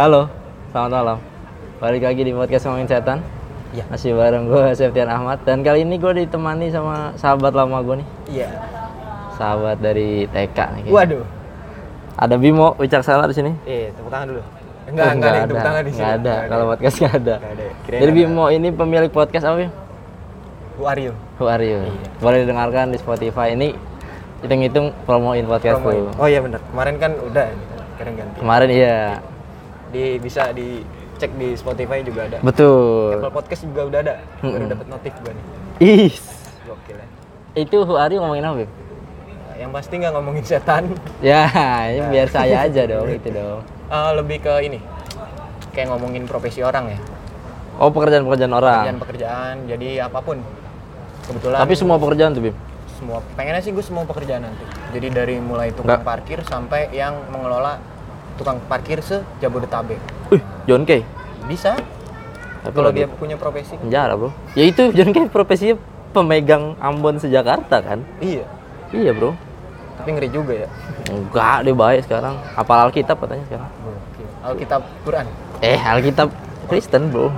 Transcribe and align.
Halo, 0.00 0.32
selamat 0.72 0.90
malam. 0.96 1.18
Balik 1.76 2.08
lagi 2.08 2.24
di 2.24 2.32
podcast 2.32 2.64
ngomongin 2.64 2.88
setan. 2.88 3.20
Iya. 3.76 3.84
Masih 3.92 4.16
bareng 4.16 4.48
gue 4.48 4.72
Septian 4.72 5.12
Ahmad 5.12 5.44
dan 5.44 5.60
kali 5.60 5.84
ini 5.84 6.00
gue 6.00 6.24
ditemani 6.24 6.72
sama 6.72 7.12
sahabat 7.20 7.52
lama 7.52 7.84
gue 7.84 8.00
nih, 8.00 8.08
Iya. 8.32 8.48
sahabat 9.36 9.76
dari 9.84 10.24
TK 10.32 10.56
nih. 10.56 10.82
kayaknya. 10.88 10.96
Waduh. 10.96 11.24
Ada 12.16 12.34
Bimo 12.40 12.72
Wicaksana 12.80 13.28
di 13.28 13.36
sini. 13.36 13.52
Eh, 13.68 13.92
tepuk 13.92 14.08
tangan 14.08 14.32
dulu. 14.32 14.40
Oh, 14.40 14.88
Enggak, 14.88 15.08
enggak 15.20 15.30
ada 15.36 15.40
tepuk 15.44 15.64
tangan 15.68 15.82
di 15.84 15.92
sini. 15.92 16.00
Nggak 16.00 16.16
ada. 16.16 16.34
Kalau 16.48 16.64
podcast 16.72 16.96
nggak 16.96 17.14
ada. 17.20 17.34
Nggak 17.36 17.52
ada. 17.52 17.64
Kirain 17.84 18.00
Jadi. 18.00 18.12
Bimo 18.16 18.44
ini 18.48 18.68
pemilik 18.72 19.10
podcast 19.12 19.44
apa 19.44 19.58
ya? 19.60 19.70
Who 20.80 20.84
are 20.88 21.00
you? 21.04 21.12
Who 21.36 21.44
are 21.44 21.60
you? 21.60 21.80
Iya. 21.84 22.08
Boleh 22.24 22.38
didengarkan 22.48 22.88
di 22.88 22.96
Spotify. 22.96 23.52
Ini 23.52 23.76
hitung-hitung 24.40 24.96
promoin 25.04 25.44
podcast 25.44 25.84
Promoin. 25.84 26.08
Oh 26.16 26.24
iya 26.24 26.40
benar. 26.40 26.64
Kemarin 26.72 26.96
kan 26.96 27.12
udah 27.20 27.46
sekarang 28.00 28.14
ganti. 28.16 28.36
Kemarin 28.40 28.68
iya. 28.72 28.96
Di 29.90 30.16
bisa 30.16 30.50
dicek 30.50 31.30
di 31.34 31.54
Spotify 31.54 32.00
juga 32.00 32.26
ada. 32.26 32.38
Betul. 32.40 33.18
Apple 33.18 33.32
Podcast 33.32 33.62
juga 33.62 33.82
udah 33.86 34.00
ada. 34.00 34.14
Baru 34.38 34.54
Mm-mm. 34.56 34.70
dapat 34.70 34.86
notif 34.88 35.12
gua 35.18 35.32
nih. 35.32 35.44
Ih. 35.80 36.12
Gokil 36.62 36.96
ya. 36.96 37.06
Itu 37.56 37.82
Who 37.82 37.94
are 37.94 38.08
you 38.08 38.20
ngomongin 38.20 38.44
apa, 38.44 38.56
Bim? 38.56 38.68
Nah, 38.68 39.56
Yang 39.58 39.70
pasti 39.72 39.94
nggak 39.96 40.12
ngomongin 40.12 40.44
setan. 40.44 40.82
Ya, 41.18 41.44
ini 41.90 42.06
biar 42.08 42.28
saya 42.28 42.64
aja 42.64 42.82
dong, 42.86 43.10
itu 43.12 43.28
dong. 43.28 43.60
Eh, 43.86 44.10
lebih 44.14 44.38
ke 44.40 44.54
ini. 44.62 44.78
Kayak 45.70 45.90
ngomongin 45.90 46.24
profesi 46.24 46.60
orang 46.60 46.90
ya. 46.90 46.98
Oh, 47.76 47.88
pekerjaan-pekerjaan 47.88 48.52
orang. 48.52 48.82
Pekerjaan-pekerjaan. 48.86 49.54
Jadi 49.66 49.88
apa 49.98 50.18
pun. 50.20 50.38
Kebetulan 51.20 51.58
Tapi 51.58 51.74
semua 51.74 51.96
pekerjaan 51.96 52.32
tuh, 52.32 52.42
Bim. 52.44 52.56
semua 52.92 53.24
pengennya 53.32 53.62
sih 53.62 53.72
gue 53.72 53.80
semua 53.80 54.04
pekerjaan 54.04 54.44
nanti 54.44 54.60
jadi 54.92 55.08
dari 55.10 55.40
mulai 55.40 55.72
tukang 55.72 55.96
Nggak. 55.96 56.04
parkir 56.04 56.38
sampai 56.44 56.92
yang 56.92 57.16
mengelola 57.32 57.80
tukang 58.40 58.56
parkir 58.64 58.98
se 58.98 59.20
Jabodetabek 59.38 60.00
Wih, 60.28 60.40
John 60.64 60.82
Kay. 60.82 61.04
bisa 61.44 61.76
Tapi 62.60 62.72
kalau 62.72 62.88
lagi 62.88 62.98
dia 62.98 63.08
punya 63.10 63.36
profesi 63.36 63.72
penjara, 63.74 64.12
Bro. 64.14 64.32
Ya 64.52 64.64
itu 64.64 64.88
John 64.96 65.10
Kay 65.10 65.28
profesinya 65.28 65.76
pemegang 66.10 66.72
Ambon 66.76 67.16
sejakarta 67.16 67.78
kan? 67.78 68.00
iya 68.18 68.48
Iya, 68.90 69.12
Bro. 69.12 69.36
tapi 69.94 70.08
ngeri 70.10 70.28
juga 70.28 70.56
ya 70.56 70.68
Enggak, 71.06 71.62
dia 71.62 71.74
baik 71.74 72.00
sekarang. 72.02 72.34
Apal 72.54 72.78
Alkitab 72.82 73.18
katanya 73.18 73.44
sekarang. 73.46 73.70
Alkitab 74.40 74.80
Quran 75.02 75.26
Eh, 75.60 75.76
Alkitab 75.76 76.28
Kristen, 76.66 77.08
Bro. 77.08 77.28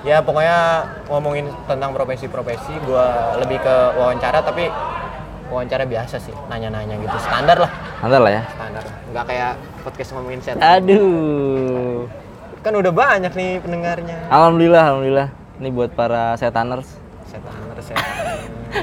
ya 0.00 0.18
pokoknya 0.18 0.82
ngomongin 1.06 1.46
tentang 1.64 1.92
profesi-profesi 1.92 2.72
gue 2.80 3.06
lebih 3.36 3.60
ke 3.60 3.74
wawancara 3.94 4.40
tapi 4.40 4.72
wawancara 5.46 5.84
biasa 5.84 6.16
sih 6.16 6.32
nanya-nanya 6.46 6.96
gitu 6.96 7.16
standar 7.18 7.58
lah 7.58 7.70
Nanti 8.00 8.16
lah 8.16 8.32
ya. 8.32 8.42
standar 8.48 8.84
nggak 9.10 9.24
kayak 9.26 9.52
podcast 9.82 10.10
ngomongin 10.14 10.40
set 10.44 10.56
Aduh. 10.60 12.06
kan 12.60 12.72
udah 12.76 12.92
banyak 12.92 13.32
nih 13.32 13.60
pendengarnya 13.64 14.28
Alhamdulillah, 14.28 14.84
alhamdulillah. 14.92 15.28
Ini 15.60 15.68
buat 15.72 15.90
para 15.92 16.36
setaners. 16.40 16.88
setan 17.28 17.52
setan 17.80 18.04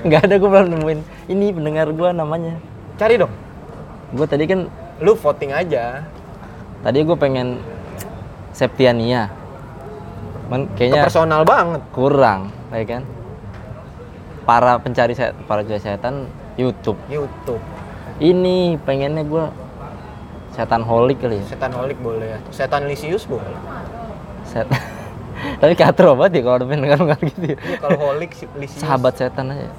Enggak 0.06 0.22
ada 0.30 0.36
gue 0.38 0.50
belum 0.50 0.70
nemuin. 0.78 1.00
Ini 1.30 1.45
pendengar 1.54 1.88
gua 1.94 2.09
namanya. 2.14 2.58
cari 2.98 3.22
dong 3.22 3.34
Gue 4.14 4.26
tadi 4.26 4.50
kan 4.50 4.66
lu 4.98 5.14
voting 5.14 5.54
aja 5.54 6.02
tadi 6.81 7.04
gue 7.04 7.17
pengen 7.17 7.59
Septiania. 8.56 9.30
Men, 10.50 10.66
ke 10.73 10.88
kayaknya 10.88 11.06
personal 11.06 11.44
banget 11.44 11.84
kurang, 11.94 12.50
ya 12.73 12.82
kan? 12.88 13.04
Para 14.48 14.80
pencari 14.80 15.14
set, 15.14 15.36
para 15.45 15.61
pencari 15.61 15.84
setan 15.84 16.26
YouTube. 16.58 16.98
YouTube 17.11 17.61
Ini 18.17 18.82
pengennya 18.82 19.22
gue 19.28 19.45
setan 20.58 20.81
holik 20.81 21.17
kali 21.19 21.38
ya. 21.38 21.45
setan 21.47 21.72
holik 21.72 21.97
boleh 21.97 22.27
ya 22.27 22.39
setan 22.50 22.81
lisius 22.83 23.23
boleh 23.23 23.45
Set. 24.44 24.66
Tapi 25.61 25.75
katro 25.75 26.16
banget 26.16 26.39
ya 26.39 26.49
kalau 26.49 26.58
udah 26.58 26.67
dengar 26.72 26.97
dengar 26.97 27.19
gitu. 27.22 27.45
ya. 27.45 27.58
Iya, 27.59 27.77
kalau 27.77 27.99
holik 28.02 28.31
si- 28.31 28.49
lisius 28.55 28.80
Sahabat 28.80 29.14
setan 29.14 29.52
aja. 29.52 29.69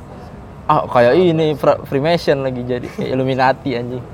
Ah 0.64 0.84
kayak 0.84 1.16
ini 1.16 1.53
Fra- 1.53 1.80
Freemason 1.82 2.41
lagi 2.41 2.62
jadi 2.62 2.86
kayak 2.86 3.10
Illuminati 3.10 3.75
anjing. 3.75 4.04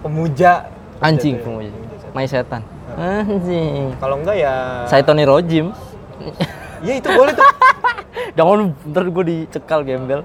pemuja 0.00 0.70
Anjing 0.98 1.36
pemuja. 1.38 1.68
pemuja 1.68 1.96
setan. 1.98 2.12
Mai 2.14 2.26
setan. 2.26 2.62
Anjing. 2.94 3.92
kalau 3.98 4.16
enggak 4.16 4.36
ya 4.38 4.54
Saya 4.86 5.02
Tony 5.02 5.24
Rojim. 5.24 5.74
ya 6.80 6.92
itu 6.94 7.08
boleh 7.10 7.32
tuh 7.32 7.44
Jangan 8.38 8.58
ntar 8.86 9.04
gue 9.04 9.24
dicekal 9.26 9.82
gembel. 9.82 10.22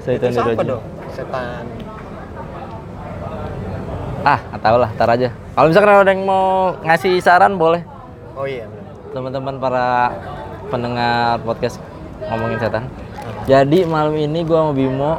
Saya 0.00 0.16
Tony 0.18 0.34
Rojim. 0.34 0.66
dong 0.66 0.84
setan 1.12 1.64
Ah, 4.22 4.38
nggak 4.38 4.62
tahu 4.62 4.76
lah, 4.78 4.90
ntar 4.94 5.08
aja. 5.10 5.28
Kalau 5.52 5.66
misalkan 5.66 5.92
ada 5.92 6.10
yang 6.10 6.22
mau 6.22 6.74
ngasih 6.80 7.18
saran 7.18 7.58
boleh. 7.58 7.82
oh 8.32 8.46
iya 8.46 8.64
Teman-teman 9.12 9.58
para 9.58 10.14
pendengar 10.70 11.42
podcast 11.42 11.76
ngomongin 12.26 12.56
setan. 12.56 12.84
Jadi 13.44 13.84
malam 13.84 14.14
ini 14.14 14.40
gua 14.42 14.64
sama 14.64 14.72
Bimo. 14.72 15.12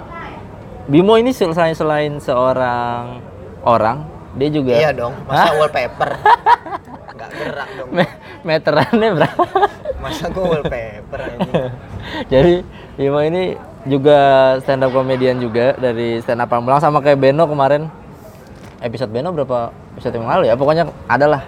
Bimo 0.84 1.14
ini 1.16 1.32
selain 1.32 1.76
selain 1.76 2.18
seorang 2.18 3.22
orang, 3.64 4.04
dia 4.36 4.50
juga 4.50 4.74
iya 4.76 4.92
dong 4.92 5.16
masa 5.24 5.56
wallpaper 5.56 6.10
nggak 7.16 7.30
gerak 7.32 7.70
dong 7.78 7.88
me- 7.94 8.16
meterannya 8.44 9.10
berapa? 9.16 9.44
masa 10.04 10.28
gue 10.28 10.44
wallpaper 10.44 11.20
anjing 11.24 11.54
Jadi 12.34 12.54
Bimo 13.00 13.24
ini 13.24 13.56
juga 13.88 14.20
stand 14.60 14.84
up 14.84 14.92
comedian 14.92 15.40
juga 15.40 15.80
dari 15.80 16.20
stand 16.20 16.44
up 16.44 16.52
Pamulang 16.52 16.84
sama 16.84 17.00
kayak 17.00 17.20
Beno 17.20 17.48
kemarin. 17.48 17.88
Episode 18.84 19.10
Beno 19.10 19.32
berapa 19.32 19.72
episode 19.96 20.14
yang 20.14 20.28
lalu 20.28 20.44
ya? 20.46 20.56
Pokoknya 20.56 20.84
ada 21.08 21.26
lah. 21.26 21.42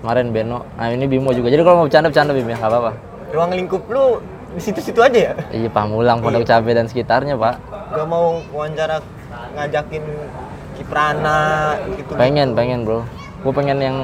Kemarin 0.00 0.32
Beno. 0.32 0.64
Nah, 0.74 0.88
ini 0.88 1.04
Bimo 1.04 1.28
juga. 1.30 1.52
Jadi 1.52 1.60
kalau 1.60 1.76
mau 1.76 1.86
bercanda 1.86 2.08
bercanda 2.08 2.32
Bim 2.32 2.48
ya, 2.48 2.56
nggak 2.56 2.66
apa-apa. 2.66 2.92
ruang 3.30 3.52
lingkup 3.52 3.84
lu 3.86 4.18
di 4.50 4.58
situ-situ 4.58 4.98
aja 4.98 5.30
ya 5.30 5.32
Iya, 5.54 5.70
Pamulang, 5.70 6.18
Pondok 6.18 6.42
Cabe 6.42 6.74
dan 6.74 6.90
sekitarnya, 6.90 7.38
Pak. 7.38 7.62
gak 7.94 8.06
mau 8.06 8.42
wawancara 8.50 8.98
ngajakin 9.54 10.02
Kiprana 10.74 11.38
gitu 11.94 12.10
Pengen, 12.16 12.58
pengen, 12.58 12.82
Bro. 12.82 13.06
Gue 13.40 13.52
pengen 13.54 13.78
yang 13.78 13.96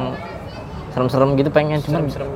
serem-serem 0.94 1.34
gitu 1.34 1.50
pengen, 1.50 1.82
cuman 1.82 2.06
serem 2.06 2.30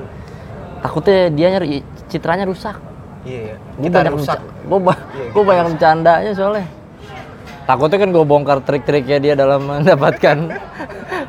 takutnya 0.81 1.29
dia 1.29 1.49
nyari 1.53 1.85
citranya 2.09 2.43
rusak. 2.43 2.75
iya 3.23 3.53
ya 3.53 3.57
Gue 3.79 3.87
banyak 3.87 4.15
rusak 4.17 4.41
gue 4.41 4.79
Iya, 4.81 5.29
gue 5.31 5.43
banyak 5.45 5.65
bercandanya 5.71 6.33
soalnya. 6.35 6.67
Takutnya 7.71 7.99
kan 7.99 8.11
gue 8.11 8.25
bongkar 8.25 8.59
trik-triknya 8.61 9.19
dia 9.21 9.35
dalam 9.35 9.63
mendapatkan 9.71 10.37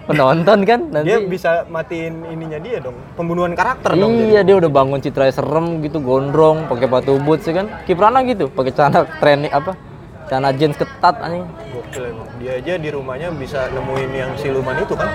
penonton 0.03 0.59
kan 0.63 0.79
nanti. 0.89 1.05
dia 1.07 1.21
bisa 1.21 1.51
matiin 1.67 2.25
ininya 2.25 2.57
dia 2.57 2.77
dong 2.79 2.97
pembunuhan 3.13 3.53
karakter 3.53 3.93
dong 3.93 4.17
jadi. 4.17 4.25
Iya 4.27 4.41
dia 4.41 4.55
udah 4.57 4.71
bangun 4.71 4.97
citranya 4.97 5.29
serem 5.31 5.79
gitu 5.79 5.97
gondrong 5.99 6.65
pakai 6.65 6.87
batu 6.87 7.15
boots 7.17 7.45
kan 7.45 7.69
Kiprana 7.85 8.19
gitu 8.23 8.49
pakai 8.49 8.71
celana 8.71 9.05
training 9.15 9.51
apa 9.51 9.77
celana 10.25 10.49
jeans 10.51 10.73
ketat 10.73 11.15
anjing 11.19 11.45
Gokil 11.69 12.03
emang. 12.07 12.27
Dia 12.35 12.51
aja 12.57 12.73
di 12.75 12.89
rumahnya 12.89 13.29
bisa 13.31 13.69
nemuin 13.69 14.11
yang 14.11 14.31
siluman 14.35 14.75
itu 14.75 14.93
kan? 14.95 15.09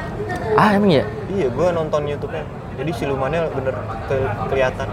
ah 0.54 0.70
emang 0.72 0.92
ya 0.92 1.04
Iya, 1.28 1.50
gua 1.50 1.68
nonton 1.70 2.06
YouTube-nya. 2.06 2.46
Jadi 2.76 2.90
silumannya 2.94 3.50
bener 3.50 3.74
ke- 4.06 4.30
kelihatan. 4.46 4.86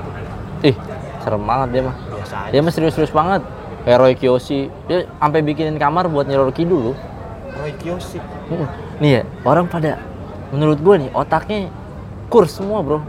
ih 0.64 0.76
serem 1.20 1.44
banget 1.44 1.68
dia 1.70 1.82
mah 1.84 1.96
Biasa 2.10 2.36
aja. 2.40 2.50
dia 2.50 2.60
mah 2.60 2.72
serius-serius 2.72 3.12
banget 3.12 3.42
Roy 3.86 4.16
Kiyoshi 4.16 4.72
dia 4.88 5.06
sampai 5.20 5.40
bikinin 5.42 5.76
kamar 5.76 6.08
buat 6.08 6.24
Nyi 6.24 6.36
Roro 6.36 6.52
Kidul 6.52 6.92
loh 6.92 6.98
Roy 7.54 7.72
Kiyoshi. 7.76 8.18
Nih 8.98 9.10
ya 9.10 9.22
orang 9.44 9.68
pada 9.68 10.00
menurut 10.50 10.80
gue 10.80 10.96
nih 10.98 11.10
otaknya 11.12 11.68
kurs 12.28 12.54
semua 12.54 12.80
bro 12.80 13.04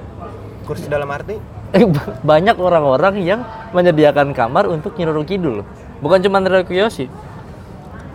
Kursi 0.64 0.88
dalam 0.88 1.08
arti 1.08 1.36
Eh, 1.70 1.84
ba- 1.84 2.16
banyak 2.22 2.54
orang-orang 2.54 3.18
yang 3.20 3.40
menyediakan 3.70 4.30
kamar 4.30 4.64
untuk 4.64 4.94
Nyi 4.94 5.04
Roro 5.04 5.22
Kidul. 5.22 5.66
Bukan 5.98 6.22
cuma 6.22 6.38
Roy 6.38 6.62
Kiyoshi. 6.62 7.10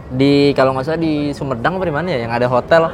Di 0.10 0.56
kalau 0.56 0.72
nggak 0.72 0.86
salah 0.86 0.98
di 0.98 1.30
Sumedang 1.30 1.76
apa 1.76 1.84
di 1.84 1.92
mana 1.92 2.08
ya 2.10 2.24
yang 2.24 2.32
ada 2.32 2.48
hotel, 2.48 2.88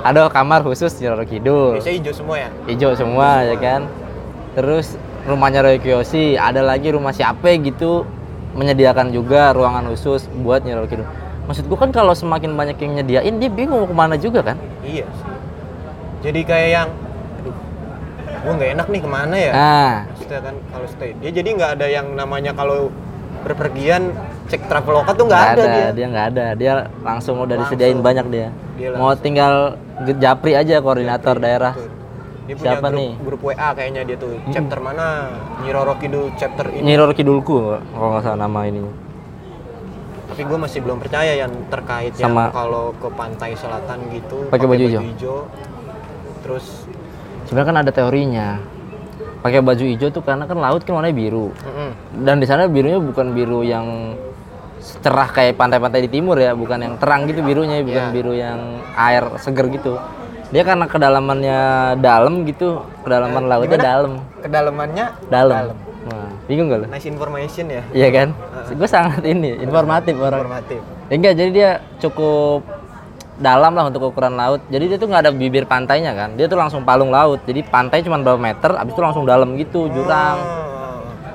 ada 0.00 0.30
kamar 0.30 0.62
khusus 0.62 0.94
Nyi 0.96 1.10
Roro 1.10 1.26
Kidul. 1.26 1.76
biasanya 1.76 1.96
hijau 1.98 2.14
semua 2.14 2.36
ya. 2.38 2.48
Hijau 2.64 2.92
semua 2.94 3.28
ya 3.42 3.56
kan. 3.58 3.80
Terus 4.54 4.94
rumahnya 5.26 5.60
Roy 5.60 5.76
Kiyoshi, 5.76 6.38
ada 6.38 6.62
lagi 6.62 6.88
rumah 6.88 7.10
siapa 7.10 7.52
gitu 7.58 8.06
menyediakan 8.52 9.10
juga 9.10 9.52
ruangan 9.52 9.88
khusus 9.88 10.28
buat 10.40 10.62
Nyi 10.62 10.76
Roro 10.76 10.88
Kidul. 10.88 11.08
Maksud 11.42 11.64
gua 11.66 11.78
kan 11.82 11.90
kalau 11.90 12.12
semakin 12.14 12.54
banyak 12.54 12.76
yang 12.78 12.92
nyediain 13.02 13.34
dia 13.36 13.50
bingung 13.50 13.82
mau 13.82 13.88
ke 13.88 13.94
mana 13.96 14.14
juga 14.14 14.40
kan. 14.42 14.56
Iya 14.82 15.08
sih. 15.08 15.28
Jadi 16.22 16.40
kayak 16.44 16.68
yang 16.70 16.88
aduh. 17.40 17.54
Gua 18.42 18.52
nggak 18.58 18.70
enak 18.74 18.86
nih 18.90 19.00
ke 19.00 19.10
mana 19.10 19.36
ya? 19.36 19.52
Nah, 19.52 19.92
Maksudnya 20.06 20.40
kan 20.40 20.54
kalau 20.70 20.86
stay. 20.86 21.10
Dia 21.18 21.30
jadi 21.30 21.48
nggak 21.54 21.70
ada 21.80 21.86
yang 21.88 22.06
namanya 22.14 22.52
kalau 22.52 22.90
berpergian 23.42 24.14
cek 24.46 24.70
traveloka 24.70 25.10
tuh 25.16 25.26
nggak 25.26 25.46
ada, 25.56 25.64
dia. 25.64 25.88
dia 25.90 26.06
nggak 26.06 26.26
ada 26.30 26.44
dia 26.54 26.72
langsung 27.02 27.42
udah 27.42 27.58
Langsung. 27.58 27.74
disediain 27.74 27.98
banyak 27.98 28.26
dia, 28.30 28.48
Dia 28.78 28.94
mau 28.94 29.16
tinggal 29.18 29.74
japri 30.20 30.54
aja 30.54 30.78
koordinator 30.78 31.42
daerah 31.42 31.74
Betul. 31.74 31.90
Dia 32.42 32.54
punya 32.54 32.70
Siapa 32.74 32.88
grup, 32.88 32.98
nih? 32.98 33.10
grup 33.20 33.40
WA 33.44 33.68
kayaknya 33.70 34.02
dia 34.02 34.16
tuh. 34.16 34.34
Chapter 34.48 34.78
mana? 34.78 35.06
Nyi 35.58 35.70
Roro 35.70 35.94
Kidul 35.94 36.34
chapter 36.34 36.66
ini. 36.68 36.82
Nyi 36.82 36.94
Roro 36.94 37.12
Kidulku 37.12 37.54
kalau 37.88 38.08
nggak 38.10 38.22
salah 38.24 38.40
nama 38.40 38.60
ini 38.64 38.82
Tapi 40.26 40.42
gue 40.42 40.58
masih 40.58 40.80
belum 40.80 40.98
percaya 40.98 41.36
yang 41.36 41.52
terkait 41.68 42.16
Sama- 42.16 42.48
yang 42.48 42.56
kalau 42.56 42.96
ke 42.96 43.08
pantai 43.10 43.52
selatan 43.52 43.98
gitu 44.10 44.48
Pakai 44.48 44.64
baju 44.64 44.80
hijau. 44.82 45.44
terus 46.42 46.88
sebenarnya 47.44 47.68
kan 47.68 47.78
ada 47.78 47.92
teorinya 47.92 48.48
pakai 49.38 49.60
baju 49.60 49.84
hijau 49.84 50.08
tuh 50.08 50.18
karena 50.20 50.42
kan 50.42 50.56
laut 50.56 50.82
kan 50.82 50.96
warnanya 50.96 51.12
biru 51.12 51.52
mm-mm. 51.52 51.90
dan 52.18 52.38
di 52.38 52.46
sana 52.46 52.66
birunya 52.66 52.96
bukan 52.96 53.30
biru 53.30 53.62
yang 53.62 54.18
cerah 54.98 55.28
kayak 55.28 55.54
pantai-pantai 55.54 56.02
di 56.02 56.10
timur 56.10 56.34
ya 56.34 56.50
bukan 56.52 56.78
yang 56.80 56.94
terang 56.96 57.26
gitu 57.26 57.38
birunya 57.40 57.78
bukan 57.80 58.04
Iya. 58.04 58.10
biru 58.10 58.32
yang 58.32 58.58
air 58.92 59.22
seger 59.36 59.66
gitu 59.68 59.94
dia 60.52 60.62
karena 60.68 60.84
kedalamannya 60.84 61.60
dalam 62.04 62.44
gitu 62.44 62.84
kedalaman 63.00 63.48
lautnya 63.48 63.80
gimana? 63.80 63.88
dalam. 63.88 64.12
Kedalamannya 64.44 65.06
dalam. 65.32 65.64
nah, 66.04 66.28
bingung 66.44 66.68
gak 66.68 66.84
lu? 66.84 66.86
Nice 66.92 67.08
information 67.08 67.64
ya? 67.72 67.82
Iya 67.96 68.08
kan? 68.12 68.28
Gue 68.76 68.84
sangat 68.84 69.24
ini 69.24 69.56
informatif 69.64 70.12
orang. 70.20 70.44
informatif. 70.44 70.80
Ya 71.08 71.14
enggak 71.16 71.34
jadi 71.40 71.50
dia 71.50 71.70
cukup 72.04 72.68
dalam 73.40 73.72
lah 73.72 73.88
untuk 73.88 74.12
ukuran 74.12 74.36
laut. 74.36 74.60
Jadi 74.68 74.92
dia 74.92 74.98
tuh 75.00 75.08
nggak 75.08 75.22
ada 75.24 75.32
bibir 75.32 75.64
pantainya 75.64 76.12
kan? 76.12 76.36
Dia 76.36 76.44
tuh 76.52 76.60
langsung 76.60 76.84
palung 76.84 77.08
laut. 77.08 77.40
Jadi 77.48 77.64
pantai 77.64 78.04
cuma 78.04 78.20
berapa 78.20 78.36
meter 78.36 78.76
abis 78.76 78.92
itu 78.92 79.00
langsung 79.00 79.24
dalam 79.24 79.56
gitu 79.56 79.88
jurang. 79.88 80.36
Oh. 80.36 80.60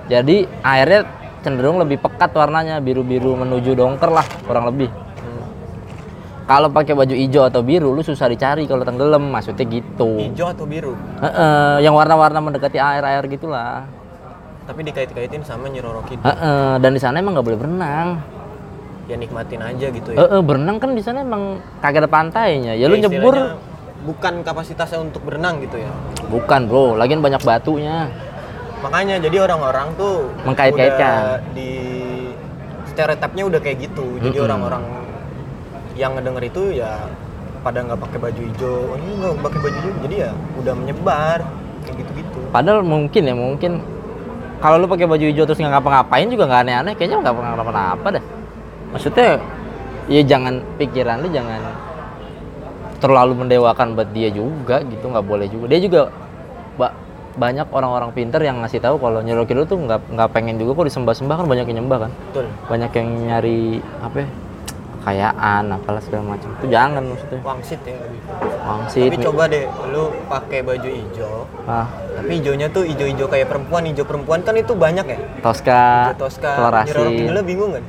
jadi 0.07 0.47
airnya 0.63 1.03
cenderung 1.41 1.81
lebih 1.81 1.99
pekat 1.99 2.31
warnanya 2.31 2.79
biru-biru 2.79 3.33
menuju 3.33 3.73
dongker 3.73 4.13
lah 4.13 4.23
kurang 4.45 4.69
lebih. 4.69 4.93
Kalau 6.47 6.71
pakai 6.71 6.95
baju 6.95 7.11
hijau 7.11 7.43
atau 7.43 7.59
biru 7.59 7.91
lu 7.91 7.99
susah 7.99 8.31
dicari 8.31 8.63
kalau 8.65 8.87
tenggelam. 8.87 9.27
Maksudnya 9.27 9.67
gitu. 9.67 10.15
Hijau 10.15 10.47
atau 10.55 10.63
biru? 10.63 10.95
Heeh, 11.19 11.83
yang 11.83 11.91
warna-warna 11.91 12.39
mendekati 12.39 12.79
air-air 12.79 13.27
gitulah. 13.27 13.83
Tapi 14.63 14.83
dikait-kaitin 14.83 15.43
sama 15.43 15.67
Nyiroro 15.71 16.03
Kidul 16.03 16.23
Heeh, 16.27 16.79
dan 16.79 16.91
di 16.91 16.99
sana 16.99 17.19
emang 17.19 17.35
nggak 17.35 17.47
boleh 17.47 17.59
berenang. 17.59 18.19
Ya 19.07 19.15
nikmatin 19.15 19.63
aja 19.63 19.87
gitu 19.87 20.11
ya. 20.11 20.19
Heeh, 20.19 20.39
berenang 20.43 20.79
kan 20.79 20.91
di 20.91 21.03
sana 21.03 21.23
emang 21.23 21.59
kagak 21.79 22.03
ada 22.03 22.09
pantainya. 22.11 22.75
Ya, 22.75 22.91
lu 22.91 22.99
Ya, 22.99 23.07
nyebur. 23.07 23.31
istilahnya 23.31 23.55
bukan 24.03 24.33
kapasitasnya 24.43 24.99
untuk 25.03 25.23
berenang 25.23 25.63
gitu 25.63 25.79
ya. 25.79 25.91
Bukan 26.27 26.67
bro. 26.67 26.99
Lagian 26.99 27.23
banyak 27.23 27.39
batunya. 27.43 28.11
Makanya 28.83 29.19
jadi 29.23 29.47
orang-orang 29.47 29.95
tuh 29.95 30.31
Mengkait-kaitkan. 30.43 31.39
di 31.55 31.71
stereotipnya 32.91 33.43
udah 33.47 33.59
kayak 33.63 33.87
gitu. 33.87 34.19
Jadi 34.19 34.37
orang-orang 34.43 34.83
yang 35.97 36.13
ngedenger 36.13 36.43
itu 36.45 36.63
ya 36.77 37.09
pada 37.65 37.83
nggak 37.83 37.99
pakai 37.99 38.17
baju 38.21 38.41
hijau. 38.53 38.93
Oh, 38.93 38.95
ini 38.95 39.11
nggak 39.17 39.33
pakai 39.41 39.59
baju 39.65 39.77
hijau 39.81 39.99
jadi 40.05 40.15
ya 40.15 40.31
udah 40.61 40.73
menyebar 40.77 41.39
kayak 41.83 41.95
gitu-gitu. 42.05 42.39
Padahal 42.53 42.81
mungkin 42.85 43.21
ya 43.25 43.35
mungkin 43.35 43.71
kalau 44.61 44.77
lu 44.77 44.87
pakai 44.87 45.09
baju 45.09 45.25
hijau 45.25 45.43
terus 45.49 45.59
nggak 45.59 45.73
ngapa-ngapain 45.73 46.27
juga 46.29 46.43
nggak 46.45 46.61
aneh-aneh 46.63 46.93
kayaknya 46.97 47.17
nggak 47.25 47.35
pernah 47.35 47.51
kenapa-napa 47.57 48.07
dah 48.17 48.25
maksudnya 48.93 49.29
ya 50.07 50.21
jangan 50.23 50.63
pikiran 50.79 51.19
lu 51.19 51.27
jangan 51.29 51.59
terlalu 52.97 53.45
mendewakan 53.45 53.93
buat 53.93 54.09
dia 54.09 54.33
juga 54.33 54.81
gitu 54.81 55.05
nggak 55.05 55.25
boleh 55.25 55.45
juga. 55.51 55.65
Dia 55.69 55.79
juga 55.83 56.01
ba- 56.81 56.95
banyak 57.37 57.69
orang-orang 57.69 58.09
pinter 58.09 58.41
yang 58.41 58.57
ngasih 58.65 58.81
tahu 58.81 58.97
kalau 58.97 59.21
Nyiro 59.21 59.45
Kidul 59.45 59.69
tuh 59.69 59.77
nggak 59.77 60.09
nggak 60.09 60.29
pengen 60.33 60.57
juga 60.57 60.73
kok 60.73 60.89
disembah-sembah 60.89 61.35
kan 61.37 61.45
banyak 61.45 61.65
yang 61.69 61.85
nyembah 61.85 62.09
kan? 62.09 62.11
Betul. 62.33 62.45
Banyak 62.65 62.91
yang 62.97 63.09
nyari 63.29 63.59
apa 64.01 64.17
ya, 64.25 64.27
kekayaan 65.07 65.71
apalah 65.71 66.03
segala 66.03 66.35
macam. 66.35 66.51
Itu 66.59 66.65
jangan 66.67 67.03
maksudnya. 67.07 67.39
Wangsit 67.39 67.79
ya 67.87 67.95
lebih 67.95 68.19
wangsit. 68.59 69.07
Tapi 69.07 69.17
coba 69.23 69.43
deh 69.47 69.63
lu 69.87 70.03
pakai 70.27 70.59
baju 70.59 70.89
hijau. 70.91 71.35
Ah, 71.63 71.87
tapi 72.11 72.31
hijaunya 72.43 72.67
tuh 72.67 72.83
hijau-hijau 72.83 73.27
kayak 73.31 73.47
perempuan 73.47 73.87
hijau 73.87 74.03
perempuan 74.03 74.43
kan 74.43 74.59
itu 74.59 74.75
banyak 74.75 75.05
ya? 75.07 75.19
Tosca 75.39 76.11
hijau 76.11 76.27
toska 76.27 76.51
kolorasi. 76.59 76.91
Kidulnya 77.23 77.43
bingung 77.47 77.71
kan? 77.71 77.83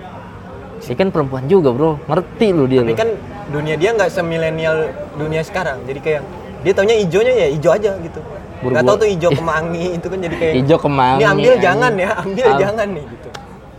Dia 0.79 0.95
kan 0.95 1.11
perempuan 1.11 1.45
juga 1.51 1.75
bro, 1.75 1.99
ngerti 2.07 2.55
lu 2.55 2.65
dia 2.65 2.81
tapi 2.81 2.95
lu. 2.95 2.97
kan 2.97 3.11
dunia 3.51 3.75
dia 3.75 3.91
nggak 3.93 4.09
semilenial 4.09 4.77
dunia 5.19 5.43
sekarang. 5.43 5.83
Jadi 5.85 5.99
kayak 5.99 6.23
dia 6.63 6.73
taunya 6.73 6.97
hijaunya 6.97 7.33
ya 7.35 7.49
hijau 7.51 7.73
aja 7.75 7.91
gitu. 7.99 8.21
Buru-buru. 8.59 8.87
tahu 8.87 8.97
tuh 8.97 9.09
hijau 9.11 9.31
kemangi 9.39 9.85
itu 9.95 10.07
kan 10.07 10.19
jadi 10.19 10.35
kayak 10.35 10.55
Hijau 10.63 10.79
kemangi. 10.81 11.19
ini 11.19 11.27
ambil 11.27 11.51
anjing. 11.51 11.63
jangan 11.63 11.93
ya 11.95 12.11
ambil 12.19 12.47
Am- 12.47 12.59
jangan 12.59 12.87
nih 12.91 13.05
gitu 13.07 13.29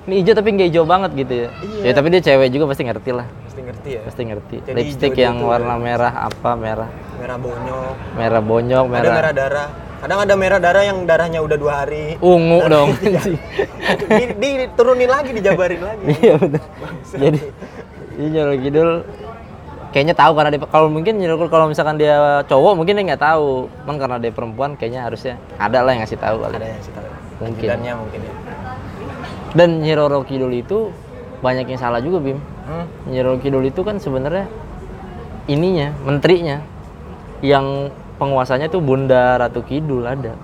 Ini 0.08 0.14
hijau 0.24 0.34
tapi 0.34 0.50
nggak 0.56 0.68
hijau 0.72 0.86
banget 0.88 1.12
gitu 1.18 1.34
ya. 1.34 1.48
Iya. 1.60 1.82
Ya 1.90 1.92
tapi 1.92 2.08
dia 2.14 2.22
cewek 2.24 2.48
juga 2.54 2.66
pasti 2.72 2.84
ngerti 2.88 3.12
lah, 3.12 3.28
pasti 3.46 3.62
ngerti 3.62 3.90
ya 3.90 4.02
pasti 4.08 4.22
ngerti. 4.26 4.56
Jadi 4.64 4.78
Lipstick 4.80 5.16
yang 5.20 5.36
warna 5.44 5.76
ya. 5.76 5.82
merah 5.82 6.14
apa 6.32 6.52
merah, 6.56 6.90
merah 7.20 7.38
bonyok 7.38 7.94
merah 8.16 8.42
bonyok, 8.42 8.86
ada 8.88 8.94
merah, 8.94 9.14
merah 9.14 9.34
darah 9.36 9.70
kadang 10.00 10.20
ada 10.24 10.36
merah 10.40 10.60
darah 10.64 10.84
yang 10.88 11.04
darahnya 11.04 11.40
udah 11.44 11.58
dua 11.60 11.74
hari 11.84 12.16
ungu 12.24 12.64
dong. 12.72 12.96
di, 12.96 14.24
di- 14.40 14.58
diturunin 14.64 15.12
lagi 15.12 15.36
dijabarin 15.36 15.82
lagi 15.84 16.04
Iya 16.24 16.34
betul. 16.40 16.64
Jadi 17.20 17.40
ini 18.16 18.28
Nyirol 18.32 18.58
Kidul 18.64 18.90
kayaknya 19.92 20.16
tahu 20.16 20.32
karena 20.40 20.50
dia 20.56 20.62
kalau 20.72 20.88
mungkin 20.88 21.20
Kidul 21.20 21.52
kalau 21.52 21.68
misalkan 21.68 22.00
dia 22.00 22.40
cowok 22.48 22.80
mungkin 22.80 22.96
dia 22.96 23.06
nggak 23.12 23.24
tahu. 23.28 23.68
Cuman 23.84 23.96
karena 24.00 24.16
dia 24.24 24.32
perempuan 24.32 24.72
kayaknya 24.80 25.04
harusnya 25.04 25.36
ada 25.60 25.84
lah 25.84 25.92
yang 25.92 26.08
ngasih 26.08 26.20
tahu 26.20 26.36
kali. 26.48 26.56
ada 26.56 26.68
yang 26.72 26.80
sih 26.80 26.94
tahu 26.96 27.08
Mungkin. 27.40 27.68
Mungkin 27.76 28.20
ya 28.24 28.39
Dan 29.52 29.82
Nyiroro 29.82 30.22
Kidul 30.24 30.54
itu 30.54 30.94
banyak 31.40 31.66
yang 31.72 31.80
salah 31.80 32.04
juga 32.04 32.20
Bim. 32.22 32.38
hmm? 32.38 33.10
Nyiroro 33.10 33.40
Kidul 33.42 33.66
itu 33.66 33.82
kan 33.82 33.98
sebenarnya 33.98 34.46
ininya, 35.50 35.96
menterinya 36.06 36.62
yang 37.42 37.90
penguasanya 38.20 38.68
tuh 38.68 38.84
Bunda 38.84 39.40
Ratu 39.40 39.64
Kidul 39.64 40.06
ada. 40.06 40.36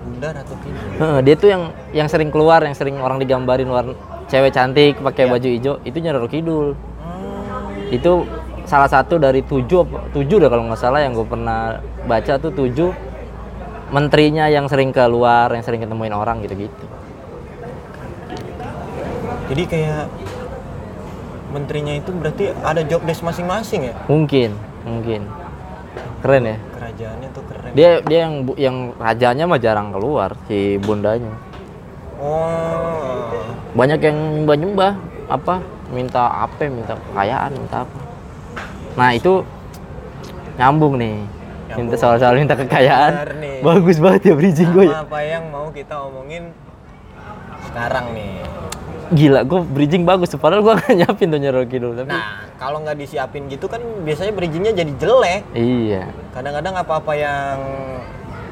bunda 0.00 0.32
atau 0.32 0.56
kidul 0.64 1.20
dia 1.28 1.36
tuh 1.36 1.52
yang 1.52 1.62
yang 1.92 2.08
sering 2.08 2.32
keluar, 2.32 2.64
yang 2.64 2.72
sering 2.72 2.96
orang 3.04 3.20
digambarin 3.20 3.68
warna 3.68 3.92
cewek 4.32 4.48
cantik 4.48 4.96
pakai 4.96 5.28
Iya. 5.28 5.32
baju 5.36 5.48
hijau, 5.52 5.74
itu 5.84 5.98
Nyiroro 6.00 6.24
Kidul. 6.24 6.72
Hmm. 6.72 7.92
Itu 7.92 8.24
salah 8.64 8.88
satu 8.88 9.20
dari 9.20 9.44
tujuh, 9.44 9.84
tujuh 10.16 10.36
dah 10.40 10.48
kalau 10.48 10.72
nggak 10.72 10.80
salah 10.80 11.04
yang 11.04 11.12
gue 11.12 11.26
pernah 11.28 11.84
baca 12.08 12.32
tuh 12.40 12.48
tujuh 12.48 12.96
menterinya 13.92 14.48
yang 14.48 14.70
sering 14.72 14.88
keluar, 14.88 15.52
yang 15.52 15.60
sering 15.60 15.84
ketemuin 15.84 16.16
orang 16.16 16.40
gitu-gitu. 16.46 16.84
Jadi 19.50 19.62
kayak 19.66 20.04
menterinya 21.50 21.92
itu 21.92 22.10
berarti 22.14 22.44
ada 22.56 22.82
job 22.86 23.02
desk 23.02 23.20
masing-masing 23.20 23.90
ya 23.90 23.94
Mungkin, 24.06 24.54
mungkin. 24.86 25.26
Keren 26.22 26.44
ya. 26.46 26.56
kerajaannya 26.70 27.28
tuh 27.32 27.42
keren 27.44 27.70
Dia 27.72 27.90
dia 28.00 28.18
yang 28.22 28.34
yang 28.54 28.76
rajanya 28.94 29.44
mah 29.44 29.58
jarang 29.58 29.90
keluar 29.90 30.36
si 30.46 30.78
bundanya. 30.78 31.32
oh 32.20 33.26
Banyak 33.72 33.98
yang 33.98 34.16
nyembah-nyembah 34.36 34.92
apa 35.26 35.62
minta 35.90 36.22
apa 36.28 36.66
minta 36.66 36.94
kekayaan 36.94 37.50
minta 37.52 37.76
apa. 37.82 37.98
Nah, 38.94 39.10
itu 39.10 39.42
nyambung 40.54 40.98
nih. 40.98 41.18
Minta 41.70 41.94
Nyambung. 41.94 41.98
soal-soal 41.98 42.34
minta 42.36 42.54
kekayaan. 42.54 43.12
Bagus 43.62 43.96
banget 43.96 44.30
ya 44.30 44.34
bridging 44.34 44.70
gue 44.70 44.86
ya. 44.86 45.02
apa 45.02 45.18
yang 45.22 45.48
mau 45.48 45.70
kita 45.70 45.94
omongin 45.96 46.50
sekarang 47.64 48.10
nih 48.12 48.42
Gila, 49.10 49.42
gue 49.42 49.60
bridging 49.66 50.06
bagus. 50.06 50.30
Padahal 50.34 50.62
gue 50.62 50.74
gak 50.80 50.94
nyiapin 50.94 51.28
tuh 51.28 51.40
Nyerol 51.42 51.66
Kidul. 51.66 51.98
Tapi 51.98 52.06
nah 52.08 52.46
kalau 52.60 52.78
nggak 52.84 52.94
disiapin 52.94 53.48
gitu 53.48 53.66
kan 53.66 53.80
biasanya 54.04 54.36
bridgingnya 54.36 54.76
jadi 54.76 54.92
jelek 55.00 55.48
iya. 55.56 56.04
kadang-kadang 56.36 56.76
apa-apa 56.76 57.12
yang 57.16 57.56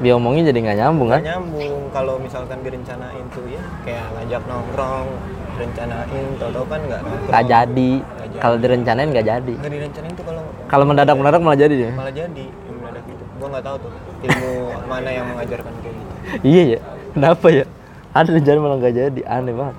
Dia 0.01 0.17
omongin 0.17 0.49
jadi 0.49 0.57
nggak 0.57 0.77
nyambung 0.81 1.13
kan? 1.13 1.21
nggak 1.21 1.29
nyambung 1.29 1.75
kalau 1.93 2.17
misalkan 2.17 2.57
direncanain 2.65 3.21
tuh 3.29 3.45
ya 3.45 3.61
kayak 3.85 4.09
ngajak 4.17 4.41
nongkrong 4.49 5.07
direncanain 5.53 6.25
tau-tau 6.41 6.65
kan 6.65 6.79
nggak 6.81 7.01
nongkrong 7.05 7.29
Gak 7.29 7.43
jadi. 7.45 7.91
Nggak 8.01 8.27
jadi. 8.33 8.39
Kalau 8.41 8.55
direncanain 8.57 9.07
gak 9.13 9.27
jadi. 9.29 9.53
nggak 9.61 9.73
direncanain 9.77 10.13
tuh 10.17 10.25
kalau 10.25 10.41
Kalau 10.65 10.83
mendadak-mendadak 10.89 11.41
malah 11.45 11.59
jadi 11.59 11.75
ya. 11.77 11.91
malah 11.93 12.13
jadi 12.15 12.45
yang 12.49 12.75
mendadak 12.81 13.03
gitu 13.05 13.23
gua 13.37 13.47
nggak 13.53 13.65
tahu 13.69 13.75
tuh 13.77 13.91
ilmu 14.19 14.51
mana 14.89 15.09
yang 15.13 15.25
mengajarkan 15.29 15.73
kayak 15.79 15.93
gitu 15.93 16.11
iya 16.49 16.61
ya 16.65 16.79
kenapa 17.13 17.45
ya 17.53 17.65
ada 18.09 18.29
rencana 18.33 18.57
malah 18.57 18.77
nggak 18.81 18.95
jadi 18.97 19.21
aneh 19.29 19.53
banget 19.53 19.75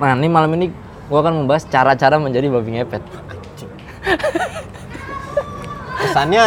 nah 0.00 0.16
ini 0.16 0.28
malam 0.32 0.50
ini 0.56 0.72
gua 1.12 1.20
akan 1.20 1.44
membahas 1.44 1.68
cara-cara 1.68 2.16
menjadi 2.16 2.48
babi 2.48 2.80
ngepet. 2.80 3.04
Kesannya 6.00 6.46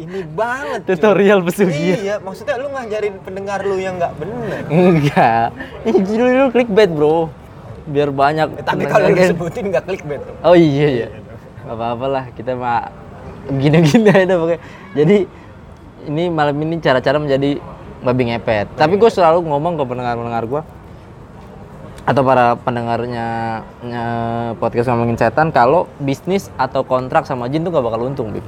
ini 0.00 0.20
banget 0.24 0.80
tutorial 0.88 1.44
pesugihan 1.44 1.96
iya 2.00 2.16
maksudnya 2.16 2.56
lu 2.56 2.72
ngajarin 2.72 3.20
pendengar 3.20 3.60
lu 3.64 3.76
yang 3.76 4.00
nggak 4.00 4.12
bener. 4.16 4.60
Enggak. 4.72 5.52
Ini 5.84 5.98
judul 6.00 6.28
itu 6.32 6.46
clickbait 6.56 6.90
bro. 6.90 7.28
Biar 7.86 8.10
banyak 8.10 8.48
Eh, 8.60 8.64
tapi 8.64 8.88
kalau 8.88 9.12
lu 9.12 9.16
disebutin 9.20 9.68
nggak 9.68 9.84
clickbait 9.84 10.20
tuh? 10.24 10.34
Oh 10.40 10.56
iya 10.56 10.88
iya. 10.88 11.08
Gak 11.68 11.76
apa-apa 11.76 12.06
lah 12.08 12.24
kita 12.32 12.56
mah 12.56 12.88
gini-gini 13.46 14.08
aja 14.10 14.34
pokoknya. 14.40 14.60
Jadi 14.96 15.16
ini 16.08 16.22
malam 16.32 16.56
ini 16.62 16.80
cara-cara 16.80 17.20
menjadi 17.20 17.60
babi 18.00 18.22
ngepet. 18.32 18.74
Tapi 18.80 18.94
gue 18.96 19.10
selalu 19.12 19.44
ngomong 19.44 19.76
ke 19.76 19.84
pendengar-pendengar 19.84 20.44
gue 20.48 20.62
atau 22.06 22.22
para 22.22 22.54
pendengarnya 22.54 23.26
nya- 23.82 24.54
podcast 24.62 24.86
ngomongin 24.86 25.18
setan 25.18 25.50
kalau 25.50 25.90
bisnis 25.98 26.54
atau 26.54 26.86
kontrak 26.86 27.26
sama 27.26 27.50
jin 27.50 27.66
tuh 27.66 27.74
gak 27.74 27.82
bakal 27.82 28.06
untung 28.06 28.30
Bim. 28.30 28.46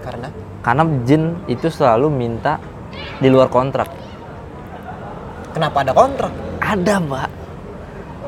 karena? 0.00 0.28
Karena 0.64 0.82
jin 1.04 1.36
itu 1.44 1.68
selalu 1.68 2.08
minta 2.08 2.56
di 3.20 3.28
luar 3.28 3.52
kontrak. 3.52 3.92
Kenapa 5.52 5.84
ada 5.84 5.92
kontrak? 5.92 6.32
Ada 6.64 7.04
mbak. 7.04 7.30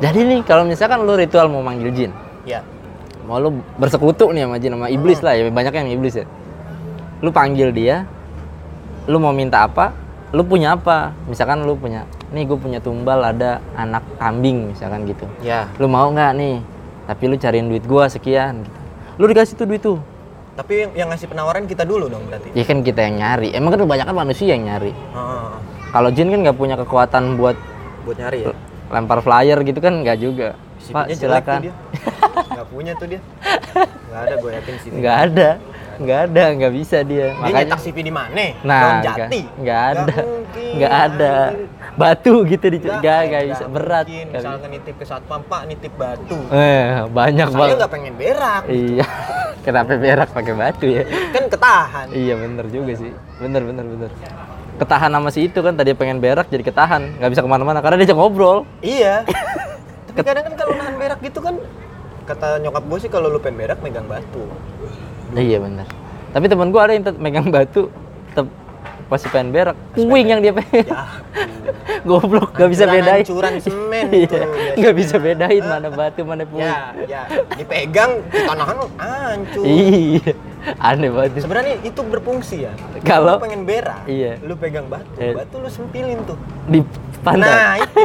Jadi 0.04 0.20
nih 0.28 0.40
kalau 0.44 0.68
misalkan 0.68 1.00
lu 1.08 1.16
ritual 1.16 1.48
mau 1.48 1.64
manggil 1.64 1.88
jin 1.96 2.12
ya. 2.44 2.60
mau 3.24 3.40
lu 3.40 3.58
bersekutu 3.80 4.30
nih 4.36 4.44
sama 4.44 4.56
jin 4.60 4.72
sama 4.76 4.86
iblis 4.92 5.18
lah 5.24 5.32
ya 5.32 5.48
banyak 5.48 5.72
yang 5.72 5.88
iblis 5.96 6.20
ya. 6.20 6.28
Lu 7.24 7.32
panggil 7.32 7.72
dia 7.72 8.04
lu 9.08 9.16
mau 9.16 9.32
minta 9.32 9.64
apa 9.64 9.96
lu 10.36 10.44
punya 10.44 10.76
apa? 10.76 11.16
Misalkan 11.24 11.64
lu 11.64 11.72
punya 11.72 12.04
nih 12.36 12.44
gue 12.44 12.58
punya 12.58 12.78
tumbal 12.78 13.24
ada 13.24 13.58
anak 13.72 14.04
kambing 14.14 14.70
misalkan 14.70 15.08
gitu 15.08 15.24
Ya. 15.40 15.72
lu 15.76 15.88
mau 15.88 16.06
nggak 16.06 16.32
nih 16.32 16.56
tapi 17.06 17.24
lu 17.24 17.36
cariin 17.36 17.66
duit 17.66 17.82
gua 17.82 18.06
sekian 18.06 18.60
gitu 18.60 18.78
lu 19.16 19.24
dikasih 19.24 19.56
tuh 19.56 19.64
duit 19.64 19.80
tuh 19.80 19.96
Tapi 20.54 20.72
yang, 20.78 20.92
yang 20.94 21.08
ngasih 21.08 21.26
penawaran 21.26 21.64
kita 21.64 21.82
dulu 21.82 22.08
dong 22.08 22.24
berarti. 22.26 22.48
ya 22.50 22.62
kan 22.62 22.80
kita 22.80 23.00
yang 23.02 23.16
nyari 23.18 23.52
emang 23.52 23.70
kan 23.70 23.80
kebanyakan 23.82 24.14
manusia 24.14 24.48
yang 24.50 24.64
nyari 24.64 24.92
kalau 25.88 26.08
jin 26.08 26.28
kan 26.28 26.40
nggak 26.42 26.54
punya 26.54 26.76
kekuatan 26.76 27.36
buat 27.36 27.56
buat 28.04 28.16
nyari 28.16 28.38
ya. 28.42 28.52
lempar 28.86 29.18
flyer 29.18 29.58
gitu 29.62 29.80
kan 29.80 29.96
nggak 29.96 30.16
juga 30.16 30.48
pak 30.86 31.10
silakan. 31.10 31.60
Nggak 32.52 32.66
punya 32.68 32.92
tuh 32.94 33.06
dia. 33.08 33.20
Nggak 34.06 34.20
ada 34.22 34.34
gue 34.36 34.50
yakin 34.52 34.74
CV. 34.78 34.92
nggak 34.94 35.16
ada 35.18 35.48
nggak 35.96 36.18
ada 36.22 36.44
nggak 36.52 36.72
bisa 36.76 36.98
dia 37.02 37.26
Dia 37.34 37.52
nyetak 37.56 37.80
CV 37.80 37.96
di 37.98 38.12
mana? 38.12 38.44
Nah, 38.62 38.78
Daun 38.78 38.94
nggak- 38.94 39.16
jati. 39.18 39.40
nggak 39.56 39.80
ada, 39.82 40.14
nggak 40.76 40.92
ada. 41.02 41.34
Batu 41.96 42.44
gitu 42.44 42.66
di 42.68 42.78
Nggak, 42.78 43.20
nggak 43.26 43.42
bisa 43.50 43.64
berat. 43.66 44.04
mungkin. 44.04 44.26
Misalkan 44.30 44.68
nitip 44.68 44.94
ke 45.00 45.04
satpam, 45.04 45.40
Pak 45.48 45.62
nitip 45.64 45.92
batu. 45.96 46.36
Eh, 46.52 47.08
banyak 47.08 47.48
Saya 47.48 47.58
banget. 47.58 47.76
nggak 47.80 47.92
pengen 47.92 48.14
berak. 48.14 48.62
Iya. 48.68 49.06
Kenapa 49.66 49.96
berak 49.96 50.28
pakai 50.30 50.54
batu 50.54 50.86
ya? 50.86 51.02
Kan 51.34 51.50
ketahan. 51.50 52.06
iya 52.14 52.38
bener 52.38 52.68
juga 52.70 52.92
sih. 52.94 53.10
Bener 53.40 53.64
bener 53.64 53.82
bener. 53.82 54.10
Ketahan 54.76 55.10
sama 55.10 55.32
si 55.32 55.48
itu 55.48 55.58
kan 55.58 55.72
tadi 55.72 55.96
pengen 55.96 56.20
berak 56.20 56.46
jadi 56.46 56.62
ketahan, 56.62 57.16
nggak 57.16 57.30
bisa 57.32 57.40
ke 57.40 57.48
mana-mana 57.48 57.80
karena 57.80 57.96
dia 57.98 58.12
ngobrol. 58.12 58.68
Iya. 58.78 59.24
Tapi 60.12 60.20
kadang 60.22 60.44
kan 60.46 60.54
kalau 60.54 60.72
nahan 60.76 60.94
berak 61.00 61.18
gitu 61.24 61.40
kan 61.40 61.56
kata 62.28 62.60
nyokap 62.60 62.84
gue 62.84 62.98
sih 63.00 63.10
kalau 63.10 63.32
lu 63.32 63.40
pengen 63.40 63.64
berak 63.64 63.80
megang 63.80 64.04
batu. 64.04 64.44
Iya 65.32 65.58
bener. 65.58 65.88
Tapi 66.30 66.44
teman 66.46 66.68
gua 66.68 66.84
ada 66.84 66.92
yang 66.92 67.04
megang 67.16 67.48
batu, 67.48 67.88
tetap 68.28 68.46
pasti 69.06 69.26
pengen 69.28 69.50
berak. 69.50 69.76
Wing 69.94 70.26
yang 70.26 70.40
dia 70.40 70.52
pengen. 70.52 70.84
Ya. 70.84 71.02
Goblok, 72.08 72.54
nggak 72.54 72.70
bisa 72.70 72.84
bedain. 72.84 73.22
hancuran 73.22 73.54
semen 73.58 74.04
Iya, 74.12 74.26
tuh 74.26 74.38
biasanya. 74.38 74.74
Nggak 74.76 74.94
bisa 74.94 75.14
bedain 75.16 75.62
mana 75.64 75.88
batu 75.88 76.20
mana 76.22 76.42
puing. 76.44 76.62
Ya, 76.62 76.94
ya. 77.04 77.22
Dipegang, 77.54 78.12
ditanahan 78.28 78.76
hancur. 78.96 79.64
Iya, 79.64 80.32
aneh 80.78 81.10
banget. 81.10 81.30
Sebenarnya 81.40 81.74
itu 81.80 82.00
berfungsi 82.02 82.56
ya. 82.62 82.72
Kalau- 83.02 83.38
pengen 83.38 83.62
berak, 83.62 84.06
Iya. 84.06 84.38
lu 84.40 84.54
pegang 84.54 84.86
batu, 84.86 85.06
Eh. 85.16 85.34
batu 85.34 85.58
lu 85.58 85.68
sempilin 85.68 86.22
tuh. 86.22 86.38
di 86.66 86.82
pantat. 87.20 87.46
Nah, 87.46 87.74
itu. 87.80 88.02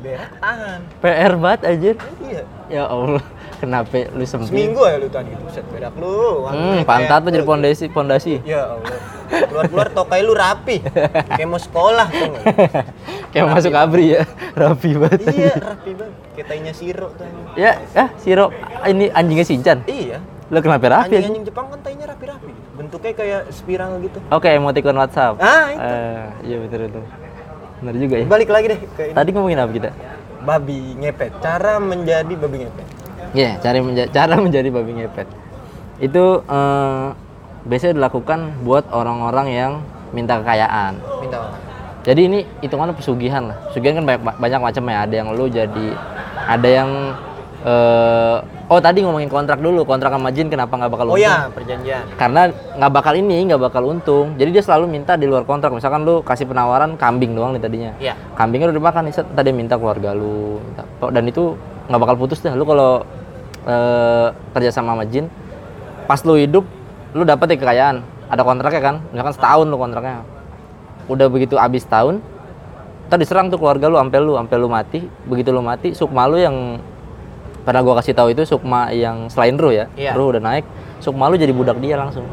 Berak 0.00 0.30
tahan. 0.36 0.80
PR 1.02 1.32
banget 1.34 1.60
aja. 1.64 1.90
Iya. 2.20 2.42
Ya 2.66 2.82
Allah, 2.86 3.22
kenapa 3.64 3.98
lu 4.12 4.24
sempit? 4.28 4.52
Seminggu 4.52 4.84
ya 4.84 4.96
lu 5.00 5.08
tadi 5.08 5.32
set 5.50 5.66
berak 5.72 5.94
lu. 5.96 6.44
Hmm, 6.46 6.84
pantat 6.84 7.24
tuh 7.24 7.30
jadi 7.32 7.46
pondasi, 7.48 7.84
pondasi. 7.88 8.34
Ya 8.44 8.76
Allah. 8.76 8.98
Keluar-keluar 9.24 9.88
tokai 9.90 10.20
lu 10.20 10.36
rapi. 10.36 10.84
Kayak 11.34 11.48
mau 11.48 11.58
sekolah 11.58 12.06
tuh. 12.12 12.36
Kayak 13.34 13.46
masuk 13.50 13.74
abri 13.74 14.14
ya, 14.14 14.22
rapi 14.62 14.94
banget. 14.94 15.20
iya, 15.34 15.54
rapi 15.58 15.90
banget. 15.98 16.14
Kayak 16.38 16.46
tainya 16.46 16.72
siro 16.76 17.08
tuh. 17.18 17.26
Ya, 17.58 17.82
ah, 17.98 18.08
Siro, 18.22 18.54
ini 18.86 19.10
anjingnya 19.10 19.42
Shinchan. 19.42 19.82
Iya. 19.90 20.22
Lu 20.54 20.62
kenapa 20.62 20.86
rapi 20.86 21.18
aja? 21.18 21.18
Anjing-anjing 21.18 21.50
Jepang 21.50 21.66
kan 21.66 21.82
tainya 21.82 22.06
rapi-rapi. 22.14 22.52
Bentuknya 22.78 23.12
kayak 23.18 23.42
spiral 23.50 23.98
gitu. 24.06 24.22
Oke, 24.30 24.54
emoticon 24.54 24.94
WhatsApp. 24.94 25.42
Ah, 25.42 25.66
itu. 25.66 25.82
Eh, 25.82 26.24
iya 26.46 26.56
betul 26.62 26.78
betul. 26.86 27.04
Benar 27.82 27.94
juga 27.98 28.14
ya. 28.22 28.26
Balik 28.30 28.50
lagi 28.54 28.66
deh 28.70 28.80
ke 28.94 29.02
ini. 29.10 29.14
Tadi 29.18 29.28
ngomongin 29.34 29.58
apa 29.58 29.72
kita? 29.74 29.90
babi 30.44 30.94
ngepet. 31.00 31.40
Cara 31.40 31.80
menjadi 31.80 32.32
babi 32.36 32.68
ngepet. 32.68 32.88
Iya, 33.34 33.58
cari 33.58 33.78
menja- 33.78 34.08
cara 34.08 34.34
menjadi 34.44 34.68
babi 34.70 34.90
ngepet. 34.94 35.26
Itu 35.98 36.40
eh, 36.40 37.06
biasanya 37.64 37.94
dilakukan 37.98 38.62
buat 38.62 38.86
orang-orang 38.88 39.46
yang 39.48 39.72
minta 40.10 40.38
kekayaan. 40.38 40.94
Minta 41.18 41.38
apa? 41.40 41.56
Jadi 42.04 42.20
ini 42.22 42.38
hitungannya 42.60 42.92
pesugihan 42.92 43.48
lah. 43.48 43.56
Pesugihan 43.66 43.98
kan 43.98 44.04
banyak 44.04 44.22
banyak 44.36 44.60
macamnya. 44.60 44.98
Ada 45.02 45.14
yang 45.16 45.28
lu 45.32 45.48
jadi, 45.48 45.88
ada 46.44 46.68
yang 46.68 46.90
eh 47.64 48.36
oh 48.68 48.76
tadi 48.76 49.00
ngomongin 49.00 49.26
kontrak 49.26 49.56
dulu. 49.56 49.82
Kontrak 49.82 50.12
sama 50.12 50.28
jin 50.28 50.52
kenapa 50.52 50.76
nggak 50.76 50.92
bakal 50.92 51.06
Oh 51.08 51.16
untung? 51.16 51.24
ya, 51.24 51.48
perjanjian. 51.48 52.04
Karena 52.14 52.52
nggak 52.76 52.92
bakal 52.92 53.16
ini, 53.16 53.48
nggak 53.48 53.56
bakal 53.58 53.88
untung. 53.88 54.36
Jadi 54.36 54.52
dia 54.52 54.60
selalu 54.60 54.84
minta 54.86 55.16
di 55.16 55.24
luar 55.24 55.42
kontrak. 55.42 55.72
Misalkan 55.72 56.04
lu 56.04 56.20
kasih 56.20 56.44
penawaran 56.44 56.92
kambing 56.94 57.32
doang 57.32 57.56
nih 57.56 57.62
tadinya. 57.64 57.92
Iya. 57.96 58.12
Kambingnya 58.36 58.68
udah 58.68 58.76
dimakan 58.76 59.02
nih, 59.08 59.14
set, 59.16 59.26
tadi 59.32 59.50
minta 59.50 59.80
keluarga 59.80 60.12
lu. 60.12 60.60
Minta. 60.60 60.84
Dan 61.08 61.24
itu 61.24 61.56
nggak 61.88 62.00
bakal 62.04 62.16
putus 62.20 62.44
deh. 62.44 62.52
Lu 62.52 62.68
kalau 62.68 63.00
eh, 63.64 64.28
kerja 64.52 64.70
sama 64.70 64.96
sama 64.96 65.04
jin, 65.08 65.28
pas 66.04 66.20
lu 66.24 66.36
hidup, 66.36 66.64
lu 67.16 67.24
dapet 67.24 67.54
ya 67.54 67.56
kekayaan. 67.60 67.96
Ada 68.28 68.40
kontraknya 68.40 68.82
kan? 68.82 68.96
Misalkan 69.12 69.34
setahun 69.36 69.66
lu 69.68 69.76
kontraknya. 69.76 70.24
Udah 71.08 71.28
begitu 71.28 71.60
habis 71.60 71.84
tahun, 71.84 72.24
ntar 73.08 73.20
diserang 73.20 73.52
tuh 73.52 73.60
keluarga 73.60 73.92
lu, 73.92 74.00
sampai 74.00 74.18
lu, 74.20 74.32
sampai 74.36 74.56
lu 74.56 74.68
mati. 74.68 75.00
Begitu 75.28 75.52
lu 75.52 75.60
mati, 75.60 75.92
sukma 75.92 76.24
lu 76.24 76.40
yang 76.40 76.80
pernah 77.64 77.80
gua 77.80 78.00
kasih 78.00 78.12
tahu 78.12 78.32
itu 78.32 78.44
sukma 78.44 78.92
yang 78.92 79.28
selain 79.32 79.56
ruh 79.56 79.72
ya, 79.72 79.88
Iya. 79.96 80.12
ruh 80.16 80.36
udah 80.36 80.40
naik, 80.40 80.64
sukma 81.00 81.32
lu 81.32 81.36
jadi 81.40 81.52
budak 81.52 81.80
dia 81.80 81.96
langsung. 81.96 82.24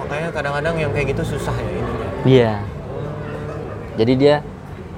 Makanya 0.00 0.28
kadang-kadang 0.32 0.74
yang 0.80 0.90
kayak 0.92 1.16
gitu 1.16 1.36
susah 1.36 1.52
ya 1.52 1.68
ininya. 1.68 2.08
Iya. 2.24 2.52
Jadi 3.96 4.12
dia 4.16 4.34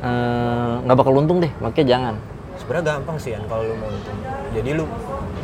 eh, 0.03 0.73
nggak 0.87 0.97
bakal 0.99 1.15
untung 1.19 1.43
deh, 1.43 1.51
makanya 1.59 1.87
jangan. 1.87 2.15
Sebenarnya 2.59 2.85
gampang 2.93 3.17
sih 3.17 3.33
kan 3.33 3.43
kalau 3.47 3.63
lu 3.65 3.75
mau 3.75 3.89
untung. 3.89 4.19
Jadi 4.51 4.71
lu 4.73 4.85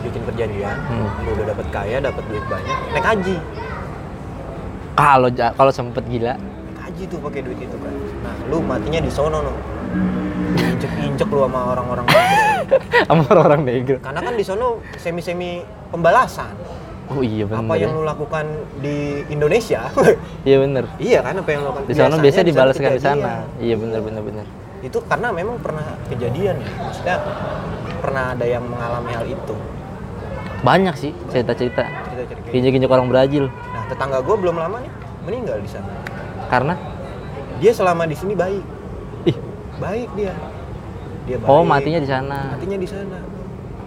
bikin 0.01 0.23
perjanjian, 0.23 0.77
Hmm. 0.85 1.09
lu 1.23 1.31
udah 1.33 1.47
dapat 1.49 1.67
kaya, 1.71 1.97
dapat 1.99 2.23
duit 2.27 2.45
banyak, 2.45 2.79
naik 2.93 3.07
haji. 3.07 3.37
Kalau 4.95 5.29
ja- 5.31 5.51
kalau 5.53 5.73
sempet 5.73 6.05
gila, 6.07 6.35
Naik 6.37 6.79
haji 6.85 7.03
tuh 7.09 7.19
pakai 7.19 7.41
duit 7.43 7.59
itu 7.59 7.77
kan. 7.77 7.95
Nah, 8.21 8.35
lu 8.47 8.59
matinya 8.61 9.01
di 9.01 9.11
sono 9.11 9.39
no. 9.41 9.55
Injek-injek 10.55 11.27
lu 11.27 11.41
sama 11.41 11.61
orang-orang 11.73 12.07
sama 13.09 13.25
orang 13.33 13.61
negro. 13.63 13.99
Karena 13.99 14.21
kan 14.21 14.35
di 14.35 14.45
sono 14.45 14.79
semi-semi 14.97 15.63
pembalasan. 15.91 16.55
Oh 17.05 17.21
iya 17.21 17.45
bener. 17.45 17.61
apa 17.61 17.75
yang 17.77 17.93
ya. 17.93 17.97
lu 17.97 18.03
lakukan 18.03 18.45
di 18.81 18.97
Indonesia? 19.29 19.93
Iya 20.49 20.57
bener. 20.61 20.85
iya 20.97 21.21
kan 21.21 21.37
apa 21.37 21.49
yang 21.53 21.61
lu 21.61 21.69
lakukan 21.69 21.85
Di 21.85 21.93
sana 21.93 22.17
Biasanya 22.17 22.25
biasa 22.25 22.25
di 22.25 22.33
sana 22.33 22.49
dibalaskan 22.49 22.91
di 22.91 23.03
sana. 23.03 23.33
Iya 23.61 23.75
bener 23.77 24.01
bener 24.01 24.23
bener. 24.25 24.47
Itu 24.85 25.01
karena 25.09 25.33
memang 25.33 25.57
pernah 25.65 25.97
kejadian 26.13 26.61
ya. 26.61 26.71
Maksudnya 26.85 27.17
pernah 28.05 28.37
ada 28.37 28.45
yang 28.45 28.69
mengalami 28.69 29.17
hal 29.17 29.25
itu. 29.25 29.57
Banyak 30.61 30.95
sih 31.01 31.13
cerita-cerita. 31.33 31.89
Kinjek-kinjek 32.53 32.93
orang 32.93 33.09
Brazil. 33.09 33.49
Nah, 33.49 33.85
tetangga 33.89 34.21
gue 34.21 34.37
belum 34.37 34.61
lama 34.61 34.85
nih 34.85 34.93
meninggal 35.25 35.59
di 35.61 35.71
sana. 35.73 35.89
Karena 36.53 36.77
Dia 37.55 37.71
selama 37.73 38.05
di 38.05 38.17
sini 38.19 38.35
baik. 38.37 38.65
ih, 39.25 39.37
Baik 39.81 40.11
dia. 40.19 40.35
Dia 41.25 41.37
baik. 41.41 41.49
oh 41.49 41.65
matinya 41.65 42.01
di 42.03 42.09
sana. 42.11 42.53
Matinya 42.53 42.77
di 42.77 42.89
sana. 42.89 43.19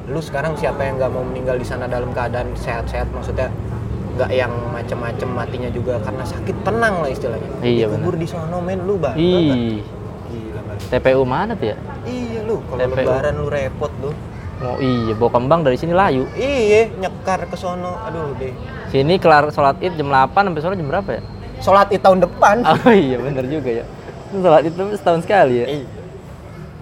Lu 0.07 0.23
sekarang 0.23 0.55
siapa 0.57 0.81
yang 0.81 0.97
nggak 0.97 1.11
mau 1.13 1.21
meninggal 1.21 1.59
di 1.59 1.67
sana 1.67 1.85
dalam 1.85 2.09
keadaan 2.15 2.55
sehat-sehat 2.55 3.11
maksudnya 3.11 3.51
nggak 4.17 4.31
yang 4.33 4.49
macem-macem 4.73 5.29
matinya 5.29 5.69
juga 5.69 6.01
karena 6.01 6.23
sakit 6.25 6.55
tenang 6.65 7.05
lah 7.05 7.09
istilahnya. 7.11 7.49
Iya, 7.61 7.85
Dikubur 7.91 8.15
di 8.17 8.25
sono 8.25 8.57
men 8.63 8.81
lu 8.87 8.97
banget. 8.97 9.19
TPU 10.77 11.21
mana 11.27 11.53
tuh 11.57 11.73
ya? 11.73 11.77
Iya 12.05 12.39
lu, 12.45 12.61
kalau 12.69 12.79
TPU. 12.79 12.97
lebaran 13.03 13.33
lu 13.37 13.47
repot 13.49 13.91
lu. 13.99 14.11
Oh 14.57 14.77
iya, 14.81 15.13
bawa 15.13 15.29
kembang 15.37 15.61
dari 15.61 15.77
sini 15.77 15.93
layu. 15.93 16.25
Iya, 16.33 16.89
nyekar 16.97 17.45
ke 17.45 17.53
sono. 17.53 17.93
Aduh 18.09 18.33
deh. 18.41 18.49
Sini 18.89 19.21
kelar 19.21 19.53
sholat 19.53 19.77
id 19.77 19.93
jam 19.93 20.09
8 20.09 20.33
sampai 20.33 20.61
sore 20.65 20.73
jam 20.73 20.89
berapa 20.89 21.09
ya? 21.13 21.21
Sholat 21.61 21.93
id 21.93 22.01
tahun 22.01 22.25
depan. 22.25 22.65
Oh 22.65 22.89
iya 22.89 23.21
bener 23.21 23.45
juga 23.45 23.69
ya. 23.69 23.85
Sholat 24.33 24.65
id 24.65 24.73
setahun 24.97 25.21
sekali 25.21 25.61
ya. 25.61 25.65
Iya. 25.69 25.87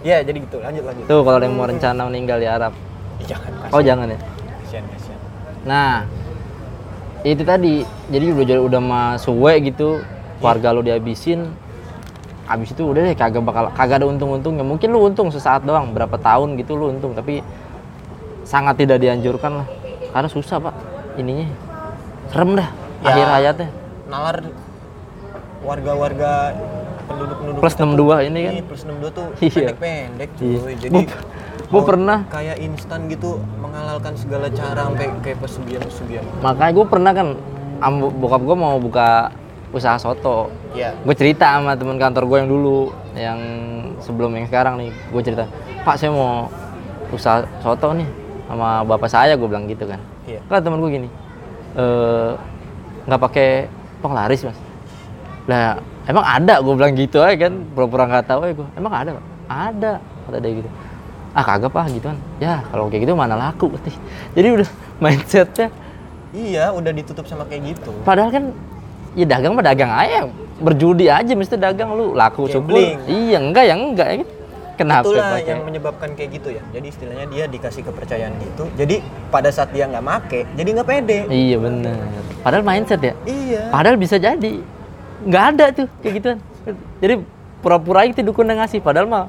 Iya, 0.06 0.18
jadi 0.22 0.38
gitu. 0.38 0.58
Lanjut 0.62 0.84
lanjut. 0.86 1.06
Tuh 1.10 1.20
kalau 1.26 1.38
ada 1.42 1.46
yang 1.50 1.58
mau 1.58 1.68
rencana 1.68 2.02
meninggal 2.08 2.38
di 2.40 2.48
Arab. 2.48 2.72
Ih, 3.20 3.26
jangan 3.28 3.52
kasihan. 3.60 3.74
Oh 3.76 3.82
jangan 3.82 4.08
ya. 4.08 4.20
Kasihan, 4.64 4.84
kasihan. 4.94 5.20
Nah, 5.66 5.94
itu 7.26 7.44
tadi. 7.44 7.76
Jadi 8.14 8.26
udah 8.32 8.46
jadi 8.46 8.62
udah 8.62 8.82
mah 8.86 9.10
suwe 9.18 9.54
gitu, 9.66 10.00
keluarga 10.40 10.72
lu 10.72 10.86
dihabisin. 10.86 11.50
Abis 12.46 12.78
itu 12.78 12.86
udah 12.86 13.02
deh 13.02 13.18
kagak 13.18 13.42
bakal 13.42 13.74
kagak 13.74 14.02
ada 14.02 14.08
untung-untungnya. 14.08 14.62
Mungkin 14.62 14.94
lu 14.94 15.10
untung 15.10 15.34
sesaat 15.34 15.66
doang, 15.66 15.90
berapa 15.92 16.14
tahun 16.16 16.58
gitu 16.62 16.78
lu 16.78 16.94
untung, 16.94 17.18
tapi 17.18 17.42
sangat 18.46 18.78
tidak 18.78 19.02
dianjurkan 19.02 19.66
lah. 19.66 19.68
Karena 20.14 20.30
susah, 20.30 20.62
Pak. 20.62 20.74
Ininya. 21.18 21.50
Serem 22.30 22.54
dah 22.54 22.70
Ya. 23.02 23.12
akhir 23.12 23.28
hayatnya. 23.34 23.70
Nalar 24.06 24.38
warga-warga 25.66 26.54
penduduk-penduduk 27.06 27.60
Plus 27.62 27.74
kita 27.74 27.86
62 27.86 28.28
ini 28.30 28.40
kan. 28.46 28.54
Plus 28.70 28.82
62 28.86 29.10
tuh 29.10 29.26
Iya. 29.42 29.74
pendek-pendek 29.74 30.30
cuy. 30.38 30.48
Iya. 30.48 30.76
Jadi 30.86 31.02
mau 31.74 31.82
pernah. 31.82 32.18
kayak 32.30 32.58
instan 32.62 33.10
gitu 33.10 33.42
menghalalkan 33.58 34.14
segala 34.18 34.48
cara 34.54 34.86
sampai 34.86 35.10
kayak 35.26 35.38
pesugihan-pesugihan. 35.42 36.26
Makanya 36.46 36.72
gue 36.72 36.86
pernah 36.86 37.12
kan, 37.14 37.28
bokap 38.22 38.42
gue 38.46 38.58
mau 38.58 38.78
buka 38.78 39.34
usaha 39.76 40.00
soto. 40.00 40.48
Iya. 40.72 40.96
gue 40.96 41.16
cerita 41.16 41.60
sama 41.60 41.76
teman 41.76 42.00
kantor 42.00 42.24
gue 42.26 42.38
yang 42.40 42.50
dulu 42.50 42.80
yang 43.14 43.40
sebelum 44.00 44.32
yang 44.36 44.48
sekarang 44.48 44.80
nih 44.80 44.90
gue 44.92 45.22
cerita 45.22 45.44
pak 45.84 45.96
saya 45.96 46.12
mau 46.12 46.48
usaha 47.12 47.44
soto 47.60 47.92
nih 47.92 48.08
sama 48.48 48.82
bapak 48.84 49.08
saya 49.08 49.36
gue 49.36 49.48
bilang 49.48 49.68
gitu 49.68 49.84
kan 49.84 50.00
Iya. 50.26 50.40
kan 50.48 50.64
teman 50.64 50.80
gue 50.80 50.90
gini 50.90 51.10
eh 51.76 52.32
nggak 53.06 53.22
pakai 53.22 53.50
penglaris 54.00 54.42
mas 54.44 54.58
lah 55.46 55.78
emang 56.08 56.26
ada 56.26 56.58
gue 56.60 56.74
bilang 56.74 56.94
gitu 56.94 57.22
aja 57.22 57.36
kan 57.38 57.54
pura-pura 57.72 58.04
nggak 58.06 58.26
tahu 58.26 58.42
ya 58.48 58.54
gue 58.56 58.68
emang 58.74 58.94
ada 58.96 59.10
Pak? 59.14 59.24
ada 59.46 59.92
kata 60.26 60.38
dia 60.42 60.52
gitu 60.58 60.70
ah 61.36 61.44
kagak 61.44 61.70
pak 61.70 61.86
gitu 61.92 62.08
kan 62.10 62.18
ya 62.40 62.64
kalau 62.72 62.88
kayak 62.88 63.04
gitu 63.06 63.14
mana 63.14 63.36
laku 63.36 63.68
jadi 64.36 64.56
udah 64.56 64.70
mindsetnya 64.98 65.70
Iya, 66.36 66.68
udah 66.76 66.92
ditutup 66.92 67.24
sama 67.32 67.48
kayak 67.48 67.80
gitu. 67.80 67.96
padahal 68.04 68.28
kan 68.28 68.52
ya 69.16 69.26
dagang 69.26 69.56
mah 69.56 69.64
dagang 69.64 69.92
aja 69.92 70.28
berjudi 70.60 71.08
aja 71.08 71.32
mesti 71.32 71.56
dagang 71.56 71.96
lu 71.96 72.12
laku 72.12 72.52
syukur 72.52 72.76
Gambling. 72.76 73.00
iya 73.08 73.38
enggak 73.40 73.64
ya 73.64 73.76
enggak 73.76 74.08
ya 74.08 74.18
kenapa 74.76 75.08
Itulah 75.08 75.26
pakai 75.40 75.52
yang 75.56 75.64
menyebabkan 75.64 76.10
kayak 76.20 76.30
gitu 76.36 76.50
ya. 76.52 76.60
Jadi 76.76 76.88
istilahnya 76.92 77.26
dia 77.32 77.44
dikasih 77.48 77.82
kepercayaan 77.88 78.36
gitu. 78.44 78.68
Jadi 78.76 79.00
pada 79.32 79.48
saat 79.48 79.72
dia 79.72 79.88
nggak 79.88 80.04
make, 80.04 80.44
jadi 80.60 80.70
nggak 80.76 80.88
pede. 80.88 81.20
iya 81.32 81.56
bener 81.56 81.96
padahal 82.44 82.64
mindset 82.68 83.00
ya 83.00 83.14
Iya. 83.24 83.72
Padahal 83.72 83.96
bisa 83.96 84.20
jadi 84.20 84.52
nggak 85.24 85.44
ada 85.56 85.66
tuh 85.72 85.88
kayak 86.04 86.14
gituan. 86.20 86.38
Jadi 87.00 87.14
pura-pura 87.64 88.04
itu 88.04 88.20
dukun 88.20 88.52
yang 88.52 88.60
ngasih. 88.60 88.84
Padahal 88.84 89.08
mah 89.08 89.26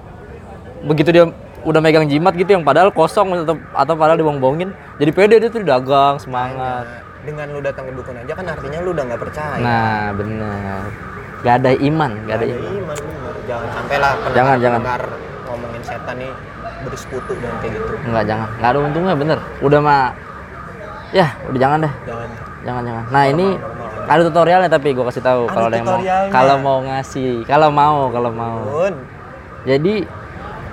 begitu 0.82 1.14
dia 1.14 1.30
udah 1.62 1.80
megang 1.82 2.10
jimat 2.10 2.34
gitu 2.34 2.50
yang 2.54 2.66
padahal 2.66 2.90
kosong 2.90 3.46
atau 3.46 3.54
atau 3.70 3.94
padahal 3.94 4.18
dibohong-bohongin. 4.18 4.74
Jadi 4.98 5.10
pede 5.14 5.34
dia 5.38 5.50
tuh 5.50 5.62
dagang 5.62 6.18
semangat. 6.18 7.05
Dengan 7.26 7.46
lu 7.50 7.58
datang 7.58 7.84
ke 7.84 7.92
dukun 7.92 8.16
aja 8.16 8.32
kan 8.32 8.46
artinya 8.46 8.78
lu 8.80 8.90
udah 8.94 9.04
nggak 9.04 9.20
percaya. 9.20 9.58
Nah 9.58 10.14
bener. 10.14 10.80
Gak 11.42 11.54
ada 11.60 11.70
iman, 11.76 12.10
gak 12.24 12.36
ada 12.38 12.44
Ada 12.44 12.54
iman. 12.54 12.70
iman 12.72 12.96
bener. 12.96 13.34
Jangan 13.46 13.68
sampai 13.70 13.96
lah 13.98 14.12
Jangan, 14.32 14.56
jangan. 14.58 14.80
ngomongin 15.46 15.82
setan 15.82 16.14
nih 16.16 16.32
bersekutu 16.82 17.32
dengan 17.34 17.54
kayak 17.58 17.72
gitu. 17.74 17.94
Enggak 18.02 18.24
jangan, 18.24 18.48
nggak 18.56 18.70
ada 18.70 18.78
untungnya 18.80 19.14
bener. 19.14 19.38
Udah 19.58 19.80
mah, 19.80 20.02
ya 21.10 21.26
udah 21.46 21.58
jangan 21.58 21.78
deh, 21.82 21.92
Jangan. 22.02 22.28
jangan 22.62 22.82
jangan. 22.82 23.04
Nah 23.10 23.24
ini 23.26 23.46
ada 24.06 24.20
tutorialnya 24.22 24.70
tapi 24.70 24.88
gue 24.90 25.04
kasih 25.04 25.22
tahu 25.22 25.42
kalau 25.46 25.66
ada 25.66 25.76
yang 25.78 25.86
mau, 25.86 26.00
kalau 26.30 26.56
mau 26.58 26.78
ngasih, 26.82 27.42
kalau 27.42 27.68
mau, 27.70 27.98
kalau 28.10 28.30
mau. 28.30 28.58
Jadi 29.62 29.94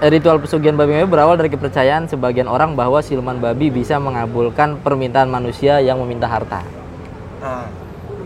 ritual 0.01 0.41
pesugihan 0.41 0.73
babi 0.73 0.97
ngepet 0.97 1.12
berawal 1.12 1.35
dari 1.38 1.51
kepercayaan 1.53 2.09
sebagian 2.09 2.50
orang 2.50 2.73
bahwa 2.73 3.00
siluman 3.03 3.38
babi 3.38 3.69
bisa 3.69 4.01
mengabulkan 4.01 4.81
permintaan 4.81 5.29
manusia 5.29 5.79
yang 5.83 6.01
meminta 6.01 6.25
harta. 6.25 6.65
Ah, 7.43 7.67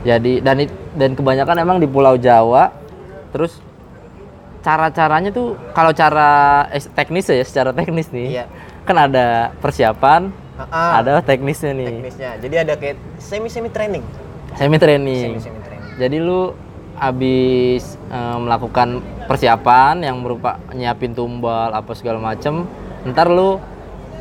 Jadi 0.05 0.39
dan 0.39 0.61
dan 0.95 1.11
kebanyakan 1.17 1.57
emang 1.59 1.77
di 1.81 1.87
Pulau 1.89 2.15
Jawa. 2.15 2.71
Terus 3.33 3.59
cara-caranya 4.63 5.29
tuh 5.33 5.57
kalau 5.75 5.91
cara 5.91 6.63
eh, 6.71 6.81
teknis 6.81 7.27
ya, 7.27 7.43
secara 7.43 7.71
teknis 7.75 8.07
nih. 8.13 8.41
Iya. 8.41 8.45
Kan 8.87 8.95
ada 8.95 9.51
persiapan, 9.59 10.31
ah, 10.55 10.63
ah, 10.71 10.91
ada 11.03 11.19
teknisnya 11.19 11.75
nih. 11.75 11.87
teknisnya. 11.91 12.31
Jadi 12.39 12.55
ada 12.55 12.73
kayak 12.79 12.97
semi 13.19 13.51
semi 13.51 13.67
training. 13.67 14.03
Semi 14.55 14.77
training. 14.79 15.35
Semi 15.35 15.39
semi 15.43 15.59
training. 15.59 15.91
Jadi 15.97 16.17
lu 16.23 16.53
habis 16.97 17.95
eh, 18.09 18.37
melakukan 18.37 19.01
persiapan 19.29 20.01
yang 20.01 20.21
berupa 20.25 20.57
nyiapin 20.73 21.13
tumbal 21.13 21.71
apa 21.71 21.93
segala 21.93 22.17
macem, 22.17 22.65
ntar 23.05 23.29
lu 23.29 23.61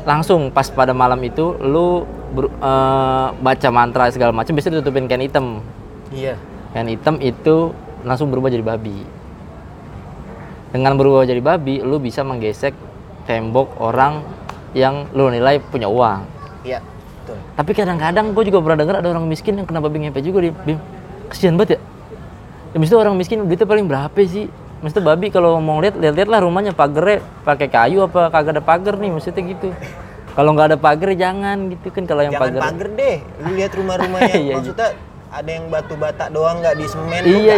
langsung 0.07 0.53
pas 0.53 0.69
pada 0.71 0.95
malam 0.95 1.19
itu 1.25 1.57
lu 1.59 2.05
ber- 2.31 2.53
eh, 2.53 3.27
baca 3.33 3.69
mantra 3.73 4.07
segala 4.13 4.31
macem, 4.31 4.53
bisa 4.53 4.69
ditutupin 4.69 5.09
kain 5.09 5.25
hitam. 5.25 5.59
Iya. 6.13 6.37
Kain 6.71 6.87
hitam 6.87 7.17
itu 7.19 7.73
langsung 8.05 8.29
berubah 8.29 8.53
jadi 8.53 8.63
babi. 8.63 9.03
Dengan 10.71 10.93
berubah 10.99 11.25
jadi 11.25 11.41
babi, 11.41 11.81
lu 11.81 11.97
bisa 11.97 12.21
menggesek 12.21 12.75
tembok 13.27 13.75
orang 13.81 14.23
yang 14.75 15.09
lu 15.15 15.27
nilai 15.33 15.59
punya 15.59 15.89
uang. 15.89 16.23
Iya. 16.63 16.79
Betul. 17.27 17.39
Tapi 17.59 17.71
kadang-kadang 17.75 18.31
gue 18.31 18.43
juga 18.47 18.63
pernah 18.63 18.79
dengar 18.79 18.95
ada 19.03 19.07
orang 19.11 19.27
miskin 19.27 19.59
yang 19.59 19.67
kena 19.67 19.83
babi 19.83 19.99
ngepet 19.99 20.23
juga 20.23 20.39
di 20.47 20.51
Bim. 20.63 20.79
Kesian 21.27 21.59
banget 21.59 21.75
ya. 21.75 21.79
Ya 22.73 22.77
mesti 22.77 22.95
orang 22.95 23.15
miskin 23.15 23.47
duitnya 23.47 23.67
paling 23.67 23.85
berapa 23.87 24.19
sih? 24.27 24.51
Mesti 24.77 24.99
babi 25.01 25.33
kalau 25.33 25.57
mau 25.57 25.81
lihat 25.81 25.97
lihat-lihat 25.97 26.29
lah 26.29 26.39
rumahnya 26.45 26.73
pagernya 26.75 27.25
pakai 27.41 27.65
kayu 27.65 28.05
apa 28.05 28.29
kagak 28.29 28.59
ada 28.59 28.63
pagar 28.63 28.95
nih 29.01 29.09
maksudnya 29.09 29.41
gitu. 29.41 29.73
Kalau 30.37 30.53
nggak 30.53 30.67
ada 30.69 30.77
pagar 30.77 31.09
jangan 31.17 31.73
gitu 31.73 31.89
kan 31.89 32.03
kalau 32.05 32.21
yang 32.21 32.37
Jangan 32.37 32.45
pagar. 32.45 32.61
pagar 32.69 32.87
deh. 32.93 33.17
Lu 33.41 33.49
lihat 33.57 33.71
rumah-rumah 33.73 34.19
yang 34.21 34.37
Iya, 34.45 34.53
maksudnya 34.61 34.89
ada 35.27 35.49
yang 35.49 35.65
batu 35.67 35.95
bata 35.97 36.23
doang 36.29 36.61
nggak 36.61 36.75
di 36.77 36.85
semen 36.85 37.21
Iya, 37.25 37.57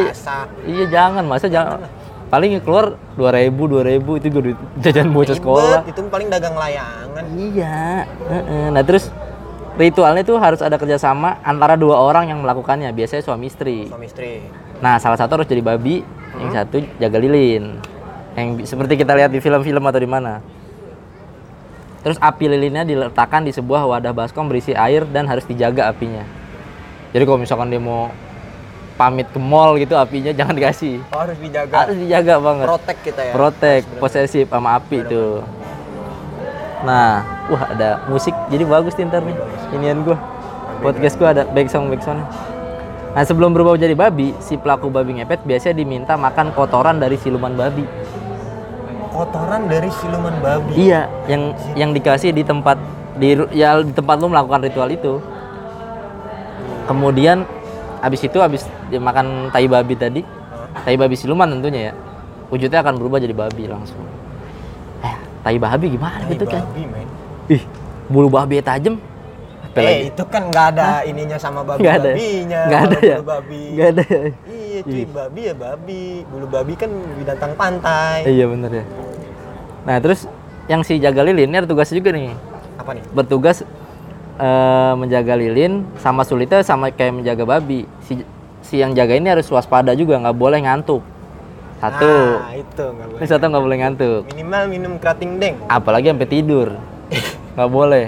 iya 0.64 0.86
jangan 0.88 1.24
masa 1.28 1.52
jangan. 1.52 1.84
Paling 2.30 2.62
keluar 2.64 2.96
2000 3.18 3.52
2000 3.52 4.20
itu 4.22 4.26
gue 4.32 4.44
jajan 4.80 5.12
bocah 5.12 5.36
sekolah. 5.36 5.82
Itu 5.92 6.08
paling 6.08 6.32
dagang 6.32 6.56
layangan. 6.56 7.24
Iya. 7.36 8.08
heeh. 8.08 8.66
Nah 8.72 8.84
terus 8.88 9.12
ritualnya 9.76 10.24
tuh 10.24 10.40
harus 10.40 10.64
ada 10.64 10.80
kerjasama 10.80 11.42
antara 11.44 11.76
dua 11.76 12.00
orang 12.00 12.32
yang 12.32 12.40
melakukannya. 12.40 12.96
Biasanya 12.96 13.28
suami 13.28 13.52
istri. 13.52 13.92
Suami 13.92 14.08
istri. 14.08 14.46
Nah, 14.80 14.96
salah 15.00 15.20
satu 15.20 15.40
harus 15.40 15.48
jadi 15.48 15.60
babi, 15.60 16.02
yang 16.40 16.52
satu 16.56 16.80
jaga 17.00 17.18
lilin. 17.20 17.80
Yang 18.36 18.70
seperti 18.72 18.96
kita 19.00 19.12
lihat 19.16 19.32
di 19.32 19.44
film-film 19.44 19.84
atau 19.84 20.00
di 20.00 20.10
mana. 20.10 20.40
Terus 22.00 22.16
api 22.16 22.48
lilinnya 22.48 22.88
diletakkan 22.88 23.44
di 23.44 23.52
sebuah 23.52 23.84
wadah 23.84 24.16
baskom 24.16 24.48
berisi 24.48 24.72
air 24.72 25.04
dan 25.04 25.28
harus 25.28 25.44
dijaga 25.44 25.92
apinya. 25.92 26.24
Jadi 27.12 27.24
kalau 27.28 27.40
misalkan 27.42 27.68
dia 27.68 27.82
mau 27.82 28.08
pamit 28.96 29.28
ke 29.32 29.40
mall 29.40 29.76
gitu 29.76 30.00
apinya 30.00 30.32
jangan 30.32 30.56
dikasih. 30.56 31.04
Oh, 31.12 31.24
harus 31.28 31.36
dijaga. 31.44 31.76
Harus 31.88 31.98
dijaga 32.00 32.34
banget. 32.40 32.66
Protek 32.72 32.98
kita 33.04 33.22
ya. 33.28 33.34
Protek, 33.36 33.82
posesif 34.00 34.48
sama 34.48 34.80
api 34.80 34.98
itu. 35.04 35.44
Nah, 36.88 37.28
wah 37.52 37.64
ada 37.68 38.08
musik 38.08 38.32
jadi 38.48 38.64
bagus 38.64 38.96
nih 38.96 39.12
ntar 39.12 39.20
nih. 39.28 39.36
Inian 39.76 40.08
gua. 40.08 40.16
Podcast 40.80 41.20
gua 41.20 41.36
ada 41.36 41.44
back 41.52 41.68
sound 41.68 41.92
back 41.92 42.00
sound. 42.00 42.24
Nah, 43.10 43.24
sebelum 43.26 43.58
berubah 43.58 43.74
jadi 43.74 43.98
babi, 43.98 44.38
si 44.38 44.54
pelaku 44.54 44.94
babi 44.94 45.18
ngepet 45.18 45.42
biasanya 45.42 45.82
diminta 45.82 46.14
makan 46.14 46.54
kotoran 46.54 47.02
dari 47.02 47.18
siluman 47.18 47.58
babi. 47.58 47.82
Kotoran 49.10 49.66
dari 49.66 49.90
siluman 49.90 50.36
babi. 50.38 50.72
Iya, 50.78 51.10
yang 51.26 51.58
yang 51.74 51.90
dikasih 51.92 52.30
di 52.30 52.46
tempat 52.46 52.78
di 53.18 53.34
ya 53.52 53.82
di 53.82 53.92
tempat 53.92 54.22
lu 54.22 54.30
melakukan 54.30 54.62
ritual 54.62 54.94
itu. 54.94 55.18
Kemudian 56.86 57.46
habis 58.02 58.22
itu 58.22 58.38
habis 58.38 58.64
makan 58.94 59.50
tai 59.50 59.66
babi 59.66 59.98
tadi, 59.98 60.22
tai 60.86 60.94
babi 60.94 61.18
siluman 61.18 61.50
tentunya 61.50 61.92
ya. 61.92 61.94
Wujudnya 62.54 62.82
akan 62.86 62.98
berubah 62.98 63.18
jadi 63.22 63.34
babi 63.34 63.66
langsung. 63.66 64.06
Eh, 65.02 65.16
tai 65.42 65.58
babi 65.58 65.98
gimana 65.98 66.22
Tai 66.26 66.30
gitu 66.34 66.46
kan? 66.46 66.62
babi, 66.66 66.84
men. 66.86 67.08
Ih, 67.50 67.64
bulu 68.06 68.30
babi 68.30 68.62
tajam. 68.62 69.02
Apa 69.80 69.88
lagi? 69.88 69.96
Eh, 69.96 70.10
itu 70.12 70.24
kan 70.28 70.42
nggak 70.52 70.66
ada 70.76 70.88
ininya 71.08 71.38
sama 71.40 71.62
babi 71.64 71.80
Nggak 71.84 71.96
ada. 71.96 72.12
babinya. 72.12 72.62
Nggak 72.68 72.82
ada 72.84 72.98
ya? 73.00 73.16
Bulu 73.16 73.28
babi. 73.32 73.64
Nggak 73.72 73.90
ada 73.90 74.04
ya? 74.04 74.22
Iya, 74.44 74.80
cuy, 74.84 75.04
babi 75.08 75.42
ya 75.42 75.56
babi. 75.56 76.04
Bulu 76.28 76.46
babi 76.52 76.74
kan 76.76 76.92
binatang 77.16 77.54
pantai. 77.56 78.18
Iya 78.28 78.46
bener 78.52 78.72
ya. 78.72 78.86
Nah 79.88 79.98
terus 80.04 80.20
yang 80.68 80.82
si 80.84 81.00
jaga 81.00 81.24
lilin 81.24 81.50
ini 81.50 81.58
ada 81.58 81.68
tugasnya 81.68 81.98
juga 81.98 82.12
nih. 82.12 82.36
Apa 82.78 82.92
nih? 82.94 83.04
Bertugas 83.10 83.64
eh, 84.38 84.94
menjaga 85.00 85.34
lilin 85.34 85.88
sama 85.98 86.28
sulitnya 86.28 86.62
sama 86.62 86.92
kayak 86.92 87.24
menjaga 87.24 87.44
babi. 87.48 87.88
Si 88.04 88.22
si 88.60 88.78
yang 88.78 88.94
jaga 88.94 89.16
ini 89.18 89.32
harus 89.32 89.48
waspada 89.50 89.96
juga, 89.96 90.20
nggak 90.20 90.38
boleh 90.38 90.60
ngantuk. 90.62 91.02
Satu. 91.80 92.12
Nah, 92.12 92.54
itu 92.60 92.84
nggak 92.86 93.08
boleh. 93.08 93.20
Ini 93.24 93.28
satu 93.32 93.44
nggak 93.48 93.64
boleh 93.64 93.78
ngantuk. 93.80 94.22
Minimal 94.36 94.64
minum 94.68 94.94
kerating 95.00 95.40
deng. 95.40 95.56
Apalagi 95.66 96.12
sampai 96.12 96.28
tidur. 96.28 96.68
Nggak 97.56 97.72
boleh. 97.72 98.06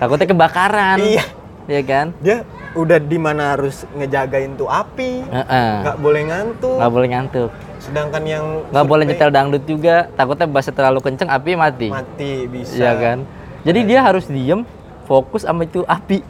Takutnya 0.00 0.26
kebakaran. 0.26 0.96
Iya. 0.96 1.24
Iya 1.68 1.82
kan? 1.84 2.06
Dia 2.18 2.42
udah 2.72 2.98
di 2.98 3.18
mana 3.20 3.54
harus 3.54 3.84
ngejagain 3.92 4.56
tuh 4.56 4.66
api. 4.66 5.22
Nggak 5.28 5.96
boleh 6.00 6.22
ngantuk. 6.26 6.76
Nggak 6.80 6.92
boleh 6.96 7.08
ngantuk. 7.12 7.50
Sedangkan 7.78 8.22
yang 8.24 8.44
Nggak 8.72 8.86
boleh 8.88 9.04
nyetel 9.04 9.30
dangdut 9.30 9.64
juga. 9.68 10.08
Takutnya 10.16 10.48
bahasa 10.48 10.72
terlalu 10.72 10.98
kenceng 10.98 11.28
api 11.28 11.50
mati. 11.54 11.88
mati 11.92 12.48
bisa. 12.48 12.74
Iya 12.74 12.92
kan? 12.96 13.18
Jadi 13.60 13.80
dia 13.84 14.00
harus 14.00 14.24
diem, 14.24 14.64
fokus 15.04 15.44
sama 15.44 15.68
itu 15.68 15.84
api. 15.84 16.24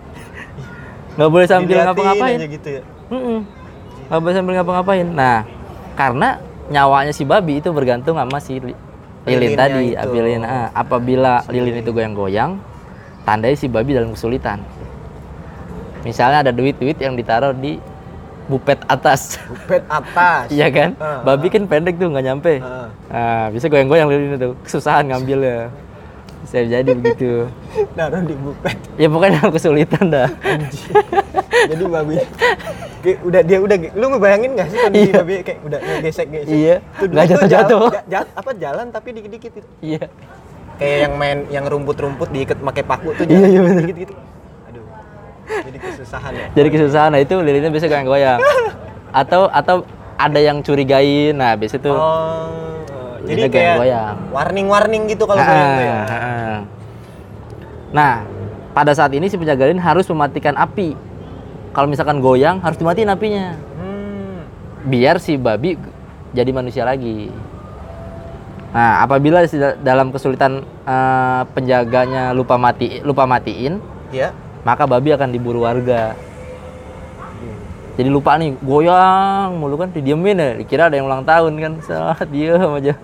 Nggak 1.16 1.30
boleh 1.30 1.46
sambil 1.46 1.76
ngapa-ngapain. 1.86 2.38
gitu 2.42 2.68
ya. 2.68 2.82
Nggak 4.10 4.20
boleh 4.20 4.34
sambil 4.34 4.52
ngapa-ngapain. 4.58 5.06
Nah, 5.06 5.46
karena 5.94 6.42
nyawanya 6.68 7.14
si 7.14 7.22
babi 7.22 7.62
itu 7.62 7.70
bergantung 7.70 8.18
sama 8.18 8.38
si 8.42 8.58
li- 8.58 8.78
lilin 9.26 9.54
tadi, 9.54 9.94
itu. 9.94 10.00
api 10.00 10.16
lilin. 10.18 10.42
Ah, 10.42 10.74
apabila 10.74 11.46
lilin 11.46 11.82
itu 11.82 11.90
goyang-goyang, 11.90 12.58
tandai 13.22 13.54
si 13.54 13.66
babi 13.66 13.92
dalam 13.92 14.10
kesulitan. 14.10 14.60
Misalnya 16.00 16.40
ada 16.40 16.52
duit-duit 16.52 16.96
yang 16.96 17.12
ditaruh 17.12 17.52
di 17.52 17.76
bupet 18.46 18.80
atas. 18.86 19.36
Bupet 19.46 19.84
atas. 19.86 20.48
Iya 20.54 20.68
kan? 20.68 20.90
Ah, 20.96 21.20
babi 21.22 21.46
kan 21.46 21.64
pendek 21.64 21.96
tuh 21.96 22.08
nggak 22.08 22.24
nyampe. 22.24 22.54
Ah. 22.58 22.88
Nah, 23.06 23.44
bisa 23.50 23.68
goyang-goyang 23.68 24.08
lilin 24.08 24.34
itu. 24.34 24.50
Kesusahan 24.64 25.06
ngambilnya. 25.06 25.68
Bisa 26.40 26.64
jadi 26.64 26.90
begitu. 26.90 27.46
Naruh 27.96 28.24
di 28.24 28.34
bupet. 28.34 28.76
Ya 28.96 29.06
pokoknya 29.06 29.32
dalam 29.38 29.50
kesulitan 29.52 30.04
dah. 30.08 30.28
Jadi 31.68 31.84
babi 31.84 32.16
kayak 33.00 33.18
udah 33.22 33.40
dia 33.40 33.58
udah 33.60 33.76
lu 33.92 34.06
ngebayangin 34.10 34.50
gak 34.54 34.68
sih 34.68 34.78
kondisi 34.78 35.04
Iya. 35.06 35.14
babi 35.16 35.34
kayak 35.40 35.58
udah 35.62 35.78
gesek 36.00 36.26
gesek. 36.30 36.52
Iya. 36.52 36.76
Nggak 36.80 37.04
dulu 37.06 37.12
tuh 37.12 37.28
jatuh-jatuh. 37.28 37.80
jalan- 37.86 38.08
ja- 38.08 38.32
apa 38.34 38.50
jalan 38.56 38.86
tapi 38.88 39.08
dikit-dikit 39.14 39.52
gitu. 39.54 39.68
Iya. 39.80 40.04
Kayak 40.80 40.98
yang 40.98 41.14
main 41.14 41.38
yang 41.48 41.64
rumput-rumput 41.64 42.28
diikat 42.30 42.56
pakai 42.58 42.82
paku 42.82 43.12
tuh 43.12 43.24
Iya, 43.24 43.46
iya, 43.46 43.60
bener. 43.60 43.84
dikit-dikit. 43.84 44.16
Aduh. 44.66 44.84
Jadi 45.60 45.78
kesusahan 45.78 46.32
ya. 46.32 46.46
jadi 46.50 46.68
kesusahan 46.68 47.10
nah 47.10 47.20
itu 47.20 47.34
lilinnya 47.36 47.68
biasa 47.68 47.86
goyang-goyang 47.86 48.40
atau 49.12 49.42
atau 49.46 49.76
ada 50.16 50.38
yang 50.38 50.60
curigain 50.60 51.32
nah 51.32 51.52
biasa 51.52 51.76
tuh 51.76 51.92
Oh, 51.92 52.48
jadi 53.20 53.46
kayak 53.46 53.76
goyang-goyang. 53.76 54.16
warning-warning 54.30 55.02
gitu 55.06 55.24
kalau 55.24 55.38
goyang 55.38 55.70
tuh 55.70 55.84
ya. 55.84 55.98
Ah, 56.00 56.14
ah. 56.16 56.58
Nah, 57.90 58.12
pada 58.70 58.94
saat 58.94 59.10
ini 59.10 59.26
si 59.26 59.34
penjaga 59.34 59.66
lilin 59.66 59.76
harus 59.78 60.06
mematikan 60.06 60.54
api. 60.54 60.94
Kalau 61.70 61.86
misalkan 61.86 62.18
goyang, 62.18 62.58
harus 62.58 62.74
dimatiin 62.76 63.06
apinya. 63.08 63.58
Hmm. 63.76 64.46
Biar 64.84 65.18
si 65.18 65.34
babi 65.34 65.74
jadi 66.30 66.48
manusia 66.48 66.82
lagi. 66.82 67.28
Nah, 68.70 69.02
apabila 69.02 69.42
dalam 69.82 70.14
kesulitan 70.14 70.62
eh, 70.86 71.42
penjaganya 71.50 72.30
lupa 72.30 72.54
mati 72.54 73.02
lupa 73.02 73.26
matiin, 73.26 73.82
Ya. 74.14 74.30
maka 74.62 74.86
babi 74.86 75.10
akan 75.10 75.30
diburu 75.30 75.66
warga. 75.66 76.14
Jadi 77.98 78.08
lupa 78.08 78.38
nih, 78.40 78.56
goyang 78.64 79.60
mulu 79.60 79.76
kan, 79.76 79.92
didiemin 79.92 80.38
ya. 80.38 80.50
Dikira 80.56 80.88
ada 80.88 80.96
yang 80.96 81.04
ulang 81.10 81.26
tahun 81.26 81.52
kan, 81.60 81.72
set 81.86 82.30
diem 82.32 82.56
aja. 82.56 82.94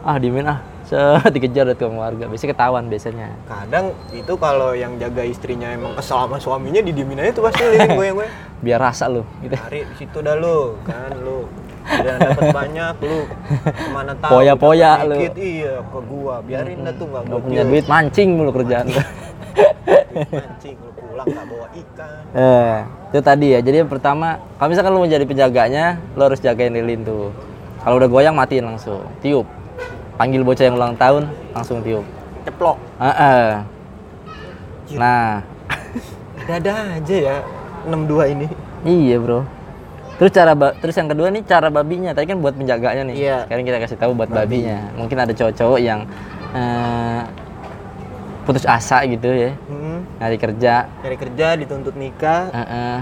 Ah, 0.00 0.16
diemin 0.16 0.48
ah, 0.48 0.64
set 0.86 1.28
dikejar 1.34 1.74
sama 1.76 2.08
warga. 2.08 2.24
Biasanya 2.30 2.50
ketahuan 2.56 2.84
biasanya. 2.88 3.28
Kadang 3.44 3.92
itu 4.14 4.32
kalau 4.40 4.72
yang 4.72 4.96
jaga 4.96 5.26
istrinya 5.26 5.68
emang 5.74 5.92
kesel 5.98 6.24
sama 6.24 6.40
suaminya 6.40 6.80
didiemin 6.80 7.20
aja 7.20 7.36
tuh 7.36 7.44
pasti 7.50 7.62
lilin 7.68 7.90
goyang-goyang. 8.00 8.32
Biar 8.64 8.80
rasa 8.80 9.10
lu 9.12 9.26
gitu. 9.44 9.58
Cari 9.58 9.84
di 9.84 9.94
situ 9.98 10.18
dah 10.22 10.38
lu, 10.38 10.78
kan 10.88 11.12
lu. 11.20 11.44
Udah 11.80 12.16
dapat 12.18 12.44
banyak 12.52 12.94
lu. 13.00 13.18
Ke 13.64 13.88
mana 13.90 14.12
tahu. 14.14 14.30
Poya-poya 14.32 14.92
lu. 15.04 15.16
dikit, 15.16 15.34
Iya, 15.34 15.74
ke 15.80 15.98
gua. 16.04 16.34
Biarin 16.40 16.78
dah 16.82 16.94
tuh 16.94 17.06
enggak 17.08 17.22
Nggak 17.26 17.40
punya 17.42 17.62
duit 17.64 17.84
mancing 17.86 18.28
mulu 18.34 18.50
kerjaan. 18.52 18.86
mancing 20.10 20.76
lu 20.76 20.90
pulang 20.92 21.26
enggak 21.26 21.46
bawa 21.46 21.66
ikan. 21.72 22.20
eh, 22.32 22.74
itu 23.10 23.20
tadi 23.20 23.46
ya. 23.50 23.58
Jadi 23.60 23.76
yang 23.78 23.90
pertama, 23.90 24.28
kalau 24.54 24.68
misalkan 24.68 24.90
lu 24.90 25.00
mau 25.00 25.08
jadi 25.08 25.24
penjaganya, 25.24 25.84
lu 26.12 26.22
harus 26.22 26.38
jagain 26.38 26.72
lilin 26.72 27.00
tuh. 27.02 27.32
Kalau 27.80 27.96
udah 27.96 28.08
goyang 28.08 28.34
matiin 28.34 28.66
langsung, 28.66 29.00
tiup. 29.18 29.48
Panggil 30.14 30.44
bocah 30.44 30.62
yang 30.62 30.76
ulang 30.76 30.94
tahun, 30.94 31.24
langsung 31.50 31.80
tiup. 31.80 32.04
Ceplok. 32.42 32.76
Heeh. 32.98 33.64
Nah, 34.92 35.40
Ada 36.44 36.98
aja 36.98 37.16
ya 37.16 37.36
62 37.86 38.26
ini. 38.28 38.46
iya 38.82 39.16
bro. 39.16 39.46
Terus 40.20 40.36
cara 40.36 40.52
terus 40.52 40.92
yang 41.00 41.08
kedua 41.08 41.32
nih 41.32 41.40
cara 41.48 41.72
babinya. 41.72 42.12
Tadi 42.12 42.28
kan 42.28 42.44
buat 42.44 42.52
penjaganya 42.52 43.08
nih. 43.08 43.16
Iya. 43.16 43.36
Sekarang 43.48 43.64
kita 43.64 43.78
kasih 43.80 43.96
tahu 43.96 44.12
buat 44.12 44.28
babinya. 44.28 44.92
Mungkin 45.00 45.16
ada 45.16 45.32
cowok-cowok 45.32 45.80
yang 45.80 46.04
eh, 46.52 47.20
putus 48.44 48.66
asa 48.66 49.00
gitu 49.06 49.30
ya, 49.30 49.54
Hmm. 49.70 50.02
nyari 50.18 50.36
kerja. 50.36 50.90
Cari 51.00 51.16
kerja 51.16 51.46
dituntut 51.54 51.94
nikah, 51.94 52.50
Heeh. 52.50 52.98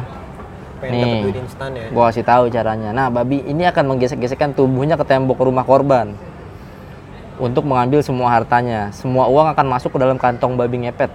pengen 0.78 0.92
Nih. 0.92 1.00
dapat 1.02 1.18
duit 1.24 1.36
instan 1.40 1.70
ya. 1.72 1.86
Gua 1.88 2.12
kasih 2.12 2.22
tahu 2.26 2.44
caranya. 2.52 2.90
Nah, 2.92 3.08
babi 3.08 3.40
ini 3.42 3.64
akan 3.64 3.96
menggesek-gesekkan 3.96 4.52
tubuhnya 4.52 4.94
ke 4.94 5.08
tembok 5.08 5.40
rumah 5.40 5.64
korban 5.64 6.12
untuk 7.40 7.64
mengambil 7.64 8.04
semua 8.04 8.28
hartanya. 8.30 8.92
Semua 8.92 9.26
uang 9.26 9.48
akan 9.56 9.66
masuk 9.66 9.96
ke 9.96 9.98
dalam 9.98 10.20
kantong 10.20 10.54
babi 10.54 10.84
ngepet 10.84 11.08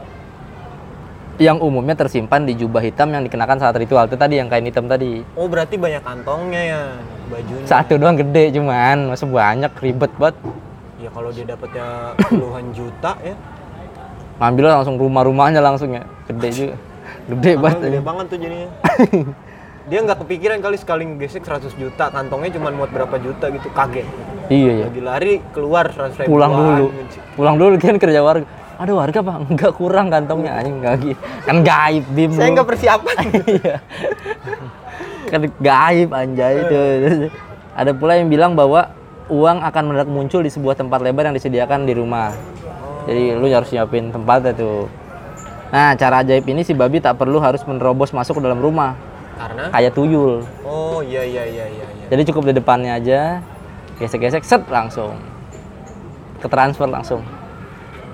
yang 1.42 1.58
umumnya 1.58 1.98
tersimpan 1.98 2.46
di 2.46 2.54
jubah 2.54 2.84
hitam 2.86 3.10
yang 3.10 3.26
dikenakan 3.26 3.58
saat 3.58 3.74
ritual. 3.74 4.06
Itu 4.06 4.18
tadi 4.18 4.38
yang 4.38 4.50
kain 4.52 4.66
hitam 4.66 4.86
tadi. 4.86 5.26
Oh, 5.34 5.50
berarti 5.50 5.82
banyak 5.82 6.06
kantongnya 6.06 6.62
ya 6.62 6.82
bajunya. 7.30 7.66
Satu 7.66 7.98
doang 7.98 8.18
gede 8.20 8.54
cuman, 8.54 9.10
masa 9.10 9.26
banyak 9.26 9.72
ribet 9.82 10.14
banget. 10.22 10.38
Ya 11.02 11.10
kalau 11.10 11.30
dia 11.34 11.46
dapatnya 11.50 12.14
puluhan 12.30 12.66
juta 12.78 13.18
ya. 13.26 13.36
Ngambil 14.38 14.64
langsung 14.78 14.96
rumah-rumahnya 15.02 15.62
langsung 15.62 15.90
ya. 15.98 16.06
Gede 16.30 16.50
juga. 16.54 16.76
Gede 17.34 17.52
banget. 17.58 17.80
gede 17.82 18.02
banget 18.04 18.26
tuh 18.30 18.38
jadinya. 18.38 18.70
dia 19.90 20.00
nggak 20.00 20.20
kepikiran 20.24 20.58
kali 20.64 20.78
sekali 20.80 21.04
ngegesek 21.04 21.44
100 21.44 21.76
juta, 21.76 22.08
kantongnya 22.08 22.56
cuma 22.56 22.72
muat 22.72 22.94
berapa 22.94 23.20
juta 23.20 23.52
gitu, 23.52 23.68
kaget. 23.74 24.08
Iya 24.48 24.72
ya. 24.72 24.86
Lagi 24.88 25.02
lari 25.02 25.34
keluar 25.52 25.92
100 25.92 26.24
ribuan. 26.24 26.30
Pulang 26.30 26.54
dulu. 26.56 26.86
Pulang 27.36 27.56
dulu 27.60 27.74
kan 27.82 27.98
kerja 28.00 28.22
warga. 28.24 28.48
Ada 28.78 28.92
warga 28.92 29.20
pak? 29.22 29.36
Enggak 29.54 29.72
kurang 29.78 30.08
kantongnya 30.10 30.52
anjing 30.58 30.76
enggak 30.82 30.96
gitu. 31.02 31.20
Kan 31.46 31.56
gaib 31.62 32.06
bim. 32.14 32.32
Saya 32.34 32.50
lu. 32.50 32.54
nggak 32.58 32.68
persiapan. 32.68 33.18
Iya. 33.54 33.76
kan 35.34 35.42
gaib 35.50 36.10
anjay 36.14 36.54
itu. 36.62 36.82
Ada 37.74 37.92
pula 37.98 38.22
yang 38.22 38.30
bilang 38.30 38.54
bahwa 38.54 38.94
uang 39.34 39.66
akan 39.66 39.84
mendadak 39.90 40.10
muncul 40.12 40.46
di 40.46 40.52
sebuah 40.54 40.78
tempat 40.78 41.02
lebar 41.02 41.26
yang 41.32 41.36
disediakan 41.36 41.90
di 41.90 41.94
rumah. 41.98 42.34
Jadi 43.10 43.36
lu 43.36 43.50
harus 43.50 43.70
nyiapin 43.74 44.14
tempatnya 44.14 44.54
tuh. 44.54 44.88
Nah, 45.74 45.98
cara 45.98 46.22
ajaib 46.22 46.46
ini 46.46 46.62
si 46.62 46.78
babi 46.78 47.02
tak 47.02 47.18
perlu 47.18 47.42
harus 47.42 47.66
menerobos 47.66 48.14
masuk 48.14 48.38
ke 48.38 48.42
dalam 48.46 48.62
rumah 48.62 48.94
Karena 49.34 49.74
kayak 49.74 49.98
tuyul. 49.98 50.46
Oh, 50.62 51.02
iya 51.02 51.26
iya 51.26 51.44
iya 51.50 51.66
iya 51.66 51.88
iya. 51.90 52.06
Jadi 52.14 52.22
cukup 52.30 52.54
di 52.54 52.54
depannya 52.62 52.94
aja, 52.94 53.42
gesek-gesek, 53.98 54.46
set 54.46 54.62
langsung. 54.70 55.18
Ke 56.38 56.46
transfer 56.46 56.86
langsung. 56.86 57.26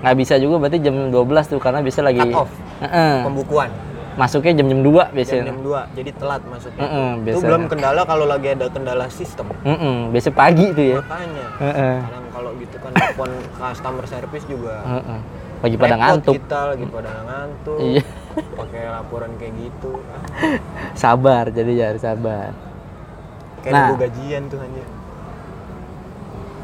Nggak 0.00 0.16
bisa 0.16 0.34
juga 0.36 0.54
berarti 0.58 0.78
jam 0.80 0.96
12 1.08 1.16
tuh 1.46 1.60
karena 1.60 1.80
bisa 1.80 2.00
lagi 2.00 2.20
Cut 2.22 2.44
off. 2.46 2.52
Heeh. 2.80 3.14
Pembukuan 3.22 3.70
Masuknya 4.10 4.52
jam-jam 4.58 4.80
2 4.82 4.90
jam 4.90 5.06
biasanya. 5.12 5.44
jam 5.48 5.60
2, 5.62 5.96
jadi 5.96 6.10
telat 6.12 6.42
masuknya. 6.44 6.82
Heeh, 6.82 7.10
Itu 7.10 7.22
biasanya. 7.24 7.46
belum 7.46 7.62
kendala 7.70 8.00
kalau 8.04 8.24
lagi 8.26 8.48
ada 8.50 8.66
kendala 8.68 9.04
sistem. 9.08 9.46
Heeh, 9.62 9.96
biasa 10.10 10.28
pagi 10.34 10.66
tuh 10.72 10.84
ya. 10.84 10.98
Makanya. 11.00 11.44
Heeh. 11.56 11.96
Kadang 12.02 12.26
kalau 12.28 12.50
gitu 12.58 12.76
kan 12.76 12.90
telepon 12.92 13.30
customer 13.54 14.04
service 14.04 14.44
juga 14.44 14.74
Heeh. 14.82 15.20
Lagi 15.60 15.76
pada 15.76 15.94
ngantuk. 15.94 16.34
kita 16.36 16.60
lagi 16.74 16.84
pada 16.88 17.10
ngantuk. 17.22 17.78
Iya. 17.80 18.02
Pakai 18.56 18.82
laporan 18.90 19.30
kayak 19.36 19.52
gitu. 19.56 19.90
Sabar, 20.92 21.44
jadi 21.48 21.70
ya 21.70 21.86
harus 21.94 22.02
sabar. 22.02 22.50
Kayak 23.62 23.72
Nah. 23.72 23.80
nunggu 23.88 23.96
gajian 24.00 24.42
tuh 24.48 24.58
anjir. 24.58 24.86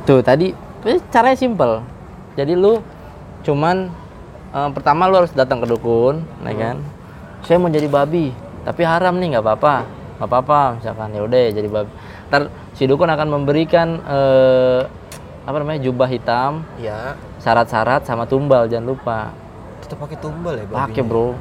Tuh 0.05 0.21
tadi 0.21 0.47
eh, 0.83 0.99
caranya 1.09 1.39
simple. 1.39 1.83
Jadi 2.35 2.53
lu 2.53 2.79
cuman 3.47 3.89
eh, 4.51 4.71
pertama 4.75 5.07
lu 5.07 5.23
harus 5.23 5.31
datang 5.31 5.63
ke 5.63 5.67
dukun, 5.71 6.27
ya 6.43 6.53
kan? 6.53 6.77
Saya 7.47 7.63
mau 7.63 7.71
jadi 7.71 7.87
babi, 7.87 8.35
tapi 8.67 8.83
haram 8.83 9.15
nih 9.17 9.39
nggak 9.39 9.45
apa-apa, 9.47 9.75
nggak 10.19 10.29
apa-apa. 10.29 10.61
Misalkan 10.83 11.15
ya 11.15 11.23
udah 11.23 11.43
jadi 11.55 11.69
babi. 11.71 11.91
Ntar 12.27 12.43
si 12.75 12.91
dukun 12.91 13.07
akan 13.07 13.29
memberikan 13.31 14.03
eh, 14.03 14.81
apa 15.47 15.57
namanya 15.63 15.79
jubah 15.79 16.11
hitam, 16.11 16.67
Ya, 16.83 17.15
syarat-syarat 17.39 18.03
sama 18.03 18.27
tumbal 18.27 18.67
jangan 18.67 18.91
lupa. 18.91 19.19
tetap 19.79 20.03
pakai 20.03 20.19
tumbal 20.19 20.59
ya. 20.59 20.67
Pakai 20.67 21.07
bro. 21.07 21.39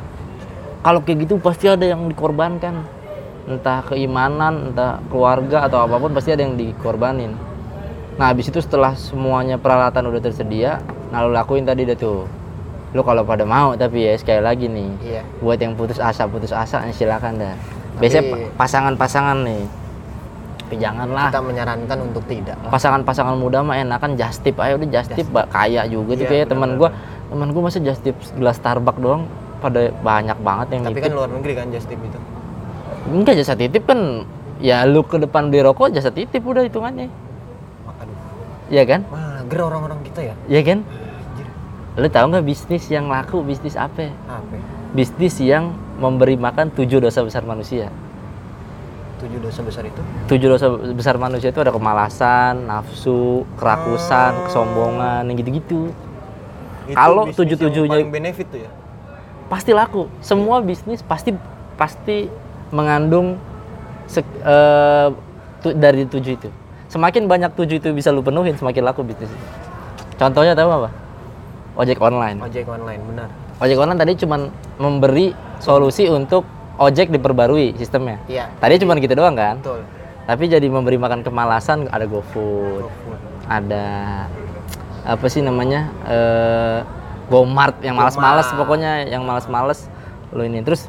Kalau 0.85 1.01
kayak 1.01 1.25
gitu 1.25 1.41
pasti 1.41 1.65
ada 1.65 1.81
yang 1.81 2.05
dikorbankan. 2.05 2.85
Entah 3.49 3.81
keimanan, 3.89 4.69
entah 4.69 5.01
keluarga 5.09 5.65
atau 5.65 5.81
apa 5.81 5.97
pun 5.97 6.13
pasti 6.13 6.29
ada 6.29 6.45
yang 6.45 6.53
dikorbanin. 6.53 7.33
Nah 8.15 8.31
habis 8.31 8.47
itu 8.47 8.59
setelah 8.59 8.95
semuanya 8.95 9.55
peralatan 9.55 10.07
udah 10.07 10.21
tersedia, 10.21 10.79
nah 11.09 11.21
lu 11.21 11.31
lakuin 11.31 11.63
tadi 11.63 11.83
deh 11.83 11.93
tuh. 11.93 12.23
Lu 12.95 13.03
kalau 13.03 13.27
pada 13.27 13.43
mau 13.43 13.75
tapi 13.75 14.07
ya 14.07 14.15
sekali 14.15 14.39
lagi 14.39 14.65
nih, 14.65 14.89
Iya. 15.03 15.21
buat 15.39 15.59
yang 15.59 15.75
putus 15.75 15.99
asa 15.99 16.23
putus 16.23 16.49
asa 16.49 16.79
silakan 16.89 17.35
dah. 17.37 17.55
Biasanya 17.95 18.55
pasangan-pasangan 18.55 19.43
nih, 19.43 19.63
tapi 20.57 20.75
janganlah 20.77 21.27
Kita 21.27 21.43
menyarankan 21.43 21.97
untuk 22.01 22.23
tidak. 22.25 22.55
pasangan-pasangan 22.65 23.35
muda 23.35 23.59
mah 23.59 23.75
enakan 23.77 24.15
just 24.15 24.39
tip 24.41 24.55
ayo 24.57 24.75
udah 24.75 24.89
just 24.89 25.11
tip 25.11 25.27
Mbak. 25.27 25.47
kaya 25.49 25.83
juga 25.85 26.11
tuh 26.13 26.23
Iya, 26.23 26.31
kayak 26.31 26.45
teman 26.49 26.69
gua 26.75 26.89
teman 27.25 27.51
gua 27.51 27.61
masa 27.67 27.79
just 27.79 27.99
tip 27.99 28.15
gelas 28.33 28.55
Starbucks 28.55 28.97
doang 28.97 29.27
pada 29.59 29.91
banyak 29.93 30.37
banget 30.39 30.67
yang 30.71 30.81
Tapi 30.83 30.91
nitip 30.93 31.03
kan 31.03 31.11
luar 31.13 31.29
negeri 31.31 31.53
kan 31.53 31.67
just 31.67 31.87
tip 31.87 31.99
itu. 31.99 32.19
enggak 33.05 33.35
jasa 33.35 33.53
titip 33.53 33.83
kan 33.83 34.23
ya 34.57 34.83
lu 34.83 35.03
ke 35.03 35.19
depan 35.19 35.47
beli 35.47 35.61
rokok 35.61 35.91
jasa 35.91 36.09
titip 36.09 36.41
udah 36.41 36.63
hitungannya. 36.63 37.11
Iya 38.67 38.83
kan 38.83 39.01
Mager 39.05 39.61
orang-orang 39.61 39.99
kita 40.01 40.21
ya. 40.23 40.33
Iya 40.47 40.61
kan 40.63 40.79
Anjir. 40.81 41.47
lu 41.95 42.07
tahu 42.07 42.25
nggak 42.27 42.45
bisnis 42.45 42.83
yang 42.87 43.07
laku 43.07 43.39
bisnis 43.41 43.75
apa 43.75 44.09
Apa? 44.25 44.55
bisnis 44.91 45.37
yang 45.37 45.69
memberi 45.95 46.35
makan 46.35 46.69
tujuh 46.69 46.97
dosa 46.97 47.21
besar 47.21 47.43
manusia 47.43 47.87
Tujuh 49.15 49.39
dosa 49.39 49.61
besar 49.61 49.83
itu? 49.83 50.01
tujuh 50.27 50.47
dosa 50.49 50.65
besar 50.91 51.15
manusia 51.15 51.47
itu 51.47 51.57
ada 51.57 51.71
kemalasan 51.71 52.65
nafsu 52.65 53.47
kerakusan 53.55 54.43
kesombongan 54.43 55.23
yang 55.23 55.37
gitu-gitu 55.37 55.87
Itu 56.85 56.93
Kalau 56.93 57.23
tujuh-tujuhnya- 57.27 57.97
yang 57.97 58.11
benefit 58.11 58.45
tuh 58.45 58.59
ya. 58.59 58.69
pasti 59.45 59.71
laku. 59.71 60.05
Semua 60.19 60.59
bisnis 60.59 61.01
pasti 61.01 61.33
pasti 61.75 62.29
mengandung 62.69 63.37
sek- 64.05 64.37
eh, 64.37 65.07
tu- 65.59 65.73
dari 65.73 66.05
tujuh 66.05 66.33
itu. 66.35 66.49
Semakin 66.95 67.27
banyak 67.27 67.51
tujuh 67.59 67.83
itu 67.83 67.91
bisa 67.91 68.07
lu 68.07 68.23
penuhin, 68.23 68.55
semakin 68.55 68.87
laku 68.87 69.03
bisnis. 69.03 69.27
Contohnya 70.15 70.55
tahu 70.55 70.71
apa? 70.71 70.89
Ojek 71.75 71.99
online. 71.99 72.39
Ojek 72.39 72.63
online 72.71 73.03
benar. 73.03 73.27
Ojek 73.59 73.75
online 73.75 73.99
tadi 73.99 74.15
cuman 74.23 74.47
memberi 74.79 75.35
solusi 75.59 76.07
untuk 76.07 76.47
ojek 76.79 77.11
diperbarui 77.11 77.75
sistemnya. 77.75 78.23
Iya. 78.31 78.47
Tadi 78.63 78.79
cuman 78.79 79.03
gitu 79.03 79.11
doang 79.11 79.35
kan? 79.35 79.59
Betul. 79.59 79.83
Tapi 80.23 80.43
jadi 80.47 80.67
memberi 80.71 80.95
makan 80.95 81.19
kemalasan 81.27 81.91
ada 81.91 82.07
GoFood, 82.07 82.87
GoFood. 82.87 83.19
ada 83.51 83.85
apa 85.03 85.25
sih 85.27 85.43
namanya 85.43 85.91
eh 86.07 86.79
GoMart 87.27 87.83
yang 87.83 87.99
malas-malas 87.99 88.47
pokoknya 88.55 89.03
yang 89.11 89.27
malas-malas 89.27 89.91
lo 90.31 90.47
ini 90.47 90.63
terus 90.63 90.87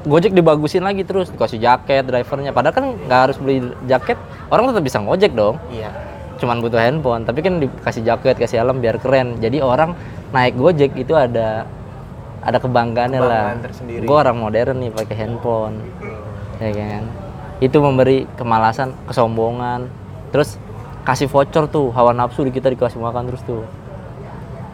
Gojek 0.00 0.32
dibagusin 0.32 0.80
lagi 0.80 1.04
terus 1.04 1.28
dikasih 1.28 1.60
jaket 1.60 2.08
drivernya. 2.08 2.56
Padahal 2.56 2.74
kan 2.74 2.86
nggak 2.96 3.20
harus 3.28 3.36
beli 3.36 3.68
jaket 3.84 4.16
orang 4.48 4.72
tetap 4.72 4.84
bisa 4.84 4.98
ngojek 5.00 5.32
dong. 5.36 5.60
Iya. 5.68 5.92
Cuman 6.40 6.64
butuh 6.64 6.80
handphone 6.80 7.28
tapi 7.28 7.44
kan 7.44 7.60
dikasih 7.60 8.02
jaket 8.08 8.40
kasih 8.40 8.64
helm 8.64 8.80
biar 8.80 8.96
keren. 8.96 9.36
Jadi 9.44 9.60
orang 9.60 9.92
naik 10.32 10.56
gojek 10.56 10.96
itu 10.96 11.12
ada 11.12 11.68
ada 12.40 12.56
kebanggaannya 12.56 13.20
lah. 13.20 13.44
Kebanggaan 13.52 13.60
tersendiri. 13.60 14.04
gue 14.08 14.16
orang 14.16 14.36
modern 14.40 14.76
nih 14.80 14.90
pakai 14.96 15.16
handphone. 15.20 15.76
Ya 16.56 16.70
kan? 16.72 17.02
Itu 17.60 17.84
memberi 17.84 18.24
kemalasan 18.40 18.96
kesombongan. 19.04 19.92
Terus 20.32 20.56
kasih 21.04 21.28
voucher 21.28 21.64
tuh 21.68 21.92
hawa 21.92 22.12
nafsu 22.16 22.44
di 22.44 22.52
kita 22.52 22.72
dikasih 22.72 23.00
makan 23.00 23.32
terus 23.32 23.42
tuh 23.44 23.64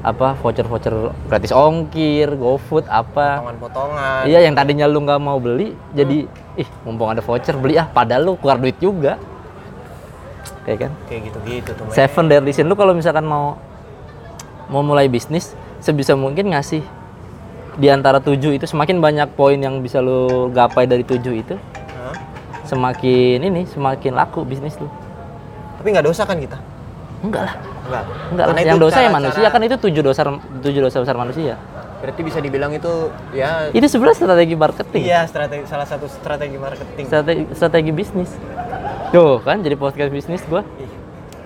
apa 0.05 0.37
voucher 0.39 0.67
voucher 0.69 0.93
gratis 1.27 1.53
ongkir 1.55 2.37
gofood 2.37 2.85
apa. 2.87 3.41
Potongan-potongan. 3.41 4.23
Iya 4.29 4.45
yang 4.45 4.55
tadinya 4.55 4.85
lu 4.85 5.03
nggak 5.03 5.21
mau 5.21 5.41
beli 5.41 5.73
jadi 5.97 6.29
ih 6.61 6.69
mumpung 6.85 7.11
ada 7.13 7.25
voucher 7.25 7.57
beli 7.57 7.81
ah. 7.81 7.89
Padahal 7.89 8.23
lu 8.29 8.33
keluar 8.37 8.61
duit 8.61 8.77
juga. 8.77 9.17
Ya 10.67 10.77
kan? 10.77 10.91
Kayak 11.07 11.31
gitu-gitu 11.31 11.71
tuh. 11.75 11.85
Seven 11.95 12.27
Sin 12.53 12.67
lu 12.67 12.75
kalau 12.75 12.93
misalkan 12.93 13.25
mau 13.25 13.57
mau 14.67 14.83
mulai 14.83 15.07
bisnis 15.07 15.55
sebisa 15.79 16.19
mungkin 16.19 16.51
ngasih 16.51 16.83
di 17.77 17.87
antara 17.93 18.19
tujuh 18.19 18.57
itu 18.57 18.65
semakin 18.67 18.99
banyak 18.99 19.29
poin 19.37 19.61
yang 19.61 19.79
bisa 19.85 20.01
lu 20.01 20.49
gapai 20.51 20.89
dari 20.89 21.05
tujuh 21.05 21.35
itu 21.45 21.55
semakin 22.67 23.47
ini 23.47 23.63
semakin 23.69 24.19
laku 24.19 24.43
bisnis 24.43 24.75
lu. 24.83 24.91
Tapi 25.79 25.87
nggak 25.95 26.07
dosa 26.07 26.27
kan 26.27 26.35
kita? 26.41 26.59
Enggak 27.23 27.47
lah 27.47 27.76
enggak. 27.87 28.05
Enggak 28.35 28.47
Karena 28.51 28.61
yang 28.67 28.81
dosa 28.83 28.99
ya 29.01 29.11
manusia 29.11 29.47
kan 29.49 29.61
itu 29.63 29.77
tujuh 29.79 30.03
dosa 30.03 30.23
tujuh 30.63 30.81
dosa 30.83 30.97
besar 31.03 31.17
manusia. 31.17 31.55
Berarti 31.97 32.21
bisa 32.23 32.39
dibilang 32.45 32.71
itu 32.77 33.11
ya. 33.33 33.73
Itu 33.73 33.87
sebenarnya 33.89 34.17
strategi 34.21 34.55
marketing. 34.55 35.03
Iya 35.07 35.21
strategi 35.25 35.65
salah 35.65 35.87
satu 35.89 36.07
strategi 36.07 36.57
marketing. 36.61 37.05
Strategi, 37.09 37.43
strategi 37.57 37.91
bisnis. 37.91 38.31
Tuh 39.11 39.41
kan 39.41 39.63
jadi 39.65 39.79
podcast 39.79 40.11
bisnis 40.13 40.43
gua. 40.47 40.67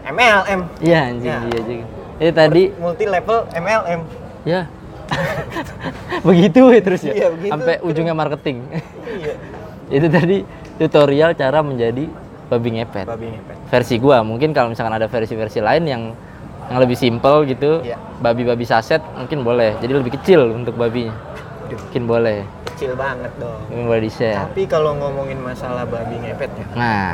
MLM 0.00 0.60
iya 0.82 1.12
anjing 1.12 1.30
Ya. 1.30 1.38
iya 1.46 1.56
anjing. 1.60 1.80
Itu 2.18 2.32
tadi 2.34 2.62
multi 2.82 3.04
level 3.06 3.38
MLM 3.54 4.00
ya 4.42 4.64
begitu 6.28 6.70
ya 6.70 6.80
terus 6.82 7.02
ya? 7.02 7.12
Iya, 7.14 7.28
begitu. 7.34 7.52
Sampai 7.52 7.74
ujungnya 7.82 8.14
marketing. 8.14 8.56
Iya. 9.06 9.34
Itu 9.96 10.06
tadi 10.06 10.36
tutorial 10.78 11.34
cara 11.34 11.60
menjadi 11.66 12.06
babi 12.46 12.68
ngepet. 12.78 13.06
Babi 13.06 13.26
ngepet. 13.34 13.56
Versi 13.70 13.98
gua 13.98 14.22
mungkin 14.22 14.54
kalau 14.54 14.70
misalkan 14.70 14.94
ada 14.94 15.06
versi-versi 15.06 15.58
lain 15.62 15.84
yang 15.86 16.02
yang 16.70 16.78
lebih 16.78 16.94
simple 16.94 17.42
gitu 17.44 17.82
Iya. 17.82 17.98
babi-babi 18.18 18.62
saset 18.62 19.02
mungkin 19.12 19.42
boleh. 19.42 19.74
Jadi 19.76 19.92
lebih 19.92 20.14
kecil 20.14 20.54
untuk 20.54 20.74
babinya. 20.74 21.10
Mungkin 21.68 22.02
boleh. 22.04 22.46
Kecil 22.68 22.94
banget 22.94 23.30
dong. 23.36 23.58
Mungkin 23.68 23.86
boleh 23.86 24.00
di 24.00 24.10
share 24.10 24.38
tapi 24.44 24.64
kalau 24.64 24.94
ngomongin 24.94 25.36
masalah 25.36 25.82
babi 25.82 26.16
ngepet 26.16 26.50
ya. 26.52 26.66
Nah. 26.72 27.12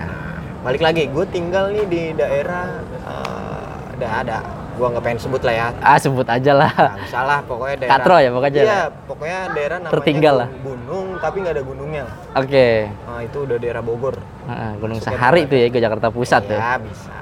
Balik 0.61 0.83
lagi 0.83 1.07
gue 1.07 1.25
tinggal 1.27 1.71
nih 1.71 1.85
di 1.85 2.03
daerah 2.13 2.81
eh, 3.03 3.67
ada 3.97 4.09
ada. 4.21 4.39
Gue 4.77 4.85
nggak 4.87 5.03
pengen 5.03 5.17
sebut 5.19 5.41
lah 5.41 5.55
ya. 5.55 5.67
Ah 5.81 5.97
sebut 5.97 6.27
aja 6.27 6.53
lah. 6.53 6.69
Nggak 6.69 7.09
usah 7.09 7.23
lah 7.25 7.39
pokoknya 7.41 7.77
daerah 7.79 7.93
Katro 7.97 8.17
ya, 8.19 8.29
pokoknya. 8.29 8.61
Iya 8.61 8.81
pokoknya 9.07 9.41
daerah 9.51 9.77
namanya 9.79 9.95
Tertinggal 9.97 10.35
lah. 10.37 10.49
gunung 10.61 11.07
tapi 11.17 11.37
nggak 11.41 11.55
ada 11.55 11.65
gunungnya 11.65 12.05
oke. 12.35 12.69
Nah 13.07 13.21
itu 13.25 13.39
udah 13.43 13.57
daerah 13.57 13.81
Bogor. 13.81 14.17
Nah, 14.47 14.73
Gunung 14.77 14.99
Masuknya 15.01 15.17
Sahari 15.19 15.41
itu 15.43 15.55
ya 15.57 15.67
ke 15.67 15.79
Jakarta 15.81 16.07
Pusat 16.07 16.43
ya 16.47 16.55
ya. 16.55 16.75
bisa 16.79 17.15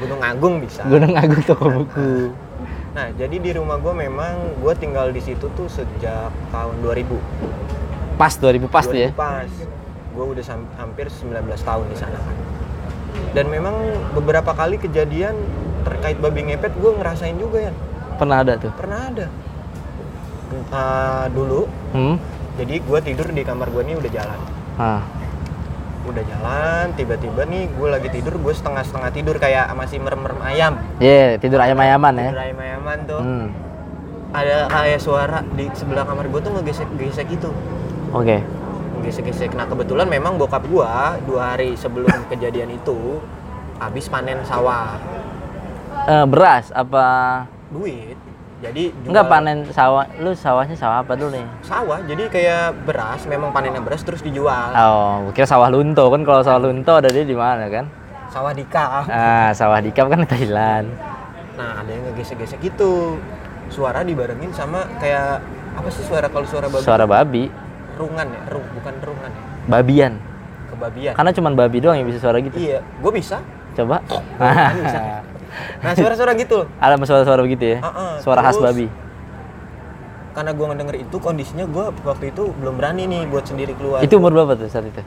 Gunung 0.00 0.20
Agung 0.24 0.54
bisa. 0.64 0.82
Gunung 0.88 1.14
Agung 1.14 1.42
toko 1.44 1.64
buku. 1.68 2.10
Nah 2.90 3.06
jadi 3.14 3.38
di 3.38 3.54
rumah 3.54 3.78
gue 3.78 3.94
memang 3.94 4.58
gue 4.58 4.74
tinggal 4.74 5.14
di 5.14 5.22
situ 5.22 5.46
tuh 5.54 5.70
sejak 5.70 6.26
tahun 6.50 6.74
2000 6.82 8.18
pas 8.18 8.34
2000 8.34 8.66
pas 8.66 8.82
tuh 8.82 8.98
ya? 8.98 9.14
2000 9.14 9.16
pas. 9.16 9.52
Gue 10.10 10.24
udah 10.26 10.44
hampir 10.74 11.06
19 11.06 11.38
tahun 11.54 11.84
di 11.86 11.96
sana 11.96 12.18
kan. 12.18 12.36
Dan 13.30 13.46
memang 13.46 13.78
beberapa 14.10 14.50
kali 14.58 14.82
kejadian 14.82 15.38
terkait 15.86 16.18
babi 16.18 16.50
ngepet 16.50 16.74
gue 16.82 16.90
ngerasain 16.98 17.38
juga 17.38 17.70
ya 17.70 17.72
pernah 18.20 18.44
ada 18.44 18.52
tuh? 18.60 18.72
Pernah 18.76 19.00
ada. 19.08 19.26
Eh, 20.52 21.26
dulu. 21.32 21.64
Hmm? 21.96 22.20
Jadi 22.60 22.74
gue 22.84 22.98
tidur 23.00 23.32
di 23.32 23.40
kamar 23.40 23.72
gue 23.72 23.82
nih 23.86 23.96
udah 23.96 24.10
jalan. 24.12 24.40
Ah 24.76 25.00
udah 26.02 26.22
jalan 26.22 26.84
tiba-tiba 26.92 27.44
nih 27.44 27.68
gue 27.68 27.88
lagi 27.88 28.08
tidur 28.10 28.34
gue 28.34 28.50
setengah-setengah 28.50 29.10
tidur 29.10 29.36
kayak 29.36 29.68
masih 29.72 29.98
merem-merem 29.98 30.40
ayam 30.40 30.72
Iya, 30.96 31.36
tidur 31.36 31.58
ayam-ayaman 31.58 32.12
ya. 32.14 32.28
tidur 32.28 32.42
ayam-ayaman 32.42 32.98
tuh 33.04 33.20
Hmm. 33.20 33.46
ada 34.30 34.56
kayak 34.66 34.98
suara 34.98 35.38
di 35.50 35.68
sebelah 35.72 36.02
kamar 36.02 36.26
gue 36.26 36.40
tuh 36.40 36.52
ngegesek-gesek 36.52 37.26
gitu 37.30 37.50
Oke. 38.10 38.40
gesek-gesek 39.00 39.52
nah 39.52 39.64
kebetulan 39.64 40.04
memang 40.06 40.36
bokap 40.36 40.64
gua 40.66 41.16
dua 41.22 41.52
hari 41.52 41.72
sebelum 41.74 42.08
kejadian 42.30 42.70
itu 42.70 43.20
habis 43.76 44.06
panen 44.06 44.40
sawah 44.42 44.96
Eh, 46.02 46.24
beras 46.24 46.68
apa? 46.70 47.44
duit 47.70 48.16
jadi 48.60 48.92
jual 48.92 49.08
Enggak 49.08 49.26
panen 49.26 49.58
sawah. 49.68 50.04
Lu 50.16 50.30
sawahnya 50.30 50.72
sawah 50.72 51.00
apa 51.00 51.12
dulu 51.12 51.32
nih? 51.32 51.46
sawah 51.60 51.98
jadi 52.02 52.22
kayak 52.26 52.84
beras 52.84 53.24
memang 53.24 53.50
panennya 53.50 53.80
beras 53.80 54.00
terus 54.00 54.20
dijual 54.20 54.70
Oh, 54.72 55.32
kira 55.32 55.44
sawah 55.44 55.66
lunto 55.66 56.06
kan 56.06 56.20
kalau 56.20 56.40
sawah 56.40 56.60
lunto 56.62 56.92
ada 56.92 57.08
dia 57.08 57.22
di 57.22 57.32
mana 57.32 57.66
kan? 57.66 57.88
sawah 58.28 58.52
di 58.52 58.62
kap 58.62 59.08
Ah, 59.08 59.50
sawah 59.50 59.78
di 59.78 59.90
Kap 59.90 60.06
kan 60.06 60.22
Thailand. 60.22 60.86
nah 61.52 61.76
ada 61.76 61.88
yang 61.88 62.04
ngegesek-gesek 62.06 62.62
gitu 62.62 63.18
suara 63.66 64.00
dibarengin 64.00 64.48
sama 64.50 64.86
kayak 64.96 65.42
apa 65.72 65.88
sih 65.88 66.02
suara 66.02 66.26
kalau 66.26 66.44
suara 66.44 66.66
babi 66.66 66.82
Suara 66.82 67.04
babi, 67.04 67.44
rungan 67.96 68.26
ya 68.28 68.40
Ru, 68.48 68.62
bukan 68.72 68.94
rungan 69.00 69.30
ya 69.30 69.42
babian. 69.66 70.12
kebabian 70.68 71.12
Karena 71.12 71.30
cuma 71.30 71.48
babi 71.50 71.78
doang 71.78 71.96
yang 71.96 72.06
bisa 72.06 72.18
suara 72.18 72.38
gitu. 72.38 72.54
iya 72.54 72.78
gue 72.80 73.12
bisa 73.12 73.42
Coba. 73.72 73.98
kan 74.36 74.74
bisa. 74.76 75.00
nah 75.78 75.92
suara-suara 75.92 76.32
gitu 76.34 76.64
ada 76.76 76.94
suara-suara 76.98 77.40
begitu 77.40 77.64
ya? 77.66 77.78
Heeh, 77.80 78.12
Suara 78.20 78.40
khas 78.40 78.54
terus- 78.54 78.66
babi. 78.66 78.86
karena 80.30 80.50
gue 80.52 80.62
ngedenger 80.64 80.96
itu 81.00 81.16
kondisinya 81.18 81.66
gue 81.66 81.84
waktu 82.00 82.30
itu 82.30 82.54
belum 82.54 82.74
berani 82.74 83.04
nih 83.04 83.26
buat 83.26 83.44
sendiri 83.44 83.74
keluar 83.74 83.98
Itu 83.98 84.16
umur 84.16 84.30
berapa 84.32 84.54
tuh 84.54 84.68
saat 84.68 84.86
itu? 84.86 85.02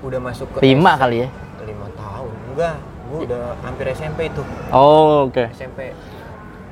udah 0.00 0.20
masuk 0.22 0.46
ke 0.48 0.62
Lima 0.62 0.94
S- 0.94 0.98
kali 0.98 1.16
ya? 1.18 1.28
lima 1.60 1.88
tahun 1.92 2.30
enggak 2.48 2.74
gue 3.06 3.18
udah 3.26 3.42
hampir 3.60 3.84
SMP 3.90 4.20
itu 4.26 4.42
Oh, 4.70 5.26
oke. 5.26 5.50
SMP 5.52 5.92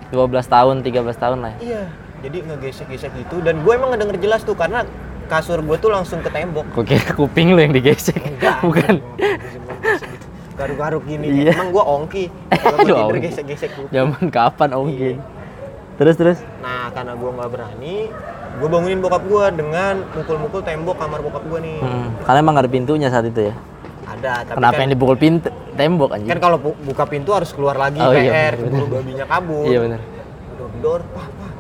12 0.09 0.17
tahun, 0.47 0.75
13 0.81 0.93
tahun 1.15 1.39
lah 1.41 1.51
ya. 1.53 1.59
iya 1.61 1.83
jadi 2.21 2.41
ngegesek-gesek 2.43 3.11
gitu 3.19 3.43
dan 3.43 3.61
gue 3.61 3.73
emang 3.75 3.93
ngedenger 3.93 4.17
jelas 4.19 4.41
tuh 4.41 4.55
karena 4.55 4.87
kasur 5.25 5.61
gue 5.61 5.77
tuh 5.77 5.89
langsung 5.89 6.21
ke 6.21 6.29
tembok 6.29 6.65
kira 6.81 7.13
kuping 7.13 7.53
lu 7.53 7.59
yang 7.59 7.73
digesek. 7.73 8.17
Enggak, 8.17 8.61
Bukan. 8.67 9.01
Garuk-garuk 10.55 11.03
gini 11.03 11.27
Iya. 11.40 11.53
emang 11.53 11.71
gue 11.71 11.85
ongki 11.85 12.25
kalau 12.49 12.77
gue 12.77 12.85
Aduh, 12.85 12.97
tidur 12.97 13.11
ongki. 13.12 13.27
gesek-gesek 13.27 13.71
gitu 13.73 13.88
Zaman 13.90 14.25
kapan 14.29 14.69
Iya. 14.69 14.77
mungkin? 14.77 15.17
Terus 15.95 16.14
terus. 16.17 16.38
nah 16.59 16.90
karena 16.90 17.12
gue 17.12 17.31
nggak 17.31 17.51
berani 17.51 17.97
gue 18.55 18.69
bangunin 18.69 18.99
bokap 18.99 19.23
gue 19.25 19.45
dengan 19.53 19.95
mukul-mukul 20.11 20.61
tembok 20.61 20.97
kamar 20.97 21.19
bokap 21.21 21.43
gue 21.45 21.59
nih 21.61 21.79
Hmm. 21.81 22.09
Karena 22.21 22.38
emang 22.40 22.57
ada 22.57 22.67
pintunya 22.67 23.09
saat 23.09 23.25
itu 23.25 23.40
ya. 23.45 23.55
ada 24.05 24.33
tapi 24.43 24.55
Kenapa 24.55 24.73
kan, 24.73 24.81
yang 24.81 24.90
dipukul 24.93 25.17
pintu 25.17 25.49
tembok 25.73 26.11
anjing? 26.12 26.29
kan 26.29 26.38
kalau 26.40 26.57
bu- 26.57 26.79
buka 26.79 27.05
pintu 27.05 27.31
harus 27.31 27.51
keluar 27.51 27.75
lagi 27.75 27.99
Oh, 27.99 28.11
iya, 28.11 28.31
PR 28.49 28.55
bener, 28.55 28.71
keburu 28.71 28.87
babinya 28.93 29.25
kabur 29.25 29.64
Iya 29.64 29.79
benar. 29.81 30.01
gedor 30.55 31.01
pah 31.11 31.27
pah 31.31 31.51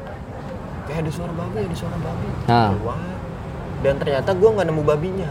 kayak 0.84 0.98
ada 1.00 1.10
suara 1.10 1.32
babi 1.32 1.58
ada 1.60 1.74
suara 1.74 1.96
babi 1.96 2.28
Nah. 2.44 2.68
keluar 2.72 2.98
dan 3.80 3.94
ternyata 3.96 4.30
gue 4.30 4.48
nggak 4.50 4.66
nemu 4.66 4.82
babinya 4.82 5.28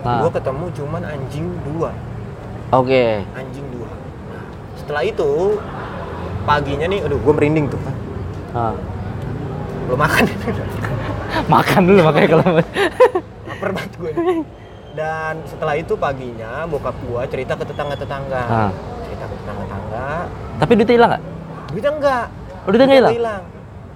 Nah. 0.00 0.18
gue 0.18 0.30
ketemu 0.32 0.64
cuman 0.72 1.02
anjing 1.04 1.46
dua 1.64 1.90
Oke. 2.68 3.22
anjing 3.32 3.66
dua 3.70 3.86
nah, 3.86 4.42
setelah 4.74 5.02
itu 5.02 5.30
paginya 6.42 6.86
nih 6.86 7.00
aduh 7.00 7.16
gue 7.16 7.32
merinding 7.32 7.66
tuh 7.68 7.80
Nah. 8.50 8.72
belum 9.84 9.98
makan 10.04 10.24
Makan 11.46 11.80
dulu 11.84 12.00
makanya 12.02 12.28
kalau 12.28 12.44
lapar 13.46 13.70
banget 13.70 13.92
gue 13.94 14.10
nih. 14.10 14.40
dan 14.94 15.34
setelah 15.44 15.74
itu 15.74 15.92
paginya 15.94 16.64
bokap 16.64 16.96
gue 16.98 17.22
cerita 17.28 17.52
ke 17.54 17.64
tetangga-tetangga 17.64 18.42
Ah. 18.42 18.70
cerita 19.02 19.24
ke 19.24 19.34
tetangga-tetangga 19.36 20.06
Tapi 20.56 20.72
duitnya 20.72 20.94
hilang 20.96 21.10
nggak? 21.12 21.22
duitnya 21.68 21.92
enggak 21.92 22.24
Oh, 22.58 22.68
duitnya 22.68 22.86
nggak 22.88 22.98
hilang? 22.98 23.14
hilang 23.14 23.42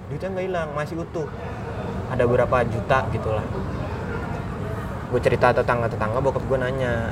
duitnya 0.07 0.29
nggak 0.29 0.45
hilang 0.45 0.67
masih 0.71 0.95
utuh 0.97 1.27
ada 2.07 2.23
berapa 2.23 2.57
juta 2.65 2.97
gitulah 3.09 3.45
gue 5.07 5.19
cerita 5.19 5.47
tetangga-tetangga 5.51 6.19
bokap 6.19 6.43
gue 6.45 6.57
nanya 6.57 7.11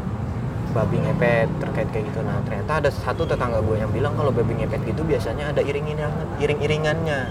babi 0.69 0.97
ngepet 0.97 1.49
terkait 1.57 1.87
kayak 1.89 2.05
gitu 2.07 2.19
nah 2.21 2.37
ternyata 2.41 2.71
ada 2.77 2.89
satu 2.89 3.23
tetangga 3.23 3.59
gue 3.59 3.75
yang 3.75 3.89
bilang 3.89 4.13
kalau 4.13 4.29
babi 4.29 4.53
ngepet 4.55 4.85
gitu 4.85 5.01
biasanya 5.01 5.49
ada 5.49 5.61
iring-iringan 5.61 6.11
iring-iringannya 6.37 7.21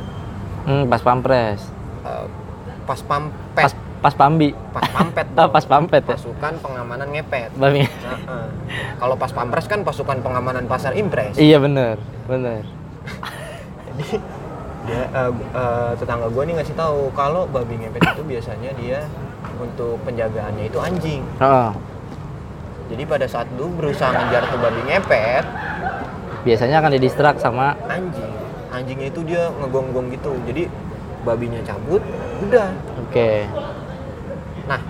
Hmm, 0.61 0.85
pas 0.85 1.01
pampres. 1.01 1.65
Eh, 2.03 2.27
pas 2.85 3.01
Pas 3.01 3.01
pampet 3.01 3.73
pas 3.99 4.15
pambi. 4.15 4.49
pas 4.71 4.85
pampet 4.87 5.27
dong. 5.35 5.51
pas 5.51 5.65
pampet 5.65 6.03
ya. 6.05 6.15
pasukan 6.15 6.55
pengamanan 6.59 7.09
ngepet 7.09 7.51
Babi. 7.53 7.83
Nah, 7.83 8.19
eh. 8.39 8.49
kalau 8.95 9.17
pas 9.17 9.27
pampres 9.29 9.67
kan 9.67 9.81
pasukan 9.81 10.21
pengamanan 10.21 10.65
pasar 10.65 10.95
impres 10.95 11.35
iya 11.35 11.59
bener, 11.59 11.97
bener. 12.25 12.63
jadi 13.89 14.23
dia 14.85 15.03
eh, 15.05 15.31
eh, 15.53 15.91
tetangga 15.97 16.29
gue 16.29 16.43
nih 16.45 16.55
ngasih 16.55 16.77
tahu 16.77 17.11
kalau 17.13 17.45
babi 17.45 17.75
ngepet 17.77 18.07
itu 18.09 18.23
biasanya 18.23 18.71
dia 18.75 19.01
untuk 19.59 19.99
penjagaannya 20.03 20.65
itu 20.65 20.79
anjing 20.79 21.23
Heeh. 21.39 21.71
Jadi 22.89 23.03
pada 23.05 23.27
saat 23.29 23.47
lu 23.61 23.69
berusaha 23.77 24.09
ngejar 24.09 24.49
tuh 24.49 24.59
babi 24.61 24.81
ngepet 24.89 25.45
biasanya 26.43 26.81
akan 26.81 26.91
didistrak 26.97 27.37
sama 27.37 27.77
anjing. 27.89 28.33
Anjingnya 28.69 29.09
itu 29.09 29.21
dia 29.25 29.49
ngegonggong 29.61 30.13
gitu. 30.13 30.33
Jadi 30.49 30.69
babinya 31.25 31.61
cabut 31.65 32.01
udah. 32.45 32.69
Oke. 33.05 33.45
Nah 34.65 34.81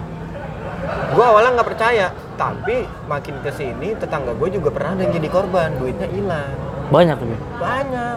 gue 0.89 1.25
awalnya 1.25 1.59
nggak 1.59 1.69
percaya 1.75 2.07
tapi 2.39 2.87
makin 3.11 3.43
ke 3.43 3.51
sini 3.51 3.99
tetangga 3.99 4.35
gue 4.39 4.49
juga 4.55 4.71
pernah 4.71 4.95
ada 4.95 5.03
yang 5.03 5.15
jadi 5.19 5.29
korban. 5.31 5.75
Duitnya 5.79 6.07
hilang. 6.11 6.55
Banyak 6.95 7.17
tapi 7.19 7.37
banyak. 7.59 8.17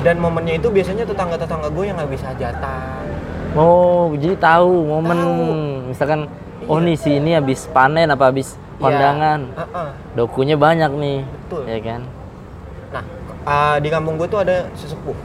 Dan 0.00 0.16
momennya 0.16 0.56
itu 0.56 0.72
biasanya 0.72 1.04
tetangga-tetangga 1.04 1.68
gue 1.70 1.84
yang 1.84 1.96
nggak 2.00 2.10
bisa 2.10 2.32
hajatan 2.32 3.00
oh 3.54 4.14
jadi 4.14 4.34
tahu 4.38 4.86
momen 4.86 5.18
Tahu. 5.18 5.44
misalkan 5.90 6.20
oh 6.70 6.78
Iya. 6.78 6.86
nih 6.86 6.96
si 6.96 7.10
ini 7.12 7.30
habis 7.34 7.66
panen 7.68 8.06
apa 8.06 8.24
habis 8.24 8.48
kondangan 8.76 9.40
Iya. 9.44 9.58
Heeh. 9.60 9.88
dokunya 10.14 10.54
banyak 10.56 10.90
nih 10.94 11.18
Betul. 11.26 11.62
ya 11.66 11.78
kan 11.80 12.00
nah 12.90 13.04
uh, 13.44 13.76
di 13.76 13.88
kampung 13.88 14.14
gue 14.14 14.26
tuh 14.26 14.40
ada 14.40 14.70
sesepuh 14.72 15.18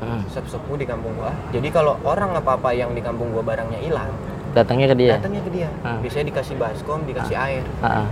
Hmm. 0.00 0.24
sesepuh 0.26 0.76
di 0.76 0.84
kampung 0.84 1.12
gue 1.14 1.28
jadi 1.52 1.68
kalau 1.70 1.92
orang 2.02 2.32
apa-apa 2.32 2.72
yang 2.72 2.92
di 2.92 3.00
kampung 3.00 3.32
gue 3.32 3.40
barangnya 3.40 3.76
hilang 3.78 4.08
datangnya 4.50 4.88
ke 4.88 4.96
dia 4.96 5.12
datangnya 5.16 5.42
ke 5.42 5.52
dia 5.52 5.68
Ah. 5.80 6.00
biasanya 6.00 6.26
dikasih 6.26 6.56
baskom 6.56 7.04
dikasih 7.04 7.36
air 7.36 7.64
Heeh. 7.78 8.06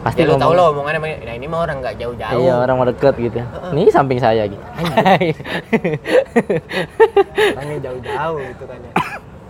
pasti 0.00 0.20
ya 0.20 0.28
lu 0.28 0.36
tau 0.36 0.52
lo 0.52 0.68
omongannya 0.70 1.00
nah 1.00 1.32
ini 1.32 1.44
mah 1.44 1.60
orang 1.62 1.80
nggak 1.80 1.96
jauh-jauh 1.96 2.36
iya 2.38 2.54
orang 2.58 2.76
mau 2.76 2.84
deket 2.84 3.14
gitu 3.18 3.40
Heeh. 3.40 3.72
nih 3.72 3.88
samping 3.88 4.20
saya 4.20 4.44
gitu 4.46 4.60
orangnya 7.50 7.78
jauh-jauh 7.82 8.38
gitu 8.46 8.64
kan 8.64 8.78
ya 8.78 8.92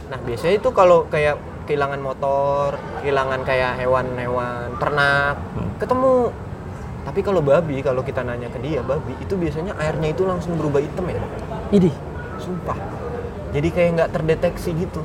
nah 0.07 0.19
biasanya 0.21 0.55
itu 0.57 0.69
kalau 0.71 0.99
kayak 1.07 1.39
kehilangan 1.71 2.03
motor 2.03 2.75
kehilangan 2.99 3.47
kayak 3.47 3.79
hewan-hewan 3.79 4.75
ternak 4.77 5.39
Hmm. 5.55 5.71
ketemu. 5.79 6.35
Tapi 7.01 7.21
kalau 7.23 7.41
babi 7.41 7.79
kalau 7.79 8.03
kita 8.03 8.21
nanya 8.21 8.51
ke 8.51 8.59
dia 8.59 8.83
babi 8.83 9.15
itu 9.17 9.33
biasanya 9.33 9.79
airnya 9.79 10.11
itu 10.11 10.27
langsung 10.27 10.59
berubah 10.59 10.83
hitam 10.83 11.07
ya? 11.07 11.23
Idih. 11.71 11.95
sumpah. 12.37 12.75
Jadi 13.53 13.69
kayak 13.69 13.91
nggak 13.95 14.11
terdeteksi 14.11 14.73
gitu. 14.75 15.05